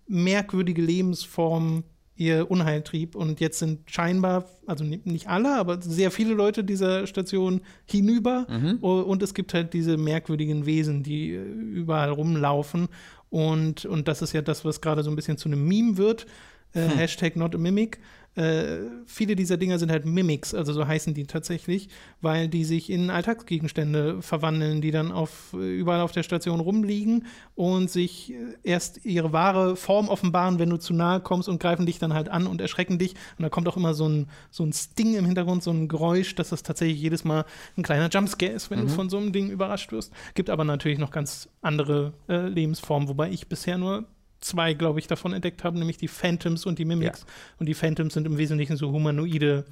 merkwürdige 0.07 0.81
Lebensform 0.81 1.83
ihr 2.17 2.49
Unheil 2.49 2.81
trieb. 2.81 3.15
Und 3.15 3.39
jetzt 3.39 3.59
sind 3.59 3.89
scheinbar, 3.89 4.45
also 4.65 4.83
nicht 4.83 5.27
alle, 5.27 5.55
aber 5.55 5.81
sehr 5.81 6.11
viele 6.11 6.33
Leute 6.33 6.63
dieser 6.63 7.07
Station 7.07 7.61
hinüber. 7.85 8.47
Mhm. 8.49 8.77
Und 8.79 9.23
es 9.23 9.33
gibt 9.33 9.53
halt 9.53 9.73
diese 9.73 9.97
merkwürdigen 9.97 10.65
Wesen, 10.65 11.03
die 11.03 11.33
äh, 11.33 11.41
überall 11.43 12.09
rumlaufen. 12.09 12.87
Und, 13.29 13.85
und 13.85 14.07
das 14.07 14.21
ist 14.21 14.33
ja 14.33 14.41
das, 14.41 14.65
was 14.65 14.81
gerade 14.81 15.03
so 15.03 15.09
ein 15.09 15.15
bisschen 15.15 15.37
zu 15.37 15.49
einem 15.49 15.67
Meme 15.67 15.97
wird. 15.97 16.25
Äh, 16.73 16.89
hm. 16.89 16.97
Hashtag 16.97 17.35
not 17.35 17.55
a 17.55 17.57
mimic. 17.57 17.99
Äh, 18.37 18.85
viele 19.07 19.35
dieser 19.35 19.57
Dinger 19.57 19.79
sind 19.79 19.91
halt 19.91 20.05
Mimics, 20.05 20.53
also 20.53 20.71
so 20.71 20.85
heißen 20.85 21.15
die 21.15 21.25
tatsächlich, 21.25 21.89
weil 22.21 22.47
die 22.47 22.65
sich 22.65 22.91
in 22.91 23.09
Alltagsgegenstände 23.09 24.21
verwandeln, 24.21 24.79
die 24.79 24.91
dann 24.91 25.11
auf, 25.11 25.53
überall 25.53 26.01
auf 26.01 26.11
der 26.11 26.21
Station 26.21 26.59
rumliegen 26.59 27.25
und 27.55 27.89
sich 27.89 28.33
äh, 28.33 28.35
erst 28.61 29.03
ihre 29.05 29.33
wahre 29.33 29.75
Form 29.75 30.07
offenbaren, 30.07 30.59
wenn 30.59 30.69
du 30.69 30.77
zu 30.77 30.93
nahe 30.93 31.19
kommst 31.19 31.49
und 31.49 31.59
greifen 31.59 31.87
dich 31.87 31.97
dann 31.97 32.13
halt 32.13 32.29
an 32.29 32.45
und 32.45 32.61
erschrecken 32.61 32.99
dich. 32.99 33.15
Und 33.39 33.43
da 33.43 33.49
kommt 33.49 33.67
auch 33.67 33.77
immer 33.77 33.95
so 33.95 34.07
ein, 34.07 34.27
so 34.51 34.63
ein 34.63 34.71
Sting 34.71 35.15
im 35.15 35.25
Hintergrund, 35.25 35.63
so 35.63 35.71
ein 35.71 35.87
Geräusch, 35.87 36.35
dass 36.35 36.49
das 36.49 36.61
tatsächlich 36.61 37.01
jedes 37.01 37.23
Mal 37.23 37.43
ein 37.75 37.81
kleiner 37.81 38.07
Jumpscare 38.09 38.51
ist, 38.51 38.69
wenn 38.69 38.81
mhm. 38.81 38.83
du 38.83 38.89
von 38.89 39.09
so 39.09 39.17
einem 39.17 39.31
Ding 39.31 39.49
überrascht 39.49 39.91
wirst. 39.91 40.13
Gibt 40.35 40.51
aber 40.51 40.63
natürlich 40.63 40.99
noch 40.99 41.09
ganz 41.09 41.49
andere 41.63 42.13
äh, 42.29 42.47
Lebensformen, 42.47 43.09
wobei 43.09 43.31
ich 43.31 43.47
bisher 43.47 43.79
nur 43.79 44.05
zwei, 44.39 44.73
glaube 44.73 44.99
ich, 44.99 45.07
davon 45.07 45.33
entdeckt 45.33 45.63
haben, 45.63 45.79
nämlich 45.79 45.97
die 45.97 46.07
Phantoms 46.07 46.65
und 46.65 46.79
die 46.79 46.85
Mimics. 46.85 47.21
Ja. 47.21 47.25
Und 47.59 47.65
die 47.67 47.73
Phantoms 47.73 48.13
sind 48.13 48.25
im 48.25 48.37
Wesentlichen 48.37 48.77
so 48.77 48.91
humanoide 48.91 49.65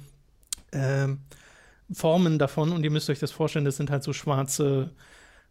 äh, 0.72 1.08
Formen 1.92 2.38
davon. 2.38 2.72
Und 2.72 2.84
ihr 2.84 2.90
müsst 2.90 3.08
euch 3.10 3.18
das 3.18 3.30
vorstellen, 3.30 3.64
das 3.64 3.76
sind 3.76 3.90
halt 3.90 4.02
so 4.02 4.12
schwarze 4.12 4.90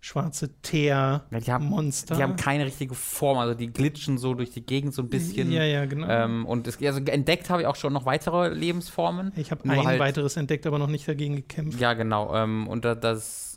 schwarze 0.05 0.49
Teer-Monster. 0.61 2.13
Ja, 2.13 2.15
die, 2.15 2.15
die, 2.15 2.23
haben 2.23 2.35
keine 2.35 2.65
richtige 2.65 2.93
Form, 2.93 3.39
also 3.39 3.55
die 3.55 3.73
glitschen 3.73 4.19
so 4.19 4.35
durch 4.35 4.51
die 4.51 4.63
Gegend 4.63 4.93
so 4.93 5.01
ein 5.01 5.09
bisschen. 5.09 5.51
Ja, 5.51 5.63
ja, 5.63 5.85
genau. 5.85 6.07
Ähm, 6.07 6.45
und 6.45 6.67
es, 6.67 6.79
also 6.83 6.99
entdeckt 6.99 7.49
habe 7.49 7.63
ich 7.63 7.67
auch 7.67 7.75
schon 7.75 7.91
noch 7.91 8.05
weitere 8.05 8.49
Lebensformen. 8.53 9.31
Ich 9.35 9.49
habe 9.49 9.67
ein 9.67 9.83
halt, 9.83 9.99
weiteres 9.99 10.37
entdeckt, 10.37 10.67
aber 10.67 10.77
noch 10.77 10.89
nicht 10.89 11.07
dagegen 11.07 11.37
gekämpft. 11.37 11.79
Ja, 11.79 11.93
genau. 11.93 12.35
Ähm, 12.35 12.67
und 12.67 12.85
das 12.85 13.54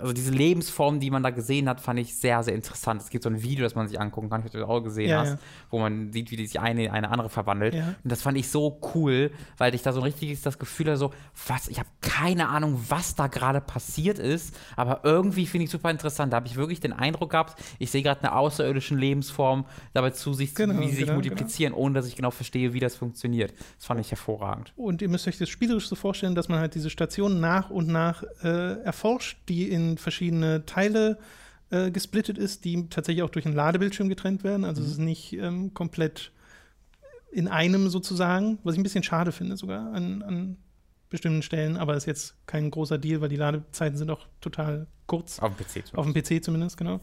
also 0.00 0.12
diese 0.12 0.30
Lebensform, 0.30 1.00
die 1.00 1.10
man 1.10 1.22
da 1.22 1.30
gesehen 1.30 1.68
hat, 1.68 1.80
fand 1.80 1.98
ich 1.98 2.16
sehr, 2.16 2.42
sehr 2.42 2.54
interessant. 2.54 3.02
Es 3.02 3.10
gibt 3.10 3.24
so 3.24 3.30
ein 3.30 3.42
Video, 3.42 3.64
das 3.64 3.74
man 3.74 3.88
sich 3.88 4.00
angucken 4.00 4.30
kann, 4.30 4.42
ich 4.44 4.52
du 4.52 4.66
auch 4.66 4.80
gesehen 4.80 5.10
ja, 5.10 5.20
hast, 5.20 5.30
ja. 5.30 5.38
wo 5.70 5.78
man 5.78 6.12
sieht, 6.12 6.30
wie 6.30 6.46
sich 6.46 6.60
eine 6.60 6.84
in 6.84 6.90
eine 6.90 7.10
andere 7.10 7.28
verwandelt. 7.28 7.74
Ja. 7.74 7.94
Und 8.02 8.10
das 8.10 8.22
fand 8.22 8.38
ich 8.38 8.48
so 8.48 8.80
cool, 8.94 9.30
weil 9.58 9.74
ich 9.74 9.82
da 9.82 9.92
so 9.92 10.00
ein 10.00 10.04
richtiges 10.04 10.42
das 10.42 10.58
Gefühl 10.58 10.86
hatte, 10.86 10.96
so, 10.96 11.12
was, 11.46 11.68
ich 11.68 11.78
habe 11.78 11.88
keine 12.00 12.48
Ahnung, 12.48 12.80
was 12.88 13.14
da 13.14 13.26
gerade 13.26 13.60
passiert 13.60 14.18
ist, 14.18 14.56
aber 14.76 15.00
irgendwie 15.04 15.46
finde 15.46 15.64
ich 15.64 15.70
super 15.70 15.90
interessant. 15.90 16.32
Da 16.32 16.36
habe 16.36 16.46
ich 16.46 16.56
wirklich 16.56 16.80
den 16.80 16.92
Eindruck 16.92 17.30
gehabt, 17.30 17.62
ich 17.78 17.90
sehe 17.90 18.02
gerade 18.02 18.20
eine 18.22 18.34
außerirdische 18.34 18.94
Lebensform 18.94 19.64
dabei 19.92 20.10
zu 20.10 20.32
sich, 20.34 20.54
genau, 20.54 20.80
wie 20.80 20.88
sie 20.88 20.96
sich 20.96 21.04
genau, 21.04 21.14
multiplizieren, 21.14 21.72
genau. 21.72 21.84
ohne 21.84 21.94
dass 21.94 22.06
ich 22.06 22.16
genau 22.16 22.30
verstehe, 22.30 22.72
wie 22.72 22.80
das 22.80 22.96
funktioniert. 22.96 23.52
Das 23.76 23.86
fand 23.86 24.00
ich 24.00 24.10
hervorragend. 24.10 24.72
Und 24.76 25.02
ihr 25.02 25.08
müsst 25.08 25.28
euch 25.28 25.38
das 25.38 25.48
spielerisch 25.48 25.88
so 25.88 25.94
vorstellen, 25.94 26.34
dass 26.34 26.48
man 26.48 26.58
halt 26.58 26.74
diese 26.74 26.90
Stationen 26.90 27.40
nach 27.40 27.70
und 27.70 27.88
nach 27.88 28.22
äh, 28.42 28.82
erforscht, 28.82 29.38
die 29.48 29.70
in 29.70 29.89
verschiedene 29.96 30.66
Teile 30.66 31.18
äh, 31.70 31.90
gesplittet 31.90 32.38
ist, 32.38 32.64
die 32.64 32.88
tatsächlich 32.88 33.22
auch 33.22 33.30
durch 33.30 33.46
einen 33.46 33.54
Ladebildschirm 33.54 34.08
getrennt 34.08 34.44
werden. 34.44 34.64
Also 34.64 34.80
mhm. 34.80 34.86
es 34.86 34.92
ist 34.92 34.98
nicht 34.98 35.32
ähm, 35.34 35.74
komplett 35.74 36.32
in 37.32 37.48
einem 37.48 37.88
sozusagen, 37.88 38.58
was 38.64 38.74
ich 38.74 38.80
ein 38.80 38.82
bisschen 38.82 39.04
schade 39.04 39.32
finde 39.32 39.56
sogar 39.56 39.92
an, 39.92 40.22
an 40.22 40.56
bestimmten 41.10 41.42
Stellen, 41.42 41.76
aber 41.76 41.96
ist 41.96 42.06
jetzt 42.06 42.34
kein 42.46 42.70
großer 42.70 42.98
Deal, 42.98 43.20
weil 43.20 43.28
die 43.28 43.36
Ladezeiten 43.36 43.98
sind 43.98 44.10
auch 44.10 44.26
total 44.40 44.86
kurz. 45.06 45.38
Auf 45.40 45.54
dem 45.54 45.64
PC 45.64 45.70
zumindest. 45.70 45.98
Auf 45.98 46.06
dem 46.06 46.14
PC 46.14 46.44
zumindest, 46.44 46.76
genau. 46.76 47.00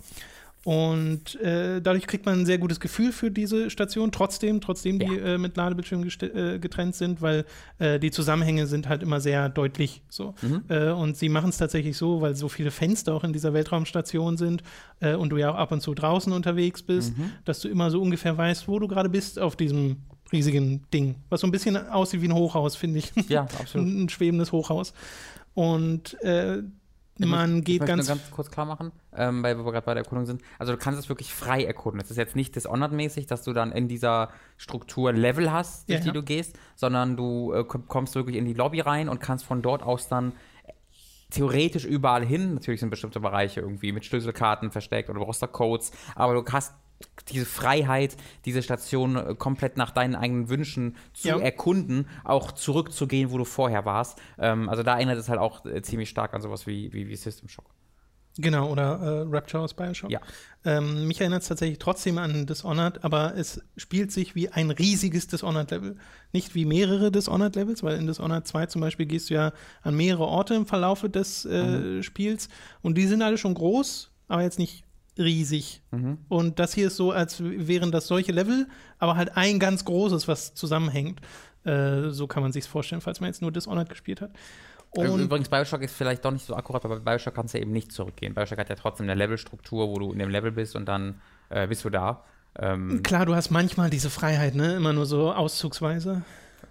Und 0.63 1.39
äh, 1.39 1.81
dadurch 1.81 2.07
kriegt 2.07 2.25
man 2.25 2.41
ein 2.41 2.45
sehr 2.45 2.57
gutes 2.57 2.81
Gefühl 2.81 3.13
für 3.13 3.31
diese 3.31 3.69
Station, 3.69 4.11
trotzdem, 4.11 4.59
trotzdem 4.59 4.99
ja. 4.99 5.07
die 5.07 5.17
äh, 5.17 5.37
mit 5.37 5.55
Ladebildschirm 5.55 6.03
äh, 6.03 6.59
getrennt 6.59 6.93
sind, 6.95 7.21
weil 7.21 7.45
äh, 7.79 7.99
die 7.99 8.11
Zusammenhänge 8.11 8.67
sind 8.67 8.89
halt 8.89 9.01
immer 9.01 9.21
sehr 9.21 9.47
deutlich 9.47 10.01
so. 10.09 10.33
Mhm. 10.41 10.63
Äh, 10.67 10.89
und 10.89 11.15
sie 11.15 11.29
machen 11.29 11.51
es 11.51 11.57
tatsächlich 11.57 11.95
so, 11.95 12.19
weil 12.19 12.35
so 12.35 12.49
viele 12.49 12.71
Fenster 12.71 13.13
auch 13.13 13.23
in 13.23 13.31
dieser 13.31 13.53
Weltraumstation 13.53 14.35
sind 14.35 14.61
äh, 14.99 15.15
und 15.15 15.29
du 15.29 15.37
ja 15.37 15.51
auch 15.51 15.55
ab 15.55 15.71
und 15.71 15.81
zu 15.81 15.93
draußen 15.93 16.33
unterwegs 16.33 16.81
bist, 16.81 17.17
mhm. 17.17 17.31
dass 17.45 17.61
du 17.61 17.69
immer 17.69 17.89
so 17.89 18.01
ungefähr 18.01 18.37
weißt, 18.37 18.67
wo 18.67 18.77
du 18.79 18.89
gerade 18.89 19.07
bist 19.07 19.39
auf 19.39 19.55
diesem 19.55 19.97
riesigen 20.33 20.83
Ding, 20.93 21.15
was 21.29 21.41
so 21.41 21.47
ein 21.47 21.51
bisschen 21.51 21.77
aussieht 21.77 22.21
wie 22.21 22.27
ein 22.27 22.33
Hochhaus, 22.33 22.75
finde 22.75 22.99
ich. 22.99 23.13
Ja, 23.29 23.43
absolut. 23.59 23.87
ein, 23.87 24.03
ein 24.03 24.09
schwebendes 24.09 24.51
Hochhaus. 24.51 24.93
Und 25.53 26.17
man 27.25 27.59
ich 27.59 27.65
geht 27.65 27.79
möchte 27.81 27.95
ganz. 27.95 28.07
nur 28.07 28.17
ganz 28.17 28.31
kurz 28.31 28.51
klar 28.51 28.65
machen, 28.65 28.91
ähm, 29.15 29.43
weil 29.43 29.57
wir 29.57 29.63
gerade 29.71 29.85
bei 29.85 29.93
der 29.93 30.03
Erkundung 30.03 30.25
sind. 30.25 30.41
Also 30.59 30.73
du 30.73 30.77
kannst 30.79 30.99
es 30.99 31.09
wirklich 31.09 31.33
frei 31.33 31.63
erkunden. 31.63 31.99
Es 32.01 32.11
ist 32.11 32.17
jetzt 32.17 32.35
nicht 32.35 32.55
Dishonored-mäßig, 32.55 33.25
dass 33.27 33.43
du 33.43 33.53
dann 33.53 33.71
in 33.71 33.87
dieser 33.87 34.29
Struktur 34.57 35.11
Level 35.13 35.51
hast, 35.51 35.89
durch 35.89 35.99
Ja, 35.99 36.01
die 36.03 36.07
ja. 36.07 36.13
du 36.13 36.23
gehst, 36.23 36.57
sondern 36.75 37.17
du 37.17 37.53
äh, 37.53 37.63
komm- 37.63 37.87
kommst 37.87 38.15
wirklich 38.15 38.35
in 38.35 38.45
die 38.45 38.53
Lobby 38.53 38.79
rein 38.81 39.09
und 39.09 39.19
kannst 39.19 39.45
von 39.45 39.61
dort 39.61 39.81
aus 39.83 40.07
dann 40.07 40.33
theoretisch 41.29 41.85
überall 41.85 42.25
hin. 42.25 42.53
Natürlich 42.53 42.79
sind 42.79 42.89
bestimmte 42.89 43.19
Bereiche 43.19 43.59
irgendwie 43.61 43.91
mit 43.91 44.05
Schlüsselkarten 44.05 44.71
versteckt 44.71 45.09
oder 45.09 45.19
du 45.19 45.25
brauchst 45.25 45.41
da 45.41 45.47
Codes, 45.47 45.91
aber 46.15 46.33
du 46.33 46.45
hast 46.51 46.73
diese 47.29 47.45
Freiheit, 47.45 48.15
diese 48.45 48.61
Station 48.63 49.15
äh, 49.17 49.35
komplett 49.35 49.77
nach 49.77 49.91
deinen 49.91 50.15
eigenen 50.15 50.49
Wünschen 50.49 50.95
zu 51.13 51.27
Ja. 51.29 51.37
erkunden, 51.39 52.07
auch 52.23 52.51
zurückzugehen, 52.51 53.31
wo 53.31 53.37
du 53.37 53.45
vorher 53.45 53.85
warst. 53.85 54.19
Ähm, 54.37 54.69
also 54.69 54.83
da 54.83 54.95
erinnert 54.95 55.17
es 55.17 55.29
halt 55.29 55.39
auch 55.39 55.65
äh, 55.65 55.81
ziemlich 55.81 56.09
stark 56.09 56.33
an 56.33 56.41
sowas 56.41 56.67
wie, 56.67 56.91
wie, 56.93 57.07
wie 57.07 57.15
System 57.15 57.49
Shock. 57.49 57.65
Genau, 58.39 58.71
oder 58.71 58.99
äh, 58.99 59.25
Rapture 59.35 59.63
aus 59.63 59.73
Bioshock. 59.73 60.11
Ja. 60.11 60.19
Ähm, 60.63 61.07
mich 61.07 61.19
erinnert 61.19 61.41
es 61.41 61.47
tatsächlich 61.47 61.79
trotzdem 61.79 62.19
an 62.19 62.45
Dishonored, 62.45 63.03
aber 63.03 63.35
es 63.35 63.61
spielt 63.77 64.11
sich 64.11 64.35
wie 64.35 64.49
ein 64.49 64.69
riesiges 64.69 65.25
Dishonored-Level. 65.27 65.97
Nicht 66.33 66.53
wie 66.53 66.65
mehrere 66.65 67.11
Dishonored-Levels, 67.11 67.81
weil 67.81 67.97
in 67.97 68.05
Dishonored 68.05 68.45
2 68.45 68.67
zum 68.67 68.81
Beispiel 68.81 69.07
gehst 69.07 69.31
du 69.31 69.33
ja 69.33 69.53
an 69.81 69.95
mehrere 69.95 70.25
Orte 70.25 70.53
im 70.53 70.67
Verlaufe 70.67 71.09
des 71.09 71.45
äh, 71.45 72.03
Spiels 72.03 72.47
und 72.83 72.95
die 72.95 73.07
sind 73.07 73.23
alle 73.23 73.39
schon 73.39 73.55
groß, 73.55 74.11
aber 74.27 74.43
jetzt 74.43 74.59
nicht 74.59 74.83
riesig. 75.19 75.81
Und 76.29 76.59
das 76.59 76.73
hier 76.73 76.87
ist 76.87 76.97
so, 76.97 77.11
als 77.11 77.41
wären 77.43 77.91
das 77.91 78.07
solche 78.07 78.31
Level, 78.31 78.67
aber 78.99 79.15
halt 79.15 79.35
ein 79.35 79.59
ganz 79.59 79.85
großes, 79.85 80.27
was 80.27 80.53
zusammenhängt. 80.53 81.21
Äh, 81.63 82.09
so 82.09 82.27
kann 82.27 82.43
man 82.43 82.51
sich 82.51 82.65
vorstellen, 82.65 83.01
falls 83.01 83.19
man 83.19 83.27
jetzt 83.29 83.41
nur 83.41 83.51
Dishonored 83.51 83.89
gespielt 83.89 84.21
hat. 84.21 84.31
Äh, 84.95 85.07
Und 85.07 85.19
Übrigens, 85.21 85.49
Bioshock 85.49 85.81
ist 85.81 85.95
vielleicht 85.95 86.23
doch 86.23 86.31
nicht 86.31 86.45
so 86.45 86.55
akkurat, 86.55 86.85
aber 86.85 86.99
bei 86.99 87.11
Bioshock 87.13 87.33
kannst 87.35 87.53
du 87.53 87.59
eben 87.59 87.71
nicht 87.71 87.91
zurückgehen. 87.91 88.33
Bioshock 88.33 88.57
hat 88.57 88.69
ja 88.69 88.75
trotzdem 88.75 89.05
eine 89.05 89.15
Levelstruktur, 89.15 89.89
wo 89.89 89.99
du 89.99 90.11
in 90.13 90.19
dem 90.19 90.29
Level 90.29 90.51
bist 90.51 90.75
und 90.75 90.85
dann 90.85 91.21
äh, 91.49 91.67
bist 91.67 91.83
du 91.83 91.89
da. 91.89 92.23
Ähm, 92.59 93.03
klar, 93.03 93.25
du 93.25 93.35
hast 93.35 93.51
manchmal 93.51 93.89
diese 93.89 94.09
Freiheit, 94.09 94.55
ne? 94.55 94.75
Immer 94.75 94.93
nur 94.93 95.05
so 95.05 95.31
auszugsweise. 95.33 96.23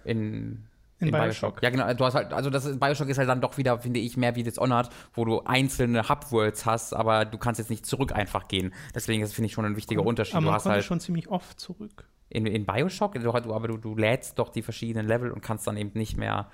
in, 0.03 0.63
In 0.99 1.07
in, 1.07 1.11
Bioshock. 1.11 1.61
Bioshock. 1.61 1.63
Ja, 1.63 1.69
genau. 1.69 1.93
Du 1.93 2.05
hast 2.05 2.15
halt, 2.15 2.33
also 2.33 2.49
das 2.49 2.65
ist, 2.65 2.79
Bioshock 2.79 3.07
ist 3.09 3.17
halt 3.17 3.29
dann 3.29 3.41
doch 3.41 3.57
wieder, 3.57 3.77
finde 3.79 3.99
ich, 3.99 4.17
mehr 4.17 4.35
wie 4.35 4.43
Dishonored, 4.43 4.89
wo 5.13 5.25
du 5.25 5.41
einzelne 5.41 6.09
Hub-Worlds 6.09 6.65
hast, 6.65 6.93
aber 6.93 7.25
du 7.25 7.37
kannst 7.37 7.59
jetzt 7.59 7.69
nicht 7.69 7.85
zurück 7.85 8.11
einfach 8.13 8.47
gehen. 8.47 8.73
Deswegen 8.95 9.21
ist, 9.21 9.33
finde 9.33 9.47
ich, 9.47 9.53
schon 9.53 9.65
ein 9.65 9.75
wichtiger 9.75 10.03
Unterschied. 10.05 10.35
Aber 10.35 10.41
Du 10.41 10.45
man 10.47 10.55
hast 10.55 10.65
halt 10.65 10.83
schon 10.83 10.99
ziemlich 10.99 11.27
oft 11.29 11.59
zurück. 11.59 12.07
in, 12.29 12.45
in 12.45 12.65
Bioshock, 12.65 13.13
du, 13.13 13.31
aber 13.31 13.67
du, 13.67 13.77
du 13.77 13.95
lädst 13.95 14.39
doch 14.39 14.49
die 14.49 14.61
verschiedenen 14.61 15.07
Level 15.07 15.31
und 15.31 15.41
kannst 15.41 15.67
dann 15.67 15.77
eben 15.77 15.91
nicht 15.93 16.17
mehr. 16.17 16.49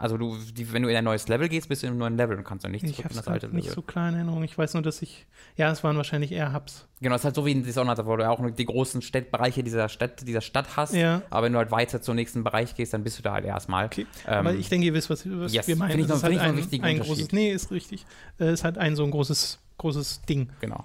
Also 0.00 0.16
du, 0.16 0.36
die, 0.56 0.72
wenn 0.72 0.82
du 0.82 0.88
in 0.88 0.96
ein 0.96 1.04
neues 1.04 1.28
Level 1.28 1.48
gehst, 1.48 1.68
bist 1.68 1.82
du 1.82 1.86
in 1.86 1.90
einem 1.92 1.98
neuen 1.98 2.16
Level 2.16 2.36
und 2.36 2.44
kannst 2.44 2.64
dann 2.64 2.72
nicht 2.72 2.84
Ich 2.84 2.92
zurück 2.92 3.04
habe 3.06 3.14
in 3.14 3.16
das 3.18 3.28
alte 3.28 3.46
nicht 3.48 3.64
Level. 3.64 3.74
so 3.74 3.82
klar 3.82 4.08
in 4.08 4.14
Erinnerung. 4.14 4.42
Ich 4.44 4.56
weiß 4.56 4.74
nur, 4.74 4.82
dass 4.82 5.02
ich. 5.02 5.26
Ja, 5.56 5.70
es 5.70 5.82
waren 5.84 5.96
wahrscheinlich 5.96 6.32
eher 6.32 6.52
Hubs. 6.52 6.86
Genau, 7.00 7.14
es 7.14 7.20
ist 7.20 7.24
halt 7.26 7.34
so 7.34 7.44
wie 7.46 7.52
in 7.52 7.62
Dishonored, 7.64 8.04
wo 8.06 8.16
du 8.16 8.28
auch 8.28 8.38
nur 8.38 8.50
die 8.50 8.64
großen 8.64 9.02
Städt, 9.02 9.30
Bereiche 9.30 9.62
dieser 9.62 9.88
Stadt, 9.88 10.26
dieser 10.26 10.40
Stadt 10.40 10.76
hast. 10.76 10.94
Ja. 10.94 11.22
Aber 11.30 11.46
wenn 11.46 11.52
du 11.52 11.58
halt 11.58 11.70
weiter 11.70 12.00
zum 12.00 12.16
nächsten 12.16 12.44
Bereich 12.44 12.74
gehst, 12.74 12.92
dann 12.94 13.04
bist 13.04 13.18
du 13.18 13.22
da 13.22 13.32
halt 13.32 13.44
erstmal. 13.44 13.86
Okay. 13.86 14.06
Ähm, 14.26 14.34
Aber 14.34 14.54
ich 14.54 14.68
denke, 14.68 14.86
ihr 14.86 14.94
wisst, 14.94 15.10
was, 15.10 15.24
was 15.28 15.52
yes. 15.52 15.66
wir 15.68 15.76
meinen. 15.76 15.90
Finde 15.90 16.02
ich 16.04 16.08
noch- 16.08 16.16
ist 16.16 16.22
halt 16.22 16.34
ich 16.34 16.40
ein, 16.82 16.84
ein 16.84 17.00
großes. 17.00 17.32
Nee, 17.32 17.50
ist 17.52 17.70
richtig. 17.70 18.06
Äh, 18.38 18.44
Es 18.44 18.60
ist 18.60 18.64
halt 18.64 18.78
ein 18.78 18.96
so 18.96 19.04
ein 19.04 19.10
großes, 19.10 19.58
großes 19.78 20.22
Ding. 20.22 20.48
Genau. 20.60 20.84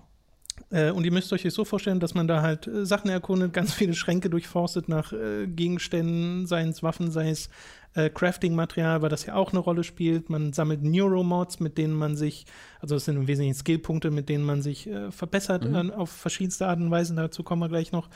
Äh, 0.74 0.91
und 0.91 1.05
ihr 1.05 1.11
müsst 1.11 1.32
euch 1.32 1.43
das 1.43 1.53
so 1.53 1.65
vorstellen, 1.65 1.99
dass 1.99 2.15
man 2.15 2.28
da 2.28 2.41
halt 2.41 2.67
äh, 2.67 2.86
Sachen 2.86 3.09
erkundet, 3.09 3.53
ganz 3.53 3.74
viele 3.74 3.93
Schränke 3.93 4.30
durchforstet 4.30 4.89
nach 4.89 5.13
äh, 5.13 5.45
Gegenständen, 5.47 6.47
seien 6.47 6.69
es 6.69 6.82
Waffen, 6.82 7.11
sei 7.11 7.30
es 7.30 7.49
äh, 7.93 8.09
Crafting-Material, 8.09 9.03
weil 9.03 9.09
das 9.09 9.26
ja 9.28 9.36
auch 9.36 9.51
eine 9.51 9.59
Rolle 9.59 9.84
spielt. 9.84 10.32
Man 10.32 10.51
sammelt 10.51 10.84
Neuromods, 10.84 11.59
mit 11.59 11.78
denen 11.78 11.93
man 11.93 12.15
sich, 12.15 12.45
also 12.82 12.95
das 12.95 13.05
sind 13.05 13.17
im 13.17 13.28
Wesentlichen 13.28 13.53
Skillpunkte, 13.53 14.09
mit 14.09 14.30
denen 14.30 14.43
man 14.43 14.63
sich 14.63 14.88
äh, 14.88 15.11
verbessert 15.11 15.63
Mhm. 15.63 15.91
auf 15.91 16.09
verschiedenste 16.09 16.67
Arten 16.67 16.86
und 16.86 16.91
Weisen. 16.91 17.15
Dazu 17.17 17.43
kommen 17.43 17.61
wir 17.61 17.69
gleich 17.69 17.91
noch. 17.91 18.09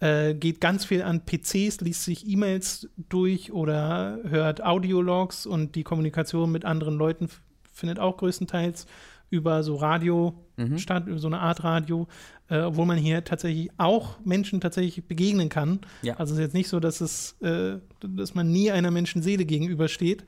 Äh, 0.00 0.34
geht 0.34 0.60
ganz 0.60 0.84
viel 0.84 1.02
an 1.02 1.24
PCs, 1.24 1.80
liest 1.80 2.04
sich 2.04 2.28
E-Mails 2.28 2.88
durch 3.08 3.52
oder 3.52 4.18
hört 4.28 4.62
Audiologs 4.62 5.46
und 5.46 5.74
die 5.74 5.84
Kommunikation 5.84 6.52
mit 6.52 6.64
anderen 6.66 6.96
Leuten 6.98 7.30
findet 7.72 7.98
auch 7.98 8.16
größtenteils 8.18 8.86
über 9.34 9.62
so 9.62 9.76
Radio 9.76 10.34
Mhm. 10.56 10.78
statt, 10.78 11.08
über 11.08 11.18
so 11.18 11.26
eine 11.26 11.40
Art 11.40 11.64
Radio, 11.64 12.06
äh, 12.48 12.60
obwohl 12.60 12.86
man 12.86 12.96
hier 12.96 13.24
tatsächlich 13.24 13.70
auch 13.76 14.20
Menschen 14.24 14.60
tatsächlich 14.60 15.04
begegnen 15.08 15.48
kann. 15.48 15.80
Ja. 16.02 16.14
Also 16.14 16.32
es 16.34 16.38
ist 16.38 16.44
jetzt 16.44 16.54
nicht 16.54 16.68
so, 16.68 16.78
dass 16.78 17.00
es, 17.00 17.32
äh, 17.40 17.78
dass 18.00 18.34
man 18.36 18.52
nie 18.52 18.70
einer 18.70 18.92
Menschenseele 18.92 19.44
gegenübersteht. 19.46 20.24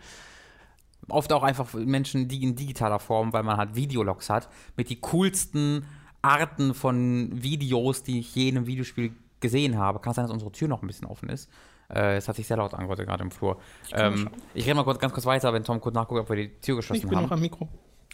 Oft 1.09 1.33
auch 1.33 1.45
einfach 1.45 1.73
Menschen, 1.75 2.27
die 2.27 2.43
in 2.43 2.57
digitaler 2.57 2.99
Form, 2.99 3.33
weil 3.33 3.45
man 3.45 3.57
halt 3.57 3.77
Videologs 3.77 4.29
hat, 4.29 4.49
mit 4.77 4.91
die 4.91 5.01
coolsten 5.01 5.85
Arten 6.23 6.75
von 6.75 7.31
Videos, 7.41 8.03
die 8.03 8.19
ich 8.19 8.35
je 8.35 8.49
in 8.49 8.57
einem 8.57 8.67
Videospiel 8.67 9.13
gesehen 9.39 9.79
habe. 9.79 10.01
Kann 10.01 10.13
sein, 10.15 10.25
dass 10.25 10.33
unsere 10.33 10.51
Tür 10.51 10.67
noch 10.67 10.83
ein 10.83 10.89
bisschen 10.89 11.07
offen 11.07 11.29
ist. 11.29 11.49
Äh, 11.89 12.17
es 12.17 12.27
hat 12.27 12.35
sich 12.35 12.49
sehr 12.49 12.57
laut 12.57 12.75
angehört 12.75 12.99
gerade 12.99 13.23
im 13.23 13.31
Flur. 13.31 13.59
Ich, 13.87 13.93
ähm, 13.97 14.29
ich 14.55 14.65
rede 14.67 14.75
mal 14.75 14.83
kurz, 14.83 14.99
ganz 14.99 15.13
kurz 15.13 15.25
weiter, 15.27 15.53
wenn 15.53 15.63
Tom 15.63 15.81
kurz 15.81 15.95
nachguckt, 15.95 16.21
ob 16.23 16.29
wir 16.29 16.35
die 16.37 16.49
Tür 16.61 16.75
geschlossen 16.75 17.03
Ich 17.03 17.07
bin 17.09 17.17
haben. 17.17 17.25
noch 17.27 17.31
am 17.31 17.41
Mikro. 17.41 17.69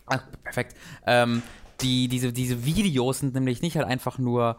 Ach, 0.06 0.22
perfekt. 0.42 0.76
Ähm, 1.06 1.42
die, 1.80 2.08
diese, 2.08 2.32
diese 2.32 2.64
Videos 2.64 3.20
sind 3.20 3.34
nämlich 3.34 3.62
nicht 3.62 3.76
halt 3.76 3.86
einfach 3.86 4.18
nur, 4.18 4.58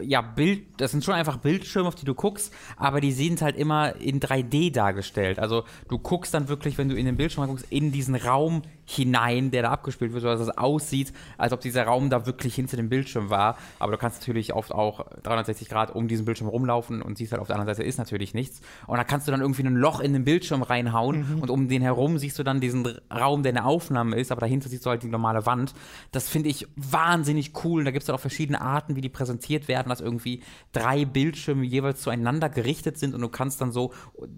ja, 0.00 0.20
Bild, 0.22 0.64
das 0.78 0.90
sind 0.90 1.04
schon 1.04 1.14
einfach 1.14 1.36
Bildschirme, 1.36 1.88
auf 1.88 1.94
die 1.94 2.04
du 2.04 2.14
guckst, 2.14 2.52
aber 2.76 3.00
die 3.00 3.12
sind 3.12 3.42
halt 3.42 3.56
immer 3.56 3.94
in 3.96 4.20
3D 4.20 4.72
dargestellt. 4.72 5.38
Also 5.38 5.64
du 5.88 5.98
guckst 5.98 6.34
dann 6.34 6.48
wirklich, 6.48 6.78
wenn 6.78 6.88
du 6.88 6.96
in 6.96 7.06
den 7.06 7.16
Bildschirm 7.16 7.46
guckst, 7.46 7.66
in 7.70 7.92
diesen 7.92 8.16
Raum 8.16 8.62
hinein, 8.84 9.52
der 9.52 9.62
da 9.62 9.70
abgespielt 9.70 10.12
wird, 10.12 10.22
sodass 10.22 10.40
es 10.40 10.58
aussieht, 10.58 11.12
als 11.38 11.52
ob 11.52 11.60
dieser 11.60 11.84
Raum 11.84 12.10
da 12.10 12.26
wirklich 12.26 12.54
hinter 12.54 12.76
dem 12.76 12.88
Bildschirm 12.88 13.30
war. 13.30 13.56
Aber 13.78 13.92
du 13.92 13.98
kannst 13.98 14.20
natürlich 14.20 14.52
oft 14.52 14.72
auch 14.72 15.06
360 15.22 15.68
Grad 15.68 15.94
um 15.94 16.08
diesen 16.08 16.24
Bildschirm 16.24 16.48
rumlaufen 16.48 17.00
und 17.00 17.16
siehst 17.16 17.32
halt 17.32 17.40
auf 17.40 17.46
der 17.46 17.56
anderen 17.56 17.74
Seite 17.74 17.86
ist 17.86 17.98
natürlich 17.98 18.34
nichts. 18.34 18.60
Und 18.88 18.96
da 18.96 19.04
kannst 19.04 19.28
du 19.28 19.30
dann 19.30 19.40
irgendwie 19.40 19.62
ein 19.62 19.76
Loch 19.76 20.00
in 20.00 20.12
den 20.12 20.24
Bildschirm 20.24 20.62
reinhauen 20.62 21.40
und 21.40 21.50
um 21.50 21.68
den 21.68 21.82
herum 21.82 22.18
siehst 22.18 22.38
du 22.38 22.42
dann 22.42 22.60
diesen 22.60 22.86
Raum, 23.12 23.44
der 23.44 23.50
eine 23.50 23.64
Aufnahme 23.64 24.16
ist, 24.16 24.32
aber 24.32 24.40
dahinter 24.40 24.68
siehst 24.68 24.84
du 24.84 24.90
halt 24.90 25.04
die 25.04 25.08
normale 25.08 25.46
Wand. 25.46 25.72
Das 26.10 26.28
finde 26.28 26.48
ich 26.48 26.66
wahnsinnig 26.74 27.52
cool. 27.64 27.80
Und 27.80 27.84
da 27.84 27.92
gibt 27.92 28.02
es 28.02 28.06
dann 28.06 28.16
auch 28.16 28.20
verschiedene 28.20 28.60
Arten, 28.60 28.96
wie 28.96 29.00
die 29.00 29.08
präsentiert 29.08 29.51
werden, 29.68 29.88
dass 29.88 30.00
irgendwie 30.00 30.42
drei 30.72 31.04
Bildschirme 31.04 31.64
jeweils 31.64 32.02
zueinander 32.02 32.48
gerichtet 32.48 32.98
sind 32.98 33.14
und 33.14 33.20
du 33.20 33.28
kannst 33.28 33.60
dann 33.60 33.72
so 33.72 33.92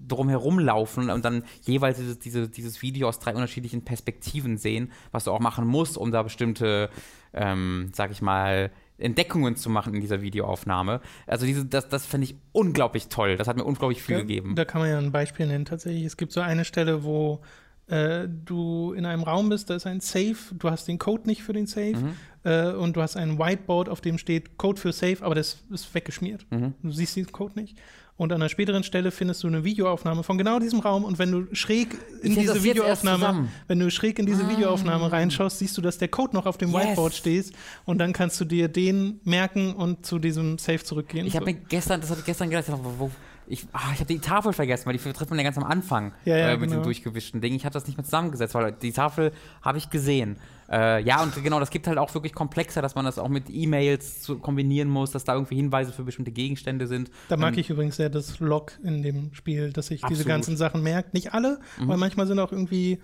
drumherum 0.07 0.59
laufen 0.59 1.11
und 1.11 1.25
dann 1.25 1.45
jeweils 1.62 1.99
diese, 1.99 2.17
diese, 2.17 2.49
dieses 2.49 2.83
Video 2.83 3.09
aus 3.09 3.19
drei 3.19 3.35
unterschiedlichen 3.35 3.85
Perspektiven 3.85 4.57
sehen, 4.59 4.93
was 5.12 5.25
du 5.25 5.31
auch 5.33 5.41
machen 5.41 5.67
musst, 5.67 5.97
um 5.97 6.11
da 6.11 6.23
bestimmte, 6.23 6.91
ähm, 7.33 7.91
sag 7.93 8.11
ich 8.11 8.23
mal, 8.23 8.71
Entdeckungen 8.99 9.57
zu 9.57 9.71
machen 9.71 9.95
in 9.95 10.01
dieser 10.01 10.23
Videoaufnahme. 10.23 11.01
Also 11.27 11.47
diese, 11.47 11.65
das, 11.65 11.89
das 11.89 12.07
finde 12.07 12.27
ich 12.27 12.37
unglaublich 12.53 13.09
toll. 13.09 13.37
Das 13.37 13.49
hat 13.49 13.57
mir 13.57 13.65
unglaublich 13.65 14.01
viel 14.01 14.17
Ja, 14.17 14.21
gegeben. 14.21 14.55
Da 14.55 14.65
kann 14.65 14.81
man 14.81 14.91
ja 14.91 14.99
ein 14.99 15.11
Beispiel 15.11 15.47
nennen 15.47 15.65
tatsächlich. 15.65 16.05
Es 16.05 16.17
gibt 16.17 16.33
so 16.33 16.41
eine 16.41 16.65
Stelle, 16.65 17.03
wo 17.03 17.41
äh, 17.87 18.26
du 18.28 18.93
in 18.93 19.05
einem 19.07 19.22
Raum 19.22 19.49
bist, 19.51 19.68
da 19.70 19.74
ist 19.76 19.87
ein 19.87 20.01
Safe, 20.01 20.37
du 20.53 20.70
hast 20.70 20.87
den 20.89 20.99
Code 20.99 21.26
nicht 21.26 21.43
für 21.43 21.53
den 21.53 21.66
Safe 21.66 21.97
Mhm. 21.97 22.12
äh, 22.45 22.72
und 22.72 22.97
du 22.97 23.03
hast 23.03 23.16
ein 23.16 23.39
Whiteboard, 23.39 23.89
auf 23.89 24.01
dem 24.01 24.18
steht 24.18 24.57
Code 24.57 24.80
für 24.80 24.93
Safe, 24.93 25.18
aber 25.20 25.35
das 25.35 25.59
ist 25.70 25.95
weggeschmiert. 25.95 26.47
Mhm. 26.51 26.74
Du 26.82 26.91
siehst 26.93 27.16
diesen 27.16 27.32
Code 27.32 27.61
nicht. 27.61 27.76
Und 28.16 28.32
an 28.32 28.41
einer 28.41 28.49
späteren 28.49 28.85
Stelle 28.85 29.11
findest 29.11 29.43
du 29.43 29.49
eine 29.49 29.64
Videoaufnahme 29.64 30.22
von 30.22 30.39
genau 30.39 30.61
diesem 30.61 30.78
Raum 30.78 31.03
und 31.05 31.18
wenn 31.18 31.32
du 31.32 31.53
schräg 31.53 31.99
in 32.22 32.37
diese 32.37 32.62
Videoaufnahme, 32.62 33.49
wenn 33.66 33.80
du 33.80 33.91
schräg 33.91 34.20
in 34.20 34.26
diese 34.26 34.45
Ah. 34.45 34.51
Videoaufnahme 34.51 35.11
reinschaust, 35.11 35.59
siehst 35.59 35.76
du, 35.76 35.82
dass 35.82 35.99
der 35.99 36.07
Code 36.07 36.32
noch 36.37 36.47
auf 36.47 36.57
dem 36.57 36.70
Yes. 36.70 36.80
Whiteboard 36.91 37.12
steht 37.12 37.51
und 37.87 37.99
dann 37.99 38.12
kannst 38.12 38.41
du 38.41 38.45
dir 38.45 38.68
den 38.68 39.18
merken 39.24 39.74
und 39.74 40.07
zu 40.07 40.20
diesem 40.20 40.59
Safe 40.59 40.78
zurückgehen. 40.85 41.26
Ich 41.26 41.35
habe 41.35 41.45
So. 41.45 41.51
mir 41.51 41.59
gestern, 41.68 42.01
das 42.03 42.11
hatte 42.11 42.20
ich 42.20 42.26
gestern 42.26 42.51
gedacht, 42.51 42.66
wo, 42.99 43.11
ich, 43.47 43.67
ah, 43.73 43.91
ich 43.93 44.01
habe 44.01 44.07
die 44.07 44.19
Tafel 44.19 44.53
vergessen, 44.53 44.87
weil 44.87 44.97
die 44.97 44.99
trifft 44.99 45.31
man 45.31 45.39
ja 45.39 45.45
ganz 45.45 45.59
am 45.59 45.65
Anfang 45.65 46.13
Ja, 46.25 46.37
ja, 46.37 46.49
äh, 46.49 46.57
mit 46.57 46.71
genau. 46.71 46.81
dem 46.81 46.85
durchgewischten 46.85 47.41
Ding. 47.41 47.55
Ich 47.55 47.65
habe 47.65 47.73
das 47.73 47.87
nicht 47.87 47.97
mehr 47.97 48.05
zusammengesetzt, 48.05 48.55
weil 48.55 48.73
die 48.73 48.93
Tafel 48.93 49.33
habe 49.63 49.79
ich 49.79 49.91
gesehen. 49.91 50.37
Äh, 50.71 51.03
ja, 51.05 51.23
und 51.23 51.35
genau, 51.43 51.61
das 51.61 51.71
gibt 51.71 51.87
halt 51.87 51.99
auch 51.99 52.13
wirklich 52.15 52.33
komplexer, 52.33 52.81
dass 52.81 52.95
man 52.95 53.05
das 53.05 53.19
auch 53.19 53.29
mit 53.29 53.45
E-Mails 53.51 54.33
kombinieren 54.41 54.89
muss, 54.89 55.11
dass 55.11 55.25
da 55.25 55.35
irgendwie 55.35 55.57
Hinweise 55.57 55.93
für 55.93 56.05
bestimmte 56.05 56.33
Gegenstände 56.33 56.87
sind. 56.87 57.11
Da 57.29 57.37
mag 57.37 57.53
Ähm, 57.53 57.61
ich 57.61 57.69
übrigens 57.71 57.97
sehr 57.97 58.09
das 58.09 58.41
Log 58.41 58.73
in 58.83 59.03
dem 59.03 59.35
Spiel, 59.35 59.73
dass 59.73 59.89
sich 59.89 60.01
diese. 60.09 60.25
Mhm. 60.25 60.29
ganzen 60.29 60.57
Sachen 60.57 60.83
merkt. 60.83 61.13
Nicht 61.13 61.35
alle, 61.35 61.61
weil 61.79 61.99
manchmal 61.99 62.27
sind 62.27 62.39
auch 62.39 62.51
irgendwie 62.51 62.99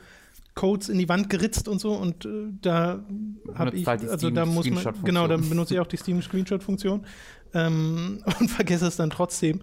Codes 0.55 0.89
in 0.89 0.99
die 0.99 1.09
Wand 1.09 1.31
geritzt 1.31 1.69
und 1.69 1.81
so 1.81 1.93
und 1.93 2.25
äh, 2.25 2.29
da 2.61 3.05
habe 3.55 3.77
ich, 3.77 3.87
halt 3.87 4.03
die 4.03 4.09
also 4.09 4.31
da 4.31 4.45
muss 4.45 4.69
man, 4.69 4.85
genau, 5.05 5.29
dann 5.29 5.49
benutze 5.49 5.75
ich 5.75 5.81
auch 5.81 5.87
die 5.87 5.97
Steam 5.97 6.21
Screenshot-Funktion 6.21 7.07
ähm, 7.55 8.23
und 8.41 8.49
vergesse 8.51 8.87
es 8.87 8.97
dann 8.97 9.11
trotzdem, 9.11 9.61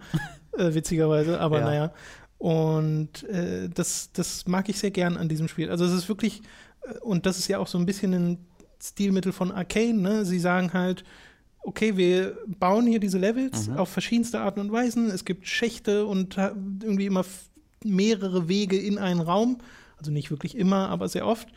äh, 0.58 0.74
witzigerweise, 0.74 1.40
aber 1.40 1.60
Ja. 1.60 1.64
naja. 1.64 1.92
Und 2.38 3.24
äh, 3.24 3.68
das, 3.68 4.10
das 4.12 4.46
mag 4.46 4.68
ich 4.68 4.78
sehr 4.78 4.90
gern 4.92 5.16
an 5.16 5.28
diesem 5.28 5.48
Spiel. 5.48 5.70
Also 5.70 5.84
es 5.84 5.92
ist 5.92 6.08
wirklich, 6.08 6.42
äh, 6.82 6.98
und 7.00 7.26
das 7.26 7.38
ist 7.38 7.48
ja 7.48 7.58
auch 7.58 7.66
so 7.66 7.78
ein 7.78 7.86
bisschen 7.86 8.12
ein 8.14 8.38
Stilmittel 8.80 9.32
von 9.32 9.50
Arcane, 9.50 9.94
ne? 10.00 10.24
Sie 10.24 10.38
sagen 10.38 10.72
halt, 10.72 11.02
okay, 11.62 11.96
wir 11.96 12.38
bauen 12.46 12.86
hier 12.86 13.00
diese 13.00 13.18
Levels 13.18 13.68
Mhm. 13.68 13.76
auf 13.76 13.88
verschiedenste 13.88 14.38
Arten 14.40 14.60
und 14.60 14.70
Weisen. 14.70 15.10
Es 15.10 15.24
gibt 15.24 15.48
Schächte 15.48 16.06
und 16.06 16.36
irgendwie 16.36 17.06
immer 17.06 17.24
mehrere 17.84 18.48
Wege 18.48 18.78
in 18.78 18.98
einen 18.98 19.20
Raum. 19.20 19.58
Also 19.98 20.12
nicht 20.12 20.30
wirklich 20.30 20.56
immer, 20.56 20.88
aber 20.90 21.08
sehr 21.08 21.26
oft. 21.26 21.48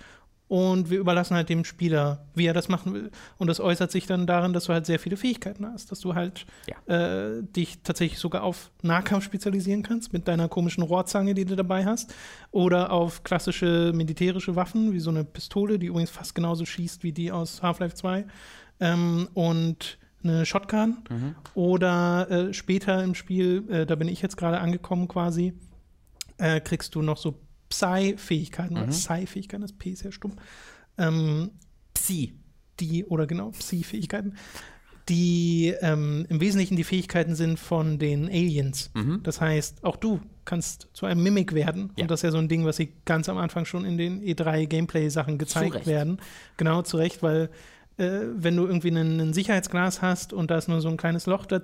Und 0.52 0.90
wir 0.90 1.00
überlassen 1.00 1.38
halt 1.38 1.48
dem 1.48 1.64
Spieler, 1.64 2.26
wie 2.36 2.46
er 2.46 2.54
das 2.54 2.68
machen 2.68 2.94
will. 2.94 3.10
Und 3.38 3.48
das 3.48 3.62
äußert 3.62 3.90
sich 3.90 4.06
dann 4.06 4.28
darin, 4.28 4.52
dass 4.52 4.66
du 4.66 4.74
halt 4.74 4.86
sehr 4.86 5.00
viele 5.00 5.16
Fähigkeiten 5.16 5.66
hast, 5.66 5.94
dass 5.94 6.02
du 6.02 6.14
halt 6.14 6.46
ja. 6.68 6.94
äh, 6.94 7.42
dich 7.42 7.84
tatsächlich 7.84 8.20
sogar 8.20 8.44
auf 8.44 8.70
Nahkampf 8.82 9.24
spezialisieren 9.24 9.82
kannst 9.82 10.12
mit 10.12 10.28
deiner 10.28 10.50
komischen 10.50 10.84
Rohrzange, 10.84 11.36
die 11.36 11.46
du 11.46 11.56
dabei 11.56 11.86
hast, 11.86 12.14
oder 12.52 12.92
auf 12.92 13.24
klassische 13.24 13.94
militärische 13.96 14.58
Waffen, 14.58 14.92
wie 14.92 15.00
so 15.00 15.10
eine 15.10 15.24
Pistole, 15.24 15.80
die 15.80 15.86
übrigens 15.86 16.10
fast 16.10 16.36
genauso 16.36 16.66
schießt 16.66 17.02
wie 17.04 17.14
die 17.14 17.32
aus 17.32 17.64
Half-Life 17.64 17.96
2. 17.96 18.26
Ähm, 18.82 19.30
und 19.34 20.00
eine 20.22 20.46
Shotgun. 20.46 20.98
Mhm. 21.10 21.36
Oder 21.54 22.30
äh, 22.30 22.54
später 22.54 23.02
im 23.06 23.16
Spiel, 23.16 23.64
äh, 23.70 23.86
da 23.86 23.96
bin 23.96 24.10
ich 24.10 24.22
jetzt 24.22 24.36
gerade 24.36 24.60
angekommen 24.60 25.08
quasi, 25.08 25.54
äh, 26.40 26.60
kriegst 26.60 26.94
du 26.96 27.02
noch 27.02 27.16
so 27.16 27.40
Psy-Fähigkeiten 27.72 28.76
mhm. 28.76 28.84
oder 28.84 28.92
Psy-Fähigkeiten, 28.92 29.62
das 29.62 29.74
P 29.74 29.92
ist 29.92 30.04
ja 30.04 30.12
stumm. 30.12 30.34
Ähm, 30.98 31.52
Psi, 31.94 32.34
die, 32.80 33.06
oder 33.06 33.26
genau, 33.26 33.52
Psi-Fähigkeiten, 33.52 34.36
die 35.10 35.74
ähm, 35.82 36.26
im 36.30 36.40
Wesentlichen 36.40 36.76
die 36.76 36.84
Fähigkeiten 36.84 37.36
sind 37.36 37.60
von 37.60 37.98
den 37.98 38.28
Aliens. 38.28 38.92
Mhm. 38.94 39.22
Das 39.24 39.42
heißt, 39.42 39.84
auch 39.84 39.98
du 39.98 40.22
kannst 40.46 40.90
zu 40.94 41.06
einem 41.06 41.24
Mimic 41.24 41.54
werden. 41.54 41.92
Ja. 41.96 42.04
Und 42.04 42.12
das 42.12 42.20
ist 42.20 42.24
ja 42.24 42.32
so 42.32 42.38
ein 42.38 42.48
Ding, 42.48 42.66
was 42.66 42.78
sie 42.78 42.94
ganz 43.06 43.28
am 43.30 43.38
Anfang 43.38 43.66
schon 43.66 43.86
in 43.86 43.98
den 43.98 44.22
E3-Gameplay-Sachen 44.22 45.38
gezeigt 45.38 45.88
werden. 45.88 46.20
Genau, 46.58 46.82
zu 46.82 46.98
Recht, 46.98 47.24
weil 47.24 47.50
äh, 47.98 48.22
wenn 48.34 48.56
du 48.56 48.66
irgendwie 48.66 48.90
ein 48.90 49.34
Sicherheitsglas 49.34 50.02
hast 50.02 50.34
und 50.34 50.52
da 50.52 50.58
ist 50.58 50.68
nur 50.68 50.82
so 50.82 50.90
ein 50.90 50.98
kleines 50.98 51.26
Loch 51.26 51.46
da, 51.46 51.62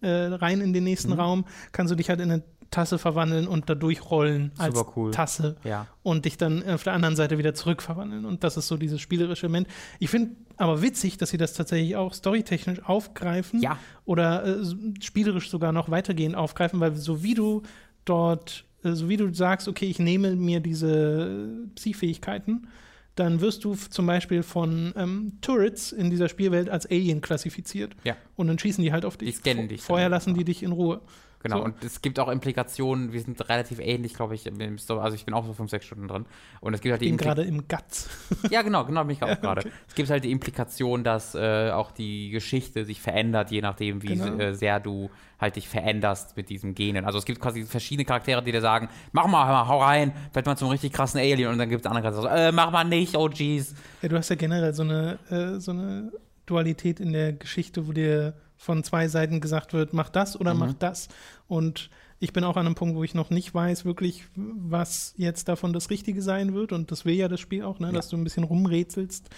äh, 0.00 0.08
rein 0.08 0.60
in 0.60 0.72
den 0.72 0.84
nächsten 0.84 1.10
mhm. 1.10 1.20
Raum, 1.20 1.44
kannst 1.72 1.90
du 1.90 1.96
dich 1.96 2.08
halt 2.08 2.20
in 2.20 2.30
eine 2.30 2.42
Tasse 2.72 2.98
verwandeln 2.98 3.46
und 3.46 3.70
da 3.70 3.76
durchrollen 3.76 4.50
als 4.58 4.74
cool. 4.96 5.12
Tasse 5.12 5.56
ja. 5.62 5.86
und 6.02 6.24
dich 6.24 6.36
dann 6.38 6.68
auf 6.68 6.82
der 6.82 6.94
anderen 6.94 7.14
Seite 7.14 7.38
wieder 7.38 7.54
zurückverwandeln. 7.54 8.24
Und 8.24 8.42
das 8.42 8.56
ist 8.56 8.66
so 8.66 8.76
dieses 8.76 9.00
spielerische 9.00 9.46
Element. 9.46 9.68
Ich 10.00 10.10
finde 10.10 10.32
aber 10.56 10.82
witzig, 10.82 11.18
dass 11.18 11.30
sie 11.30 11.36
das 11.36 11.52
tatsächlich 11.52 11.94
auch 11.94 12.12
storytechnisch 12.12 12.82
aufgreifen 12.84 13.60
ja. 13.60 13.78
oder 14.04 14.44
äh, 14.44 14.64
spielerisch 15.00 15.50
sogar 15.50 15.70
noch 15.70 15.90
weitergehend 15.90 16.34
aufgreifen, 16.34 16.80
weil 16.80 16.96
so 16.96 17.22
wie 17.22 17.34
du 17.34 17.62
dort, 18.04 18.64
äh, 18.82 18.92
so 18.92 19.08
wie 19.08 19.16
du 19.16 19.32
sagst, 19.32 19.68
okay, 19.68 19.86
ich 19.86 19.98
nehme 19.98 20.34
mir 20.34 20.60
diese 20.60 21.68
Psi-Fähigkeiten 21.76 22.66
dann 23.14 23.40
wirst 23.42 23.64
du 23.64 23.74
zum 23.74 24.06
Beispiel 24.06 24.42
von 24.42 24.94
ähm, 24.96 25.32
Turrets 25.42 25.92
in 25.92 26.08
dieser 26.08 26.28
Spielwelt 26.28 26.70
als 26.70 26.86
Alien 26.86 27.20
klassifiziert. 27.20 27.94
Ja. 28.04 28.16
Und 28.36 28.46
dann 28.46 28.58
schießen 28.58 28.82
die 28.82 28.92
halt 28.92 29.04
auf 29.04 29.16
dich. 29.18 29.34
Die 29.34 29.36
scannen 29.36 29.68
dich. 29.68 29.82
Vorher 29.82 30.08
lassen 30.08 30.34
die 30.34 30.44
dich 30.44 30.62
in 30.62 30.72
Ruhe. 30.72 31.02
Genau, 31.42 31.58
so. 31.58 31.64
und 31.64 31.82
es 31.84 32.00
gibt 32.02 32.18
auch 32.20 32.28
Implikationen, 32.28 33.12
wir 33.12 33.20
sind 33.20 33.48
relativ 33.48 33.80
ähnlich, 33.80 34.14
glaube 34.14 34.34
ich, 34.34 34.50
also 34.50 35.14
ich 35.14 35.24
bin 35.24 35.34
auch 35.34 35.44
so 35.44 35.52
fünf, 35.52 35.70
sechs 35.70 35.86
Stunden 35.86 36.08
drin. 36.08 36.26
Und 36.60 36.74
es 36.74 36.80
gibt 36.80 36.92
halt 36.92 37.02
die. 37.02 37.16
Gerade 37.16 37.42
im 37.42 37.66
Guts. 37.68 38.08
ja, 38.50 38.62
genau, 38.62 38.84
genau, 38.84 39.02
bin 39.04 39.16
ich 39.16 39.22
auch 39.22 39.28
ja, 39.28 39.34
gerade. 39.34 39.62
Okay. 39.62 39.72
Es 39.88 39.94
gibt 39.94 40.10
halt 40.10 40.24
die 40.24 40.30
Implikation, 40.30 41.04
dass 41.04 41.34
äh, 41.34 41.70
auch 41.70 41.90
die 41.90 42.30
Geschichte 42.30 42.84
sich 42.84 43.00
verändert, 43.00 43.50
je 43.50 43.60
nachdem, 43.60 44.02
wie 44.02 44.16
genau. 44.16 44.38
äh, 44.38 44.54
sehr 44.54 44.80
du 44.80 45.10
halt 45.42 45.56
dich 45.56 45.68
veränderst 45.68 46.36
mit 46.36 46.48
diesen 46.48 46.74
Genen. 46.74 47.04
Also 47.04 47.18
es 47.18 47.24
gibt 47.24 47.40
quasi 47.40 47.64
verschiedene 47.64 48.04
Charaktere, 48.04 48.42
die 48.42 48.52
dir 48.52 48.60
sagen, 48.60 48.88
mach 49.10 49.26
mal, 49.26 49.44
hör 49.46 49.52
mal 49.52 49.68
hau 49.68 49.82
rein, 49.82 50.12
werd 50.32 50.46
mal 50.46 50.56
zum 50.56 50.68
richtig 50.68 50.92
krassen 50.92 51.18
Alien. 51.18 51.50
Und 51.50 51.58
dann 51.58 51.68
gibt 51.68 51.84
es 51.84 51.90
andere 51.90 52.04
Charaktere, 52.04 52.28
die 52.28 52.36
sagen, 52.36 52.48
äh, 52.48 52.52
mach 52.52 52.70
mal 52.70 52.84
nicht, 52.84 53.16
oh 53.16 53.28
jeez. 53.28 53.74
Ja, 54.00 54.08
du 54.08 54.16
hast 54.16 54.28
ja 54.28 54.36
generell 54.36 54.72
so 54.72 54.84
eine, 54.84 55.18
äh, 55.30 55.58
so 55.58 55.72
eine 55.72 56.12
Dualität 56.46 57.00
in 57.00 57.12
der 57.12 57.32
Geschichte, 57.32 57.86
wo 57.88 57.92
dir 57.92 58.34
von 58.62 58.84
zwei 58.84 59.08
Seiten 59.08 59.40
gesagt 59.40 59.72
wird, 59.72 59.92
mach 59.92 60.08
das 60.08 60.38
oder 60.38 60.54
mhm. 60.54 60.60
mach 60.60 60.72
das. 60.74 61.08
Und 61.48 61.90
ich 62.20 62.32
bin 62.32 62.44
auch 62.44 62.56
an 62.56 62.66
einem 62.66 62.76
Punkt, 62.76 62.94
wo 62.94 63.02
ich 63.02 63.12
noch 63.12 63.30
nicht 63.30 63.52
weiß, 63.52 63.84
wirklich, 63.84 64.24
was 64.36 65.14
jetzt 65.16 65.48
davon 65.48 65.72
das 65.72 65.90
Richtige 65.90 66.22
sein 66.22 66.54
wird. 66.54 66.70
Und 66.70 66.92
das 66.92 67.04
will 67.04 67.14
ja 67.14 67.26
das 67.26 67.40
Spiel 67.40 67.64
auch, 67.64 67.80
ne? 67.80 67.88
Ja. 67.88 67.92
dass 67.92 68.08
du 68.08 68.16
ein 68.16 68.22
bisschen 68.22 68.44
rumrätselst. 68.44 69.30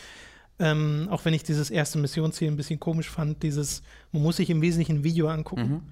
Ähm, 0.59 1.09
auch 1.11 1.25
wenn 1.25 1.33
ich 1.33 1.43
dieses 1.43 1.70
erste 1.70 1.99
Missionsziel 1.99 2.49
ein 2.49 2.59
bisschen 2.59 2.79
komisch 2.79 3.09
fand, 3.09 3.43
dieses, 3.43 3.83
man 4.12 4.22
muss 4.22 4.37
sich 4.37 4.51
im 4.51 4.61
Wesentlichen 4.61 4.99
ein 4.99 5.05
Video 5.05 5.29
angucken. 5.29 5.83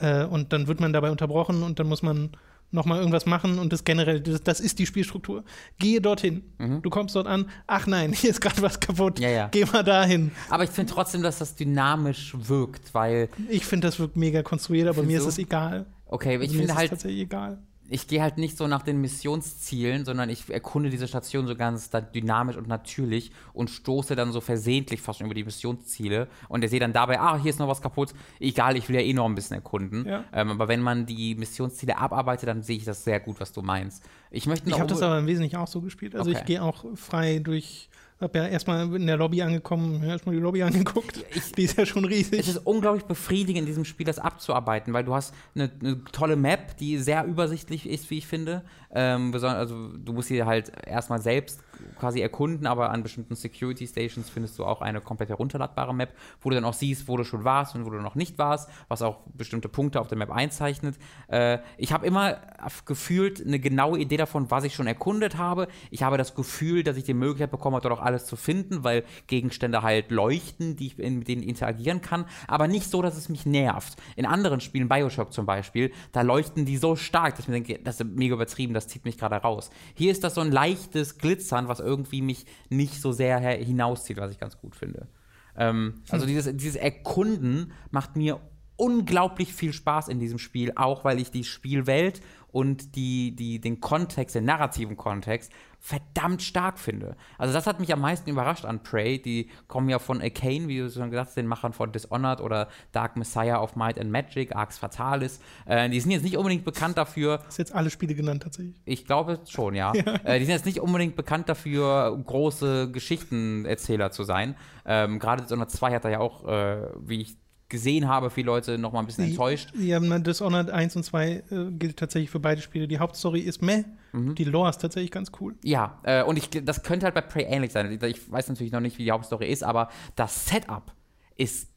Mhm. 0.00 0.06
Äh, 0.06 0.24
und 0.26 0.52
dann 0.52 0.66
wird 0.66 0.80
man 0.80 0.92
dabei 0.92 1.10
unterbrochen 1.10 1.62
und 1.62 1.78
dann 1.78 1.88
muss 1.88 2.02
man 2.02 2.32
nochmal 2.74 2.98
irgendwas 2.98 3.26
machen 3.26 3.58
und 3.58 3.72
das 3.72 3.84
generell, 3.84 4.20
das, 4.20 4.42
das, 4.42 4.60
ist 4.60 4.78
die 4.78 4.86
Spielstruktur. 4.86 5.44
Gehe 5.78 6.00
dorthin. 6.00 6.42
Mhm. 6.58 6.82
Du 6.82 6.90
kommst 6.90 7.14
dort 7.16 7.26
an, 7.26 7.48
ach 7.66 7.86
nein, 7.86 8.12
hier 8.14 8.30
ist 8.30 8.40
gerade 8.40 8.60
was 8.60 8.80
kaputt. 8.80 9.18
Ja, 9.18 9.30
ja. 9.30 9.48
Geh 9.50 9.64
mal 9.64 9.82
dahin. 9.82 10.32
Aber 10.50 10.64
ich 10.64 10.70
finde 10.70 10.92
trotzdem, 10.92 11.22
dass 11.22 11.38
das 11.38 11.54
dynamisch 11.54 12.34
wirkt, 12.36 12.94
weil. 12.94 13.28
Ich 13.48 13.64
finde, 13.64 13.88
das 13.88 13.98
wirkt 13.98 14.16
mega 14.16 14.42
konstruiert, 14.42 14.88
aber 14.88 15.02
mir 15.02 15.20
so? 15.20 15.28
ist 15.28 15.34
es 15.34 15.38
egal. 15.38 15.86
Okay, 16.06 16.38
ich 16.42 16.56
finde 16.56 16.74
halt. 16.74 16.90
tatsächlich 16.90 17.22
egal 17.22 17.58
ich 17.88 18.06
gehe 18.08 18.22
halt 18.22 18.38
nicht 18.38 18.56
so 18.56 18.66
nach 18.66 18.82
den 18.82 19.00
Missionszielen, 19.00 20.04
sondern 20.04 20.30
ich 20.30 20.48
erkunde 20.50 20.88
diese 20.88 21.06
Station 21.06 21.46
so 21.46 21.54
ganz 21.54 21.90
dynamisch 22.14 22.56
und 22.56 22.66
natürlich 22.66 23.30
und 23.52 23.68
stoße 23.68 24.16
dann 24.16 24.32
so 24.32 24.40
versehentlich 24.40 25.02
fast 25.02 25.18
schon 25.18 25.26
über 25.26 25.34
die 25.34 25.44
Missionsziele 25.44 26.28
und 26.48 26.62
ihr 26.62 26.68
seht 26.68 26.82
dann 26.82 26.94
dabei, 26.94 27.20
ah, 27.20 27.38
hier 27.38 27.50
ist 27.50 27.58
noch 27.58 27.68
was 27.68 27.82
kaputt. 27.82 28.14
Egal, 28.40 28.76
ich 28.76 28.88
will 28.88 28.96
ja 28.96 29.02
eh 29.02 29.12
noch 29.12 29.26
ein 29.26 29.34
bisschen 29.34 29.56
erkunden. 29.56 30.06
Ja. 30.06 30.24
Ähm, 30.32 30.50
aber 30.50 30.68
wenn 30.68 30.80
man 30.80 31.04
die 31.04 31.34
Missionsziele 31.34 31.98
abarbeitet, 31.98 32.48
dann 32.48 32.62
sehe 32.62 32.76
ich 32.76 32.84
das 32.84 33.04
sehr 33.04 33.20
gut, 33.20 33.38
was 33.38 33.52
du 33.52 33.60
meinst. 33.60 34.02
Ich 34.30 34.46
möchte 34.46 34.68
Ich 34.68 34.78
habe 34.78 34.88
das 34.88 35.02
aber 35.02 35.18
im 35.18 35.26
Wesentlichen 35.26 35.56
auch 35.56 35.68
so 35.68 35.80
gespielt. 35.82 36.16
Also 36.16 36.30
okay. 36.30 36.40
ich 36.40 36.46
gehe 36.46 36.62
auch 36.62 36.84
frei 36.96 37.38
durch 37.38 37.90
hab 38.20 38.34
ja 38.36 38.46
erstmal 38.46 38.94
in 38.94 39.06
der 39.06 39.16
Lobby 39.16 39.42
angekommen, 39.42 40.02
erstmal 40.02 40.34
die 40.34 40.40
Lobby 40.40 40.62
angeguckt. 40.62 41.24
Ich, 41.34 41.52
die 41.52 41.64
ist 41.64 41.76
ja 41.76 41.84
schon 41.84 42.04
riesig. 42.04 42.40
Es 42.40 42.48
ist 42.48 42.58
unglaublich 42.58 43.04
befriedigend, 43.04 43.60
in 43.62 43.66
diesem 43.66 43.84
Spiel 43.84 44.06
das 44.06 44.18
abzuarbeiten, 44.18 44.92
weil 44.92 45.04
du 45.04 45.14
hast 45.14 45.34
eine, 45.54 45.70
eine 45.80 46.02
tolle 46.04 46.36
Map, 46.36 46.76
die 46.76 46.98
sehr 46.98 47.24
übersichtlich 47.24 47.88
ist, 47.88 48.10
wie 48.10 48.18
ich 48.18 48.26
finde. 48.26 48.62
Ähm, 48.94 49.34
also 49.34 49.88
du 49.88 50.12
musst 50.12 50.28
sie 50.28 50.44
halt 50.44 50.72
erstmal 50.86 51.20
selbst 51.20 51.60
quasi 51.98 52.20
erkunden, 52.20 52.66
aber 52.66 52.90
an 52.90 53.02
bestimmten 53.02 53.34
Security 53.34 53.86
Stations 53.86 54.30
findest 54.30 54.58
du 54.58 54.64
auch 54.64 54.80
eine 54.80 55.00
komplett 55.00 55.28
herunterladbare 55.28 55.94
Map, 55.94 56.12
wo 56.40 56.50
du 56.50 56.54
dann 56.54 56.64
auch 56.64 56.74
siehst, 56.74 57.08
wo 57.08 57.16
du 57.16 57.24
schon 57.24 57.44
warst 57.44 57.74
und 57.74 57.84
wo 57.84 57.90
du 57.90 57.98
noch 57.98 58.14
nicht 58.14 58.38
warst, 58.38 58.70
was 58.88 59.02
auch 59.02 59.18
bestimmte 59.34 59.68
Punkte 59.68 60.00
auf 60.00 60.06
der 60.06 60.18
Map 60.18 60.30
einzeichnet. 60.30 60.96
Äh, 61.28 61.58
ich 61.76 61.92
habe 61.92 62.06
immer 62.06 62.38
gefühlt 62.84 63.44
eine 63.44 63.58
genaue 63.58 63.98
Idee 63.98 64.16
davon, 64.16 64.50
was 64.50 64.64
ich 64.64 64.74
schon 64.74 64.86
erkundet 64.86 65.36
habe. 65.36 65.66
Ich 65.90 66.02
habe 66.02 66.16
das 66.16 66.34
Gefühl, 66.34 66.84
dass 66.84 66.96
ich 66.96 67.04
die 67.04 67.14
Möglichkeit 67.14 67.50
bekomme, 67.50 67.80
dort 67.80 67.98
auch 67.98 68.03
alles 68.04 68.26
zu 68.26 68.36
finden, 68.36 68.84
weil 68.84 69.04
Gegenstände 69.26 69.82
halt 69.82 70.10
leuchten, 70.10 70.76
die 70.76 70.86
ich 70.86 70.98
mit 70.98 71.28
denen 71.28 71.42
interagieren 71.42 72.00
kann, 72.00 72.26
aber 72.46 72.68
nicht 72.68 72.90
so, 72.90 73.02
dass 73.02 73.16
es 73.16 73.28
mich 73.28 73.46
nervt. 73.46 73.96
In 74.16 74.26
anderen 74.26 74.60
Spielen, 74.60 74.88
Bioshock 74.88 75.32
zum 75.32 75.46
Beispiel, 75.46 75.92
da 76.12 76.22
leuchten 76.22 76.64
die 76.64 76.76
so 76.76 76.96
stark, 76.96 77.36
dass 77.36 77.40
ich 77.40 77.48
mir 77.48 77.54
denke, 77.54 77.78
das 77.82 78.00
ist 78.00 78.06
mega 78.06 78.34
übertrieben, 78.34 78.74
das 78.74 78.88
zieht 78.88 79.04
mich 79.04 79.18
gerade 79.18 79.36
raus. 79.36 79.70
Hier 79.94 80.12
ist 80.12 80.24
das 80.24 80.34
so 80.34 80.40
ein 80.40 80.52
leichtes 80.52 81.18
Glitzern, 81.18 81.68
was 81.68 81.80
irgendwie 81.80 82.22
mich 82.22 82.46
nicht 82.68 83.00
so 83.00 83.12
sehr 83.12 83.38
hinauszieht, 83.38 84.18
was 84.18 84.30
ich 84.30 84.38
ganz 84.38 84.58
gut 84.58 84.76
finde. 84.76 85.08
Ähm, 85.56 86.02
also 86.08 86.26
hm. 86.26 86.28
dieses, 86.28 86.56
dieses 86.56 86.76
Erkunden 86.76 87.72
macht 87.90 88.16
mir 88.16 88.40
unglaublich 88.76 89.54
viel 89.54 89.72
Spaß 89.72 90.08
in 90.08 90.18
diesem 90.18 90.38
Spiel, 90.38 90.72
auch 90.76 91.04
weil 91.04 91.20
ich 91.20 91.30
die 91.30 91.44
Spielwelt 91.44 92.20
und 92.50 92.96
die, 92.96 93.34
die, 93.34 93.60
den 93.60 93.80
Kontext, 93.80 94.34
den 94.34 94.44
narrativen 94.44 94.96
Kontext 94.96 95.52
verdammt 95.84 96.40
stark 96.40 96.78
finde. 96.78 97.14
Also 97.36 97.52
das 97.52 97.66
hat 97.66 97.78
mich 97.78 97.92
am 97.92 98.00
meisten 98.00 98.30
überrascht 98.30 98.64
an 98.64 98.82
Prey. 98.82 99.20
Die 99.20 99.50
kommen 99.68 99.90
ja 99.90 99.98
von 99.98 100.22
Arcane, 100.22 100.66
wie 100.66 100.78
du 100.78 100.90
schon 100.90 101.10
gesagt 101.10 101.28
hast, 101.28 101.36
den 101.36 101.46
Machern 101.46 101.74
von 101.74 101.92
Dishonored 101.92 102.40
oder 102.40 102.68
Dark 102.92 103.18
Messiah 103.18 103.60
of 103.60 103.76
Might 103.76 104.00
and 104.00 104.10
Magic, 104.10 104.56
Arx 104.56 104.78
Fatalis. 104.78 105.40
Äh, 105.66 105.90
die 105.90 106.00
sind 106.00 106.10
jetzt 106.10 106.22
nicht 106.22 106.38
unbedingt 106.38 106.64
bekannt 106.64 106.96
dafür. 106.96 107.40
Hast 107.44 107.58
jetzt 107.58 107.74
alle 107.74 107.90
Spiele 107.90 108.14
genannt 108.14 108.44
tatsächlich? 108.44 108.80
Ich 108.86 109.04
glaube 109.04 109.40
schon, 109.46 109.74
ja. 109.74 109.92
ja. 109.94 110.14
Äh, 110.24 110.38
die 110.38 110.46
sind 110.46 110.54
jetzt 110.54 110.64
nicht 110.64 110.80
unbedingt 110.80 111.16
bekannt 111.16 111.50
dafür, 111.50 112.18
große 112.24 112.90
Geschichtenerzähler 112.90 114.10
zu 114.10 114.24
sein. 114.24 114.56
Ähm, 114.86 115.18
Gerade 115.18 115.42
Dishonored 115.42 115.70
2 115.70 115.96
hat 115.96 116.06
er 116.06 116.12
ja 116.12 116.20
auch, 116.20 116.48
äh, 116.48 116.78
wie 116.98 117.20
ich 117.20 117.36
gesehen 117.74 118.08
habe, 118.08 118.30
viele 118.30 118.46
Leute 118.46 118.78
noch 118.78 118.92
mal 118.92 119.00
ein 119.00 119.06
bisschen 119.06 119.24
enttäuscht. 119.24 119.72
Ja, 119.76 119.98
Dishonored 119.98 120.70
1 120.70 120.94
und 120.94 121.02
2 121.02 121.28
äh, 121.28 121.42
gilt 121.72 121.96
tatsächlich 121.96 122.30
für 122.30 122.38
beide 122.38 122.62
Spiele. 122.62 122.86
Die 122.86 123.00
Hauptstory 123.00 123.40
ist 123.40 123.62
meh, 123.62 123.84
mhm. 124.12 124.36
die 124.36 124.44
Lore 124.44 124.70
ist 124.70 124.80
tatsächlich 124.80 125.10
ganz 125.10 125.32
cool. 125.40 125.56
Ja, 125.64 125.98
äh, 126.04 126.22
und 126.22 126.36
ich, 126.36 126.48
das 126.50 126.84
könnte 126.84 127.04
halt 127.04 127.14
bei 127.14 127.20
Prey 127.20 127.42
ähnlich 127.42 127.72
sein. 127.72 127.98
Ich 128.02 128.30
weiß 128.30 128.48
natürlich 128.48 128.72
noch 128.72 128.80
nicht, 128.80 128.98
wie 128.98 129.04
die 129.04 129.10
Hauptstory 129.10 129.50
ist, 129.50 129.64
aber 129.64 129.88
das 130.14 130.46
Setup 130.46 130.92
ist 131.36 131.68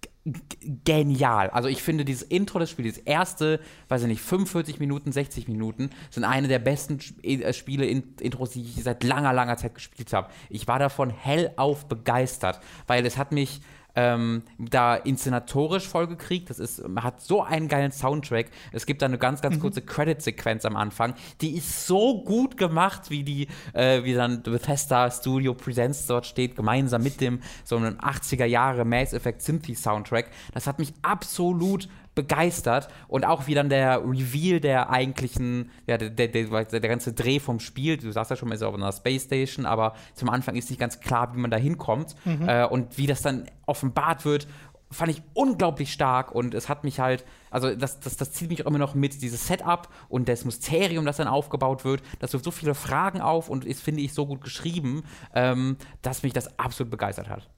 genial. 0.86 1.50
Also 1.50 1.70
ich 1.70 1.82
finde 1.82 2.06
dieses 2.06 2.22
Intro 2.22 2.60
des 2.60 2.70
Spiels, 2.70 2.96
das 2.98 3.04
erste, 3.06 3.60
weiß 3.88 4.04
ich 4.04 4.08
nicht, 4.08 4.22
45 4.22 4.80
Minuten, 4.80 5.12
60 5.12 5.48
Minuten, 5.48 5.90
sind 6.12 6.26
eine 6.26 6.48
der 6.48 6.60
besten 6.60 7.00
äh, 7.24 7.54
Spiele, 7.54 7.86
Intros, 7.86 8.52
die 8.52 8.62
ich 8.62 8.84
seit 8.84 9.04
langer, 9.04 9.34
langer 9.34 9.58
Zeit 9.58 9.74
gespielt 9.74 10.12
habe. 10.14 10.30
Ich 10.50 10.68
war 10.68 10.80
davon 10.80 11.10
hellauf 11.10 11.88
begeistert, 11.88 12.60
weil 12.86 13.06
es 13.06 13.18
hat 13.18 13.32
mich 13.32 13.62
ähm, 13.98 14.44
da 14.60 14.96
inszenatorisch 14.96 15.88
vollgekriegt. 15.88 16.52
Das 16.52 16.60
ist, 16.60 16.84
hat 16.98 17.20
so 17.20 17.42
einen 17.42 17.68
geilen 17.68 17.92
Soundtrack. 17.92 18.52
Es 18.72 18.86
gibt 18.86 19.02
da 19.02 19.08
eine 19.08 19.18
ganz, 19.18 19.42
ganz 19.42 19.56
mhm. 19.56 19.62
kurze 19.62 19.82
Credit-Sequenz 19.82 20.66
am 20.66 20.78
Anfang. 20.78 21.16
Die 21.42 21.58
ist 21.58 21.88
so 21.88 22.24
gut 22.24 22.58
gemacht, 22.58 23.10
wie 23.10 23.24
die, 23.24 23.48
äh, 23.74 24.04
wie 24.04 24.14
dann 24.14 24.44
Bethesda 24.44 25.10
Studio 25.10 25.56
Presents 25.56 26.06
dort 26.06 26.28
steht, 26.28 26.56
gemeinsam 26.56 27.02
mit 27.02 27.20
dem 27.20 27.42
so 27.64 27.76
einem 27.76 27.96
80er 27.96 28.46
Jahre 28.46 28.86
Mass 28.86 29.14
Effect 29.14 29.42
Synthy 29.42 29.74
Soundtrack. 29.74 30.30
Das 30.54 30.68
hat 30.68 30.78
mich 30.78 30.94
absolut 31.02 31.90
begeistert 32.18 32.90
und 33.08 33.24
auch 33.26 33.48
wie 33.48 33.54
dann 33.54 33.70
der 33.70 34.02
Reveal 34.04 34.60
der 34.60 34.90
eigentlichen, 34.90 35.72
ja, 35.86 35.98
der, 35.98 36.10
der, 36.10 36.28
der, 36.28 36.66
der 36.66 36.80
ganze 36.82 37.14
Dreh 37.14 37.40
vom 37.40 37.62
Spiel, 37.62 37.96
du 37.96 38.12
sagst 38.12 38.32
ja 38.32 38.36
schon, 38.36 38.50
man 38.50 38.58
ist 38.58 38.64
auf 38.64 38.74
einer 38.74 38.92
Space 38.92 39.24
Station, 39.24 39.66
aber 39.66 39.94
zum 40.16 40.30
Anfang 40.30 40.56
ist 40.56 40.70
nicht 40.70 40.80
ganz 40.80 41.00
klar, 41.00 41.34
wie 41.34 41.40
man 41.40 41.52
da 41.52 41.58
hinkommt 41.58 42.16
Mhm. 42.26 42.50
äh, 42.50 42.66
und 42.66 42.98
wie 42.98 43.08
das 43.08 43.22
dann 43.22 43.46
offenbart 43.66 44.26
wird, 44.26 44.48
fand 44.90 45.12
ich 45.12 45.22
unglaublich 45.34 45.92
stark 45.92 46.34
und 46.34 46.54
es 46.54 46.70
hat 46.70 46.84
mich 46.84 47.00
halt, 47.00 47.26
also 47.52 47.76
das, 47.76 48.00
das, 48.00 48.18
das 48.18 48.32
zieht 48.32 48.50
mich 48.50 48.64
auch 48.64 48.70
immer 48.70 48.80
noch 48.80 48.96
mit, 48.96 49.22
dieses 49.22 49.46
Setup 49.48 49.88
und 50.10 50.28
das 50.28 50.46
Mysterium, 50.46 51.06
das 51.06 51.18
dann 51.18 51.28
aufgebaut 51.28 51.86
wird, 51.86 52.02
das 52.20 52.34
wirft 52.34 52.46
so 52.46 52.52
viele 52.52 52.74
Fragen 52.74 53.22
auf 53.22 53.50
und 53.50 53.66
ist, 53.66 53.82
finde 53.82 54.02
ich, 54.02 54.14
so 54.14 54.26
gut 54.26 54.42
geschrieben, 54.42 55.04
ähm, 55.36 55.78
dass 56.02 56.24
mich 56.24 56.34
das 56.34 56.58
absolut 56.58 56.90
begeistert 56.90 57.30
hat. 57.30 57.50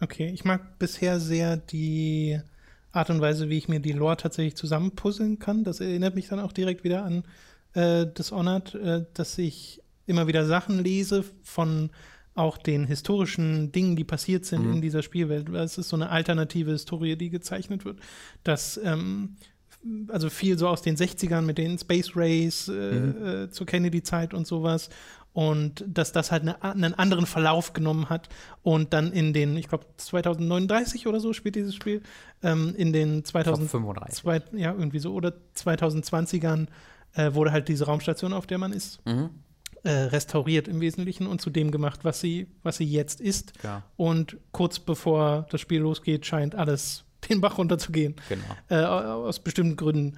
Okay, 0.00 0.26
ich 0.26 0.44
mag 0.44 0.78
bisher 0.78 1.18
sehr 1.18 1.56
die 1.56 2.40
Art 2.96 3.10
und 3.10 3.20
Weise, 3.20 3.48
wie 3.48 3.58
ich 3.58 3.68
mir 3.68 3.80
die 3.80 3.92
Lore 3.92 4.16
tatsächlich 4.16 4.56
zusammenpuzzeln 4.56 5.38
kann. 5.38 5.64
Das 5.64 5.80
erinnert 5.80 6.14
mich 6.14 6.28
dann 6.28 6.40
auch 6.40 6.52
direkt 6.52 6.84
wieder 6.84 7.04
an 7.04 7.24
äh, 7.74 8.06
Dishonored, 8.06 8.74
äh, 8.74 9.04
dass 9.14 9.38
ich 9.38 9.82
immer 10.06 10.26
wieder 10.26 10.46
Sachen 10.46 10.82
lese 10.82 11.24
von 11.42 11.90
auch 12.34 12.58
den 12.58 12.84
historischen 12.84 13.72
Dingen, 13.72 13.96
die 13.96 14.04
passiert 14.04 14.44
sind 14.44 14.70
in 14.70 14.82
dieser 14.82 15.02
Spielwelt. 15.02 15.48
Es 15.48 15.78
ist 15.78 15.88
so 15.88 15.96
eine 15.96 16.10
alternative 16.10 16.72
Historie, 16.72 17.16
die 17.16 17.30
gezeichnet 17.30 17.86
wird. 17.86 17.98
Dass 18.44 18.78
ähm, 18.84 19.36
also 20.08 20.30
viel 20.30 20.58
so 20.58 20.68
aus 20.68 20.82
den 20.82 20.96
60ern 20.96 21.42
mit 21.42 21.58
den 21.58 21.78
Space 21.78 22.16
Rays 22.16 22.68
äh, 22.68 23.44
äh, 23.44 23.50
zur 23.50 23.66
Kennedy-Zeit 23.66 24.34
und 24.34 24.46
sowas. 24.46 24.90
Und 25.36 25.84
dass 25.86 26.12
das 26.12 26.32
halt 26.32 26.44
eine, 26.44 26.62
einen 26.62 26.94
anderen 26.94 27.26
Verlauf 27.26 27.74
genommen 27.74 28.08
hat. 28.08 28.30
Und 28.62 28.94
dann 28.94 29.12
in 29.12 29.34
den, 29.34 29.58
ich 29.58 29.68
glaube, 29.68 29.84
2039 29.98 31.06
oder 31.06 31.20
so 31.20 31.34
spielt 31.34 31.56
dieses 31.56 31.74
Spiel, 31.74 32.00
ähm, 32.42 32.74
in 32.74 32.94
den 32.94 33.22
2000, 33.22 33.70
35. 33.70 34.14
zwei, 34.22 34.40
ja, 34.52 34.72
irgendwie 34.72 34.98
so, 34.98 35.12
oder 35.12 35.34
2020ern 35.54 36.68
äh, 37.16 37.34
wurde 37.34 37.52
halt 37.52 37.68
diese 37.68 37.84
Raumstation, 37.84 38.32
auf 38.32 38.46
der 38.46 38.56
man 38.56 38.72
ist, 38.72 39.04
Mhm. 39.06 39.28
äh, 39.84 39.90
restauriert 39.90 40.68
im 40.68 40.80
Wesentlichen 40.80 41.26
und 41.26 41.42
zu 41.42 41.50
dem 41.50 41.70
gemacht, 41.70 42.00
was 42.02 42.18
sie, 42.20 42.46
was 42.62 42.78
sie 42.78 42.86
jetzt 42.86 43.20
ist. 43.20 43.52
Ja. 43.62 43.82
Und 43.96 44.38
kurz 44.52 44.78
bevor 44.78 45.46
das 45.50 45.60
Spiel 45.60 45.80
losgeht, 45.82 46.24
scheint 46.24 46.54
alles 46.54 47.04
den 47.28 47.42
Bach 47.42 47.58
runterzugehen 47.58 48.14
Genau. 48.30 48.42
äh, 48.70 48.82
aus 48.86 49.38
bestimmten 49.40 49.76
Gründen. 49.76 50.16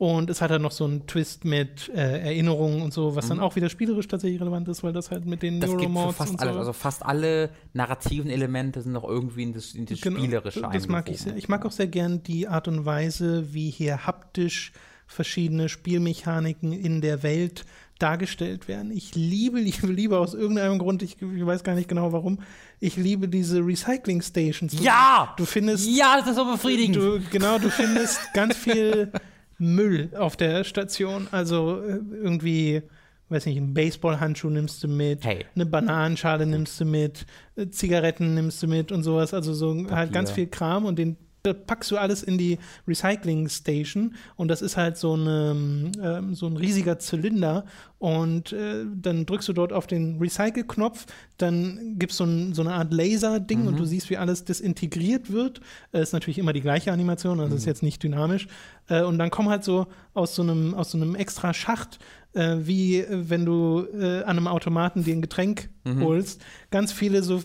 Und 0.00 0.30
es 0.30 0.40
hat 0.40 0.50
dann 0.50 0.62
noch 0.62 0.70
so 0.70 0.84
einen 0.86 1.06
Twist 1.06 1.44
mit 1.44 1.90
äh, 1.94 2.20
Erinnerungen 2.22 2.80
und 2.80 2.90
so, 2.94 3.16
was 3.16 3.28
dann 3.28 3.38
auch 3.38 3.54
wieder 3.54 3.68
spielerisch 3.68 4.08
tatsächlich 4.08 4.40
relevant 4.40 4.66
ist, 4.68 4.82
weil 4.82 4.94
das 4.94 5.10
halt 5.10 5.26
mit 5.26 5.42
den 5.42 5.56
Mhm. 5.58 5.60
Das 5.60 6.16
fast 6.16 6.30
und 6.32 6.40
alles. 6.40 6.54
so. 6.54 6.58
Also 6.58 6.72
fast 6.72 7.04
alle 7.04 7.50
narrativen 7.74 8.30
Elemente 8.30 8.80
sind 8.80 8.92
noch 8.92 9.04
irgendwie 9.04 9.42
in 9.42 9.52
das, 9.52 9.74
in 9.74 9.84
das 9.84 10.00
Genau, 10.00 10.18
Spielerische 10.18 10.62
Das 10.72 10.88
mag 10.88 11.10
ich 11.10 11.18
sehr. 11.20 11.36
Ich 11.36 11.50
mag 11.50 11.66
auch 11.66 11.70
sehr 11.70 11.86
gern 11.86 12.22
die 12.22 12.48
Art 12.48 12.66
und 12.66 12.86
Weise, 12.86 13.52
wie 13.52 13.68
hier 13.68 14.06
haptisch 14.06 14.72
verschiedene 15.06 15.68
Spielmechaniken 15.68 16.72
in 16.72 17.02
der 17.02 17.22
Welt 17.22 17.66
dargestellt 17.98 18.68
werden. 18.68 18.90
Ich 18.92 19.14
liebe, 19.14 19.58
liebe, 19.60 19.86
liebe 19.88 20.18
aus 20.18 20.32
irgendeinem 20.32 20.78
Grund, 20.78 21.02
ich, 21.02 21.20
ich 21.20 21.44
weiß 21.44 21.62
gar 21.62 21.74
nicht 21.74 21.88
genau 21.90 22.10
warum, 22.12 22.38
ich 22.78 22.96
liebe 22.96 23.28
diese 23.28 23.58
Recycling 23.60 24.22
Stations. 24.22 24.74
Du- 24.74 24.82
Ja! 24.82 25.34
Du 25.36 25.44
findest 25.44 25.86
Ja, 25.90 26.16
das 26.20 26.28
ist 26.30 26.36
so 26.36 26.46
befriedigend. 26.50 26.96
Du, 26.96 27.20
genau, 27.30 27.58
du 27.58 27.68
findest 27.68 28.18
ganz 28.32 28.56
viel 28.56 29.12
Müll 29.60 30.10
auf 30.16 30.36
der 30.36 30.64
Station. 30.64 31.28
Also 31.30 31.80
äh, 31.82 32.00
irgendwie, 32.12 32.82
weiß 33.28 33.46
nicht, 33.46 33.58
einen 33.58 33.74
Baseballhandschuh 33.74 34.50
nimmst 34.50 34.82
du 34.82 34.88
mit, 34.88 35.24
Hey. 35.24 35.44
eine 35.54 35.66
Bananenschale 35.66 36.46
nimmst 36.46 36.80
du 36.80 36.84
mit, 36.84 37.26
äh, 37.56 37.68
Zigaretten 37.68 38.34
nimmst 38.34 38.62
du 38.62 38.66
mit 38.66 38.90
und 38.90 39.02
sowas. 39.02 39.34
Also 39.34 39.54
so 39.54 39.86
halt 39.90 40.12
ganz 40.12 40.30
viel 40.30 40.46
Kram 40.46 40.84
und 40.84 40.98
den 40.98 41.16
da 41.42 41.52
packst 41.52 41.90
du 41.90 41.96
alles 41.96 42.22
in 42.22 42.38
die 42.38 42.58
Recycling 42.86 43.48
Station 43.48 44.14
und 44.36 44.48
das 44.48 44.62
ist 44.62 44.76
halt 44.76 44.96
so, 44.96 45.14
eine, 45.14 45.90
ähm, 46.02 46.34
so 46.34 46.46
ein 46.46 46.56
riesiger 46.56 46.98
Zylinder 46.98 47.64
und 47.98 48.52
äh, 48.52 48.84
dann 48.94 49.26
drückst 49.26 49.48
du 49.48 49.52
dort 49.52 49.72
auf 49.72 49.86
den 49.86 50.18
Recycle-Knopf, 50.18 51.06
dann 51.36 51.98
gibt 51.98 52.12
so 52.12 52.24
es 52.24 52.56
so 52.56 52.62
eine 52.62 52.72
Art 52.72 52.92
Laser-Ding 52.92 53.66
und 53.66 53.78
du 53.78 53.84
siehst, 53.84 54.08
wie 54.08 54.16
alles 54.16 54.44
desintegriert 54.44 55.30
wird. 55.30 55.60
Äh, 55.92 56.02
ist 56.02 56.12
natürlich 56.12 56.38
immer 56.38 56.52
die 56.52 56.62
gleiche 56.62 56.92
Animation, 56.92 57.40
also 57.40 57.54
ist 57.54 57.66
jetzt 57.66 57.82
nicht 57.82 58.02
dynamisch. 58.02 58.48
Äh, 58.88 59.02
und 59.02 59.18
dann 59.18 59.30
kommen 59.30 59.50
halt 59.50 59.64
so 59.64 59.86
aus 60.14 60.34
so 60.34 60.42
einem, 60.42 60.74
aus 60.74 60.92
so 60.92 60.98
einem 60.98 61.14
extra 61.14 61.52
Schacht, 61.52 61.98
äh, 62.32 62.56
wie 62.60 63.00
äh, 63.00 63.28
wenn 63.28 63.44
du 63.44 63.86
äh, 63.92 64.22
an 64.22 64.36
einem 64.36 64.46
Automaten 64.46 65.04
dir 65.04 65.14
ein 65.14 65.22
Getränk 65.22 65.68
holst, 66.00 66.42
ganz 66.70 66.92
viele 66.92 67.22
so 67.22 67.42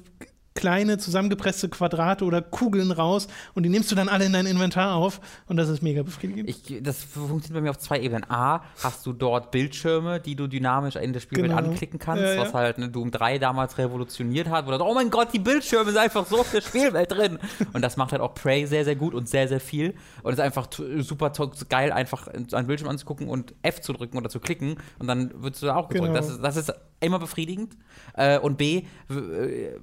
kleine 0.56 0.98
zusammengepresste 0.98 1.68
Quadrate 1.68 2.24
oder 2.24 2.42
Kugeln 2.42 2.92
raus 2.92 3.28
und 3.54 3.64
die 3.64 3.70
nimmst 3.70 3.92
du 3.92 3.96
dann 3.96 4.08
alle 4.08 4.26
in 4.26 4.32
dein 4.34 4.46
Inventar 4.46 4.96
auf 4.96 5.20
und 5.48 5.58
das 5.58 5.68
ist 5.68 5.84
mega 5.84 6.02
befriedigend. 6.02 6.50
Ich, 6.50 6.82
das 6.82 7.04
funktioniert 7.04 7.54
bei 7.54 7.62
mir 7.62 7.70
auf 7.72 7.78
zwei 7.78 8.00
Ebenen. 8.00 8.24
A, 8.30 8.64
hast 8.82 9.06
du 9.06 9.12
dort 9.12 9.52
Bildschirme, 9.52 10.22
die 10.22 10.36
du 10.38 10.48
dynamisch 10.48 10.96
in 10.96 11.12
der 11.12 11.20
Spielwelt 11.20 11.52
Genau. 11.52 11.58
anklicken 11.70 12.00
kannst, 12.00 12.24
Ja, 12.24 12.34
ja. 12.36 12.42
was 12.42 12.54
halt 12.54 12.78
ne, 12.78 12.88
Doom 12.90 13.12
3 13.12 13.38
damals 13.38 13.78
revolutioniert 13.78 14.50
hat, 14.50 14.66
wo 14.66 14.72
du, 14.72 14.82
oh 14.82 14.94
mein 14.94 15.10
Gott, 15.10 15.34
die 15.34 15.40
Bildschirme 15.40 15.92
sind 15.92 15.98
einfach 15.98 16.26
so 16.26 16.40
auf 16.40 16.50
der 16.52 16.62
Spielwelt 16.62 17.12
drin. 17.12 17.38
Und 17.74 17.82
das 17.82 17.98
macht 17.98 18.14
halt 18.14 18.22
auch 18.22 18.34
Prey 18.34 18.66
sehr, 18.66 18.86
sehr 18.86 18.96
gut 18.96 19.14
und 19.14 19.28
sehr, 19.28 19.50
sehr 19.50 19.60
viel. 19.60 19.94
Und 20.24 20.32
es 20.32 20.40
ist 20.40 20.44
einfach 20.46 20.68
super 21.00 21.32
geil, 21.68 21.92
einfach 21.92 22.28
einen 22.30 22.68
Bildschirm 22.68 22.90
anzugucken 22.90 23.28
und 23.28 23.54
F 23.62 23.82
zu 23.82 23.92
drücken 23.92 24.18
oder 24.18 24.30
zu 24.30 24.40
klicken 24.40 24.78
und 25.00 25.08
dann 25.08 25.32
wirst 25.44 25.62
du 25.62 25.66
da 25.66 25.76
auch 25.76 25.90
gedrückt. 25.90 26.14
Genau. 26.14 26.20
Das, 26.20 26.30
ist, 26.30 26.42
das 26.42 26.56
ist 26.56 26.74
immer 27.00 27.20
befriedigend. 27.20 27.78
Äh, 28.16 28.40
und 28.40 28.58
B, 28.58 28.84
äh, 29.10 29.80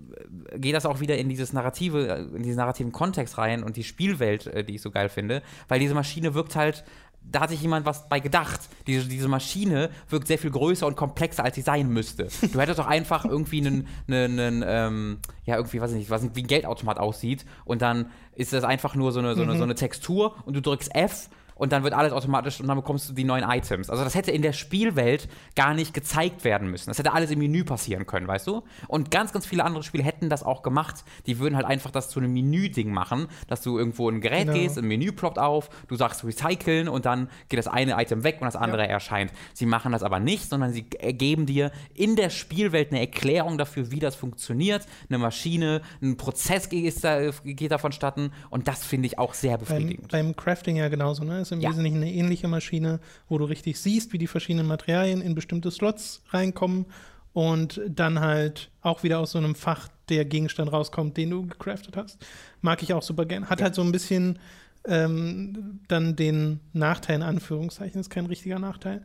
geht 0.57 0.75
das 0.75 0.87
auch 0.87 1.01
wieder 1.01 1.17
in 1.19 1.29
dieses 1.29 1.53
narrative, 1.53 2.09
äh, 2.09 2.37
in 2.37 2.43
diesen 2.43 2.57
narrativen 2.57 2.93
Kontext 2.93 3.39
rein 3.39 3.63
und 3.63 3.77
die 3.77 3.85
Spielwelt, 3.85 4.47
äh, 4.47 4.65
die 4.65 4.77
ich 4.77 4.83
so 4.83 4.91
geil 4.91 5.09
finde, 5.09 5.43
weil 5.69 5.81
diese 5.81 5.95
Maschine 5.95 6.35
wirkt 6.35 6.57
halt, 6.57 6.85
da 7.25 7.41
hat 7.41 7.51
sich 7.51 7.63
jemand 7.63 7.87
was 7.87 8.09
bei 8.09 8.19
gedacht. 8.21 8.61
Diese, 8.87 9.09
diese 9.09 9.29
Maschine 9.29 9.91
wirkt 10.09 10.27
sehr 10.27 10.39
viel 10.39 10.51
größer 10.51 10.87
und 10.87 10.97
komplexer, 10.97 11.45
als 11.45 11.55
sie 11.55 11.63
sein 11.63 11.89
müsste. 11.89 12.29
Du 12.53 12.61
hättest 12.61 12.81
doch 12.81 12.87
einfach 12.87 13.25
irgendwie 13.25 13.59
einen, 13.59 13.87
einen, 14.09 14.41
einen 14.41 14.65
ähm, 14.67 15.19
ja, 15.45 15.57
irgendwie, 15.57 15.81
weiß 15.81 15.93
ich 15.93 15.99
nicht, 15.99 16.11
was 16.11 16.23
wie 16.35 16.43
ein 16.43 16.47
Geldautomat 16.47 16.99
aussieht 16.99 17.45
und 17.65 17.83
dann 17.83 18.11
ist 18.35 18.53
das 18.53 18.65
einfach 18.65 18.95
nur 18.95 19.13
so 19.13 19.21
eine, 19.21 19.35
so 19.37 19.43
eine, 19.43 19.57
so 19.57 19.63
eine 19.63 19.75
Textur 19.75 20.35
und 20.47 20.55
du 20.55 20.63
drückst 20.63 20.95
F 20.95 21.29
und 21.63 21.71
dann 21.71 21.85
wird 21.85 21.95
alles 21.95 22.13
automatisch 22.13 22.61
und 22.61 22.67
dann 22.67 22.77
bekommst 22.77 23.09
du 23.09 23.13
die 23.13 23.23
neuen 23.23 23.45
Items. 23.49 23.89
Also 23.89 24.03
das 24.03 24.17
hätte 24.17 24.33
in 24.33 24.43
der 24.43 24.53
Spielwelt 24.53 25.29
gar 25.55 25.75
nicht 25.75 25.95
gezeigt 25.95 26.43
werden 26.43 26.69
müssen. 26.69 26.91
Das 26.91 26.99
hätte 26.99 27.13
alles 27.13 27.31
im 27.31 27.39
Menü 27.39 27.63
passieren 27.63 28.05
können, 28.05 28.27
weißt 28.27 28.49
du? 28.49 28.65
Und 28.89 29.13
ganz, 29.13 29.33
ganz 29.33 29.47
viele 29.47 29.65
andere 29.65 29.85
Spiele 29.85 30.03
hätten 30.03 30.29
das 30.29 30.43
auch 30.43 30.65
gemacht. 30.65 31.05
Die 31.27 31.39
würden 31.39 31.55
halt 31.55 31.65
einfach 31.65 31.93
das 31.93 32.09
zu 32.11 32.19
einem 32.19 32.33
Menü-Ding 32.33 32.91
machen, 32.93 33.29
dass 33.47 33.63
du 33.63 33.79
irgendwo 33.79 34.09
in 34.09 34.17
ein 34.17 34.21
Gerät 34.21 34.49
Genau. 34.49 34.55
gehst, 34.55 34.77
ein 34.77 34.87
Menü 34.87 35.13
ploppt 35.13 35.39
auf, 35.39 35.71
du 35.87 35.95
sagst 35.95 36.25
recyceln 36.25 36.89
und 36.89 37.05
dann 37.07 37.29
geht 37.49 37.59
das 37.61 37.69
eine 37.69 37.93
Item 38.03 38.25
weg 38.25 38.39
und 38.41 38.47
das 38.47 38.57
andere 38.57 38.89
erscheint. 38.89 39.31
Sie 39.55 39.67
machen 39.67 39.93
das 39.93 40.03
aber 40.03 40.19
nicht, 40.19 40.49
sondern 40.49 40.73
sie 40.73 40.83
g- 40.83 41.13
geben 41.13 41.47
dir 41.47 41.71
in 41.95 42.17
der 42.17 42.29
Spielwelt 42.31 42.91
eine 42.91 42.99
Erklärung 42.99 43.57
dafür, 43.57 43.93
wie 43.93 44.01
das 44.01 44.17
funktioniert. 44.17 44.85
Eine 45.09 45.19
Maschine, 45.19 45.81
ein 46.03 46.17
Prozess 46.17 46.69
geht, 46.69 47.05
da, 47.05 47.31
geht 47.45 47.71
da 47.71 47.79
vonstatten 47.79 48.33
und 48.51 48.67
das 48.67 48.85
finde 48.85 49.07
ich 49.07 49.21
auch 49.21 49.33
sehr 49.35 49.59
Beim, 49.59 49.61
befriedigend. 49.61 50.11
beim 50.11 50.35
Crafting 50.35 50.75
ja 50.75 50.89
genauso, 50.89 51.23
ne? 51.23 51.45
Ist 51.53 51.57
im 51.57 51.61
Ja. 51.61 51.71
Wesentlichen 51.71 51.97
eine 51.99 52.13
ähnliche 52.13 52.49
Maschine, 52.49 53.01
wo 53.29 53.39
du 53.39 53.45
richtig 53.45 53.79
siehst, 53.79 54.13
wie 54.13 54.19
die 54.19 54.27
verschiedenen 54.27 54.67
Materialien 54.67 55.21
in 55.21 55.35
bestimmte 55.35 55.71
Slots 55.71 56.23
reinkommen 56.31 56.87
und 57.33 57.81
dann 57.89 58.21
halt 58.21 58.71
auch 58.81 59.03
wieder 59.03 59.19
aus 59.19 59.33
so 59.33 59.39
einem 59.39 59.55
Fach 59.55 59.89
der 60.09 60.25
Gegenstand 60.25 60.73
rauskommt, 60.73 61.17
den 61.17 61.31
du 61.31 61.47
gecraftet 61.47 61.97
hast. 61.97 62.25
Mag 62.61 62.83
ich 62.83 62.93
auch 62.95 63.03
super 63.03 63.25
gern. 63.27 63.49
Hat 63.49 63.63
halt 63.63 63.75
so 63.75 63.83
ein 63.83 63.93
bisschen 63.93 64.39
ähm, 64.87 65.81
dann 65.89 66.17
den 66.17 66.61
Nachteil, 66.73 67.17
in 67.17 67.23
Anführungszeichen, 67.23 68.01
ist 68.01 68.11
kein 68.11 68.27
richtiger 68.27 68.59
Nachteil. 68.59 69.03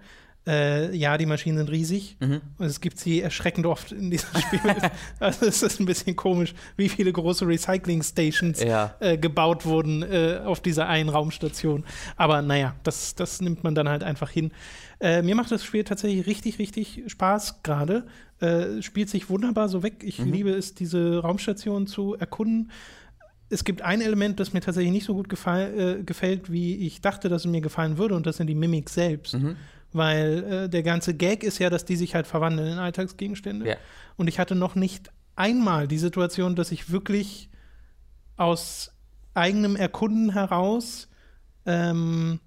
Äh, 0.47 0.95
ja, 0.95 1.17
die 1.17 1.25
Maschinen 1.25 1.57
sind 1.57 1.69
riesig 1.69 2.15
Mhm. 2.21 2.39
und 2.57 2.65
es 2.65 2.79
gibt 2.79 2.97
sie 2.99 3.21
erschreckend 3.21 3.65
oft 3.65 3.91
in 3.91 4.09
diesem 4.09 4.29
Spiel. 4.39 4.59
also 5.19 5.45
es 5.45 5.61
ist 5.61 5.79
ein 5.81 5.85
bisschen 5.85 6.15
komisch, 6.15 6.53
wie 6.77 6.87
viele 6.87 7.11
große 7.11 7.45
Recycling-Stations 7.45 8.63
Ja. 8.63 8.95
äh, 9.01 9.17
gebaut 9.17 9.65
wurden 9.65 10.03
äh, 10.03 10.39
auf 10.45 10.61
dieser 10.61 10.87
einen 10.87 11.09
Raumstation. 11.09 11.83
Aber 12.15 12.41
naja, 12.41 12.75
das, 12.83 13.13
das 13.15 13.41
nimmt 13.41 13.63
man 13.63 13.75
dann 13.75 13.89
halt 13.89 14.03
einfach 14.03 14.29
hin. 14.29 14.51
Äh, 14.99 15.21
mir 15.21 15.35
macht 15.35 15.51
das 15.51 15.63
Spiel 15.65 15.83
tatsächlich 15.83 16.25
richtig, 16.27 16.59
richtig 16.59 17.03
Spaß 17.07 17.61
gerade. 17.63 18.07
Äh, 18.39 18.81
spielt 18.81 19.09
sich 19.09 19.29
wunderbar 19.29 19.67
so 19.67 19.83
weg. 19.83 20.03
Ich 20.03 20.17
liebe 20.19 20.51
es, 20.51 20.73
diese 20.75 21.19
Raumstation 21.19 21.87
zu 21.87 22.15
erkunden. 22.15 22.71
Es 23.49 23.63
gibt 23.63 23.81
ein 23.81 24.01
Element, 24.01 24.39
das 24.39 24.53
mir 24.53 24.59
tatsächlich 24.61 24.91
nicht 24.91 25.05
so 25.05 25.13
gut 25.13 25.29
gefall, 25.29 25.97
äh, 25.99 26.03
gefällt, 26.03 26.51
wie 26.51 26.75
ich 26.85 27.01
dachte, 27.01 27.29
dass 27.29 27.45
es 27.45 27.51
mir 27.51 27.61
gefallen 27.61 27.97
würde, 27.97 28.15
und 28.15 28.25
das 28.25 28.37
sind 28.37 28.47
die 28.47 28.55
Mimics 28.55 28.93
selbst. 28.93 29.33
Mhm. 29.35 29.55
Weil 29.93 30.43
äh, 30.43 30.69
der 30.69 30.83
ganze 30.83 31.13
Gag 31.13 31.43
ist 31.43 31.59
ja, 31.59 31.69
dass 31.69 31.85
die 31.85 31.95
sich 31.95 32.13
halt 32.13 32.27
verwandeln 32.27 32.73
in 32.73 32.77
Alltagsgegenstände. 32.77 33.67
Ja. 33.67 33.75
Und 34.17 34.27
ich 34.27 34.37
hatte 34.39 34.55
noch 34.55 34.75
nicht 34.75 35.09
einmal 35.35 35.87
die 35.87 35.97
Situation, 35.97 36.55
dass 36.55 36.71
ich 36.71 36.91
wirklich 36.91 37.49
aus 38.35 38.91
eigenem 39.33 39.75
Erkunden 39.75 40.31
heraus 40.31 41.07
ähm, 41.65 42.39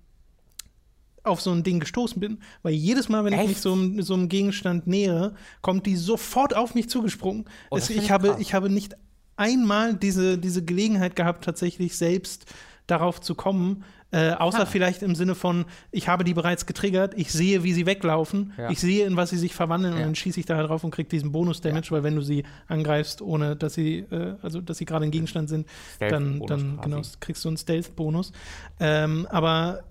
auf 1.23 1.41
so 1.41 1.53
ein 1.53 1.63
Ding 1.63 1.81
gestoßen 1.81 2.21
bin. 2.21 2.39
Weil 2.63 2.73
jedes 2.73 3.09
Mal, 3.09 3.25
wenn 3.25 3.33
ich 3.33 3.41
Echt? 3.41 3.49
mich 3.49 3.61
so, 3.61 3.73
einem- 3.73 4.03
so 4.03 4.15
einem 4.15 4.29
Gegenstand 4.29 4.87
nähere, 4.87 5.35
kommt 5.61 5.87
die 5.87 5.97
sofort 5.97 6.55
auf 6.57 6.75
mich 6.75 6.89
zugesprungen. 6.89 7.45
Oh, 7.71 7.77
es, 7.77 7.91
ich, 7.91 7.97
ich 7.99 8.11
habe, 8.11 8.29
krass. 8.29 8.41
ich 8.41 8.55
habe 8.55 8.71
nicht 8.71 8.97
einmal 9.37 9.95
diese, 9.95 10.39
diese 10.39 10.65
Gelegenheit 10.65 11.17
gehabt, 11.17 11.45
tatsächlich 11.45 11.97
selbst 11.97 12.47
darauf 12.91 13.21
zu 13.21 13.35
kommen, 13.35 13.85
äh, 14.13 14.31
außer 14.33 14.63
Ah. 14.63 14.67
vielleicht 14.67 15.03
im 15.03 15.15
Sinne 15.15 15.35
von, 15.37 15.67
ich 15.93 16.09
habe 16.09 16.25
die 16.25 16.35
bereits 16.35 16.67
getriggert, 16.67 17.15
ich 17.17 17.31
sehe, 17.33 17.63
wie 17.63 17.73
sie 17.73 17.87
weglaufen, 17.87 18.53
Ja. 18.59 18.69
ich 18.71 18.81
sehe, 18.81 19.07
in 19.07 19.17
was 19.17 19.31
sie 19.31 19.37
sich 19.39 19.55
verwandeln 19.55 19.93
und 19.95 20.01
Ja. 20.01 20.05
dann 20.07 20.15
schieße 20.17 20.41
ich 20.41 20.47
da 20.47 20.61
drauf 20.63 20.83
und 20.83 20.91
kriege 20.91 21.09
diesen 21.09 21.31
Bonus-Damage, 21.31 21.93
weil 21.93 22.03
wenn 22.03 22.17
du 22.17 22.23
sie 22.23 22.45
angreifst, 22.67 23.23
ohne 23.23 23.55
dass 23.55 23.75
sie, 23.75 24.01
äh, 24.11 24.35
also 24.43 24.61
dass 24.61 24.79
sie 24.79 24.85
gerade 24.85 25.05
ein 25.05 25.13
Gegenstand 25.13 25.49
sind, 25.49 25.69
dann, 26.01 26.41
dann 26.47 26.81
genau, 26.83 27.03
kriegst 27.21 27.45
du 27.45 27.49
einen 27.49 27.57
Stealth-Bonus. 27.57 28.33
Ähm, 28.81 29.29
aber 29.31 29.85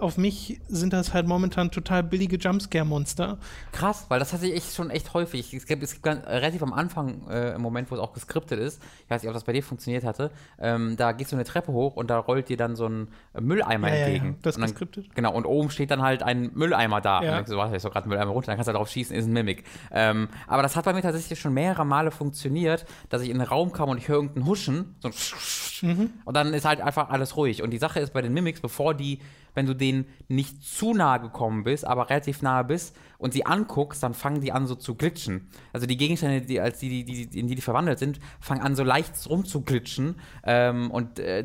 auf 0.00 0.16
mich 0.18 0.60
sind 0.68 0.92
das 0.92 1.14
halt 1.14 1.26
momentan 1.26 1.70
total 1.70 2.02
billige 2.02 2.36
Jumpscare-Monster. 2.36 3.38
Krass, 3.72 4.06
weil 4.08 4.18
das 4.18 4.32
hatte 4.32 4.46
ich 4.46 4.54
echt 4.56 4.74
schon 4.74 4.90
echt 4.90 5.14
häufig. 5.14 5.54
Es 5.54 5.66
gibt, 5.66 5.82
es 5.82 5.92
gibt 5.92 6.02
ganz, 6.02 6.26
relativ 6.26 6.62
am 6.62 6.72
Anfang, 6.72 7.28
äh, 7.28 7.54
im 7.54 7.62
Moment, 7.62 7.90
wo 7.90 7.94
es 7.94 8.00
auch 8.00 8.12
geskriptet 8.12 8.58
ist, 8.58 8.82
ich 9.04 9.10
weiß 9.10 9.22
nicht, 9.22 9.28
ob 9.28 9.34
das 9.34 9.44
bei 9.44 9.52
dir 9.52 9.62
funktioniert 9.62 10.04
hatte, 10.04 10.30
ähm, 10.58 10.96
da 10.96 11.12
gehst 11.12 11.30
du 11.32 11.36
eine 11.36 11.44
Treppe 11.44 11.72
hoch 11.72 11.94
und 11.96 12.10
da 12.10 12.18
rollt 12.18 12.48
dir 12.48 12.56
dann 12.56 12.74
so 12.74 12.86
ein 12.86 13.08
äh, 13.34 13.40
Mülleimer 13.40 13.88
Ja, 13.88 13.94
ja, 13.94 14.00
ja, 14.00 14.06
entgegen. 14.06 14.38
das 14.42 14.56
dann, 14.56 14.62
geskriptet. 14.64 15.14
Genau, 15.14 15.32
und 15.34 15.44
oben 15.46 15.70
steht 15.70 15.90
dann 15.90 16.02
halt 16.02 16.22
ein 16.22 16.50
Mülleimer 16.54 17.00
da. 17.00 17.14
Ja. 17.14 17.18
Und 17.20 17.26
dann 17.26 17.34
denkst 17.36 17.50
du, 17.50 17.56
warte, 17.56 17.76
ist 17.76 17.84
doch 17.84 17.92
gerade 17.92 18.06
ein 18.06 18.10
Mülleimer 18.10 18.32
runter, 18.32 18.46
dann 18.48 18.56
kannst 18.56 18.68
du 18.68 18.72
da 18.72 18.78
drauf 18.78 18.88
schießen, 18.88 19.14
ist 19.14 19.26
ein 19.26 19.32
Mimik. 19.32 19.64
Ähm, 19.92 20.28
aber 20.46 20.62
das 20.62 20.74
hat 20.76 20.84
bei 20.84 20.92
mir 20.92 21.02
tatsächlich 21.02 21.38
schon 21.38 21.54
mehrere 21.54 21.84
Male 21.84 22.10
funktioniert, 22.10 22.86
dass 23.08 23.22
ich 23.22 23.30
in 23.30 23.38
den 23.38 23.46
Raum 23.46 23.72
kam 23.72 23.88
und 23.88 23.98
ich 23.98 24.08
höre 24.08 24.16
irgendein 24.16 24.46
Huschen, 24.46 24.96
so 25.00 25.08
ein 25.08 25.14
Mhm. 25.82 26.10
und 26.26 26.36
dann 26.36 26.52
ist 26.52 26.66
halt 26.66 26.82
einfach 26.82 27.08
alles 27.08 27.38
ruhig. 27.38 27.62
Und 27.62 27.70
die 27.70 27.78
Sache 27.78 28.00
ist 28.00 28.12
bei 28.12 28.20
den 28.20 28.34
Mimics, 28.34 28.60
bevor 28.60 28.92
die, 28.92 29.18
wenn 29.54 29.66
du 29.66 29.74
denen 29.74 30.06
nicht 30.28 30.62
zu 30.62 30.94
nahe 30.94 31.20
gekommen 31.20 31.64
bist, 31.64 31.86
aber 31.86 32.10
relativ 32.10 32.42
nahe 32.42 32.64
bist 32.64 32.96
und 33.18 33.32
sie 33.32 33.46
anguckst, 33.46 34.02
dann 34.02 34.14
fangen 34.14 34.40
die 34.40 34.52
an 34.52 34.66
so 34.66 34.74
zu 34.74 34.94
glitschen. 34.94 35.48
Also 35.72 35.86
die 35.86 35.96
Gegenstände, 35.96 36.40
die, 36.40 36.60
als 36.60 36.78
die, 36.78 37.04
die, 37.04 37.26
die, 37.26 37.38
in 37.38 37.48
die 37.48 37.54
die 37.54 37.62
verwandelt 37.62 37.98
sind, 37.98 38.20
fangen 38.40 38.62
an 38.62 38.74
so 38.74 38.82
leicht 38.82 39.14
rum 39.28 39.44
zu 39.44 39.62
glitschen. 39.62 40.16
Ähm, 40.44 40.90
und 40.90 41.18
äh, 41.18 41.44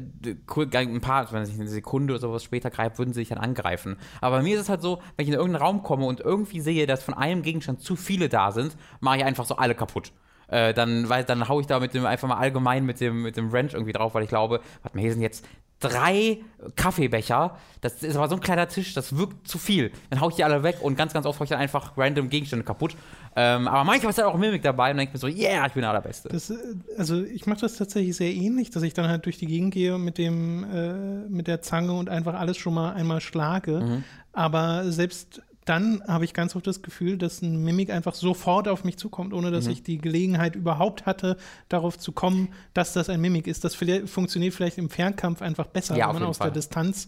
ein 0.56 1.02
paar, 1.02 1.32
wenn 1.32 1.46
sich 1.46 1.60
eine 1.60 1.68
Sekunde 1.68 2.14
oder 2.14 2.22
sowas 2.22 2.44
später 2.44 2.70
greift, 2.70 2.98
würden 2.98 3.14
sie 3.14 3.22
sich 3.22 3.30
dann 3.30 3.38
angreifen. 3.38 3.98
Aber 4.22 4.38
bei 4.38 4.44
mir 4.44 4.56
ist 4.56 4.64
es 4.64 4.70
halt 4.70 4.82
so, 4.82 5.02
wenn 5.18 5.24
ich 5.24 5.30
in 5.30 5.36
irgendeinen 5.36 5.64
Raum 5.64 5.84
komme 5.84 6.06
und 6.06 6.22
irgendwie 6.22 6.62
sehe, 6.62 6.88
dass 6.88 7.04
von 7.04 7.14
einem 7.14 7.42
Gegenstand 7.42 7.82
zu 7.82 7.96
viele 7.96 8.30
da 8.30 8.52
sind, 8.52 8.78
mache 9.00 9.18
ich 9.18 9.24
einfach 9.26 9.46
so 9.46 9.58
alle 9.58 9.76
kaputt 9.76 10.12
äh, 10.48 10.74
dann, 10.74 11.10
weil, 11.10 11.24
dann 11.24 11.48
hau 11.48 11.60
ich 11.60 11.68
da 11.68 11.80
mit 11.80 11.94
dem 11.94 12.06
einfach 12.06 12.28
mal 12.28 12.38
allgemein 12.38 12.86
mit 12.86 13.00
dem, 13.00 13.24
mit 13.24 13.38
dem 13.38 13.52
Wrench 13.52 13.74
irgendwie 13.74 13.94
drauf, 13.94 14.14
weil 14.14 14.24
ich 14.24 14.30
glaube, 14.30 14.62
warte 14.82 14.96
mal, 14.96 15.02
hier 15.02 15.12
sind 15.12 15.22
jetzt 15.22 15.46
drei 15.90 16.40
Kaffeebecher. 16.76 17.58
Das 17.82 18.02
ist 18.04 18.16
aber 18.16 18.28
so 18.28 18.36
ein 18.36 18.42
kleiner 18.42 18.68
Tisch, 18.68 18.94
das 18.94 19.18
wirkt 19.18 19.48
zu 19.48 19.58
viel. 19.58 19.92
Dann 20.10 20.22
hau 20.22 20.30
ich 20.30 20.36
die 20.36 20.44
alle 20.44 20.64
weg 20.64 20.78
und 20.82 20.98
ganz, 20.98 21.14
ganz 21.14 21.26
oft 21.26 21.40
hau 21.40 21.44
ich 21.44 21.50
dann 21.50 21.60
einfach 21.60 21.98
random 21.98 22.30
Gegenstände 22.30 22.66
kaputt. 22.66 22.96
Ähm, 23.36 23.68
aber 23.68 23.84
manchmal 23.84 24.10
ist 24.10 24.18
da 24.18 24.28
auch 24.28 24.38
Mimik 24.38 24.64
dabei 24.64 24.92
und 24.92 24.98
dann 24.98 25.06
denke 25.06 25.16
ich 25.16 25.24
mir 25.24 25.32
so, 25.32 25.38
yeah, 25.38 25.66
ich 25.68 25.74
bin 25.74 25.82
der 25.82 25.92
Allerbeste. 25.92 26.30
Das, 26.30 26.50
äh, 26.50 26.56
also 26.98 27.22
ich 27.22 27.46
mache 27.46 27.62
das 27.62 27.76
tatsächlich 27.76 28.16
sehr 28.16 28.34
ähnlich, 28.34 28.70
dass 28.72 28.84
ich 28.84 28.94
dann 28.94 29.08
halt 29.08 29.26
durch 29.26 29.38
die 29.38 29.48
Gegend 29.48 29.74
gehe 29.74 29.98
mit 29.98 30.18
dem 30.18 30.64
äh, 30.64 30.94
mit 31.30 31.48
der 31.48 31.62
Zange 31.62 31.94
und 31.94 32.10
einfach 32.10 32.34
alles 32.34 32.58
schon 32.58 32.74
mal 32.74 32.94
einmal 32.94 33.22
schlage. 33.22 33.82
Mhm. 33.82 34.04
Aber 34.34 34.92
selbst 34.92 35.42
dann 35.66 36.04
habe 36.08 36.26
ich 36.26 36.34
ganz 36.34 36.56
oft 36.56 36.66
das 36.68 36.82
Gefühl, 36.84 37.18
dass 37.18 37.42
ein 37.42 37.64
Mimik 37.64 37.90
einfach 37.90 38.14
sofort 38.14 38.68
auf 38.68 38.84
mich 38.84 38.98
zukommt, 38.98 39.34
ohne 39.34 39.50
Mhm. 39.50 39.54
dass 39.54 39.68
ich 39.68 39.82
die 39.84 39.98
Gelegenheit 39.98 40.56
überhaupt 40.56 41.06
hatte, 41.06 41.38
darauf 41.70 41.98
zu 41.98 42.12
kommen, 42.12 42.50
dass 42.74 42.94
das 42.94 43.10
ein 43.10 43.20
Mimik 43.20 43.48
ist. 43.48 43.64
Das 43.64 43.76
funktioniert 43.76 44.54
vielleicht 44.54 44.78
im 44.78 44.90
Fernkampf 44.90 45.42
einfach 45.42 45.66
besser, 45.68 45.98
Ja, 45.98 46.08
wenn 46.08 46.16
man 46.16 46.24
aus 46.24 46.38
Fall. 46.38 46.48
der 46.48 46.54
Distanz 46.54 47.08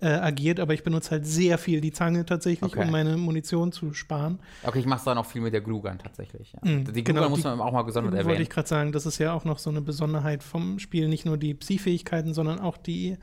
äh, 0.00 0.08
agiert. 0.08 0.58
Aber 0.60 0.74
ich 0.74 0.82
benutze 0.82 1.12
halt 1.12 1.24
sehr 1.24 1.56
viel 1.56 1.80
die 1.80 1.92
Zange 1.92 2.26
tatsächlich, 2.26 2.72
Okay. 2.72 2.84
um 2.84 2.90
meine 2.90 3.16
Munition 3.16 3.70
zu 3.72 3.94
sparen. 3.94 4.40
Okay, 4.64 4.80
ich 4.80 4.86
mache 4.86 5.04
dann 5.04 5.16
auch 5.16 5.24
viel 5.24 5.40
mit 5.40 5.54
der 5.54 5.60
Glue-Gun 5.60 5.98
tatsächlich. 5.98 6.52
Ja. 6.52 6.58
Mhm, 6.68 6.92
die 6.92 7.04
genau, 7.04 7.20
Glue-Gun 7.20 7.30
muss 7.30 7.42
die- 7.42 7.48
man 7.48 7.60
auch 7.60 7.72
mal 7.72 7.82
gesondert 7.82 8.12
Wollte 8.12 8.24
erwähnen. 8.28 8.42
ich 8.42 8.50
gerade 8.50 8.68
sagen, 8.68 8.90
das 8.92 9.06
ist 9.06 9.18
ja 9.18 9.32
auch 9.32 9.44
noch 9.44 9.58
so 9.58 9.70
eine 9.70 9.80
Besonderheit 9.80 10.42
vom 10.42 10.78
Spiel. 10.80 11.08
Nicht 11.08 11.24
nur 11.26 11.38
die 11.38 11.54
Psi-Fähigkeiten, 11.54 12.34
sondern 12.34 12.58
auch 12.58 12.76
die 12.76 13.16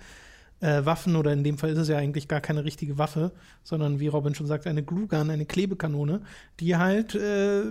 äh, 0.61 0.85
Waffen, 0.85 1.15
oder 1.15 1.33
in 1.33 1.43
dem 1.43 1.57
Fall 1.57 1.71
ist 1.71 1.77
es 1.79 1.87
ja 1.89 1.97
eigentlich 1.97 2.27
gar 2.27 2.39
keine 2.41 2.63
richtige 2.63 2.97
Waffe, 2.97 3.31
sondern 3.63 3.99
wie 3.99 4.07
Robin 4.07 4.33
schon 4.35 4.47
sagt, 4.47 4.67
eine 4.67 4.83
Glue-Gun, 4.83 5.29
eine 5.29 5.45
Klebekanone, 5.45 6.21
die 6.59 6.77
halt 6.77 7.15
äh, 7.15 7.63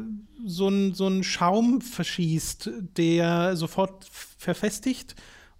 so 0.44 0.66
einen 0.66 0.92
so 0.94 1.22
Schaum 1.22 1.80
verschießt, 1.80 2.70
der 2.96 3.56
sofort 3.56 4.06
verfestigt 4.10 5.14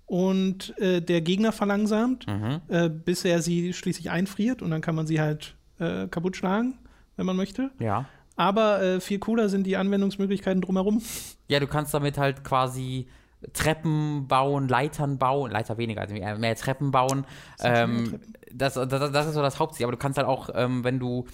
und 0.06 0.76
äh, 0.78 1.00
der 1.00 1.20
Gegner 1.20 1.52
verlangsamt, 1.52 2.26
Mhm. 2.26 2.60
äh, 2.68 2.88
bis 2.88 3.24
er 3.24 3.42
sie 3.42 3.72
schließlich 3.72 4.10
einfriert 4.10 4.60
und 4.60 4.70
dann 4.70 4.80
kann 4.80 4.94
man 4.96 5.06
sie 5.06 5.20
halt 5.20 5.54
äh, 5.78 6.08
kaputt 6.08 6.36
schlagen, 6.36 6.78
wenn 7.16 7.26
man 7.26 7.36
möchte. 7.36 7.70
Ja. 7.78 8.06
Aber 8.36 8.82
äh, 8.82 9.00
viel 9.00 9.18
cooler 9.18 9.48
sind 9.48 9.64
die 9.66 9.76
Anwendungsmöglichkeiten 9.76 10.62
drumherum. 10.62 11.00
Ja, 11.48 11.60
du 11.60 11.66
kannst 11.66 11.92
damit 11.94 12.16
halt 12.18 12.42
quasi 12.42 13.06
Treppen 13.52 14.26
bauen, 14.28 14.68
Leitern 14.68 15.18
bauen, 15.18 15.50
Leiter 15.50 15.78
weniger, 15.78 16.02
also 16.02 16.14
mehr, 16.14 16.56
Treppen 16.56 16.90
bauen. 16.90 17.24
mehr 17.62 17.84
Ähm, 17.84 18.20
das, 18.52 18.74
das, 18.74 18.88
das 18.88 19.26
ist 19.26 19.34
so 19.34 19.42
das 19.42 19.58
Hauptziel. 19.58 19.84
Aber 19.84 19.92
du 19.92 19.98
kannst 19.98 20.18
halt 20.18 20.28
auch, 20.28 20.50
ähm, 20.54 20.84
wenn 20.84 20.98
du 20.98 21.26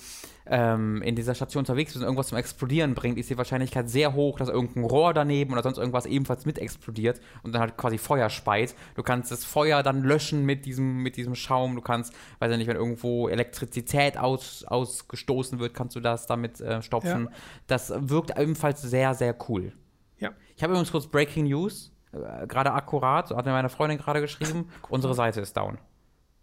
ähm, 0.46 1.02
in 1.02 1.16
dieser 1.16 1.34
Station 1.34 1.62
unterwegs 1.62 1.92
bist 1.92 2.02
und 2.02 2.04
irgendwas 2.04 2.28
zum 2.28 2.38
Explodieren 2.38 2.94
bringt, 2.94 3.18
ist 3.18 3.30
die 3.30 3.38
Wahrscheinlichkeit 3.38 3.88
sehr 3.88 4.14
hoch, 4.14 4.38
dass 4.38 4.48
irgendein 4.48 4.84
Rohr 4.84 5.12
daneben 5.12 5.52
oder 5.52 5.62
sonst 5.62 5.78
irgendwas 5.78 6.06
ebenfalls 6.06 6.46
mit 6.46 6.58
explodiert 6.58 7.20
und 7.42 7.52
dann 7.52 7.60
halt 7.60 7.76
quasi 7.76 7.98
Feuer 7.98 8.30
speit. 8.30 8.74
Du 8.94 9.02
kannst 9.02 9.32
das 9.32 9.44
Feuer 9.44 9.82
dann 9.82 10.02
löschen 10.02 10.44
mit 10.44 10.64
diesem, 10.64 11.02
mit 11.02 11.16
diesem 11.16 11.34
Schaum. 11.34 11.74
Du 11.74 11.82
kannst, 11.82 12.12
weiß 12.38 12.52
ich 12.52 12.58
nicht, 12.58 12.68
wenn 12.68 12.76
irgendwo 12.76 13.28
Elektrizität 13.28 14.18
aus, 14.18 14.64
ausgestoßen 14.64 15.58
wird, 15.58 15.74
kannst 15.74 15.96
du 15.96 16.00
das 16.00 16.26
damit 16.26 16.60
äh, 16.60 16.82
stopfen. 16.82 17.24
Ja. 17.24 17.36
Das 17.66 17.92
wirkt 17.96 18.38
ebenfalls 18.38 18.82
sehr, 18.82 19.14
sehr 19.14 19.34
cool. 19.48 19.72
Ja. 20.18 20.30
Ich 20.56 20.62
habe 20.62 20.72
übrigens 20.72 20.92
kurz 20.92 21.06
Breaking 21.06 21.46
News, 21.46 21.92
gerade 22.12 22.72
akkurat, 22.72 23.28
so 23.28 23.36
hat 23.36 23.46
mir 23.46 23.52
meine 23.52 23.68
Freundin 23.68 23.98
gerade 23.98 24.20
geschrieben, 24.20 24.70
unsere 24.88 25.14
Seite 25.14 25.40
ist 25.40 25.56
down. 25.56 25.78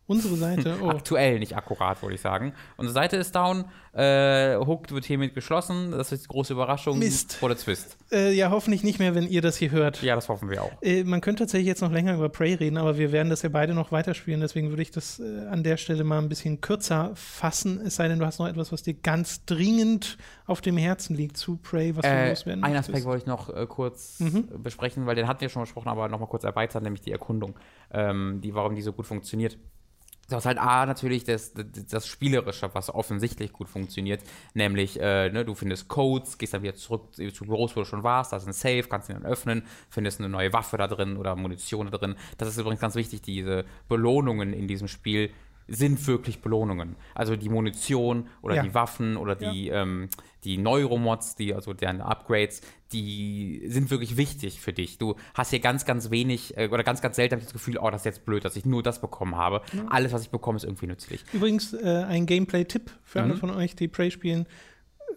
Unsere 0.05 0.35
Seite, 0.35 0.77
oh. 0.83 0.89
Aktuell, 0.89 1.39
nicht 1.39 1.55
akkurat, 1.55 2.01
würde 2.01 2.15
ich 2.15 2.21
sagen. 2.21 2.53
Unsere 2.75 2.93
Seite 2.93 3.15
ist 3.17 3.33
down, 3.35 3.63
äh, 3.93 4.55
Hooked 4.57 4.91
wird 4.91 5.05
hiermit 5.05 5.33
geschlossen, 5.33 5.91
das 5.91 6.11
ist 6.11 6.25
die 6.25 6.27
große 6.27 6.51
Überraschung. 6.53 6.99
Mist. 6.99 7.37
Oder 7.41 7.55
Twist. 7.55 7.97
Äh, 8.11 8.33
ja, 8.33 8.51
hoffentlich 8.51 8.83
nicht 8.83 8.99
mehr, 8.99 9.15
wenn 9.15 9.27
ihr 9.27 9.41
das 9.41 9.55
hier 9.55 9.71
hört. 9.71 10.01
Ja, 10.03 10.15
das 10.15 10.27
hoffen 10.27 10.49
wir 10.49 10.61
auch. 10.61 10.71
Äh, 10.81 11.03
man 11.05 11.21
könnte 11.21 11.43
tatsächlich 11.43 11.67
jetzt 11.67 11.81
noch 11.81 11.91
länger 11.91 12.15
über 12.15 12.27
Prey 12.29 12.53
reden, 12.55 12.77
aber 12.77 12.97
wir 12.97 13.11
werden 13.13 13.29
das 13.29 13.43
ja 13.43 13.49
beide 13.49 13.73
noch 13.73 13.91
weiterspielen, 13.93 14.41
deswegen 14.41 14.69
würde 14.71 14.81
ich 14.81 14.91
das 14.91 15.19
äh, 15.19 15.45
an 15.47 15.63
der 15.63 15.77
Stelle 15.77 16.03
mal 16.03 16.17
ein 16.17 16.27
bisschen 16.27 16.59
kürzer 16.59 17.11
fassen, 17.15 17.79
es 17.85 17.95
sei 17.95 18.07
denn, 18.09 18.19
du 18.19 18.25
hast 18.25 18.39
noch 18.39 18.47
etwas, 18.47 18.71
was 18.73 18.83
dir 18.83 18.95
ganz 18.95 19.45
dringend 19.45 20.17
auf 20.45 20.59
dem 20.59 20.75
Herzen 20.75 21.15
liegt 21.15 21.37
zu 21.37 21.55
Prey, 21.57 21.95
was 21.95 22.01
du 22.03 22.09
Äh, 22.09 22.29
loswerden 22.29 22.63
einen 22.63 22.73
möchtest. 22.73 22.89
Aspekt 22.89 23.05
wollte 23.05 23.21
ich 23.21 23.27
noch 23.27 23.49
äh, 23.55 23.65
kurz 23.67 24.19
Mhm. 24.19 24.49
besprechen, 24.61 25.05
weil 25.05 25.15
den 25.15 25.27
hatten 25.29 25.39
wir 25.41 25.49
schon 25.49 25.61
besprochen, 25.63 25.87
aber 25.87 26.09
nochmal 26.09 26.27
kurz 26.27 26.43
erweitern, 26.43 26.83
nämlich 26.83 27.01
die 27.01 27.11
Erkundung, 27.11 27.57
ähm, 27.91 28.41
die, 28.43 28.53
warum 28.53 28.75
die 28.75 28.81
so 28.81 28.91
gut 28.91 29.05
funktioniert. 29.07 29.57
Du 30.29 30.37
hast 30.37 30.45
halt 30.45 30.57
A, 30.57 30.85
natürlich 30.85 31.25
das, 31.25 31.53
das, 31.53 32.07
Spielerische, 32.07 32.69
was 32.73 32.89
offensichtlich 32.89 33.51
gut 33.51 33.67
funktioniert, 33.67 34.21
nämlich, 34.53 34.99
äh, 34.99 35.29
ne, 35.29 35.43
du 35.43 35.53
findest 35.53 35.89
Codes, 35.89 36.37
gehst 36.37 36.53
dann 36.53 36.63
wieder 36.63 36.75
zurück 36.75 37.13
zu 37.13 37.45
Büros, 37.45 37.75
wo 37.75 37.81
du 37.81 37.85
schon 37.85 38.03
warst, 38.03 38.31
da 38.31 38.37
ist 38.37 38.47
ein 38.47 38.53
Safe, 38.53 38.83
kannst 38.83 39.09
ihn 39.09 39.15
dann 39.15 39.25
öffnen, 39.25 39.63
findest 39.89 40.19
eine 40.19 40.29
neue 40.29 40.53
Waffe 40.53 40.77
da 40.77 40.87
drin 40.87 41.17
oder 41.17 41.35
Munition 41.35 41.91
da 41.91 41.97
drin. 41.97 42.15
Das 42.37 42.47
ist 42.47 42.57
übrigens 42.57 42.79
ganz 42.79 42.95
wichtig, 42.95 43.21
diese 43.21 43.65
Belohnungen 43.89 44.53
in 44.53 44.67
diesem 44.67 44.87
Spiel 44.87 45.29
sind 45.67 46.05
wirklich 46.07 46.41
Belohnungen. 46.41 46.95
Also 47.15 47.35
die 47.35 47.49
Munition 47.49 48.27
oder 48.41 48.55
Ja. 48.55 48.63
die 48.63 48.73
Waffen 48.73 49.17
oder 49.17 49.35
die, 49.35 49.69
ähm, 49.69 50.09
die 50.43 50.57
Neuromods, 50.57 51.35
die, 51.35 51.53
also 51.53 51.73
deren 51.73 52.01
Upgrades, 52.01 52.61
die 52.91 53.63
sind 53.67 53.89
wirklich 53.89 54.17
wichtig 54.17 54.59
für 54.61 54.73
dich. 54.73 54.97
Du 54.97 55.15
hast 55.33 55.49
hier 55.49 55.59
ganz, 55.59 55.85
ganz 55.85 56.11
wenig 56.11 56.55
äh, 56.57 56.67
oder 56.69 56.83
ganz, 56.83 57.01
ganz 57.01 57.15
selten 57.15 57.39
das 57.39 57.51
Gefühl, 57.53 57.77
oh, 57.77 57.89
das 57.89 58.01
ist 58.01 58.05
jetzt 58.05 58.25
blöd, 58.25 58.45
dass 58.45 58.55
ich 58.55 58.65
nur 58.65 58.83
das 58.83 59.01
bekommen 59.01 59.35
habe. 59.35 59.61
Alles, 59.89 60.11
was 60.13 60.21
ich 60.23 60.29
bekomme, 60.29 60.57
ist 60.57 60.63
irgendwie 60.63 60.87
nützlich. 60.87 61.23
Übrigens, 61.33 61.73
äh, 61.73 62.05
ein 62.07 62.25
Gameplay-Tipp 62.25 62.91
für 63.03 63.21
alle 63.21 63.33
Mhm. 63.35 63.39
von 63.39 63.49
euch, 63.51 63.75
die 63.75 63.87
Prey 63.87 64.11
spielen, 64.11 64.45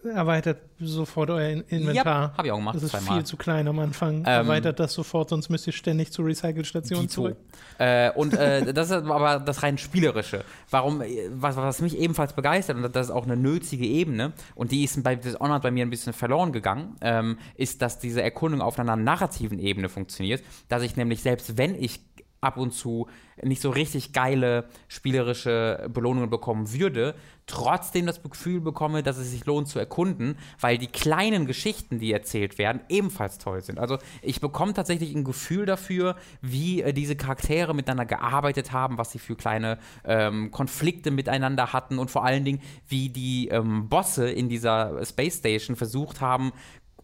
erweitert 0.03 0.57
sofort 0.79 1.29
euer 1.29 1.49
In- 1.49 1.61
Inventar. 1.69 2.33
habe 2.37 2.47
ich 2.47 2.51
auch 2.51 2.57
gemacht, 2.57 2.75
Das 2.75 2.83
ist 2.83 2.91
zweimal. 2.91 3.15
viel 3.17 3.25
zu 3.25 3.37
klein 3.37 3.67
am 3.67 3.79
Anfang. 3.79 4.17
Ähm, 4.19 4.25
erweitert 4.25 4.79
das 4.79 4.93
sofort, 4.93 5.29
sonst 5.29 5.49
müsst 5.49 5.65
ihr 5.67 5.73
ständig 5.73 6.11
zur 6.11 6.25
Recycle-Station 6.25 7.09
zurück. 7.09 7.37
Äh, 7.79 8.11
und 8.11 8.33
äh, 8.33 8.73
das 8.73 8.87
ist 8.91 8.93
aber 9.09 9.39
das 9.39 9.63
rein 9.63 9.77
spielerische. 9.77 10.43
Warum, 10.69 11.01
äh, 11.01 11.29
was, 11.31 11.55
was 11.57 11.81
mich 11.81 11.97
ebenfalls 11.97 12.33
begeistert, 12.33 12.77
und 12.77 12.95
das 12.95 13.07
ist 13.07 13.11
auch 13.11 13.25
eine 13.25 13.37
nötige 13.37 13.85
Ebene, 13.85 14.33
und 14.55 14.71
die 14.71 14.83
ist 14.83 15.01
bei 15.03 15.15
Dishonored 15.15 15.61
bei 15.63 15.71
mir 15.71 15.85
ein 15.85 15.89
bisschen 15.89 16.13
verloren 16.13 16.51
gegangen, 16.51 16.95
ähm, 17.01 17.37
ist, 17.55 17.81
dass 17.81 17.99
diese 17.99 18.21
Erkundung 18.21 18.61
auf 18.61 18.77
einer 18.79 18.95
narrativen 18.95 19.59
Ebene 19.59 19.89
funktioniert, 19.89 20.43
dass 20.69 20.83
ich 20.83 20.95
nämlich 20.95 21.21
selbst 21.21 21.57
wenn 21.57 21.75
ich 21.75 21.99
ab 22.47 22.57
und 22.57 22.71
zu 22.71 23.07
nicht 23.43 23.61
so 23.61 23.69
richtig 23.69 24.13
geile 24.13 24.67
spielerische 24.87 25.89
Belohnungen 25.93 26.29
bekommen 26.29 26.73
würde, 26.73 27.13
trotzdem 27.45 28.05
das 28.05 28.21
Gefühl 28.23 28.61
bekomme, 28.61 29.03
dass 29.03 29.17
es 29.17 29.31
sich 29.31 29.45
lohnt 29.45 29.67
zu 29.67 29.79
erkunden, 29.79 30.37
weil 30.59 30.77
die 30.77 30.87
kleinen 30.87 31.45
Geschichten, 31.45 31.99
die 31.99 32.11
erzählt 32.11 32.57
werden, 32.57 32.81
ebenfalls 32.89 33.37
toll 33.37 33.61
sind. 33.61 33.79
Also 33.79 33.97
ich 34.21 34.41
bekomme 34.41 34.73
tatsächlich 34.73 35.13
ein 35.15 35.23
Gefühl 35.23 35.65
dafür, 35.65 36.15
wie 36.41 36.81
äh, 36.81 36.93
diese 36.93 37.15
Charaktere 37.15 37.75
miteinander 37.75 38.05
gearbeitet 38.05 38.71
haben, 38.71 38.97
was 38.97 39.11
sie 39.11 39.19
für 39.19 39.35
kleine 39.35 39.77
ähm, 40.03 40.51
Konflikte 40.51 41.11
miteinander 41.11 41.73
hatten 41.73 41.99
und 41.99 42.09
vor 42.09 42.25
allen 42.25 42.43
Dingen, 42.43 42.61
wie 42.87 43.09
die 43.09 43.49
ähm, 43.49 43.87
Bosse 43.87 44.29
in 44.29 44.49
dieser 44.49 45.05
Space 45.05 45.37
Station 45.37 45.75
versucht 45.75 46.21
haben, 46.21 46.51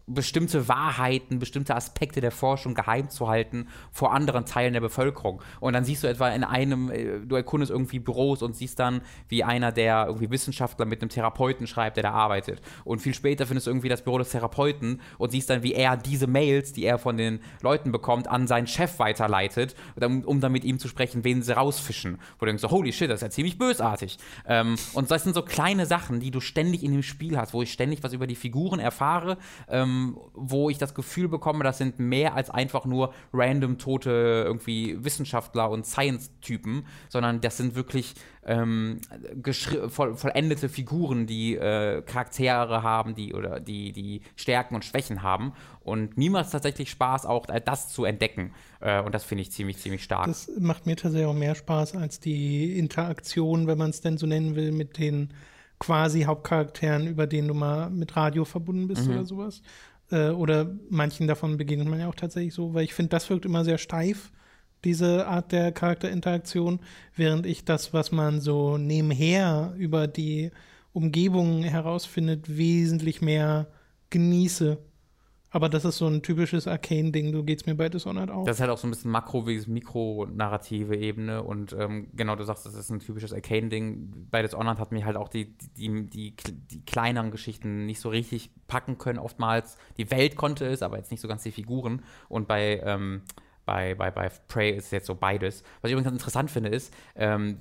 bestimmte 0.06 0.68
Wahrheiten, 0.68 1.38
bestimmte 1.38 1.74
Aspekte 1.74 2.20
der 2.20 2.30
Forschung 2.30 2.74
geheim 2.74 3.08
zu 3.08 3.28
halten 3.28 3.68
vor 3.90 4.12
anderen 4.12 4.44
Teilen 4.44 4.74
der 4.74 4.80
Bevölkerung. 4.80 5.40
Und 5.60 5.72
dann 5.72 5.84
siehst 5.84 6.04
du 6.04 6.08
etwa 6.08 6.28
in 6.28 6.44
einem, 6.44 6.90
äh, 6.90 7.20
du 7.20 7.36
erkundest 7.36 7.70
irgendwie 7.70 7.98
Büros 7.98 8.42
und 8.42 8.54
siehst 8.54 8.78
dann, 8.78 9.00
wie 9.28 9.44
einer 9.44 9.72
der 9.72 10.04
irgendwie 10.06 10.30
Wissenschaftler 10.30 10.84
mit 10.84 11.00
einem 11.00 11.08
Therapeuten 11.08 11.66
schreibt, 11.66 11.96
der 11.96 12.04
da 12.04 12.10
arbeitet. 12.10 12.60
Und 12.84 13.00
viel 13.00 13.14
später 13.14 13.46
findest 13.46 13.66
du 13.66 13.70
irgendwie 13.70 13.88
das 13.88 14.02
Büro 14.02 14.18
des 14.18 14.30
Therapeuten 14.30 15.00
und 15.16 15.30
siehst 15.30 15.48
dann, 15.48 15.62
wie 15.62 15.72
er 15.72 15.96
diese 15.96 16.26
Mails, 16.26 16.72
die 16.72 16.84
er 16.84 16.98
von 16.98 17.16
den 17.16 17.40
Leuten 17.62 17.90
bekommt, 17.90 18.28
an 18.28 18.46
seinen 18.46 18.66
Chef 18.66 18.98
weiterleitet, 18.98 19.74
um, 20.00 20.40
dann 20.40 20.52
mit 20.52 20.64
ihm 20.64 20.78
zu 20.78 20.88
sprechen, 20.88 21.24
wen 21.24 21.42
sie 21.42 21.56
rausfischen. 21.56 22.18
Wo 22.38 22.44
du 22.44 22.46
denkst 22.46 22.62
so, 22.62 22.70
holy 22.70 22.92
shit, 22.92 23.10
das 23.10 23.16
ist 23.16 23.22
ja 23.22 23.30
ziemlich 23.30 23.56
bösartig. 23.56 24.18
Ähm, 24.46 24.76
und 24.92 25.10
das 25.10 25.24
sind 25.24 25.34
so 25.34 25.42
kleine 25.42 25.86
Sachen, 25.86 26.20
die 26.20 26.30
du 26.30 26.40
ständig 26.40 26.82
in 26.82 26.92
dem 26.92 27.02
Spiel 27.02 27.38
hast, 27.38 27.54
wo 27.54 27.62
ich 27.62 27.72
ständig 27.72 28.02
was 28.02 28.12
über 28.12 28.26
die 28.26 28.34
Figuren 28.34 28.80
erfahre, 28.80 29.38
ähm, 29.68 29.93
wo 30.34 30.70
ich 30.70 30.78
das 30.78 30.94
Gefühl 30.94 31.28
bekomme, 31.28 31.64
das 31.64 31.78
sind 31.78 31.98
mehr 31.98 32.34
als 32.34 32.50
einfach 32.50 32.84
nur 32.84 33.12
random 33.32 33.78
tote 33.78 34.42
irgendwie 34.46 35.02
Wissenschaftler 35.04 35.70
und 35.70 35.86
Science-Typen, 35.86 36.86
sondern 37.08 37.40
das 37.40 37.56
sind 37.56 37.74
wirklich 37.74 38.14
ähm, 38.46 39.00
voll, 39.88 40.16
vollendete 40.16 40.68
Figuren, 40.68 41.26
die 41.26 41.56
äh, 41.56 42.02
Charaktere 42.02 42.82
haben, 42.82 43.14
die 43.14 43.34
oder 43.34 43.60
die, 43.60 43.92
die 43.92 44.22
Stärken 44.36 44.74
und 44.74 44.84
Schwächen 44.84 45.22
haben. 45.22 45.52
Und 45.80 46.16
mir 46.16 46.30
macht 46.30 46.46
es 46.46 46.50
tatsächlich 46.52 46.90
Spaß, 46.90 47.26
auch 47.26 47.46
das 47.46 47.88
zu 47.88 48.04
entdecken. 48.04 48.52
Äh, 48.80 49.02
und 49.02 49.14
das 49.14 49.24
finde 49.24 49.42
ich 49.42 49.52
ziemlich, 49.52 49.78
ziemlich 49.78 50.04
stark. 50.04 50.26
Das 50.26 50.50
macht 50.58 50.86
mir 50.86 50.96
tatsächlich 50.96 51.28
auch 51.28 51.34
mehr 51.34 51.54
Spaß 51.54 51.96
als 51.96 52.20
die 52.20 52.78
Interaktion, 52.78 53.66
wenn 53.66 53.78
man 53.78 53.90
es 53.90 54.00
denn 54.00 54.18
so 54.18 54.26
nennen 54.26 54.56
will, 54.56 54.72
mit 54.72 54.98
den 54.98 55.30
quasi 55.84 56.22
Hauptcharakteren, 56.22 57.06
über 57.06 57.26
denen 57.26 57.48
du 57.48 57.54
mal 57.54 57.90
mit 57.90 58.16
Radio 58.16 58.44
verbunden 58.44 58.88
bist 58.88 59.06
mhm. 59.06 59.12
oder 59.12 59.24
sowas. 59.26 59.62
Äh, 60.10 60.30
oder 60.30 60.74
manchen 60.88 61.26
davon 61.26 61.58
begegnet 61.58 61.88
man 61.88 62.00
ja 62.00 62.08
auch 62.08 62.14
tatsächlich 62.14 62.54
so, 62.54 62.72
weil 62.72 62.84
ich 62.84 62.94
finde, 62.94 63.10
das 63.10 63.28
wirkt 63.28 63.44
immer 63.44 63.64
sehr 63.64 63.78
steif 63.78 64.30
diese 64.84 65.26
Art 65.26 65.52
der 65.52 65.72
Charakterinteraktion, 65.72 66.80
während 67.16 67.46
ich 67.46 67.64
das, 67.64 67.92
was 67.92 68.12
man 68.12 68.40
so 68.40 68.76
nebenher 68.76 69.74
über 69.76 70.06
die 70.06 70.50
Umgebung 70.92 71.62
herausfindet, 71.62 72.56
wesentlich 72.56 73.20
mehr 73.20 73.66
genieße. 74.10 74.78
Aber 75.54 75.68
das 75.68 75.84
ist 75.84 75.98
so 75.98 76.08
ein 76.08 76.20
typisches 76.20 76.66
Arcane-Ding, 76.66 77.46
geht 77.46 77.60
es 77.60 77.66
mir 77.66 77.76
bei 77.76 77.88
Dishonored 77.88 78.28
auch. 78.28 78.44
Das 78.44 78.56
ist 78.56 78.60
halt 78.60 78.72
auch 78.72 78.78
so 78.78 78.88
ein 78.88 78.90
bisschen 78.90 79.12
Makro- 79.12 79.46
wie 79.46 79.62
Mikro-narrative 79.70 80.96
Ebene 80.96 81.44
und 81.44 81.72
ähm, 81.78 82.08
genau, 82.12 82.34
du 82.34 82.42
sagst, 82.42 82.66
das 82.66 82.74
ist 82.74 82.90
ein 82.90 82.98
typisches 82.98 83.32
Arcane-Ding. 83.32 84.26
Bei 84.32 84.42
Dishonored 84.42 84.80
hat 84.80 84.90
mich 84.90 85.04
halt 85.04 85.16
auch 85.16 85.28
die, 85.28 85.56
die, 85.76 86.10
die, 86.10 86.34
die, 86.72 86.84
kleineren 86.84 87.30
Geschichten 87.30 87.86
nicht 87.86 88.00
so 88.00 88.08
richtig 88.08 88.50
packen 88.66 88.98
können, 88.98 89.20
oftmals. 89.20 89.78
Die 89.96 90.10
Welt 90.10 90.34
konnte 90.34 90.66
es, 90.66 90.82
aber 90.82 90.96
jetzt 90.96 91.12
nicht 91.12 91.20
so 91.20 91.28
ganz 91.28 91.44
die 91.44 91.52
Figuren. 91.52 92.02
Und 92.28 92.48
bei 92.48 92.80
ähm, 92.84 93.22
bei, 93.64 93.94
bei, 93.94 94.10
bei 94.10 94.30
Prey 94.48 94.70
ist 94.70 94.92
jetzt 94.92 95.06
so 95.06 95.14
beides. 95.14 95.62
Was 95.80 95.88
ich 95.88 95.92
übrigens 95.92 96.10
ganz 96.10 96.20
interessant 96.20 96.50
finde, 96.50 96.70
ist, 96.70 96.92
ähm, 97.16 97.58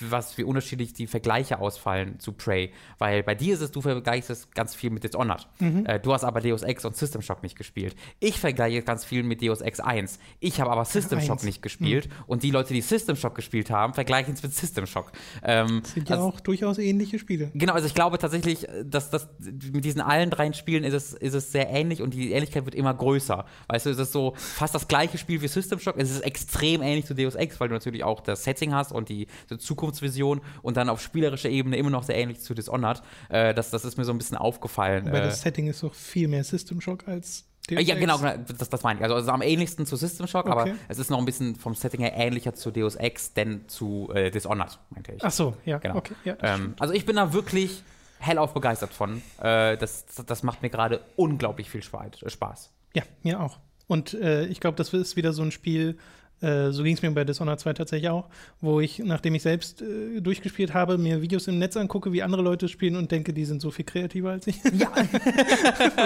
was, 0.00 0.36
wie 0.38 0.44
unterschiedlich 0.44 0.92
die 0.92 1.06
Vergleiche 1.06 1.58
ausfallen 1.58 2.18
zu 2.18 2.32
Prey. 2.32 2.72
Weil 2.98 3.22
bei 3.22 3.34
dir 3.34 3.54
ist 3.54 3.60
es, 3.60 3.70
du 3.70 3.80
vergleichst 3.80 4.30
es 4.30 4.50
ganz 4.50 4.74
viel 4.74 4.90
mit 4.90 5.04
Dishonored. 5.04 5.46
Mhm. 5.60 5.86
Äh, 5.86 6.00
du 6.00 6.12
hast 6.12 6.24
aber 6.24 6.40
Deus 6.40 6.62
Ex 6.62 6.84
und 6.84 6.96
System 6.96 7.22
Shock 7.22 7.42
nicht 7.42 7.56
gespielt. 7.56 7.94
Ich 8.20 8.38
vergleiche 8.38 8.82
ganz 8.82 9.04
viel 9.04 9.22
mit 9.22 9.42
Deus 9.42 9.60
Ex 9.60 9.80
1. 9.80 10.18
Ich 10.40 10.60
habe 10.60 10.70
aber 10.70 10.84
System 10.84 11.20
Shock 11.20 11.38
1. 11.38 11.44
nicht 11.44 11.62
gespielt. 11.62 12.08
Mhm. 12.08 12.24
Und 12.26 12.42
die 12.42 12.50
Leute, 12.50 12.74
die 12.74 12.80
System 12.80 13.16
Shock 13.16 13.34
gespielt 13.34 13.70
haben, 13.70 13.94
vergleichen 13.94 14.34
es 14.34 14.42
mit 14.42 14.54
System 14.54 14.86
Shock. 14.86 15.12
Ähm, 15.42 15.80
das 15.82 15.92
sind 15.92 16.08
ja 16.08 16.16
also, 16.16 16.28
auch 16.28 16.40
durchaus 16.40 16.78
ähnliche 16.78 17.18
Spiele. 17.18 17.50
Genau, 17.54 17.74
also 17.74 17.86
ich 17.86 17.94
glaube 17.94 18.18
tatsächlich, 18.18 18.66
dass 18.84 19.10
das 19.10 19.28
mit 19.38 19.84
diesen 19.84 20.00
allen 20.00 20.30
drei 20.30 20.52
Spielen 20.52 20.84
ist 20.84 20.94
es, 20.94 21.12
ist 21.12 21.34
es 21.34 21.52
sehr 21.52 21.70
ähnlich 21.70 22.02
und 22.02 22.14
die 22.14 22.32
Ähnlichkeit 22.32 22.64
wird 22.64 22.74
immer 22.74 22.92
größer. 22.92 23.44
Weißt 23.68 23.86
du, 23.86 23.90
es 23.90 23.98
ist 23.98 24.12
so 24.12 24.34
fast 24.36 24.74
das 24.74 24.88
gleiche 24.88 25.11
Spiel 25.18 25.40
wie 25.42 25.48
System 25.48 25.78
Shock. 25.78 25.96
Es 25.98 26.10
ist 26.10 26.20
extrem 26.20 26.82
ähnlich 26.82 27.06
zu 27.06 27.14
Deus 27.14 27.34
Ex, 27.34 27.60
weil 27.60 27.68
du 27.68 27.74
natürlich 27.74 28.04
auch 28.04 28.20
das 28.20 28.44
Setting 28.44 28.74
hast 28.74 28.92
und 28.92 29.08
die 29.08 29.26
Zukunft 29.58 29.82
Zukunftsvision 29.92 30.40
und 30.62 30.76
dann 30.76 30.88
auf 30.88 31.00
spielerischer 31.00 31.48
Ebene 31.48 31.76
immer 31.76 31.90
noch 31.90 32.02
sehr 32.02 32.16
ähnlich 32.16 32.40
zu 32.40 32.54
Dishonored. 32.54 33.02
Äh, 33.28 33.54
das, 33.54 33.70
das 33.70 33.84
ist 33.84 33.96
mir 33.98 34.04
so 34.04 34.12
ein 34.12 34.18
bisschen 34.18 34.36
aufgefallen. 34.36 35.08
Aber 35.08 35.18
äh, 35.18 35.24
das 35.24 35.42
Setting 35.42 35.66
ist 35.68 35.82
doch 35.82 35.94
viel 35.94 36.28
mehr 36.28 36.44
System 36.44 36.80
Shock 36.80 37.06
als 37.06 37.44
Deus 37.68 37.86
ja, 37.86 37.94
genau, 37.94 38.18
genau, 38.18 38.34
das, 38.58 38.68
das 38.68 38.82
meine 38.82 38.98
ich. 38.98 39.04
Also, 39.04 39.14
also 39.14 39.30
am 39.30 39.40
ähnlichsten 39.40 39.86
zu 39.86 39.94
System 39.94 40.26
Shock, 40.26 40.46
okay. 40.46 40.52
aber 40.52 40.70
es 40.88 40.98
ist 40.98 41.10
noch 41.10 41.18
ein 41.18 41.24
bisschen 41.24 41.54
vom 41.54 41.74
Setting 41.74 42.00
her 42.00 42.12
ähnlicher 42.14 42.54
zu 42.54 42.72
Deus 42.72 42.96
Ex, 42.96 43.34
denn 43.34 43.68
zu 43.68 44.10
äh, 44.12 44.30
Dishonored, 44.30 44.78
meinte 44.90 45.12
ich. 45.12 45.24
Ach 45.24 45.30
so, 45.30 45.54
ja, 45.64 45.78
genau. 45.78 45.96
Okay, 45.96 46.14
ja, 46.24 46.36
ähm, 46.42 46.74
also 46.80 46.92
ich 46.92 47.06
bin 47.06 47.16
da 47.16 47.32
wirklich 47.32 47.84
hellauf 48.18 48.52
begeistert 48.52 48.92
von. 48.92 49.22
Äh, 49.40 49.76
das, 49.76 50.06
das 50.26 50.42
macht 50.42 50.62
mir 50.62 50.70
gerade 50.70 51.02
unglaublich 51.14 51.70
viel 51.70 51.82
Spaß. 51.82 52.72
Ja, 52.94 53.04
mir 53.22 53.40
auch. 53.40 53.58
Und 53.86 54.14
äh, 54.14 54.46
ich 54.46 54.60
glaube, 54.60 54.76
das 54.76 54.92
ist 54.92 55.16
wieder 55.16 55.32
so 55.32 55.42
ein 55.42 55.50
Spiel, 55.50 55.96
äh, 56.42 56.72
so 56.72 56.82
ging 56.82 56.94
es 56.94 57.02
mir 57.02 57.10
bei 57.12 57.24
Dishonored 57.24 57.60
2 57.60 57.72
tatsächlich 57.74 58.10
auch, 58.10 58.28
wo 58.60 58.80
ich, 58.80 58.98
nachdem 58.98 59.34
ich 59.34 59.42
selbst 59.42 59.80
äh, 59.80 60.20
durchgespielt 60.20 60.74
habe, 60.74 60.98
mir 60.98 61.22
Videos 61.22 61.46
im 61.46 61.58
Netz 61.58 61.76
angucke, 61.76 62.12
wie 62.12 62.22
andere 62.22 62.42
Leute 62.42 62.68
spielen 62.68 62.96
und 62.96 63.12
denke, 63.12 63.32
die 63.32 63.44
sind 63.44 63.62
so 63.62 63.70
viel 63.70 63.84
kreativer 63.84 64.30
als 64.30 64.48
ich. 64.48 64.56
Ja. 64.76 64.90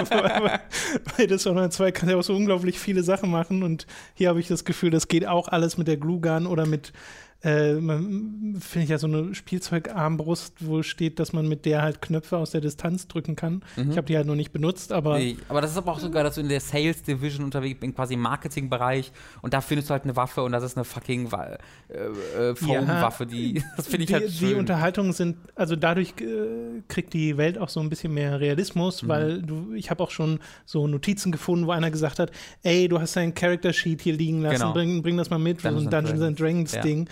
bei, 0.09 0.59
bei 1.17 1.25
Dishonored 1.25 1.73
2 1.73 1.91
kann 1.91 2.09
er 2.09 2.19
auch 2.19 2.23
so 2.23 2.35
unglaublich 2.35 2.79
viele 2.79 3.01
Sachen 3.01 3.31
machen 3.31 3.63
und 3.63 3.87
hier 4.13 4.29
habe 4.29 4.39
ich 4.39 4.47
das 4.47 4.63
Gefühl, 4.63 4.91
das 4.91 5.07
geht 5.07 5.25
auch 5.25 5.47
alles 5.47 5.77
mit 5.77 5.87
der 5.87 5.97
Glue 5.97 6.21
Gun 6.21 6.45
oder 6.45 6.67
mit 6.67 6.93
äh, 7.41 7.75
finde 7.75 8.83
ich 8.83 8.89
ja 8.89 8.97
so 8.97 9.05
eine 9.05 9.35
Spielzeugarmbrust, 9.35 10.65
wo 10.65 10.81
steht, 10.81 11.19
dass 11.19 11.33
man 11.33 11.47
mit 11.47 11.65
der 11.65 11.83
halt 11.83 12.01
Knöpfe 12.01 12.37
aus 12.37 12.51
der 12.51 12.61
Distanz 12.61 13.07
drücken 13.07 13.35
kann. 13.35 13.63
Mhm. 13.75 13.91
Ich 13.91 13.97
habe 13.97 14.07
die 14.07 14.17
halt 14.17 14.25
noch 14.25 14.35
nicht 14.35 14.51
benutzt, 14.51 14.91
aber. 14.91 15.19
Nee, 15.19 15.37
aber 15.47 15.61
das 15.61 15.71
ist 15.71 15.77
aber 15.77 15.91
auch 15.91 15.99
sogar, 15.99 16.23
dass 16.23 16.35
du 16.35 16.41
in 16.41 16.49
der 16.49 16.59
Sales 16.59 17.03
Division 17.03 17.45
unterwegs 17.45 17.79
bist, 17.79 17.95
quasi 17.95 18.15
im 18.15 18.21
Marketingbereich 18.21 19.11
und 19.43 19.53
da 19.53 19.61
findest 19.61 19.89
du 19.89 19.93
halt 19.93 20.03
eine 20.03 20.15
Waffe 20.15 20.41
und 20.41 20.51
das 20.51 20.63
ist 20.63 20.77
eine 20.77 20.83
fucking 20.83 21.29
äh, 21.31 21.95
äh, 21.95 22.55
Foam-Waffe, 22.55 23.25
ja, 23.25 23.29
die. 23.29 23.63
Das 23.77 23.85
finde 23.85 24.03
ich 24.03 24.07
die, 24.07 24.13
halt 24.15 24.31
schön. 24.31 24.49
Die 24.49 24.55
Unterhaltungen 24.55 25.13
sind, 25.13 25.37
also 25.53 25.75
dadurch 25.75 26.15
äh, 26.19 26.81
kriegt 26.87 27.13
die 27.13 27.37
Welt 27.37 27.59
auch 27.59 27.69
so 27.69 27.79
ein 27.79 27.89
bisschen 27.89 28.15
mehr 28.15 28.39
Realismus, 28.39 29.03
mhm. 29.03 29.07
weil 29.07 29.41
du, 29.43 29.73
ich 29.75 29.91
habe 29.91 30.03
auch 30.03 30.09
schon 30.09 30.39
so 30.65 30.87
Notizen 30.87 31.31
gefunden, 31.31 31.67
wo 31.67 31.71
einer 31.71 31.91
gesagt 31.91 32.17
hat, 32.17 32.31
ey, 32.63 32.87
du 32.87 32.99
hast 32.99 33.15
dein 33.15 33.35
Character 33.35 33.73
Sheet 33.73 34.01
hier 34.01 34.13
liegen 34.13 34.41
lassen, 34.41 34.61
genau. 34.61 34.73
bring, 34.73 35.03
bring 35.03 35.17
das 35.17 35.29
mal 35.29 35.37
mit, 35.37 35.63
Dungeons 35.63 35.83
so 35.83 35.87
ein 35.87 35.91
Dungeons 35.91 36.21
and 36.23 36.39
Dragons 36.39 36.71
Ding. 36.79 37.05
Ja 37.05 37.11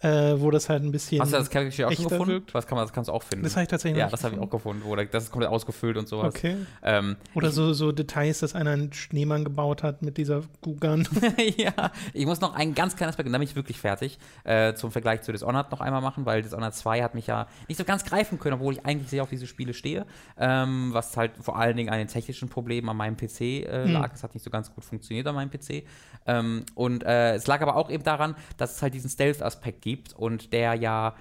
äh, 0.00 0.34
wo 0.38 0.50
das 0.50 0.68
halt 0.68 0.82
ein 0.82 0.92
bisschen. 0.92 1.20
Hast 1.20 1.32
du 1.32 1.38
das 1.38 1.48
Character 1.48 1.88
auch 1.88 1.92
schon 1.92 2.08
gefunden? 2.08 2.32
Wirkt. 2.32 2.52
Was 2.52 2.66
kann 2.66 2.76
man, 2.76 2.84
das 2.84 2.92
kannst 2.92 3.08
du 3.08 3.14
auch 3.14 3.22
finden. 3.22 3.44
Das 3.44 3.54
habe 3.54 3.62
ich 3.62 3.68
tatsächlich 3.68 3.98
Ja, 3.98 4.08
das 4.08 4.24
habe 4.24 4.34
ich 4.34 4.40
auch 4.40 4.50
gefunden, 4.50 4.82
wo 4.84 4.94
das 4.94 5.24
ist 5.24 5.32
komplett 5.32 5.50
ausgefüllt 5.50 5.96
und 5.96 6.06
sowas. 6.06 6.34
Okay. 6.34 6.56
Ähm, 6.82 7.16
Oder 7.34 7.50
so, 7.50 7.72
so 7.72 7.92
Details, 7.92 8.40
dass 8.40 8.54
einer 8.54 8.72
einen 8.72 8.92
Schneemann 8.92 9.44
gebaut 9.44 9.82
hat 9.82 10.02
mit 10.02 10.18
dieser 10.18 10.42
Gugan. 10.60 11.08
ja, 11.56 11.92
ich 12.12 12.26
muss 12.26 12.40
noch 12.42 12.54
einen 12.54 12.74
ganz 12.74 12.96
kleinen 12.96 13.08
Aspekt, 13.08 13.26
und 13.26 13.32
dann 13.32 13.40
bin 13.40 13.48
ich 13.48 13.56
wirklich 13.56 13.80
fertig, 13.80 14.18
äh, 14.44 14.74
zum 14.74 14.90
Vergleich 14.90 15.22
zu 15.22 15.32
Dishonored 15.32 15.70
noch 15.70 15.80
einmal 15.80 16.02
machen, 16.02 16.26
weil 16.26 16.42
Dishonored 16.42 16.74
2 16.74 17.02
hat 17.02 17.14
mich 17.14 17.28
ja 17.28 17.46
nicht 17.68 17.78
so 17.78 17.84
ganz 17.84 18.04
greifen 18.04 18.38
können, 18.38 18.56
obwohl 18.56 18.74
ich 18.74 18.84
eigentlich 18.84 19.08
sehr 19.08 19.22
auf 19.22 19.30
diese 19.30 19.46
Spiele 19.46 19.72
stehe. 19.72 20.04
Ähm, 20.36 20.90
was 20.92 21.16
halt 21.16 21.32
vor 21.40 21.58
allen 21.58 21.76
Dingen 21.76 21.88
an 21.88 21.98
den 21.98 22.08
technischen 22.08 22.50
Problemen 22.50 22.88
an 22.90 22.98
meinem 22.98 23.16
PC 23.16 23.40
äh, 23.40 23.84
hm. 23.84 23.92
lag. 23.92 24.12
Es 24.12 24.22
hat 24.22 24.34
nicht 24.34 24.42
so 24.42 24.50
ganz 24.50 24.74
gut 24.74 24.84
funktioniert 24.84 25.26
an 25.26 25.34
meinem 25.34 25.50
PC. 25.50 25.84
Ähm, 26.26 26.66
und 26.74 27.02
äh, 27.04 27.34
es 27.34 27.46
lag 27.46 27.62
aber 27.62 27.76
auch 27.76 27.88
eben 27.88 28.04
daran, 28.04 28.34
dass 28.58 28.76
es 28.76 28.82
halt 28.82 28.92
diesen 28.92 29.08
Stealth-Aspekt 29.08 29.85
gibt 29.86 30.14
und 30.14 30.52
der 30.52 30.74
ja 30.74 31.14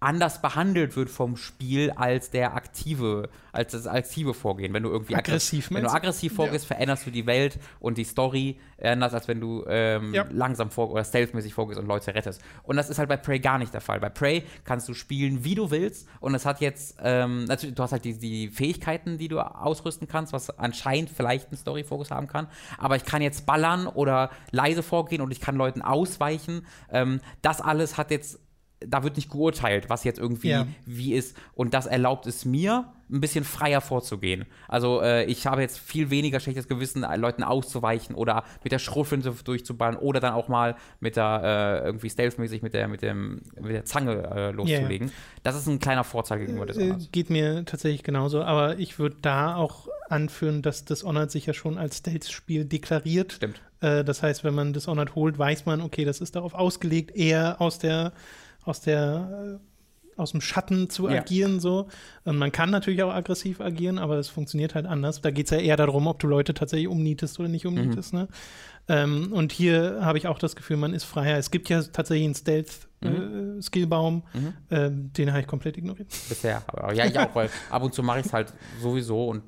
anders 0.00 0.40
behandelt 0.40 0.96
wird 0.96 1.10
vom 1.10 1.36
Spiel 1.36 1.90
als 1.90 2.30
der 2.30 2.54
aktive, 2.54 3.28
als 3.52 3.72
das 3.72 3.86
aktive 3.86 4.32
Vorgehen. 4.32 4.72
Wenn 4.72 4.82
du 4.82 4.88
irgendwie 4.88 5.14
aggressiv, 5.14 5.70
wenn 5.70 5.82
du 5.82 5.90
aggressiv 5.90 6.34
vorgehst, 6.34 6.64
ja. 6.64 6.74
veränderst 6.74 7.06
du 7.06 7.10
die 7.10 7.26
Welt 7.26 7.58
und 7.80 7.98
die 7.98 8.04
Story 8.04 8.58
anders, 8.82 9.12
als 9.12 9.28
wenn 9.28 9.40
du 9.40 9.64
ähm, 9.68 10.14
ja. 10.14 10.24
langsam 10.30 10.70
vor 10.70 10.90
oder 10.90 11.04
stealthmäßig 11.04 11.52
vorgehst 11.52 11.78
und 11.78 11.86
Leute 11.86 12.14
rettest. 12.14 12.40
Und 12.62 12.76
das 12.76 12.88
ist 12.88 12.98
halt 12.98 13.10
bei 13.10 13.18
Prey 13.18 13.40
gar 13.40 13.58
nicht 13.58 13.74
der 13.74 13.82
Fall. 13.82 14.00
Bei 14.00 14.08
Prey 14.08 14.44
kannst 14.64 14.88
du 14.88 14.94
spielen, 14.94 15.44
wie 15.44 15.54
du 15.54 15.70
willst 15.70 16.08
und 16.20 16.34
es 16.34 16.46
hat 16.46 16.62
jetzt, 16.62 16.96
ähm, 17.02 17.44
natürlich, 17.44 17.74
du 17.74 17.82
hast 17.82 17.92
halt 17.92 18.06
die, 18.06 18.18
die 18.18 18.48
Fähigkeiten, 18.48 19.18
die 19.18 19.28
du 19.28 19.40
ausrüsten 19.40 20.08
kannst, 20.08 20.32
was 20.32 20.58
anscheinend 20.58 21.10
vielleicht 21.10 21.48
einen 21.48 21.58
Story-Fokus 21.58 22.10
haben 22.10 22.26
kann, 22.26 22.46
aber 22.78 22.96
ich 22.96 23.04
kann 23.04 23.20
jetzt 23.20 23.44
ballern 23.44 23.86
oder 23.86 24.30
leise 24.50 24.82
vorgehen 24.82 25.20
und 25.20 25.30
ich 25.30 25.40
kann 25.40 25.56
Leuten 25.56 25.82
ausweichen. 25.82 26.66
Ähm, 26.90 27.20
das 27.42 27.60
alles 27.60 27.98
hat 27.98 28.10
jetzt 28.10 28.40
da 28.80 29.02
wird 29.02 29.16
nicht 29.16 29.30
geurteilt, 29.30 29.90
was 29.90 30.04
jetzt 30.04 30.18
irgendwie 30.18 30.50
ja. 30.50 30.66
wie 30.86 31.14
ist. 31.14 31.36
Und 31.54 31.74
das 31.74 31.86
erlaubt 31.86 32.26
es 32.26 32.44
mir, 32.44 32.92
ein 33.12 33.20
bisschen 33.20 33.44
freier 33.44 33.80
vorzugehen. 33.80 34.46
Also 34.68 35.02
äh, 35.02 35.24
ich 35.24 35.46
habe 35.46 35.60
jetzt 35.62 35.78
viel 35.78 36.10
weniger 36.10 36.40
schlechtes 36.40 36.68
Gewissen, 36.68 37.02
äh, 37.02 37.16
Leuten 37.16 37.42
auszuweichen 37.42 38.14
oder 38.14 38.44
mit 38.62 38.72
der 38.72 38.78
Schrotflinte 38.78 39.34
durchzuballen 39.44 39.96
oder 39.96 40.20
dann 40.20 40.32
auch 40.32 40.48
mal 40.48 40.76
mit 41.00 41.16
der 41.16 41.82
äh, 41.82 41.86
irgendwie 41.86 42.08
stealthmäßig 42.08 42.62
mit 42.62 42.72
der 42.72 42.88
mit 42.88 43.02
dem 43.02 43.42
mit 43.60 43.72
der 43.72 43.84
Zange 43.84 44.30
äh, 44.32 44.50
loszulegen. 44.52 45.08
Yeah. 45.08 45.16
Das 45.42 45.56
ist 45.56 45.66
ein 45.66 45.80
kleiner 45.80 46.04
Vorteil 46.04 46.38
gegenüber 46.38 46.66
des 46.66 46.78
Honors. 46.78 47.04
Äh, 47.04 47.08
geht 47.10 47.30
mir 47.30 47.64
tatsächlich 47.64 48.02
genauso, 48.02 48.42
aber 48.42 48.78
ich 48.78 48.98
würde 48.98 49.16
da 49.20 49.56
auch 49.56 49.88
anführen, 50.08 50.62
dass 50.62 50.84
das 50.84 51.04
Honored 51.04 51.30
sich 51.30 51.46
ja 51.46 51.52
schon 51.52 51.78
als 51.78 51.98
Stealth-Spiel 51.98 52.64
deklariert. 52.64 53.32
Stimmt. 53.32 53.60
Äh, 53.80 54.04
das 54.04 54.22
heißt, 54.22 54.44
wenn 54.44 54.54
man 54.54 54.72
das 54.72 54.86
Honored 54.86 55.14
holt, 55.14 55.38
weiß 55.38 55.66
man, 55.66 55.80
okay, 55.80 56.04
das 56.04 56.20
ist 56.20 56.36
darauf 56.36 56.54
ausgelegt, 56.54 57.16
eher 57.16 57.60
aus 57.60 57.78
der 57.78 58.12
aus 58.64 58.80
der 58.80 59.60
aus 60.16 60.32
dem 60.32 60.42
Schatten 60.42 60.90
zu 60.90 61.08
Ja. 61.08 61.20
agieren 61.20 61.60
so. 61.60 61.88
Und 62.24 62.36
man 62.36 62.52
kann 62.52 62.68
natürlich 62.68 63.02
auch 63.02 63.12
aggressiv 63.12 63.58
agieren, 63.62 63.98
aber 63.98 64.18
es 64.18 64.28
funktioniert 64.28 64.74
halt 64.74 64.84
anders. 64.84 65.22
Da 65.22 65.30
geht 65.30 65.46
es 65.46 65.50
ja 65.50 65.56
eher 65.58 65.78
darum, 65.78 66.06
ob 66.06 66.18
du 66.18 66.26
Leute 66.26 66.52
tatsächlich 66.52 66.88
umnietest 66.88 67.40
oder 67.40 67.48
nicht 67.48 67.64
Mhm. 67.64 67.70
umnietest. 67.78 68.12
Ne? 68.12 68.28
Ähm, 68.88 69.32
und 69.32 69.50
hier 69.50 70.00
habe 70.02 70.18
ich 70.18 70.26
auch 70.26 70.38
das 70.38 70.56
Gefühl, 70.56 70.76
man 70.76 70.92
ist 70.92 71.04
freier. 71.04 71.38
Es 71.38 71.50
gibt 71.50 71.70
ja 71.70 71.82
tatsächlich 71.82 72.26
einen 72.26 72.34
Stealth-Skillbaum, 72.34 74.22
Mhm. 74.34 74.52
ähm, 74.70 75.12
den 75.14 75.30
habe 75.30 75.40
ich 75.40 75.46
komplett 75.46 75.76
ignoriert. 75.78 76.08
Bisher. 76.28 76.62
Aber 76.66 76.92
ja, 76.92 77.06
ich 77.06 77.18
auch, 77.18 77.34
weil 77.34 77.48
ab 77.70 77.82
und 77.82 77.94
zu 77.94 78.02
mache 78.02 78.20
ich 78.20 78.26
es 78.26 78.32
halt 78.32 78.52
sowieso 78.80 79.26
und 79.28 79.42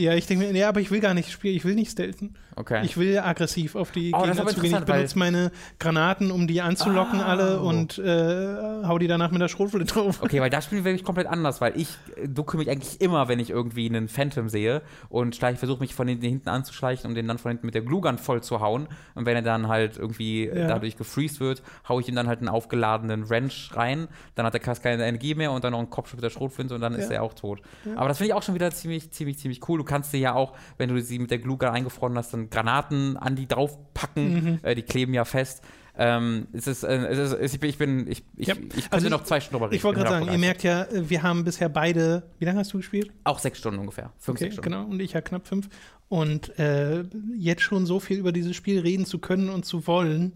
Ja, 0.00 0.14
ich 0.14 0.26
denke 0.26 0.46
mir, 0.46 0.56
ja, 0.58 0.68
aber 0.68 0.80
ich 0.80 0.90
will 0.90 1.00
gar 1.00 1.14
nicht 1.14 1.30
spielen, 1.30 1.56
ich 1.56 1.64
will 1.64 1.74
nicht 1.74 1.90
stealthen. 1.90 2.36
okay. 2.56 2.82
Ich 2.84 2.96
will 2.96 3.18
aggressiv 3.18 3.74
auf 3.74 3.90
die 3.90 4.12
Oh, 4.14 4.24
das 4.24 4.30
ist 4.30 4.36
Gegner 4.36 4.52
zugehen. 4.54 4.74
Ich 4.78 4.84
benutze 4.84 5.18
meine 5.18 5.50
Granaten, 5.78 6.30
um 6.30 6.46
die 6.46 6.60
anzulocken 6.60 7.20
Oh. 7.20 7.24
alle 7.24 7.60
und 7.60 7.98
äh, 7.98 8.84
hau 8.86 8.98
die 8.98 9.06
danach 9.08 9.30
mit 9.30 9.40
der 9.40 9.48
Schrotflinte 9.48 9.92
drauf. 9.92 10.22
Okay, 10.22 10.40
weil 10.40 10.50
da 10.50 10.60
spielen 10.62 10.84
wir 10.84 10.92
wirklich 10.92 11.04
komplett 11.04 11.26
anders, 11.26 11.60
weil 11.60 11.76
ich 11.78 11.88
äh, 12.16 12.28
ducke 12.28 12.56
mich 12.56 12.70
eigentlich 12.70 13.00
immer, 13.00 13.28
wenn 13.28 13.40
ich 13.40 13.50
irgendwie 13.50 13.88
einen 13.88 14.08
Phantom 14.08 14.48
sehe 14.48 14.82
und 15.08 15.34
versuche 15.36 15.80
mich 15.80 15.94
von 15.94 16.06
hinten, 16.08 16.48
anzuschleichen, 16.48 17.08
um 17.08 17.14
den 17.14 17.26
dann 17.26 17.38
von 17.38 17.50
hinten 17.50 17.66
mit 17.66 17.74
der 17.74 17.82
Glugun 17.82 18.18
voll 18.18 18.42
zu 18.42 18.60
hauen. 18.60 18.88
Und 19.14 19.26
wenn 19.26 19.34
er 19.36 19.42
dann 19.42 19.68
halt 19.68 19.96
irgendwie 19.96 20.46
äh, 20.46 20.60
Ja. 20.60 20.66
dadurch 20.68 20.96
gefreezed 20.96 21.40
wird, 21.40 21.62
haue 21.88 22.00
ich 22.02 22.08
ihm 22.08 22.14
dann 22.14 22.28
halt 22.28 22.38
einen 22.40 22.48
aufgeladenen 22.48 23.28
Wrench 23.30 23.70
rein. 23.74 24.08
Dann 24.36 24.46
hat 24.46 24.52
der 24.54 24.60
Kass 24.60 24.80
keine 24.80 25.04
Energie 25.06 25.34
mehr 25.34 25.52
und 25.52 25.64
dann 25.64 25.72
noch 25.72 25.78
einen 25.80 25.90
Kopfschuss 25.90 26.16
mit 26.16 26.24
der 26.24 26.30
Schrotflinte 26.30 26.74
und 26.74 26.80
dann 26.80 26.94
ist 26.94 27.08
Ja. 27.10 27.16
er 27.16 27.22
auch 27.22 27.34
tot. 27.34 27.60
Aber 27.96 28.08
das 28.08 28.18
finde 28.18 28.28
ich 28.28 28.34
auch 28.34 28.42
schon 28.42 28.54
wieder 28.54 28.70
ziemlich, 28.70 29.10
ziemlich, 29.10 29.38
ziemlich 29.38 29.66
cool. 29.68 29.78
Du 29.78 29.84
kannst 29.88 30.12
dir 30.12 30.18
ja 30.20 30.34
auch, 30.34 30.52
wenn 30.76 30.88
du 30.88 31.00
sie 31.02 31.18
mit 31.18 31.32
der 31.32 31.38
Glugun 31.40 31.70
eingefroren 31.70 32.16
hast, 32.16 32.32
dann 32.32 32.48
Granaten 32.50 33.16
an 33.16 33.34
die 33.34 33.48
draufpacken. 33.48 34.32
Mhm. 34.52 34.58
Äh, 34.62 34.76
die 34.76 34.82
kleben 34.82 35.12
ja 35.14 35.24
fest. 35.24 35.62
Ähm, 36.00 36.46
es 36.52 36.68
ist, 36.68 36.84
äh, 36.84 36.94
es 37.08 37.32
ist, 37.32 37.54
ich 37.54 37.58
bin, 37.60 37.68
ich 37.70 37.78
bin, 37.78 38.06
ich, 38.06 38.22
ich, 38.36 38.46
Ja. 38.46 38.54
ich 38.54 38.60
könnte 38.70 38.92
Also 38.92 39.06
ich- 39.06 39.10
noch 39.10 39.24
zwei 39.24 39.40
Stunden 39.40 39.54
drüber 39.56 39.66
reden. 39.66 39.74
Ich 39.76 39.82
wollte 39.82 39.98
gerade 40.00 40.10
sagen, 40.24 40.30
ihr 40.30 40.38
merkt 40.38 40.62
ja, 40.62 40.84
äh, 40.84 41.10
wir 41.10 41.24
haben 41.24 41.42
bisher 41.42 41.68
beide, 41.68 42.22
wie 42.38 42.44
lange 42.44 42.60
hast 42.60 42.72
du 42.72 42.76
gespielt? 42.76 43.10
Auch 43.24 43.40
sechs 43.40 43.58
Stunden 43.58 43.80
ungefähr. 43.80 44.12
Fünf, 44.18 44.36
Okay, 44.36 44.44
sechs 44.44 44.54
Stunden. 44.54 44.70
genau, 44.70 44.84
und 44.84 45.00
ich 45.00 45.14
ja 45.14 45.20
knapp 45.20 45.48
fünf. 45.48 45.68
Und 46.08 46.56
äh, 46.60 47.02
jetzt 47.36 47.62
schon 47.62 47.84
so 47.84 47.98
viel 47.98 48.18
über 48.18 48.30
dieses 48.30 48.54
Spiel 48.54 48.78
reden 48.78 49.06
zu 49.06 49.18
können 49.18 49.48
und 49.48 49.64
zu 49.64 49.88
wollen, 49.88 50.34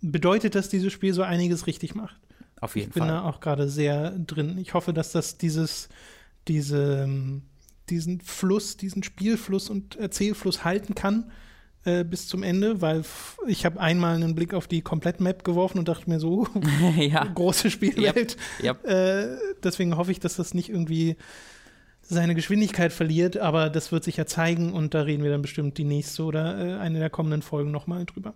bedeutet, 0.00 0.54
dass 0.54 0.68
dieses 0.68 0.92
Spiel 0.92 1.12
so 1.14 1.22
einiges 1.22 1.66
richtig 1.66 1.94
macht. 1.96 2.16
Auf 2.60 2.76
Ich 2.76 2.82
jeden 2.82 2.92
bin 2.92 3.02
Fall. 3.02 3.08
da 3.10 3.22
auch 3.24 3.40
gerade 3.40 3.68
sehr 3.68 4.10
drin. 4.12 4.56
Ich 4.58 4.72
hoffe, 4.74 4.92
dass 4.92 5.10
das 5.10 5.36
dieses, 5.36 5.88
diese, 6.46 7.02
ähm, 7.04 7.42
diesen 7.92 8.20
Fluss, 8.20 8.76
diesen 8.76 9.02
Spielfluss 9.02 9.70
und 9.70 9.96
Erzählfluss 9.96 10.64
halten 10.64 10.94
kann 10.94 11.30
äh, 11.84 12.04
bis 12.04 12.26
zum 12.26 12.42
Ende, 12.42 12.80
weil 12.80 13.04
ich 13.46 13.66
habe 13.66 13.80
einmal 13.80 14.14
einen 14.14 14.34
Blick 14.34 14.54
auf 14.54 14.66
die 14.66 14.82
Komplett-Map 14.82 15.44
geworfen 15.44 15.78
und 15.78 15.88
dachte 15.88 16.08
mir 16.08 16.20
so, 16.20 16.46
ja. 16.96 17.24
große 17.24 17.70
Spielwelt. 17.70 18.36
Yep. 18.62 18.86
Äh, 18.86 19.36
deswegen 19.62 19.96
hoffe 19.96 20.12
ich, 20.12 20.20
dass 20.20 20.36
das 20.36 20.54
nicht 20.54 20.68
irgendwie 20.70 21.16
seine 22.00 22.34
Geschwindigkeit 22.34 22.92
verliert, 22.92 23.36
aber 23.36 23.70
das 23.70 23.92
wird 23.92 24.04
sich 24.04 24.16
ja 24.16 24.26
zeigen 24.26 24.72
und 24.72 24.94
da 24.94 25.02
reden 25.02 25.22
wir 25.22 25.30
dann 25.30 25.42
bestimmt 25.42 25.78
die 25.78 25.84
nächste 25.84 26.24
oder 26.24 26.58
äh, 26.58 26.78
eine 26.78 26.98
der 26.98 27.10
kommenden 27.10 27.42
Folgen 27.42 27.70
nochmal 27.70 28.04
drüber. 28.06 28.34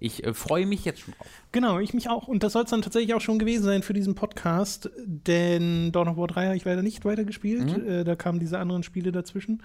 Ich 0.00 0.24
äh, 0.24 0.34
freue 0.34 0.66
mich 0.66 0.84
jetzt 0.84 1.00
schon 1.00 1.14
drauf. 1.14 1.26
Genau, 1.52 1.78
ich 1.78 1.94
mich 1.94 2.08
auch. 2.08 2.28
Und 2.28 2.42
das 2.42 2.52
soll 2.52 2.64
es 2.64 2.70
dann 2.70 2.82
tatsächlich 2.82 3.14
auch 3.14 3.20
schon 3.20 3.38
gewesen 3.38 3.64
sein 3.64 3.82
für 3.82 3.94
diesen 3.94 4.14
Podcast, 4.14 4.90
denn 4.96 5.92
Dawn 5.92 6.08
of 6.08 6.16
War 6.16 6.28
3 6.28 6.46
habe 6.46 6.56
ich 6.56 6.64
leider 6.64 6.82
nicht 6.82 7.04
weitergespielt. 7.04 7.78
Mhm. 7.78 7.88
Äh, 7.88 8.04
da 8.04 8.16
kamen 8.16 8.38
diese 8.38 8.58
anderen 8.58 8.82
Spiele 8.82 9.12
dazwischen. 9.12 9.62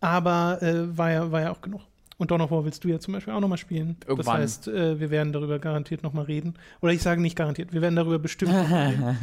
Aber 0.00 0.62
äh, 0.62 0.96
war, 0.96 1.10
ja, 1.10 1.32
war 1.32 1.40
ja 1.40 1.50
auch 1.50 1.60
genug. 1.60 1.82
Und 2.18 2.32
Dawn 2.32 2.40
of 2.40 2.50
War 2.50 2.64
willst 2.64 2.82
du 2.84 2.88
ja 2.88 2.98
zum 2.98 3.14
Beispiel 3.14 3.32
auch 3.32 3.40
nochmal 3.40 3.58
spielen. 3.58 3.96
Das 4.00 4.08
Irgendwann. 4.08 4.38
heißt, 4.38 4.68
äh, 4.68 4.98
wir 5.00 5.10
werden 5.10 5.32
darüber 5.32 5.58
garantiert 5.60 6.02
nochmal 6.02 6.24
reden. 6.24 6.54
Oder 6.80 6.92
ich 6.92 7.00
sage 7.00 7.20
nicht 7.20 7.36
garantiert, 7.36 7.72
wir 7.72 7.80
werden 7.80 7.94
darüber 7.96 8.18
bestimmt 8.18 8.52
reden. 8.52 9.16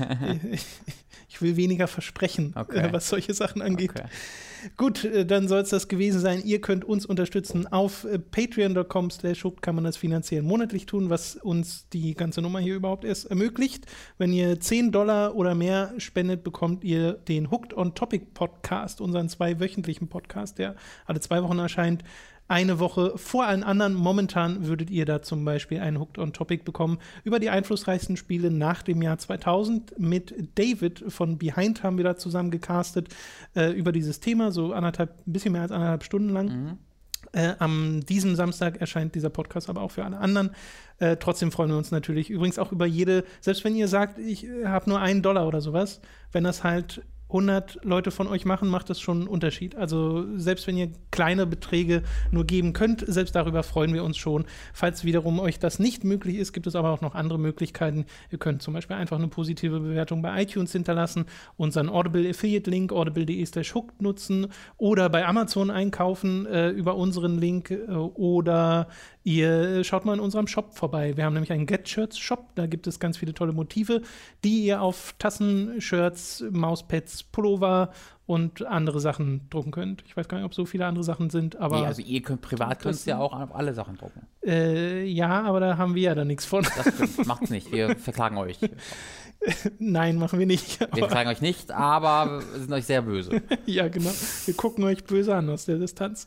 ich, 0.51 0.65
ich 1.29 1.41
will 1.41 1.57
weniger 1.57 1.87
versprechen, 1.87 2.53
Okay. 2.55 2.87
äh, 2.87 2.93
was 2.93 3.09
solche 3.09 3.33
Sachen 3.33 3.61
angeht. 3.61 3.91
Okay. 3.91 4.07
Gut, 4.77 5.03
äh, 5.03 5.25
dann 5.25 5.47
soll 5.47 5.59
es 5.59 5.69
das 5.69 5.87
gewesen 5.89 6.19
sein. 6.21 6.41
Ihr 6.43 6.61
könnt 6.61 6.85
uns 6.85 7.05
unterstützen. 7.05 7.67
Auf 7.67 8.05
äh, 8.05 8.17
patreon.com 8.17 9.11
slash 9.11 9.45
kann 9.61 9.75
man 9.75 9.83
das 9.83 9.97
finanziell 9.97 10.41
monatlich 10.41 10.85
tun, 10.85 11.09
was 11.09 11.35
uns 11.35 11.89
die 11.89 12.13
ganze 12.15 12.41
Nummer 12.41 12.59
hier 12.59 12.75
überhaupt 12.75 13.03
erst 13.03 13.25
ermöglicht. 13.29 13.85
Wenn 14.17 14.31
ihr 14.33 14.59
10 14.59 14.91
Dollar 14.91 15.35
oder 15.35 15.53
mehr 15.53 15.93
spendet, 15.97 16.43
bekommt 16.43 16.83
ihr 16.83 17.13
den 17.13 17.51
Hooked 17.51 17.75
on 17.75 17.93
Topic 17.93 18.25
Podcast, 18.33 19.01
unseren 19.01 19.29
zweiwöchentlichen 19.29 20.07
Podcast, 20.07 20.57
der 20.57 20.75
alle 21.05 21.19
zwei 21.19 21.43
Wochen 21.43 21.59
erscheint. 21.59 22.03
Eine 22.47 22.79
Woche 22.79 23.13
vor 23.15 23.45
allen 23.45 23.63
anderen. 23.63 23.95
Momentan 23.95 24.67
würdet 24.67 24.91
ihr 24.91 25.05
da 25.05 25.23
zum 25.23 25.43
Beispiel 25.45 25.79
einen 25.79 25.99
Hooked 25.99 26.19
on 26.19 26.31
Topic 26.31 26.63
bekommen 26.63 26.99
über 27.23 27.39
die 27.39 27.49
einflussreichsten 27.49 28.17
Spiele 28.17 28.51
nach 28.51 28.83
dem 28.83 29.01
Jahr 29.01 29.17
2000. 29.17 29.99
Mit 29.99 30.33
David 30.55 31.05
von 31.07 31.39
Behind 31.39 31.81
haben 31.81 31.97
wir 31.97 32.03
da 32.03 32.17
zusammen 32.17 32.51
gecastet 32.51 33.09
äh, 33.55 33.71
über 33.71 33.91
dieses 33.91 34.19
Thema, 34.19 34.51
so 34.51 34.73
anderthalb, 34.73 35.09
ein 35.25 35.33
bisschen 35.33 35.53
mehr 35.53 35.63
als 35.63 35.71
anderthalb 35.71 36.03
Stunden 36.03 36.29
lang. 36.29 36.47
Mhm. 36.47 36.77
Äh, 37.31 37.55
am 37.57 38.05
diesem 38.05 38.35
Samstag 38.35 38.79
erscheint 38.79 39.15
dieser 39.15 39.29
Podcast 39.31 39.67
aber 39.67 39.81
auch 39.81 39.91
für 39.91 40.05
alle 40.05 40.19
anderen. 40.19 40.51
Äh, 40.99 41.17
trotzdem 41.17 41.51
freuen 41.51 41.71
wir 41.71 41.77
uns 41.77 41.89
natürlich 41.89 42.29
übrigens 42.29 42.59
auch 42.59 42.71
über 42.71 42.85
jede, 42.85 43.23
selbst 43.41 43.63
wenn 43.63 43.75
ihr 43.75 43.87
sagt, 43.87 44.19
ich 44.19 44.45
äh, 44.45 44.67
habe 44.67 44.89
nur 44.89 45.01
einen 45.01 45.21
Dollar 45.21 45.47
oder 45.47 45.61
sowas, 45.61 45.99
wenn 46.31 46.43
das 46.43 46.63
halt 46.63 47.01
100 47.29 47.79
Leute 47.83 48.11
von 48.11 48.27
euch 48.27 48.45
machen, 48.45 48.69
macht 48.69 48.89
das 48.89 48.99
schon 48.99 49.21
einen 49.21 49.27
Unterschied. 49.27 49.75
Also 49.75 50.25
selbst 50.37 50.67
wenn 50.67 50.77
ihr 50.77 50.91
kleine 51.11 51.45
Beträge 51.45 52.03
nur 52.31 52.45
geben 52.45 52.73
könnt, 52.73 53.03
selbst 53.07 53.35
darüber 53.35 53.63
freuen 53.63 53.93
wir 53.93 54.03
uns 54.03 54.17
schon. 54.17 54.45
Falls 54.73 55.03
wiederum 55.03 55.39
euch 55.39 55.59
das 55.59 55.79
nicht 55.79 56.03
möglich 56.03 56.37
ist, 56.37 56.53
gibt 56.53 56.67
es 56.67 56.75
aber 56.75 56.91
auch 56.91 57.01
noch 57.01 57.15
andere 57.15 57.39
Möglichkeiten. 57.39 58.05
Ihr 58.31 58.37
könnt 58.37 58.61
zum 58.61 58.73
Beispiel 58.73 58.95
einfach 58.95 59.17
eine 59.17 59.27
positive 59.27 59.79
Bewertung 59.79 60.21
bei 60.21 60.41
iTunes 60.41 60.71
hinterlassen, 60.71 61.25
unseren 61.57 61.89
Audible 61.89 62.29
Affiliate 62.29 62.69
Link 62.69 62.91
audible.de 62.91 63.45
slash 63.45 63.73
nutzen 63.99 64.47
oder 64.77 65.09
bei 65.09 65.25
Amazon 65.25 65.69
einkaufen 65.69 66.45
äh, 66.45 66.69
über 66.69 66.95
unseren 66.95 67.37
Link 67.37 67.71
äh, 67.71 67.91
oder 67.91 68.87
ihr 69.25 69.83
schaut 69.83 70.05
mal 70.05 70.13
in 70.13 70.19
unserem 70.21 70.47
Shop 70.47 70.73
vorbei. 70.77 71.17
Wir 71.17 71.25
haben 71.25 71.33
nämlich 71.33 71.51
einen 71.51 71.65
Get 71.65 71.89
Shirts 71.89 72.17
Shop, 72.17 72.55
da 72.55 72.67
gibt 72.67 72.87
es 72.87 72.99
ganz 72.99 73.17
viele 73.17 73.33
tolle 73.33 73.51
Motive, 73.51 74.01
die 74.45 74.65
ihr 74.65 74.81
auf 74.81 75.15
Tassen, 75.19 75.81
Shirts, 75.81 76.45
Mauspads, 76.51 77.23
Pullover 77.23 77.91
und 78.27 78.65
andere 78.65 78.99
Sachen 78.99 79.49
drucken 79.49 79.71
könnt. 79.71 80.03
Ich 80.07 80.15
weiß 80.15 80.27
gar 80.27 80.37
nicht, 80.37 80.45
ob 80.45 80.53
so 80.53 80.65
viele 80.65 80.85
andere 80.85 81.03
Sachen 81.03 81.29
sind, 81.29 81.57
aber 81.57 81.81
Nee, 81.81 81.87
also 81.87 82.01
ihr 82.01 82.21
könnt 82.21 82.41
privat 82.41 82.79
könnt 82.79 83.05
ihr 83.05 83.11
ja 83.11 83.19
auch 83.19 83.33
auf 83.33 83.53
alle 83.53 83.73
Sachen 83.73 83.97
drucken. 83.97 84.27
äh, 84.45 85.03
ja, 85.03 85.43
aber 85.43 85.59
da 85.59 85.77
haben 85.77 85.95
wir 85.95 86.03
ja 86.03 86.15
dann 86.15 86.27
nichts 86.27 86.45
von. 86.45 86.63
Das 86.63 86.93
stimmt. 86.93 87.25
Macht's 87.27 87.49
nicht. 87.49 87.71
Wir 87.71 87.95
verklagen 87.97 88.37
euch. 88.37 88.61
Wir 88.61 88.69
Nein, 89.79 90.17
machen 90.17 90.39
wir 90.39 90.45
nicht. 90.45 90.81
Aber, 90.81 90.97
verklagen 90.97 91.29
euch 91.29 91.41
nicht, 91.41 91.71
aber 91.71 92.41
wir 92.51 92.59
sind 92.59 92.73
euch 92.73 92.85
sehr 92.85 93.01
böse. 93.01 93.41
ja, 93.65 93.87
genau. 93.87 94.11
Wir 94.45 94.53
gucken 94.55 94.83
euch 94.83 95.03
böse 95.03 95.35
an 95.35 95.49
aus 95.49 95.65
der 95.65 95.77
Distanz. 95.77 96.25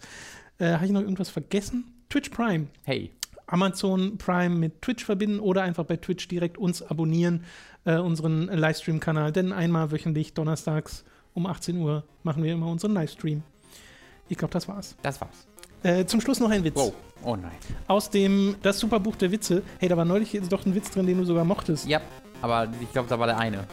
Äh, 0.59 0.73
Habe 0.73 0.87
ich 0.87 0.93
noch 0.93 1.01
irgendwas 1.01 1.31
vergessen? 1.31 1.98
Twitch 2.09 2.31
Prime. 2.31 2.69
Hey. 2.85 3.11
Amazon 3.47 4.19
Prime 4.19 4.55
mit 4.55 4.83
Twitch 4.83 5.05
verbinden 5.05 5.41
oder 5.41 5.63
einfach 5.63 5.85
bei 5.85 5.97
Twitch 5.97 6.29
direkt 6.29 6.59
uns 6.59 6.83
abonnieren, 6.83 7.45
äh, 7.85 7.97
unseren 7.97 8.47
Livestream-Kanal. 8.47 9.33
Denn 9.33 9.53
einmal 9.53 9.91
wöchentlich, 9.91 10.35
donnerstags 10.35 11.05
um 11.35 11.47
18 11.47 11.77
Uhr, 11.79 12.05
machen 12.23 12.43
wir 12.43 12.53
immer 12.53 12.67
unseren 12.67 12.95
Livestream. 12.95 13.43
Ich 14.29 14.39
glaube, 14.39 14.53
das 14.53 14.69
war's. 14.69 14.97
Das 15.03 15.21
war's. 15.21 15.47
Äh, 15.83 16.05
zum 16.07 16.21
Schluss 16.21 16.41
noch 16.41 16.51
ein 16.51 16.65
Witz. 16.65 16.77
Wow. 16.77 16.93
Oh 17.23 17.37
nein. 17.37 17.53
Aus 17.87 18.11
dem 18.11 18.57
Das 18.63 18.79
Superbuch 18.79 19.17
der 19.17 19.31
Witze. 19.31 19.63
Hey, 19.79 19.89
da 19.89 19.97
war 19.97 20.05
neulich 20.05 20.33
jetzt 20.33 20.53
doch 20.53 20.65
ein 20.67 20.75
Witz 20.75 20.91
drin, 20.91 21.07
den 21.07 21.19
du 21.19 21.25
sogar 21.25 21.45
mochtest. 21.45 21.87
Ja, 21.87 22.01
aber 22.43 22.69
ich 22.81 22.93
glaube, 22.93 23.09
da 23.09 23.19
war 23.19 23.27
der 23.27 23.39
eine. 23.39 23.67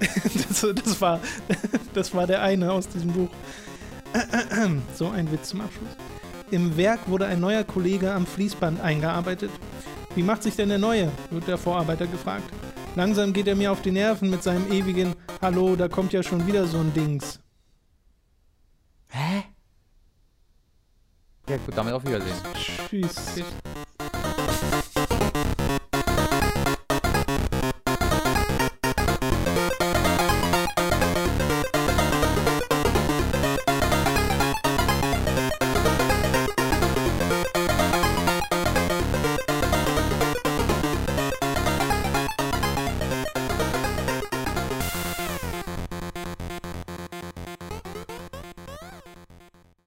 Das, 0.48 0.66
das, 0.74 1.00
war, 1.00 1.20
das 1.94 2.14
war 2.14 2.26
der 2.26 2.42
eine 2.42 2.72
aus 2.72 2.88
diesem 2.88 3.12
Buch. 3.12 3.28
So 4.94 5.08
ein 5.08 5.30
Witz 5.30 5.50
zum 5.50 5.60
Abschluss. 5.60 5.90
Im 6.50 6.76
Werk 6.76 7.08
wurde 7.08 7.26
ein 7.26 7.38
neuer 7.40 7.62
Kollege 7.62 8.12
am 8.12 8.26
Fließband 8.26 8.80
eingearbeitet. 8.80 9.50
Wie 10.16 10.22
macht 10.22 10.42
sich 10.42 10.56
denn 10.56 10.68
der 10.68 10.78
Neue? 10.78 11.12
wird 11.30 11.46
der 11.46 11.58
Vorarbeiter 11.58 12.06
gefragt. 12.08 12.50
Langsam 12.96 13.32
geht 13.32 13.46
er 13.46 13.54
mir 13.54 13.70
auf 13.70 13.82
die 13.82 13.92
Nerven 13.92 14.30
mit 14.30 14.42
seinem 14.42 14.70
ewigen 14.72 15.14
Hallo, 15.40 15.76
da 15.76 15.88
kommt 15.88 16.12
ja 16.12 16.22
schon 16.22 16.46
wieder 16.46 16.66
so 16.66 16.78
ein 16.78 16.92
Dings. 16.92 17.38
Hä? 19.08 19.44
Ja, 21.48 21.56
gut, 21.56 21.76
damit 21.76 21.94
auf 21.94 22.04
Wiedersehen. 22.04 22.36
Tschüss. 22.54 23.14
Tschüss. 23.34 23.44